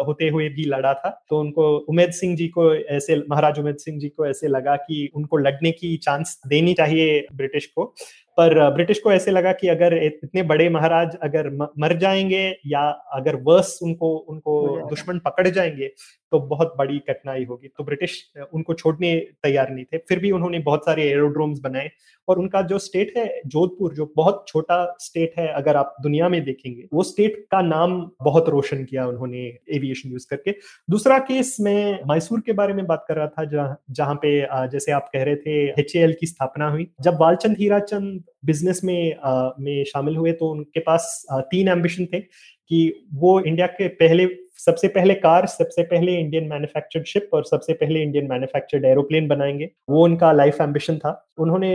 होते 0.10 0.30
हुए 0.30 0.49
भी 0.49 0.66
लड़ा 0.66 0.93
था। 0.93 1.10
तो 1.30 1.39
उनको 1.39 1.78
उमेद 1.89 2.12
सिंह 2.12 2.36
जी 2.36 2.47
को 2.47 2.74
ऐसे 2.76 3.22
महाराज 3.30 3.60
उमेद 3.60 3.78
सिंह 3.78 3.99
जी 3.99 4.10
को 4.10 4.26
ऐसे 4.26 4.47
लगा 4.47 4.76
कि 4.76 5.10
उनको 5.16 5.38
लड़ने 5.38 5.72
की 5.72 5.95
चांस 5.97 6.39
देनी 6.47 6.74
चाहिए 6.74 7.26
ब्रिटिश 7.36 7.66
को। 7.66 7.93
पर 8.38 8.53
ब्रिटिश 8.70 8.99
को 8.99 9.12
ऐसे 9.12 9.32
लगा 9.32 9.51
कि 9.51 9.68
अगर 9.68 9.93
इतने 10.03 10.43
बड़े 10.43 10.70
महाराज 10.70 11.16
अगर 11.24 11.49
मर 11.80 11.97
जाएँगे 11.97 12.43
या 12.66 12.82
अगर 13.14 13.36
वर्स 13.36 13.80
उनको 13.84 14.16
उनको 14.30 14.53
दुश्मन 14.89 15.20
पकड़ 15.20 15.47
जाएँगे 15.47 15.89
तो 16.32 16.39
बहुत 16.39 16.73
बड़ी 16.77 16.99
कठिनाई 16.99 17.43
होगी। 17.45 17.67
तो 17.67 17.84
ब्रिटिश 17.84 18.21
उनको 18.53 18.73
छोड़ने 18.73 19.15
तैयार 19.43 19.69
नहीं 19.71 19.86
थे। 19.86 19.97
फिर 19.99 20.19
भी 20.19 20.32
उन्होंने 20.32 20.59
बहुत 20.61 20.86
सारे 20.86 21.09
एरोड्रोम्स 21.09 21.59
बनाए 21.59 21.89
और 22.27 22.39
उनका 22.39 22.61
जो 22.63 22.77
स्टेट 22.80 23.13
है 23.17 23.41
जोधपुर 23.47 23.93
जो 23.95 24.11
बहुत 24.15 24.43
छोटा 24.47 24.77
स्टेट 24.99 25.34
है 25.39 25.47
अगर 25.53 25.75
आप 25.75 25.95
दुनिया 26.03 26.30
में 26.30 26.43
देखेंगे 26.43 26.88
वो 26.93 27.03
स्टेट 27.03 27.38
का 27.51 27.61
नाम 27.61 27.99
बहुत 28.23 28.49
रोशन 28.49 28.84
किया 28.84 29.05
उन्होंने 29.07 29.45
एविएशन 29.75 30.09
यूज़ 30.09 30.27
करके। 30.30 30.51
दूसरा 30.89 31.17
केस 31.21 31.55
मैं 31.61 31.99
मैसूर 32.09 32.41
के 32.41 32.53
बारे 32.53 32.73
में 32.73 32.86
बात 32.88 33.05
कर 33.07 33.15
रहा 33.15 33.27
था 33.27 33.43
जहाँ 33.45 33.77
जहाँ 33.91 34.15
पे 34.15 34.39
जैसे 34.69 34.91
आप 34.91 35.09
कह 35.13 35.23
रहे 35.23 35.36
थे 35.36 35.57
एचएएल 35.82 36.15
की 36.19 36.27
स्थापना 36.27 36.69
हुई। 36.69 36.88
जब 37.01 37.17
बालचंद 37.17 37.57
हीराचंद 37.59 38.23
बिज़नेस 38.45 38.82
में 38.84 39.15
आ, 39.15 39.49
में 39.59 39.84
शामिल 39.86 40.15
हुए 40.15 40.32
तो 40.32 40.49
उनके 40.51 40.80
पास 40.80 41.25
आ, 41.32 41.39
तीन 41.41 41.67
एम्बिशन 41.67 42.05
थे 42.05 42.19
कि 42.19 43.07
वो 43.13 43.39
इंडिया 43.41 43.67
के 43.67 43.88
पहले 43.88 44.25
सबसे 44.66 44.88
पहले 44.88 45.14
कार, 45.14 45.45
सबसे 45.45 45.84
पहले 45.84 46.16
इंडियन 46.16 46.43
मैन्युफैक्चर्ड 46.43 47.05
शिप 47.05 47.30
और 47.34 47.43
सबसे 47.45 47.74
पहले 47.74 48.01
इंडियन 48.01 48.28
मैन्युफैक्चर्ड 48.28 48.86
एरोप्लेन 48.86 49.28
बनाएँगे। 49.28 49.70
वो 49.89 50.03
उनका 50.03 50.32
लाइफ 50.32 50.62
एम्बिशन 50.62 50.97
था। 50.97 51.28
उन्होंने 51.39 51.71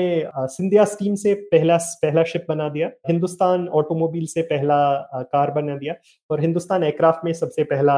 सिंधिया 0.48 0.84
स्कीम 0.84 1.14
से 1.14 1.34
पहला 1.52 1.76
पहला 2.02 2.22
शिप 2.24 2.44
बना 2.48 2.68
दिया 2.68 2.88
हिंदुस्तान 3.08 3.66
ऑटोमोबाइल 3.74 4.26
से 4.26 4.42
पहला 4.44 4.76
कार 5.24 5.50
बना 5.50 5.76
दिया 5.76 5.94
और 6.30 6.40
हिंदुस्तान 6.40 6.82
एयरक्राफ्ट 6.82 7.24
में 7.24 7.32
सबसे 7.32 7.64
पहला 7.64 7.96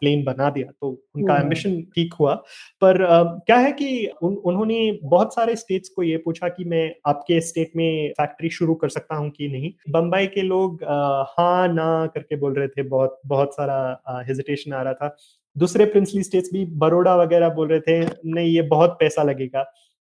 प्लेन 0.00 0.24
बना 0.24 0.50
दिया 0.50 0.70
तो 0.72 0.90
उनका 1.14 1.36
एम्बिशन। 1.36 1.80
ठीक 1.94 2.14
हुआ। 2.20 2.34
पर 2.82 2.98
क्या 3.46 3.56
है 3.56 3.72
कि 3.72 4.10
उन, 4.22 4.34
उन्होंने 4.36 4.98
बहुत 5.04 5.34
सारे 5.34 5.56
स्टेट्स 5.56 5.88
को 5.88 6.02
ये 6.02 6.16
पूछा 6.16 6.48
कि 6.48 6.64
मैं 6.64 6.90
आपके 7.06 7.40
स्टेट 7.42 7.70
में 7.76 8.12
फैक्ट्री 8.12 8.50
शुरू 8.50 8.74
कर 8.74 8.88
सकता 8.88 9.16
हूँ 9.16 9.30
कि 9.30 9.48
नहीं? 9.48 9.72
बम्बई 9.90 10.26
के 10.26 10.42
लोग 10.42 10.84
हाँ 11.30 11.68
ना 11.68 12.06
करके 12.06 12.36
बोल 12.36 12.54
रहे 12.54 12.68
थे 12.68 12.82
बहुत 12.84 13.20
बहुत 13.26 13.54
सारा 13.54 14.22
हेजिटेशन 14.28 14.72
आ 14.72 14.82
रहा 14.82 14.92
था। 14.92 15.16
दूसरे 15.56 15.84
प्रिंसली 15.86 16.22
स्टेट्स 16.22 16.50
भी 16.52 16.64
बड़ोड़ा 16.76 17.14
वगैरह 17.16 17.48
बोल 17.50 17.68
रहे 17.68 17.80
थे 17.80 18.00
नहीं 18.26 18.48
ये 18.48 18.62
बहुत 18.64 18.96
पैसा 19.00 19.22
लगेगा। 19.22 19.64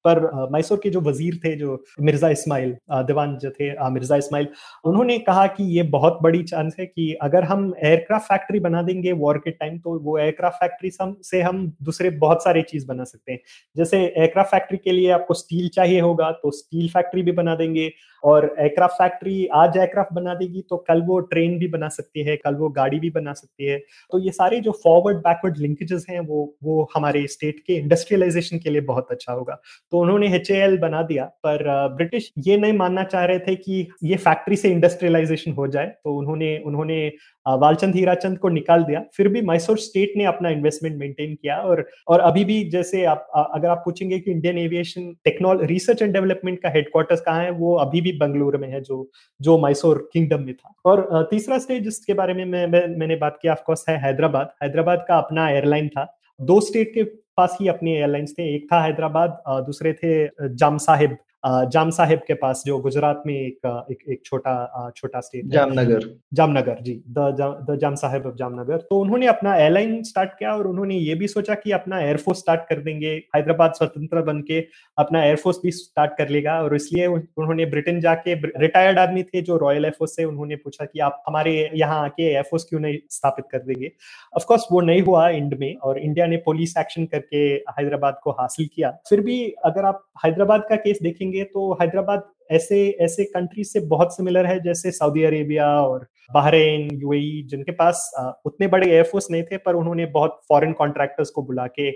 पर 0.07 0.49
मैसूर 0.53 0.81
के 0.83 0.91
जो 0.91 1.01
वज़ीर 1.03 1.41
थे, 1.45 1.55
जो 1.57 1.85
मिर्ज़ा 2.01 2.29
इस्माइल 2.31 2.77
दीवान 3.03 3.37
जो 3.39 3.51
थे 3.51 3.71
मिर्ज़ा 3.91 4.17
इस्माइल, 4.17 4.49
उन्होंने 4.85 5.19
कहा 5.21 5.47
कि 5.49 5.65
ये 5.69 5.83
बहुत 5.91 6.19
बड़ी 6.23 6.43
चांस 6.45 6.77
है 6.81 6.87
कि 6.87 7.13
अगर 7.23 7.45
हम 7.45 7.73
एयरक्राफ्ट 7.85 8.27
फैक्ट्री 8.27 8.61
बना 8.61 8.83
देंगे 8.83 9.13
वॉर 9.15 9.39
के 9.39 9.51
टाइम 9.53 9.79
तो 9.79 9.99
वो 10.01 10.19
एयरक्राफ्ट 10.19 10.57
फैक्ट्री 10.57 10.91
से 11.23 11.41
हम 11.43 11.67
दूसरे 11.83 12.11
बहुत 12.19 12.45
सारे 12.45 12.63
चीज़ 12.65 12.87
बना 12.87 13.05
सकते 13.05 13.33
हैं। 13.33 13.41
जैसे 13.77 13.99
एयरक्राफ्ट 13.99 14.51
फैक्ट्री 14.51 14.79
के 14.79 14.93
लिए 14.93 15.11
आपको 15.13 15.35
स्टील 15.37 15.69
चाहिए 15.71 16.01
होगा 16.01 16.31
तो 16.35 16.51
स्टील 16.53 16.89
फैक्ट्री 16.91 17.23
भी 17.23 17.33
बना 17.35 17.55
देंगे 17.57 17.91
और 18.23 18.45
एयरक्राफ्ट 18.59 18.95
फैक्ट्री 18.95 19.47
आज 19.55 19.77
एयरक्राफ्ट 19.77 20.13
बना 20.15 20.35
देगी 20.35 20.61
तो 20.71 20.77
कल 20.89 21.03
वो 21.07 21.19
ट्रेन 21.27 21.59
भी 21.59 21.69
बना 21.69 21.89
सकती 21.91 22.23
है, 22.23 22.37
कल 22.37 22.55
वो 22.55 22.69
गाड़ी 22.71 22.99
भी 23.01 23.11
बना 23.11 23.33
सकती 23.35 23.67
है। 23.67 23.79
तो 24.13 24.19
ये 24.19 24.31
सारे 24.33 24.61
जो 24.61 24.73
फॉरवर्ड 24.85 25.19
बैकवर्ड 25.19 25.59
लिंकेजेस 25.59 26.07
हैं, 26.11 26.21
वो 26.21 26.55
वो 26.65 26.89
हमारे 26.95 27.27
स्टेट 27.29 27.59
के 27.67 27.75
इंडस्ट्रियलाइजेशन 27.75 28.59
के 28.59 28.71
लिए 28.71 28.81
बहुत 28.83 29.11
अच्छा 29.11 29.33
होगा। 29.33 29.55
तो 29.93 29.96
उन्होंने 30.01 30.35
एच 30.35 30.49
बना 30.81 31.03
दिया। 31.03 31.25
पर 31.45 31.65
ब्रिटिश 31.97 32.31
ये 32.47 32.57
नहीं 32.57 32.73
मानना 32.73 33.03
चाह 33.05 33.25
रहे 33.25 33.39
थे 33.39 33.55
कि 33.57 33.87
ये 34.05 34.17
फैक्ट्री 34.19 34.57
से 34.57 34.71
इंडस्ट्रियलाइजेशन 34.71 35.53
हो 35.53 35.67
जाए। 35.69 35.87
तो 35.87 36.17
उन्होंने 36.19 36.57
उन्होंने 36.67 37.07
वालचंद 37.47 37.95
हीराचंद 37.95 38.39
को 38.39 38.49
निकाल 38.49 38.85
दिया। 38.85 39.03
फिर 39.17 39.29
भी 39.29 39.41
मैसूर 39.43 39.79
स्टेट 39.79 40.13
ने 40.17 40.25
अपना 40.25 40.51
इन्वेस्टमेंट 40.51 40.97
मेंटेन 40.99 41.35
किया 41.35 41.57
और 41.59 41.85
और 42.09 42.21
अभी 42.21 42.45
भी 42.45 42.63
जैसे 42.71 43.05
आप 43.05 43.29
अगर 43.35 43.69
आप 43.69 43.83
पूछेंगे 43.85 44.19
कि 44.19 44.31
Indian 44.31 44.59
aviation 44.59 45.13
technology 45.25 45.67
research 45.67 46.03
and 46.03 46.13
development 46.13 46.61
का 46.63 46.69
हेडक्वार्टर्स 46.69 47.21
कहाँ 47.21 47.45
है 47.45 47.51
वो 47.53 47.75
अभी 47.77 48.01
भी 48.01 48.13
बंगलुरु 48.19 48.59
में 48.59 48.69
है 48.69 48.81
जो 48.81 49.09
जो 49.41 49.59
मैसूर 49.59 50.09
किंगडम 50.13 50.43
में 50.43 50.55
था। 50.55 50.75
और 50.85 51.27
तीसरा 51.31 51.59
स्टेट 51.59 51.83
जिसके 51.83 52.15
बारे 52.15 52.35
में 52.35 52.45
मैं, 52.45 52.67
मैं 52.67 52.87
मैंने 52.99 53.17
बात 53.17 53.39
किया 53.43 53.53
ऑफकोर्स 53.53 53.85
है 53.89 53.97
हैदराबाद 54.01 54.53
हैदराबाद 54.63 55.05
का 55.09 55.19
अपना 55.19 55.49
एयरलाइन 55.51 55.89
था। 55.89 56.07
दो 56.41 56.61
स्टेट 56.61 56.93
के 56.95 57.03
पास 57.37 57.57
ही 57.61 57.69
अपनी 57.69 57.93
एयरलाइंस 57.93 58.35
थे। 58.39 58.55
एक 58.55 58.67
था 58.73 58.83
हैदराबाद 58.83 59.43
दूसरे 59.67 59.93
थे 59.95 60.13
जाम 60.55 60.79
साहिब 60.81 61.17
जाम 61.47 61.91
साहिब 61.91 62.21
के 62.27 62.35
पास 62.35 62.63
जो 62.67 62.79
गुजरात 62.79 63.23
में 63.27 63.35
एक 63.35 63.87
एक, 63.91 63.99
एक 64.09 64.21
छोटा 64.25 64.93
छोटा 64.97 65.21
state 65.21 65.47
Jamnagar. 65.47 66.09
Jamnagar 66.35 66.79
ji. 66.83 66.95
The 67.09 67.77
Jam 67.81 67.95
Sahib 67.95 68.27
of 68.27 68.35
Jamnagar. 68.35 68.77
तो 68.81 69.01
उन्होंने 69.01 69.27
अपना 69.27 69.55
एयरलाइन 69.57 70.03
स्टार्ट 70.03 70.31
किया 70.39 70.55
और 70.57 70.67
उन्होंने 70.67 70.95
ये 70.97 71.15
भी 71.15 71.29
सोचा 71.29 71.55
कि 71.55 71.73
अपना 71.73 72.01
एयरफोर्स 72.01 72.39
स्टार्ट 72.39 72.61
कर 72.69 72.81
देंगे। 72.83 73.13
हैदराबाद 73.37 73.73
स्वतंत्र 73.73 74.23
बन 74.23 74.41
के 74.43 74.61
अपना 74.99 75.25
एयरफोर्स 75.25 75.61
भी 75.65 75.71
स्टार्ट 75.73 76.17
कर 76.19 76.29
लेगा 76.29 76.61
और 76.63 76.75
इसलिए 76.77 77.07
उन्होंने 77.07 77.67
ब्रिटेन 77.67 78.01
जाके 78.01 78.35
रिटायर्ड 78.35 78.99
आदमी 78.99 79.23
थे 79.25 79.43
जो 79.43 79.57
रॉयल 79.57 79.85
एयरफोर्स 79.85 80.17
से 80.17 80.25
उन्होंने 80.25 80.57
पूछा 80.57 80.85
कि 80.85 81.01
आप 81.01 81.23
हमारे 81.27 81.55
यहाँ 81.75 82.03
आके 82.05 82.23
एयरफोर्स 82.25 82.65
क्यों 82.65 82.81
नहीं 82.81 82.99
स्थापित 83.11 83.45
कर 83.53 83.59
देंगे? 83.61 83.91
ऑफकोर्स 84.37 84.67
वो 84.73 84.81
नहीं 84.81 85.03
हुआ 85.03 85.29
इंड 85.31 85.55
में 85.61 85.75
और 85.77 85.99
इंडिया 85.99 86.27
ने 86.27 86.37
पुलिस 86.47 86.77
एक्शन 86.79 87.07
करके 87.07 87.45
हैदराबाद 87.71 88.19
को 88.25 88.31
हासिल 88.33 88.69
किया। 88.75 88.91
फिर 89.09 89.21
भी 89.21 89.39
अगर 89.65 89.85
आप 89.85 90.05
हैदराबाद 90.25 90.67
का 90.69 90.77
केस 90.79 90.99
देखेंगे 91.03 91.36
देखेंगे 91.37 91.45
तो 91.53 91.73
हैदराबाद 91.81 92.23
ऐसे 92.53 92.79
ऐसे 93.01 93.25
कंट्री 93.25 93.65
से 93.65 93.81
बहुत 93.87 94.17
सिमिलर 94.17 94.47
है, 94.47 94.61
जैसे 94.63 94.91
सऊदी 94.93 95.23
अरेबिया 95.25 95.67
और 95.81 96.07
बहरेन 96.35 96.89
यूएई 97.03 97.43
जिनके 97.51 97.73
पास 97.73 98.11
उतने 98.47 98.67
बड़े 98.67 98.91
एयरफोर्स 98.91 99.31
नहीं 99.31 99.43
थे, 99.43 99.57
पर 99.57 99.75
उन्होंने 99.75 100.07
बहुत 100.15 100.41
फॉरेन 100.49 100.73
कॉन्ट्रैक्टर्स 100.73 101.31
को 101.31 101.43
बुला 101.43 101.67
के 101.79 101.91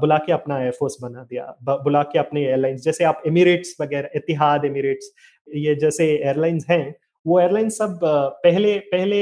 बुला 0.00 0.18
के 0.18 0.32
अपना 0.32 0.60
एयरफोर्स 0.62 0.96
बना 1.02 1.22
दिया 1.24 1.44
बुला 1.82 2.02
के 2.02 2.18
अपने 2.18 2.44
एयरलाइंस 2.44 2.82
जैसे 2.84 3.04
आप 3.04 3.22
एमिरेट्स 3.26 3.76
वगैरह 3.80 4.10
इतिहाद 4.16 4.64
एमिरेट्स 4.64 5.10
ये 5.48 5.74
जैसे 5.76 6.06
एयरलाइंस 6.14 6.66
हैं 6.70 6.84
वो 7.26 7.38
एयरलाइन 7.40 7.68
सब 7.70 7.98
पहले 8.02 8.76
पहले 8.92 9.18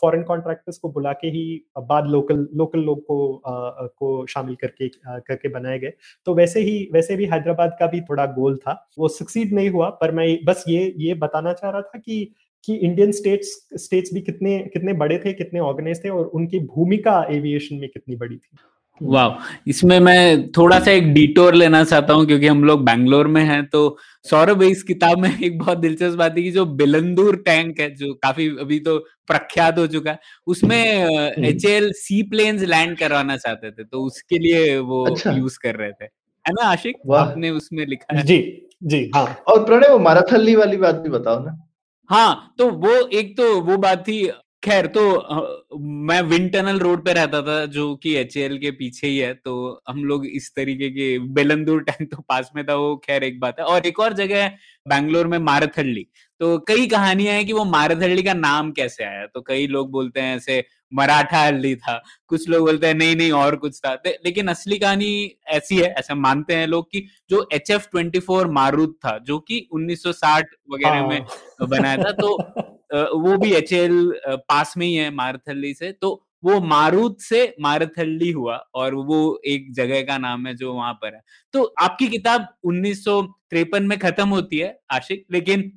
फॉरेन 0.00 0.22
कॉन्ट्रैक्टर्स 0.22 0.78
को 0.78 0.88
बुला 0.92 1.12
के 1.12 1.28
ही 1.28 1.44
बाद 1.80 2.06
लोकल 2.06 2.46
लोकल 2.54 2.80
लोग 2.80 3.02
को 3.06 3.42
को 3.46 4.26
शामिल 4.26 4.54
करके 4.54 4.88
करके 4.88 5.48
बनाए 5.48 5.78
गए। 5.78 5.92
तो 6.26 6.34
वैसे 6.34 6.60
ही, 6.60 6.88
वैसे 6.92 7.16
भी 7.16 7.26
हैदराबाद 7.26 7.76
का 7.80 7.86
भी 7.86 8.00
थोड़ा 8.00 8.26
गोल 8.32 8.56
था। 8.56 8.74
वो 8.98 9.08
सक्सीड 9.08 9.52
नहीं 9.52 9.70
हुआ, 9.70 9.88
पर 9.90 10.12
मैं 10.12 10.38
बस 10.44 10.64
ये 10.68 10.94
ये 10.98 11.14
बताना 11.16 11.52
चाह 11.52 11.70
रहा 11.70 11.82
था 11.82 11.98
कि 11.98 12.34
कि 12.64 12.74
इंडियन 12.76 13.12
स्टेट्स 13.12 13.48
स्टेट्स 13.76 14.12
भी 14.14 14.20
कितने 14.20 14.58
कितने 14.72 14.92
बड़े 14.92 15.18
थे, 15.18 15.32
कितने 15.32 15.60
ऑर्गेनाइज 15.60 16.04
थे 16.04 16.08
और 16.08 16.26
उनकी 16.26 16.58
भूमिका 16.66 17.22
एविएशन 17.30 17.76
में 17.76 17.88
कितनी 17.88 18.16
बड़ी 18.16 18.36
थी। 18.36 18.56
वाह 19.02 19.44
इसमें 19.68 19.98
मैं 20.00 20.48
थोड़ा 20.52 20.78
सा 20.80 20.90
एक 20.90 21.12
डिटोर 21.14 21.54
लेना 21.54 21.82
चाहता 21.84 22.14
हूँ 22.14 22.26
क्योंकि 22.26 22.46
हम 22.46 22.64
लोग 22.64 22.84
बैंगलोर 22.84 23.26
में 23.26 23.42
हैं 23.44 23.64
तो 23.66 23.80
सौरभ 24.24 24.62
इस 24.62 24.82
किताब 24.82 25.18
में 25.18 25.28
एक 25.40 25.58
बहुत 25.58 25.78
दिलचस्प 25.78 26.18
बात 26.18 26.36
है 26.36 26.42
कि 26.42 26.50
जो 26.50 26.64
बिलंदूर 26.74 27.36
टैंक 27.36 27.80
है 27.80 27.94
जो 27.94 28.12
काफ़ी 28.14 28.48
अभी 28.60 28.78
तो 28.80 28.98
प्रख्यात 29.26 29.78
हो 29.78 29.86
चुका 29.86 30.10
है 30.10 30.18
उसमें 30.46 30.76
H 31.48 31.64
L 31.64 31.90
C 31.92 32.22
plane 32.22 32.58
land 32.64 32.96
करवाना 32.98 33.36
चाहते 33.36 33.70
थे 33.70 33.84
तो 33.84 34.02
उसके 34.02 34.38
लिए 34.38 34.78
वो 34.78 35.04
अच्छा। 35.04 35.32
यूज़ 35.32 35.58
कर 35.62 35.74
रहे 35.74 35.92
थे। 35.92 36.04
है 36.04 36.52
ना 36.52 36.66
आशिक? 36.66 36.96
आपने 37.14 37.50
उसमें 37.50 37.86
लिखा 37.86 38.16
है। 38.16 38.22
जी 38.24 38.38
जी। 38.84 39.10
हाँ 39.14 39.24
और 39.48 39.64
प्रणय 39.64 39.88
वो 39.88 39.98
माराथली 39.98 40.54
वाली 40.56 40.76
बात 40.76 40.94
भी 40.94 41.08
बताओ 41.08 41.44
ना। 41.44 41.56
हाँ 42.10 42.54
तो 42.58 42.68
वो 42.70 42.94
एक 43.08 43.36
तो 43.36 43.60
वो 43.60 43.76
बात 43.76 44.08
थी 44.08 44.22
खैर 44.64 44.86
तो 44.86 45.78
मैं 46.06 46.22
विंड 46.22 46.52
टनल 46.52 46.78
रोड 46.78 47.04
पे 47.04 47.12
रहता 47.12 47.42
था 47.42 47.66
जो 47.66 47.96
कि 47.96 48.14
एचएल 48.14 48.58
के 48.58 48.70
पीछे 48.70 49.06
ही 49.06 49.18
है 49.18 49.34
तो 49.34 49.82
हम 49.88 50.04
लोग 50.04 50.26
इस 50.26 50.52
तरीके 50.56 50.90
के 50.90 51.18
बेलंदूर 51.18 51.82
टैंक 51.88 52.10
तो 52.14 52.22
पास 52.28 52.50
में 52.56 52.64
था 52.66 52.74
वो 52.74 52.96
खैर 52.96 53.24
एक 53.24 53.40
बात 53.40 53.56
है। 53.58 53.64
और 53.64 53.86
एक 53.86 54.00
और 54.00 54.12
जगह 54.12 54.42
है 54.44 54.58
बैंगलोर 54.88 55.26
में 55.26 55.38
मारथल्ली। 55.38 56.06
तो 56.40 56.58
कई 56.58 56.86
कहानियाँ 56.86 57.34
हैं 57.34 57.46
कि 57.46 57.52
वो 57.52 57.64
मारथल्ली 57.64 58.22
का 58.22 58.34
नाम 58.34 58.72
कैसे 58.72 59.04
आया? 59.04 59.26
तो 59.26 59.40
कई 59.40 59.66
लोग 59.66 59.90
बोलते 59.90 60.20
हैं 60.20 60.36
ऐसे 60.36 60.64
मराठा 60.94 61.42
हल्ली 61.42 61.74
था 61.76 62.02
कुछ 62.28 62.48
लोग 62.48 62.60
बोलते 62.60 62.86
हैं 62.86 62.94
नहीं 62.94 63.16
नहीं 63.16 63.32
और 63.32 63.56
कुछ 63.56 63.78
था। 63.78 63.94
लेकिन 64.06 64.48
असली 64.48 64.78
कहानी 64.78 65.36
ऐसी 65.46 65.76
है 65.76 65.94
ऐसा 65.98 66.14
मानते 66.14 66.54
हैं 66.54 66.66
लोग 66.66 66.90
कि 66.92 67.06
जो 67.30 67.48
H 67.52 67.70
F 67.70 67.88
twenty 67.90 68.20
four 68.20 68.46
Marut 68.50 68.94
था 68.98 69.18
जो 69.18 69.38
कि 69.38 69.68
1960 69.74 70.44
वगैरह 70.74 71.06
में 71.08 71.20
हाँ। 71.20 71.68
बनाया 71.68 71.96
था 71.96 72.12
तो 72.12 72.38
वो 72.94 73.36
भी 73.38 73.52
एच 73.52 73.70
पास 74.48 74.74
में 74.76 74.86
ही 74.86 74.94
है 74.94 75.10
मारथली 75.14 75.74
से 75.74 75.92
तो 75.92 76.22
वो 76.44 76.60
मारूत 76.60 77.20
से 77.20 77.54
मारथली 77.60 78.30
हुआ 78.30 78.56
और 78.74 78.94
वो 78.94 79.40
एक 79.46 79.72
जगह 79.74 80.02
का 80.02 80.18
नाम 80.18 80.46
है 80.46 80.54
जो 80.56 80.72
वहाँ 80.74 80.92
पर 80.92 81.14
है। 81.14 81.20
तो 81.54 81.62
आपकी 81.80 82.08
किताब 82.08 82.46
उन्नीस 82.64 83.04
में 83.82 83.98
खत्म 83.98 84.28
होती 84.28 84.58
है, 84.58 84.78
आशिक, 84.90 85.24
लेकिन 85.32 85.72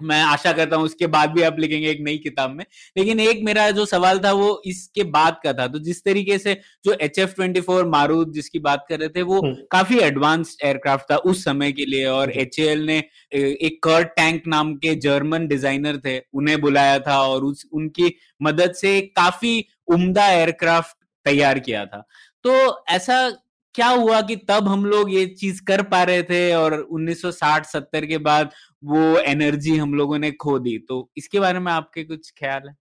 मैं 0.00 0.20
आशा 0.22 0.52
करता 0.52 0.76
हूँ 0.76 0.84
उसके 0.84 1.06
बाद 1.06 1.30
भी 1.30 1.42
आप 1.42 1.58
लिखेंगे 1.58 1.90
एक 1.90 2.00
नई 2.00 2.16
किताब 2.18 2.50
में। 2.50 2.64
लेकिन 2.96 3.20
एक 3.20 3.40
मेरा 3.44 3.70
जो 3.70 3.84
सवाल 3.86 4.18
था 4.18 4.32
वो 4.32 4.62
इसके 4.66 5.04
बाद 5.10 5.40
का 5.44 5.52
था। 5.52 5.66
तो 5.66 5.78
जिस 5.78 6.02
तरीके 6.04 6.38
से 6.38 6.54
जो 6.84 6.96
H 7.00 7.18
F 7.18 7.34
twenty 7.34 7.60
four 7.60 7.86
Marut 7.88 8.32
जिसकी 8.32 8.58
बात 8.58 8.84
कर 8.88 9.00
रहे 9.00 9.08
थे 9.08 9.22
वो 9.22 9.40
हम्म। 9.40 9.54
काफ़ी 9.70 9.98
एडवांस 9.98 10.56
एयरक्राफ्ट 10.64 11.10
था 11.12 11.16
उस 11.16 11.44
समय 11.44 11.72
के 11.72 11.86
लिए 11.86 12.04
और 12.06 12.32
एच 12.32 12.60
ने 12.60 12.98
एक 13.32 13.78
कर्ट 13.82 14.08
टैंक 14.08 14.46
नाम 14.46 14.74
के 14.76 14.94
जर्मन 15.00 15.46
डिज़ाइनर 15.46 16.00
थे 16.04 16.18
उन्हें 16.34 16.60
बुलाया 16.60 16.98
था 16.98 17.20
और 17.22 17.44
उस 17.44 17.66
उनकी 17.72 18.14
मदद 18.42 18.72
से 18.72 19.00
काफ़ी 19.16 19.64
उम्दा 19.88 20.28
एयरक्राफ्ट 20.28 20.96
तैयार 21.26 21.58
किया 21.58 21.84
था। 21.86 22.06
तो 22.44 22.84
ऐसा 22.90 23.28
क्या 23.74 23.88
हुआ 23.88 24.20
कि 24.20 24.36
तब 24.48 24.68
हम 24.68 24.84
लोग 24.86 25.10
ये 25.12 25.24
चीज़ 25.26 25.60
कर 25.62 25.82
पा 25.82 26.02
रहे 26.02 26.22
थे 26.22 26.54
और 26.54 26.74
1960-70 26.92 28.06
के 28.06 28.18
बाद 28.18 28.50
वो 28.86 29.18
एनर्जी 29.20 29.76
हम 29.76 29.94
लोगों 29.94 30.18
ने 30.18 30.30
खो 30.32 30.58
दी। 30.58 30.76
तो 30.78 31.08
इसके 31.16 31.40
बारे 31.40 31.58
में 31.58 31.70
आपके 31.72 32.04
कुछ 32.04 32.30
ख्याल 32.38 32.68
है? 32.68 32.74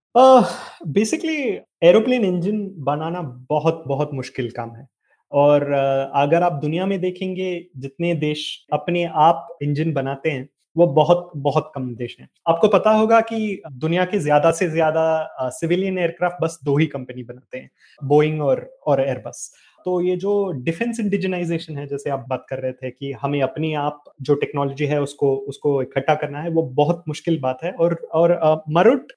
बेसिकली 0.90 1.38
एरोप्लेन 1.84 2.26
इंजन 2.26 2.66
बनाना 2.86 3.22
बहुत 3.50 3.84
बहुत 3.88 4.14
मुश्किल 4.14 4.50
काम 4.52 4.76
है। 4.76 4.88
और 5.32 5.62
uh, 5.62 6.12
अगर 6.16 6.44
आप 6.44 6.60
दुनिया 6.62 6.86
में 6.86 7.00
देखेंगे 7.02 7.48
जितने 7.78 8.14
देश 8.16 8.44
अपने 8.74 9.04
आप 9.22 9.58
इंजन 9.64 9.94
बनाते 9.94 10.32
हैं 10.32 10.48
वो 10.76 10.86
बहुत 10.88 11.32
बहुत 11.36 11.72
कम 11.76 11.94
देश 11.96 12.16
हैं। 12.20 12.28
आपको 12.48 12.68
पता 12.68 12.92
होगा 12.92 13.20
कि 13.22 13.62
दुनिया 13.74 14.06
के 14.06 14.20
ज़्यादा 14.20 14.52
से 14.52 14.70
ज़्यादा 14.70 15.50
सिविलियन 15.52 15.98
एयरक्राफ्ट 15.98 16.42
बस 16.42 16.60
दो 16.64 16.78
ही 16.78 16.86
कंपनी 16.86 17.24
बनाते 17.24 17.58
हैं 17.58 17.70
बोइंग 18.02 18.42
और 18.42 18.70
और 18.88 19.02
एयरबस। 19.02 19.52
तो 19.86 20.00
ये 20.02 20.16
जो 20.16 20.32
डिफेंस 20.64 21.00
इंडिजनाइजेशन 21.00 21.78
है, 21.78 21.86
जैसे 21.88 22.10
आप 22.10 22.26
बात 22.30 22.46
कर 22.50 22.60
रहे 22.60 22.72
थे 22.74 22.90
कि 22.92 23.12
हमें 23.22 23.42
अपनी 23.42 23.74
आप 23.74 24.04
जो 24.22 24.36
टेक्नोलॉजी 24.36 24.86
है 24.86 25.02
उसको 25.02 25.36
उसको 25.50 25.82
इकट्ठा 25.82 26.16
करना 26.16 26.42
है, 26.42 26.50
वो 26.50 26.62
बहुत 26.76 27.04
मुश्किल 27.08 27.40
बात 27.42 27.60
है। 27.64 27.72
और 27.72 27.94
और 28.14 28.32
मरुट 28.70 29.12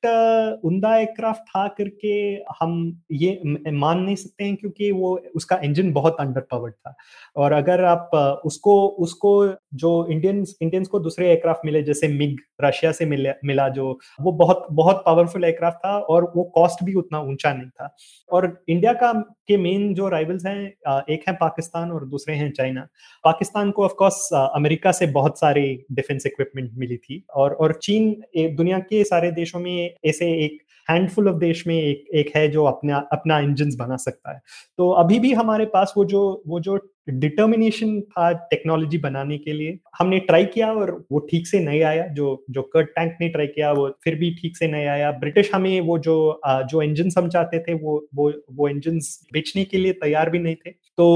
उमदा 0.64 0.96
एयरक्राफ्ट 0.96 1.42
था 1.48 1.66
करके 1.78 2.12
हम 2.60 3.00
ये 3.12 3.40
मान 3.72 3.98
नहीं 4.00 4.16
सकते 4.16 4.44
हैं 4.44 4.56
क्योंकि 4.56 4.90
वो, 4.92 5.20
उसका 5.36 5.60
इंजन 5.64 5.92
बहुत 5.92 6.16
अंडर 6.20 6.40
पावर्ड 6.40 6.74
था। 6.74 6.94
और 7.36 7.52
अगर 7.52 7.84
आप 7.84 8.10
उसको 8.44 8.76
उसको 8.98 9.32
जो 9.74 10.06
इंडियंस 10.10 10.56
इंडियंस 10.62 10.88
को 10.88 11.00
दूसरे 11.00 11.28
एयरक्राफ्ट 11.28 11.66
मिले, 11.66 11.82
जैसे 11.82 12.08
मिग, 12.08 12.36
रशिया 12.62 12.92
से 12.92 13.06
मिले, 13.06 13.32
मिला 13.44 13.68
जो, 13.68 13.98
वो 14.20 14.32
बहुत 14.34 14.66
बहुत 14.72 15.02
पावरफुल 15.06 15.44
एयरक्राफ्ट 15.44 15.78
था 15.78 15.98
और 15.98 16.32
वो 16.36 16.44
कॉस्ट 16.54 16.84
भी 16.84 16.94
उतना 16.94 17.20
ऊँचा 17.22 17.52
नहीं 17.52 17.68
था। 17.70 17.94
और 18.32 18.64
इंडिया 18.68 18.92
का 18.92 19.12
के 19.48 19.56
मेन 19.56 19.92
जो 19.94 20.08
राइवल्स 20.08 20.46
हैं 20.46 21.04
एक 21.10 21.24
है 21.28 21.34
पाकिस्तान 21.34 21.90
और 21.90 22.04
दूसरे 22.06 22.34
हैं 22.34 22.50
चाइना। 22.52 22.86
पाकिस्तान 23.24 23.70
को 23.70 23.84
ऑफकोर्स 23.84 24.28
अमेरिका 24.34 24.92
से 24.92 25.06
बहुत 25.12 25.38
सारी 25.38 25.66
डिफेंस 25.92 26.26
इक्विपमेंट 26.26 26.70
मिली 26.74 26.96
थी 26.96 27.22
और 27.34 27.52
और 27.52 27.72
चीन 27.82 28.14
दुनिया 28.56 28.78
के 28.78 29.04
सारे 29.04 29.30
देशों 29.32 29.60
में 29.60 29.94
ऐसे 30.04 30.32
एक 30.44 30.62
हैंडफुल 30.90 31.28
ऑफ़ 31.28 31.36
देश 31.36 31.66
में 31.66 31.74
एक 31.76 32.04
एक 32.14 32.30
है 32.36 32.46
जो 32.48 32.64
अपना 32.64 32.96
अपना 33.12 33.38
इंजन 33.40 33.70
बना 33.78 33.96
सकता 33.96 34.32
है। 34.34 34.40
तो 34.78 34.90
अभी 34.94 35.18
भी 35.18 35.32
हमारे 35.32 35.64
पास 35.66 35.94
वो 35.96 36.04
जो 36.06 36.20
वो 36.46 36.60
जो 36.60 36.76
डिटर्मिनेशन 37.10 38.00
था 38.02 38.30
टेक्नोलॉजी 38.50 38.98
बनाने 38.98 39.36
के 39.38 39.52
लिए, 39.52 39.78
हमने 39.98 40.18
ट्राई 40.20 40.44
किया 40.44 40.72
और 40.72 40.90
वो 41.12 41.18
ठीक 41.30 41.46
से 41.46 41.60
नहीं 41.60 41.82
आया। 41.82 42.06
जो 42.08 42.44
जो 42.50 42.62
कर्ट 42.62 42.88
टैंक 42.88 43.16
ने 43.20 43.28
ट्राई 43.28 43.46
किया, 43.46 43.72
वो 43.72 43.88
फिर 44.04 44.14
भी 44.14 44.30
ठीक 44.34 44.56
से 44.56 44.68
नहीं 44.68 44.86
आया। 44.86 45.10
ब्रिटिश 45.12 45.50
हमें 45.54 45.80
वो 45.80 45.98
जो 45.98 46.40
जो 46.46 46.82
इंजन 46.82 47.10
हम 47.18 47.28
चाहते 47.28 47.58
थे, 47.58 47.74
वो 47.74 48.08
वो 48.14 48.32
वो 48.52 48.68
इंजन 48.68 48.98
बेचने 49.32 49.64
के 49.64 49.78
लिए 49.78 49.92
तैयार 49.94 50.30
भी 50.30 50.38
नहीं 50.38 50.54
थे। 50.56 50.70
तो 50.70 51.06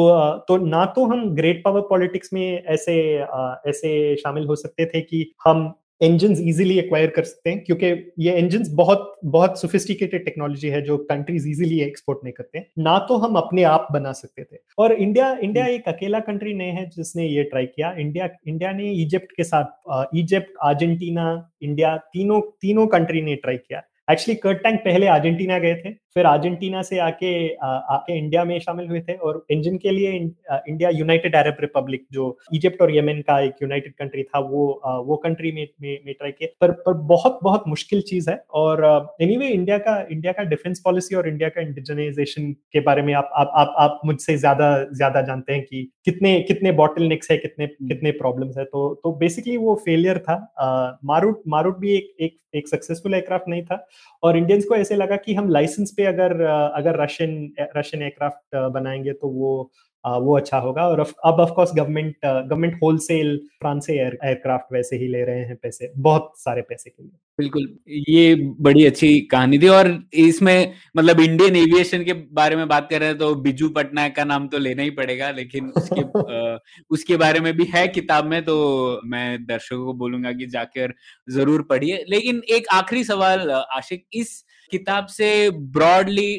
तो 0.49 0.57
ना 0.67 0.85
तो 0.97 1.05
हम 1.07 1.29
ग्रेट 1.37 1.63
पावर 1.65 1.81
पॉलिटिक्स 1.81 2.33
में 2.33 2.63
ऐसे 2.65 2.95
ऐसे 3.69 4.17
शामिल 4.17 4.47
हो 4.47 4.57
सकते 4.57 4.87
थे 4.87 5.01
कि 5.01 5.31
हम 5.45 5.73
इंजन 6.03 6.33
इजीली 6.41 6.79
एक्वायर 6.79 7.11
कर 7.11 7.25
सकते 7.25 7.51
हैं, 7.51 7.63
क्योंकि 7.65 7.87
ये 8.19 8.37
इंजन 8.39 8.65
बहुत 8.77 9.09
बहुत 9.27 9.61
सोफिस्टिकेटेड 9.61 10.25
टेक्नोलॉजी 10.25 10.69
है 10.69 10.81
जो 10.83 10.97
कंट्रीज़ 11.11 11.49
इजीली 11.49 11.81
एक्सपोर्ट 11.81 12.19
नहीं 12.25 12.33
करते 12.33 12.65
ना 12.81 12.99
तो 13.09 13.17
हम 13.17 13.37
अपने 13.37 13.63
आप 13.65 13.87
बना 13.93 14.13
सकते 14.13 14.43
थे। 14.43 14.59
और 14.79 14.93
इंडिया 14.95 15.31
इंडिया 15.43 15.67
एक 15.69 15.89
अकेला 15.89 16.21
कंट्री 16.23 16.55
नहीं 16.55 16.73
है 16.73 16.89
जिसने 16.91 17.27
ये 17.27 17.43
ट्राई 17.45 17.67
किया। 17.67 17.93
इंडिया 17.99 18.29
इंडिया 18.47 18.73
ने 18.73 18.91
इजिप्ट 19.03 19.33
के 19.37 19.45
साथ 19.45 20.17
इजिप्ट 20.17 20.53
अर्जेंटीना 20.65 21.27
इंडिया 21.63 21.97
तीनों 22.13 22.41
तीनों 22.63 22.87
कंट्री 22.89 23.23
ने 23.23 23.35
ट्राई 23.37 23.57
किया। 23.59 23.83
एक्चुअली 24.11 24.35
कर्ट 24.41 24.63
टैंक 24.63 24.81
पहले 24.81 25.07
अर्जेंटीना 25.09 25.59
गए 25.59 25.75
थे। 25.77 25.91
फिर 26.17 26.27
अर्जेंटीना 26.27 26.83
से 26.83 26.99
आके 27.01 27.33
आके 27.57 28.17
इंडिया 28.19 28.45
में 28.45 28.59
शामिल 28.61 28.89
हुए 28.89 29.01
थे 29.01 29.15
और 29.19 29.45
इंजन 29.51 29.77
के 29.79 29.91
लिए 29.91 30.11
इंडिया 30.13 30.91
यूनाइटेड 30.91 31.37
अरब 31.37 31.57
रिपब्लिक 31.61 32.05
जो 32.13 32.37
इजिप्ट 32.55 32.83
और 32.83 32.95
यमन 32.97 33.21
का 33.29 33.39
एक 33.41 33.63
यूनाइटेड 33.63 33.93
कंट्री 33.99 34.23
था 34.25 34.39
वो 34.41 34.67
वो 35.07 35.17
कंट्री 35.17 35.53
में 35.53 35.67
में, 35.83 35.99
में 36.07 36.15
ट्राई 36.15 36.33
किया। 36.33 36.49
पर 36.61 36.71
पर 36.83 36.95
बहुत 37.07 37.39
बहुत 37.43 37.65
मुश्किल 37.69 38.01
चीज़ 38.03 38.31
है 38.31 38.37
और 38.53 38.85
एनीवे 39.21 39.37
anyway, 39.37 39.55
इंडिया 39.55 39.79
का 39.79 39.97
इंडिया 40.11 40.33
का 40.33 40.43
डिफेंस 40.45 40.81
पॉलिसी 40.85 41.15
और 41.15 41.29
इंडिया 41.29 41.49
का 41.49 41.61
इंडिजनाइजेशन 41.61 42.53
के 42.73 42.81
बारे 42.81 43.03
में 43.03 43.13
आप 43.15 43.31
आप 43.35 43.53
आप, 43.55 43.75
आप 43.79 44.01
मुझसे 44.07 44.37
ज़्यादा 44.37 44.69
ज़्यादा 44.93 45.23
जानते 45.23 45.53
हैं 45.53 45.63
कि 45.63 45.89
कितने 46.05 46.39
कितने 46.43 46.73
बॉटल 46.75 47.09
नेक्स 47.09 47.31
है 47.31 47.37
कितने 47.39 47.67
कितने 47.67 48.11
प्रॉब्लम्स 48.13 48.59
है। 48.59 48.65
तो 48.65 48.95
तो 49.05 49.13
बेसिकली 49.17 49.57
वो 49.57 49.75
फेलियर 49.85 50.19
था। 50.21 50.37
मारूट 51.05 51.43
मारूट 51.49 51.79
भी 51.79 51.97
एक 51.97 52.15
एक 52.21 52.39
एक 52.55 52.69
सक्सेसफुल 52.69 53.15
एयरक्राफ्ट 53.15 53.49
नहीं 53.49 53.63
था 53.65 53.87
और 54.23 54.37
इंडियंस 54.37 54.65
को 54.65 54.75
ऐसे 54.77 54.97
लगा 54.97 55.17
कि 55.17 55.35
हम 55.35 55.49
लाइसेंस 55.49 55.93
पे 55.97 56.02
अगर 56.07 56.41
अगर 56.43 57.03
रशियन 57.03 57.53
रशियन 57.77 58.03
एयरक्राफ्ट 58.03 58.57
बनाएँगे 58.75 59.13
तो 59.13 59.29
वो 59.31 59.71
वो 60.05 60.37
अच्छा 60.37 60.59
होगा। 60.59 60.87
और 60.89 61.01
अब 61.01 61.41
of 61.41 61.51
course 61.51 61.71
government 61.77 62.15
government 62.25 62.79
wholesale 62.83 63.37
France 63.61 63.87
से 63.87 63.93
एयरक्राफ्ट 63.95 64.73
वैसे 64.73 64.97
ही 64.97 65.09
ले 65.09 65.23
रहे 65.25 65.45
हैं 65.47 65.57
पैसे 65.57 65.93
बहुत 65.99 66.33
सारे 66.39 66.63
पैसे 66.63 66.91
के 66.91 67.03
लिए। 67.03 67.11
बिल्कुल 67.39 67.69
ये 68.09 68.35
बड़ी 68.61 68.85
अच्छी 68.87 69.21
कहानी 69.31 69.59
थी 69.59 69.69
और 69.69 69.89
इसमें 70.15 70.75
मतलब 70.97 71.21
इंडियन 71.21 71.57
एविएशन 71.57 72.03
के 72.05 72.13
बारे 72.33 72.57
में 72.57 72.67
बात 72.69 72.89
कर 72.91 73.01
रहे 73.01 73.09
हैं 73.09 73.19
तो 73.19 73.35
बिजू 73.37 73.69
पटनायक 73.69 74.17
का 74.17 74.25
नाम 74.25 74.49
तो 74.49 74.59
लेना 74.59 74.83
ही 74.83 74.91
पड़ेगा 74.93 75.31
लेकिन 75.31 75.71
उसके 75.73 76.01
आ, 76.55 76.59
उसके 76.91 77.17
बारे 77.17 77.41
में 77.41 77.53
भी 77.57 77.65
है 77.75 77.87
किताब 77.89 78.25
में 78.27 78.43
तो 78.45 79.01
मैं 79.07 79.45
दर्शकों 79.47 79.85
को 79.87 79.93
बोलूँगा 79.95 80.33
कि 80.33 80.47
जाकर 80.49 80.95
ज़रूर 81.31 81.63
पढ़िए। 81.63 82.05
लेकिन 82.09 82.43
एक 82.51 82.67
आखिरी 82.73 83.05
सवाल 83.05 83.51
आशिक 83.51 84.05
इस 84.15 84.43
किताब 84.73 85.07
से 85.07 85.29
ब्रॉडली 85.77 86.31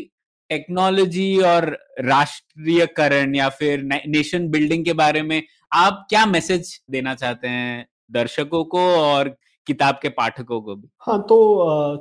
टेक्नोलॉजी 0.50 1.38
और 1.46 1.66
राष्ट्रीयकरण 2.00 3.36
या 3.36 3.50
फिर 3.60 3.84
नेशन 4.08 4.48
बिल्डिंग 4.50 4.86
के 4.86 4.94
बारे 4.94 5.22
में 5.22 5.42
आप 5.74 6.06
क्या 6.10 6.26
मैसेज 6.26 6.80
देना 6.92 7.14
चाहते 7.16 7.48
हैं 7.48 7.86
दर्शकों 8.12 8.64
को 8.66 8.80
और 8.98 9.36
किताब 9.68 10.00
के 10.02 10.10
पाठकों 10.10 10.60
को 10.62 10.76
भी? 10.76 10.88
हाँ 11.02 11.18
तो 11.22 11.38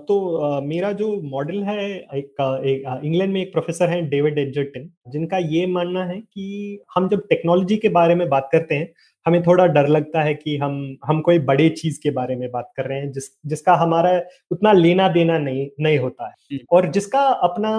तो 0.08 0.60
मेरा 0.62 0.90
जो 0.92 1.10
मॉडल 1.22 1.62
है 1.62 1.84
एक, 1.90 2.34
एक 2.66 3.00
इंग्लैंड 3.04 3.32
में 3.32 3.40
एक 3.42 3.52
प्रोफेसर 3.52 3.88
है 3.88 4.00
डेविड 4.08 4.38
एडजर्टन 4.38 4.88
जिनका 5.08 5.38
ये 5.38 5.66
मानना 5.66 6.04
है 6.04 6.18
कि 6.20 6.82
हम 6.94 7.08
जब 7.08 7.26
टेक्नोलॉजी 7.28 7.76
के 7.76 7.88
बारे 7.98 8.14
में 8.14 8.28
बात 8.28 8.48
करते 8.52 8.74
हैं 8.74 8.92
हमें 9.26 9.42
थोड़ा 9.42 9.66
डर 9.68 9.88
लगता 9.88 10.22
है 10.22 10.34
कि 10.34 10.56
हम 10.56 10.74
हम 11.06 11.20
कोई 11.20 11.38
बड़े 11.40 11.68
चीज़ 11.72 11.98
के 12.02 12.10
बारे 12.10 12.36
में 12.36 12.50
बात 12.50 12.70
कर 12.76 12.86
रहे 12.86 12.98
हैं 13.00 13.10
जिस 13.12 13.28
जिसका 13.46 13.74
हमारा 13.76 14.10
उतना 14.50 14.72
लेना 14.72 15.08
देना 15.10 15.38
नहीं 15.38 15.66
नहीं 15.80 15.98
होता 15.98 16.26
है। 16.28 16.58
और 16.72 16.90
जिसका 16.92 17.20
अपना 17.44 17.70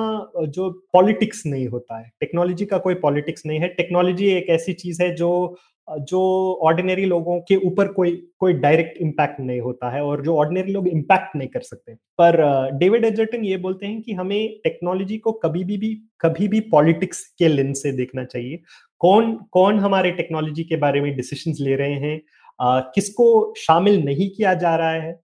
जो 0.47 0.69
पॉलिटिक्स 0.93 1.43
नहीं 1.45 1.67
होता 1.67 1.99
है 1.99 2.09
टेक्नोलॉजी 2.21 2.65
का 2.65 2.77
कोई 2.79 2.93
पॉलिटिक्स 3.03 3.45
नहीं 3.45 3.59
है 3.59 3.67
टेक्नोलॉजी 3.75 4.27
एक 4.31 4.49
ऐसी 4.51 4.73
चीज़ 4.75 5.03
है 5.03 5.13
जो 5.15 5.31
जो 6.03 6.19
ऑर्डिनरी 6.63 7.05
लोगों 7.05 7.39
के 7.47 7.55
ऊपर 7.67 7.87
कोई 7.93 8.11
कोई 8.39 8.53
डायरेक्ट 8.55 8.97
इम्पैक्ट 9.01 9.39
नहीं 9.39 9.59
होता 9.61 9.89
है 9.89 10.01
और 10.03 10.21
जो 10.23 10.35
ऑर्डिनरी 10.37 10.71
लोग 10.71 10.87
इम्पैक्ट 10.87 11.35
नहीं 11.35 11.47
कर 11.49 11.61
सकते। 11.61 11.93
पर 12.19 12.37
डेविड 12.79 13.05
एजर्टन 13.05 13.43
ये 13.45 13.57
बोलते 13.57 13.85
हैं 13.85 14.01
कि 14.01 14.13
हमें 14.13 14.39
टेक्नोलॉजी 14.63 15.17
को 15.19 15.31
कभी 15.43 15.63
भी 15.63 15.77
भी 15.77 15.93
कभी 16.21 16.47
भी 16.47 16.59
पॉलिटिक्स 16.71 17.23
के 17.39 17.47
लेंस 17.47 17.81
से 17.83 17.91
देखना 17.97 18.23
चाहिए। 18.25 18.59
कौन 19.03 19.33
कौन 19.51 19.79
हमारे 19.79 20.11
टेक्नोलॉजी 20.11 20.63
के 20.63 20.75
बारे 20.75 21.01
में 21.01 21.15
डिसीशंस 21.15 21.57
ले 21.61 21.75
रहे 21.75 21.93
हैं? 21.93 22.21
किसको 22.95 23.53
शामिल 23.57 24.01
नहीं 24.05 24.29
किया 24.29 24.53
जा 24.53 24.75
रहा 24.75 24.91
है? 24.91 25.19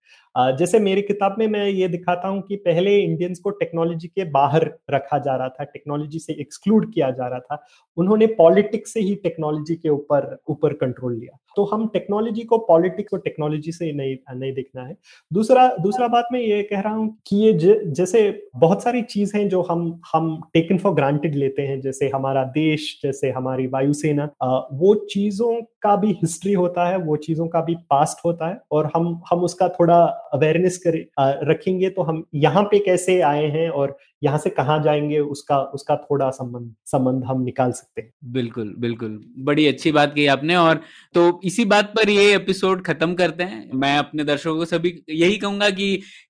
जैसे 0.60 0.80
मेरी 0.80 1.02
किताब 1.02 1.36
में 1.40 1.48
मैं 1.48 1.66
ये 1.68 1.88
दिखाता 1.88 2.28
हूँ 2.28 2.42
कि 2.42 2.56
पहले 2.66 2.98
इंडियंस 3.00 3.40
को 3.40 3.50
टेक्नोलॉजी 3.60 4.08
के 4.08 4.24
बाहर 4.32 4.66
रखा 4.92 5.18
जा 5.20 5.36
रहा 5.36 5.50
था 5.50 5.64
टेक्नोलॉजी 5.64 6.20
से 6.20 6.34
एक्सक्लूड 6.42 6.92
किया 6.94 7.10
जा 7.12 7.28
रहा 7.28 7.40
था 7.40 7.64
उन्होंने 7.98 8.26
पॉलिटिक्स 8.38 8.94
से 8.94 9.00
ही 9.00 9.16
टेक्नोलॉजी 9.24 9.76
के 9.76 9.90
ऊपर 9.90 10.38
ऊपर 10.50 10.74
कंट्रोल 10.74 11.16
लिया। 11.16 11.38
तो 11.56 11.64
हम 11.66 11.88
टेक्नोलॉजी 11.94 12.44
को 12.44 12.58
पॉलिटिक्स 12.68 13.14
और 13.14 13.20
टेक्नोलॉजी 13.20 13.72
से 13.72 13.92
नहीं 13.94 14.16
नहीं 14.36 14.54
देखना 14.54 14.84
है। 14.84 14.96
दूसरा 15.32 15.68
दूसरा 15.82 16.08
बात 16.08 16.28
मैं 16.34 16.40
ये 16.42 16.62
कह 16.64 16.80
रहा 16.80 16.94
हूँ 16.94 17.10
कि 17.28 17.38
ये 17.38 17.54
ज, 17.54 17.80
जैसे 17.88 18.50
बहुत 18.56 18.84
सारी 18.84 19.02
चीज़ 19.04 19.36
हैं 19.38 19.48
जो 19.50 19.62
हम 19.62 20.02
हम 20.14 20.42
टेकन 20.54 20.78
फॉर 20.78 20.94
ग्रांटेड 20.96 21.36
लेते 21.36 21.62
हैं 21.62 21.80
जैसे 21.82 22.10
हमारा 22.10 22.44
देश 22.56 23.00
जैसे 23.04 23.30
हमारी 23.32 23.68
वायुसेना 23.68 24.30
वो 24.74 24.94
चीज़ों 25.12 25.54
का 25.82 25.96
भी 25.96 26.12
हिस्ट्री 26.14 26.54
होता 26.54 26.88
है, 26.88 26.98
वो 26.98 27.16
चीज़ों 27.18 27.48
का 27.48 27.62
भी 27.62 27.76
पास्ट 27.90 28.26
होता 28.26 28.48
है 28.50 28.60
और 28.72 28.92
हम 28.96 29.22
हम 29.32 29.44
उसका 29.44 29.68
थोड़ा 29.70 29.98
अवेयरनेस 30.34 30.78
करें 30.78 31.04
रखेंगे 31.50 31.90
तो 31.90 32.02
हम 32.02 32.24
यहाँ 32.36 32.64
पे 32.64 32.80
कैसे 32.80 33.20
आए 33.24 33.46
हैं 33.50 33.70
और 33.70 33.98
यहाँ 34.22 34.38
से 34.38 34.50
कहाँ 34.52 34.82
जाएँगे, 34.84 35.20
उसका 35.22 35.58
उसका 35.74 35.96
थोड़ा 35.98 36.30
संबंध 36.32 36.74
संबंध 36.88 37.24
हम 37.26 37.42
निकाल 37.44 37.72
सकते 37.72 38.02
हैं। 38.02 38.12
बिल्कुल 38.34 38.74
बिल्कुल। 38.80 39.20
बड़ी 39.40 39.66
अच्छी 39.68 39.92
बात 39.92 40.14
की 40.16 40.26
आपने 40.28 40.56
और 40.58 40.82
तो 41.16 41.40
इसी 41.46 41.66
बात 41.66 41.94
पर 41.96 42.10
ये 42.10 42.34
एपिसोड 42.36 42.84
खत्म 42.86 43.14
करते 43.16 43.44
हैं। 43.44 43.70
मैं 43.76 43.98
अपने 43.98 44.24
दर्शकों 44.24 44.56
को 44.58 44.66
सभी 44.66 44.94
यही 45.12 45.38
कहूँगा 45.38 45.70
कि 45.72 45.84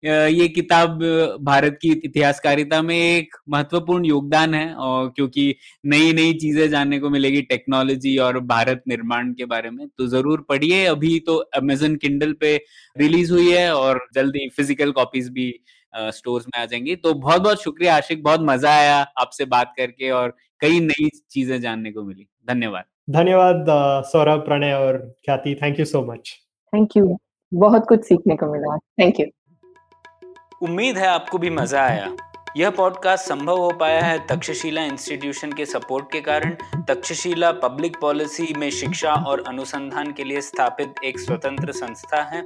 ये 0.03 0.47
किताब 0.49 0.99
भारत 1.43 1.77
की 1.81 1.91
इतिहासकारिता 2.05 2.81
में 2.81 2.95
एक 2.95 3.35
महत्वपूर्ण 3.49 4.05
योगदान 4.05 4.53
है 4.53 4.73
और 4.75 5.09
क्योंकि 5.15 5.53
नई 5.85 6.13
नई 6.13 6.33
चीज़ें 6.35 6.69
जानने 6.69 6.99
को 6.99 7.09
मिलेगी 7.09 7.41
टेक्नोलॉजी 7.43 8.17
और 8.19 8.39
भारत 8.47 8.83
निर्माण 8.87 9.33
के 9.33 9.45
बारे 9.47 9.69
में 9.71 9.87
तो 9.89 10.07
ज़रूर 10.07 10.45
पढ़िए। 10.49 10.85
अभी 10.87 11.19
तो 11.21 11.35
अमेजन 11.55 11.95
किंडल 11.97 12.33
पे 12.41 12.55
रिलीज़ 12.95 13.33
हुई 13.33 13.49
है 13.51 13.73
और 13.75 14.05
जल्दी 14.15 14.47
फ़िज़िकल 14.49 14.91
कॉपीज 14.93 15.29
भी 15.31 15.53
स्टोर्स 15.93 16.45
में 16.47 16.61
आ 16.61 16.65
जाएँगी। 16.65 16.95
तो 16.95 17.13
बहुत 17.15 17.41
बहुत 17.41 17.61
शुक्रिया 17.61 17.95
आशिक। 17.95 18.23
बहुत 18.23 18.39
मज़ा 18.43 18.71
आया 18.71 18.99
आपसे 19.17 19.45
बात 19.47 19.73
करके 19.77 20.11
और 20.11 20.35
कई 20.61 20.79
नई 20.79 21.09
चीज़ें 21.31 21.59
जानने 21.61 21.91
को 21.91 22.03
मिली। 22.03 22.27
धन्यवाद। 22.47 22.85
धन्यवाद 23.09 23.65
सौरभ 24.05 24.39
प्रणय 24.39 24.73
और 24.73 24.97
Khyati. 25.25 25.55
Thank 25.63 25.79
you 25.79 25.85
so 25.85 26.01
much 26.05 26.33
thank 26.73 26.97
you 26.97 27.17
बहुत 27.51 27.85
कुछ 27.87 28.03
सीखने 28.03 28.35
को 28.35 28.51
मिला। 28.51 28.77
थैंक 28.77 29.19
यू 29.19 29.25
उम्मीद 30.61 30.97
है 30.97 31.07
आपको 31.07 31.37
भी 31.37 31.49
मज़ा 31.49 31.81
आया। 31.81 32.15
यह 32.57 32.69
पॉडकास्ट 32.69 33.25
संभव 33.25 33.57
हो 33.57 33.71
पाया 33.79 34.01
है 34.01 34.17
तक्षशिला 34.27 34.83
इंस्टीट्यूशन 34.83 35.51
के 35.51 35.65
सपोर्ट 35.65 36.11
के 36.11 36.21
कारण। 36.21 36.55
तक्षशिला 36.87 37.51
पब्लिक 37.57 37.97
पॉलिसी 38.01 38.53
में 38.57 38.69
शिक्षा 38.71 39.13
और 39.27 39.43
अनुसंधान 39.47 40.11
के 40.13 40.23
लिए 40.23 40.41
स्थापित 40.41 41.03
एक 41.03 41.19
स्वतंत्र 41.19 41.71
संस्था 41.71 42.21
है। 42.25 42.45